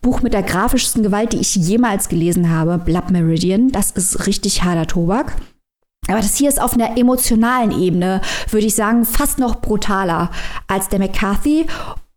Buch 0.01 0.23
mit 0.23 0.33
der 0.33 0.43
grafischsten 0.43 1.03
Gewalt, 1.03 1.33
die 1.33 1.39
ich 1.41 1.57
jemals 1.57 2.09
gelesen 2.09 2.51
habe, 2.51 2.79
Blood 2.79 3.11
Meridian. 3.11 3.73
Das 3.73 3.91
ist 3.91 4.27
richtig 4.27 4.63
harter 4.63 4.87
Tobak. 4.87 5.37
Aber 6.09 6.19
das 6.19 6.37
hier 6.37 6.49
ist 6.49 6.61
auf 6.61 6.75
einer 6.75 6.97
emotionalen 6.97 7.73
Ebene, 7.73 8.21
würde 8.51 8.67
ich 8.67 8.75
sagen, 8.75 9.05
fast 9.05 9.39
noch 9.39 9.61
brutaler 9.61 10.31
als 10.69 10.89
der 10.89 11.01
McCarthy, 11.01 11.67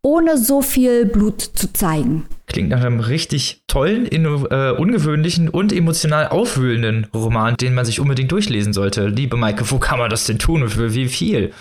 ohne 0.01 0.38
so 0.38 0.61
viel 0.61 1.06
Blut 1.06 1.41
zu 1.41 1.73
zeigen. 1.73 2.26
Klingt 2.45 2.69
nach 2.69 2.84
einem 2.84 2.99
richtig 2.99 3.64
tollen, 3.68 4.06
äh, 4.07 4.72
ungewöhnlichen 4.72 5.49
und 5.49 5.73
emotional 5.73 6.30
aufwühlenden 6.30 7.07
Roman, 7.14 7.56
den 7.57 7.73
man 7.73 7.85
sich 7.85 7.99
unbedingt 7.99 8.31
durchlesen 8.31 8.73
sollte. 8.73 9.07
Liebe 9.07 9.38
Maike, 9.38 9.69
wo 9.69 9.77
kann 9.77 9.99
man 9.99 10.10
das 10.10 10.26
denn 10.26 10.39
tun 10.39 10.64
und 10.64 10.69
für 10.69 10.93
wie 10.93 11.07
viel? 11.07 11.51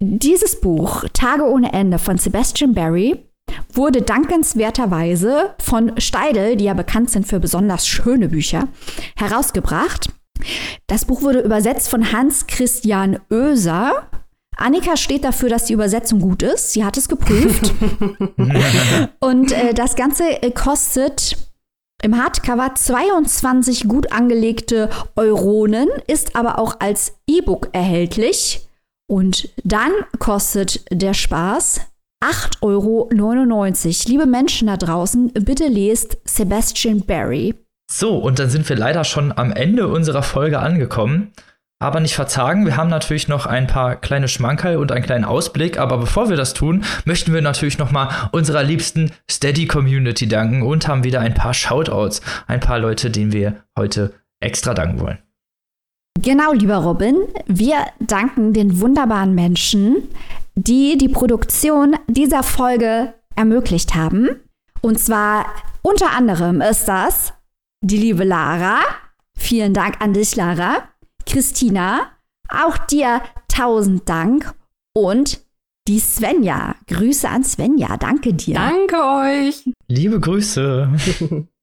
Dieses 0.00 0.60
Buch, 0.60 1.04
Tage 1.12 1.44
ohne 1.44 1.72
Ende 1.72 1.98
von 1.98 2.18
Sebastian 2.18 2.74
Barry, 2.74 3.16
wurde 3.72 4.02
dankenswerterweise 4.02 5.54
von 5.60 5.98
Steidel, 6.00 6.56
die 6.56 6.64
ja 6.64 6.74
bekannt 6.74 7.10
sind 7.10 7.26
für 7.26 7.40
besonders 7.40 7.86
schöne 7.86 8.28
Bücher, 8.28 8.68
herausgebracht. 9.16 10.08
Das 10.86 11.04
Buch 11.04 11.22
wurde 11.22 11.40
übersetzt 11.40 11.88
von 11.88 12.12
Hans 12.12 12.46
Christian 12.46 13.18
Oeser. 13.30 14.08
Annika 14.56 14.96
steht 14.96 15.24
dafür, 15.24 15.50
dass 15.50 15.66
die 15.66 15.74
Übersetzung 15.74 16.20
gut 16.20 16.42
ist. 16.42 16.72
Sie 16.72 16.84
hat 16.84 16.96
es 16.96 17.08
geprüft. 17.08 17.74
Und 19.20 19.52
äh, 19.52 19.74
das 19.74 19.96
Ganze 19.96 20.42
äh, 20.42 20.50
kostet 20.50 21.36
im 22.02 22.22
Hardcover 22.22 22.74
22 22.74 23.88
gut 23.88 24.12
angelegte 24.12 24.90
Euronen, 25.14 25.88
ist 26.06 26.36
aber 26.36 26.58
auch 26.58 26.80
als 26.80 27.16
E-Book 27.26 27.70
erhältlich 27.72 28.68
Und 29.06 29.48
dann 29.64 29.92
kostet 30.18 30.84
der 30.90 31.14
Spaß 31.14 31.80
8,99 32.24 32.62
Euro. 32.62 33.08
Liebe 34.06 34.26
Menschen 34.26 34.68
da 34.68 34.76
draußen, 34.76 35.32
bitte 35.32 35.68
lest 35.68 36.18
Sebastian 36.24 37.02
Barry. 37.02 37.54
So, 37.90 38.16
und 38.16 38.38
dann 38.38 38.50
sind 38.50 38.68
wir 38.68 38.76
leider 38.76 39.04
schon 39.04 39.32
am 39.36 39.52
Ende 39.52 39.88
unserer 39.88 40.22
Folge 40.22 40.58
angekommen. 40.58 41.32
Aber 41.78 42.00
nicht 42.00 42.14
verzagen, 42.14 42.64
wir 42.64 42.78
haben 42.78 42.88
natürlich 42.88 43.28
noch 43.28 43.44
ein 43.44 43.66
paar 43.66 43.96
kleine 43.96 44.28
Schmankerl 44.28 44.78
und 44.78 44.92
einen 44.92 45.04
kleinen 45.04 45.26
Ausblick, 45.26 45.78
aber 45.78 45.98
bevor 45.98 46.30
wir 46.30 46.36
das 46.36 46.54
tun, 46.54 46.84
möchten 47.04 47.34
wir 47.34 47.42
natürlich 47.42 47.76
noch 47.76 47.92
mal 47.92 48.08
unserer 48.32 48.62
liebsten 48.62 49.12
Steady 49.30 49.66
Community 49.66 50.26
danken 50.26 50.62
und 50.62 50.88
haben 50.88 51.04
wieder 51.04 51.20
ein 51.20 51.34
paar 51.34 51.52
Shoutouts, 51.52 52.22
ein 52.46 52.60
paar 52.60 52.78
Leute, 52.78 53.10
denen 53.10 53.32
wir 53.32 53.62
heute 53.78 54.14
extra 54.40 54.72
danken 54.72 55.00
wollen. 55.00 55.18
Genau, 56.22 56.54
lieber 56.54 56.76
Robin, 56.76 57.16
wir 57.46 57.76
danken 58.00 58.54
den 58.54 58.80
wunderbaren 58.80 59.34
Menschen, 59.34 59.96
die 60.56 60.98
die 60.98 61.08
Produktion 61.08 61.96
dieser 62.08 62.42
Folge 62.42 63.14
ermöglicht 63.36 63.94
haben. 63.94 64.28
Und 64.80 64.98
zwar 64.98 65.46
unter 65.82 66.10
anderem 66.10 66.60
ist 66.60 66.86
das 66.86 67.32
die 67.82 67.98
liebe 67.98 68.24
Lara. 68.24 68.80
Vielen 69.38 69.74
Dank 69.74 70.00
an 70.00 70.14
dich, 70.14 70.34
Lara. 70.34 70.88
Christina, 71.26 72.10
auch 72.48 72.78
dir 72.78 73.22
tausend 73.48 74.08
Dank. 74.08 74.54
Und 74.94 75.46
die 75.88 76.00
Svenja. 76.00 76.74
Grüße 76.88 77.28
an 77.28 77.44
Svenja. 77.44 77.96
Danke 77.96 78.34
dir. 78.34 78.54
Danke 78.54 78.96
euch. 78.96 79.62
Liebe 79.88 80.18
Grüße. 80.18 80.90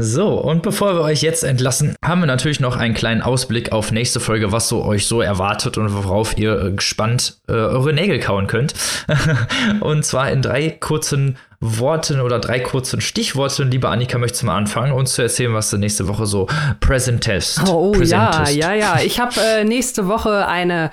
So, 0.00 0.40
und 0.40 0.62
bevor 0.62 0.94
wir 0.94 1.00
euch 1.00 1.22
jetzt 1.22 1.42
entlassen, 1.42 1.96
haben 2.04 2.20
wir 2.20 2.26
natürlich 2.26 2.60
noch 2.60 2.76
einen 2.76 2.94
kleinen 2.94 3.20
Ausblick 3.20 3.72
auf 3.72 3.90
nächste 3.90 4.20
Folge, 4.20 4.52
was 4.52 4.68
so 4.68 4.84
euch 4.84 5.06
so 5.06 5.20
erwartet 5.20 5.76
und 5.76 5.92
worauf 5.92 6.38
ihr 6.38 6.66
äh, 6.66 6.70
gespannt 6.70 7.38
äh, 7.48 7.52
eure 7.52 7.92
Nägel 7.92 8.20
kauen 8.20 8.46
könnt. 8.46 8.74
und 9.80 10.04
zwar 10.04 10.30
in 10.30 10.40
drei 10.40 10.70
kurzen 10.70 11.36
Worten 11.60 12.20
oder 12.20 12.38
drei 12.38 12.60
kurzen 12.60 13.00
Stichworten. 13.00 13.72
Liebe 13.72 13.88
Annika, 13.88 14.18
möchtest 14.18 14.42
du 14.42 14.46
mal 14.46 14.56
anfangen, 14.56 14.92
uns 14.92 15.14
zu 15.14 15.22
erzählen, 15.22 15.52
was 15.52 15.70
du 15.70 15.78
nächste 15.78 16.06
Woche 16.06 16.26
so 16.26 16.46
präsentest? 16.78 17.62
Oh, 17.66 17.92
oh 17.96 18.00
ja, 18.00 18.48
ja, 18.48 18.74
ja. 18.74 19.00
Ich 19.02 19.18
habe 19.18 19.34
äh, 19.40 19.64
nächste 19.64 20.06
Woche 20.06 20.46
eine 20.46 20.92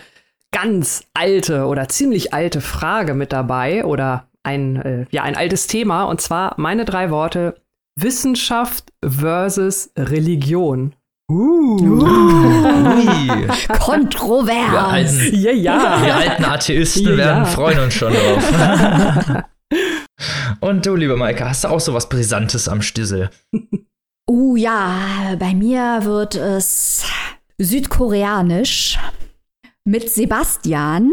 ganz 0.52 1.04
alte 1.14 1.66
oder 1.66 1.88
ziemlich 1.90 2.34
alte 2.34 2.62
Frage 2.62 3.14
mit 3.14 3.34
dabei 3.34 3.86
oder 3.86 4.26
ein, 4.42 4.82
äh, 4.82 5.06
ja, 5.12 5.22
ein 5.22 5.36
altes 5.36 5.68
Thema. 5.68 6.06
Und 6.06 6.22
zwar 6.22 6.56
meine 6.58 6.86
drei 6.86 7.12
Worte 7.12 7.56
Wissenschaft 8.00 8.92
versus 9.04 9.90
Religion. 9.98 10.94
Uh. 11.32 11.78
Kontrovers. 13.80 14.72
Wir 14.72 14.84
alten, 14.84 15.36
ja, 15.36 15.52
ja. 15.52 16.04
Wir 16.04 16.16
alten 16.16 16.46
Atheisten 16.46 17.08
ja, 17.08 17.18
werden 17.18 17.46
freuen 17.48 17.80
uns 17.80 17.96
schon 17.96 18.14
drauf. 18.14 19.44
Und 20.62 20.86
du, 20.86 20.96
liebe 20.96 21.18
Maike, 21.18 21.50
hast 21.50 21.64
du 21.64 21.70
auch 21.70 21.80
so 21.80 21.94
was 21.94 22.10
Brisantes 22.10 22.68
am 22.68 22.82
Stissel? 22.82 23.30
Uh, 24.30 24.56
ja, 24.56 25.36
bei 25.40 25.54
mir 25.54 26.00
wird 26.04 26.36
es 26.36 27.04
südkoreanisch 27.58 29.00
mit 29.84 30.10
Sebastian 30.10 31.12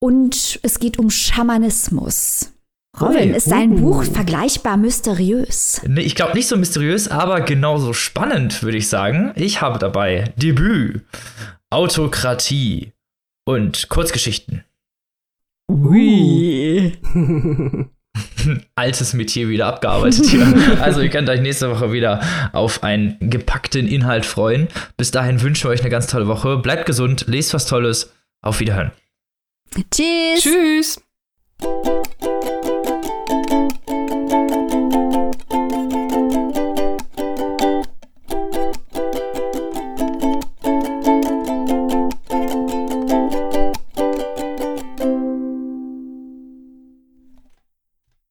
und 0.00 0.60
es 0.62 0.78
geht 0.78 0.98
um 0.98 1.10
Schamanismus. 1.10 2.52
Robin, 3.00 3.34
ist 3.34 3.50
dein 3.50 3.72
uh. 3.72 3.80
Buch 3.80 4.04
vergleichbar 4.04 4.76
mysteriös? 4.76 5.80
Nee, 5.86 6.02
ich 6.02 6.14
glaube 6.14 6.34
nicht 6.34 6.48
so 6.48 6.56
mysteriös, 6.56 7.08
aber 7.08 7.40
genauso 7.40 7.92
spannend, 7.92 8.62
würde 8.62 8.78
ich 8.78 8.88
sagen. 8.88 9.32
Ich 9.36 9.60
habe 9.60 9.78
dabei 9.78 10.32
Debüt, 10.36 11.02
Autokratie 11.70 12.92
und 13.44 13.88
Kurzgeschichten. 13.88 14.64
Ui. 15.70 16.92
Altes 18.74 19.12
Metier 19.14 19.48
wieder 19.48 19.66
abgearbeitet 19.66 20.26
hier. 20.26 20.46
Also 20.80 21.00
ihr 21.00 21.10
könnt 21.10 21.28
euch 21.28 21.40
nächste 21.40 21.70
Woche 21.70 21.92
wieder 21.92 22.20
auf 22.52 22.82
einen 22.82 23.16
gepackten 23.20 23.86
Inhalt 23.86 24.26
freuen. 24.26 24.68
Bis 24.96 25.10
dahin 25.10 25.40
wünschen 25.42 25.64
wir 25.64 25.70
euch 25.70 25.80
eine 25.80 25.90
ganz 25.90 26.06
tolle 26.06 26.26
Woche. 26.26 26.56
Bleibt 26.56 26.86
gesund, 26.86 27.24
lest 27.28 27.54
was 27.54 27.66
Tolles. 27.66 28.12
Auf 28.40 28.60
Wiederhören. 28.60 28.92
Tschüss. 29.90 30.42
Tschüss. 30.42 31.00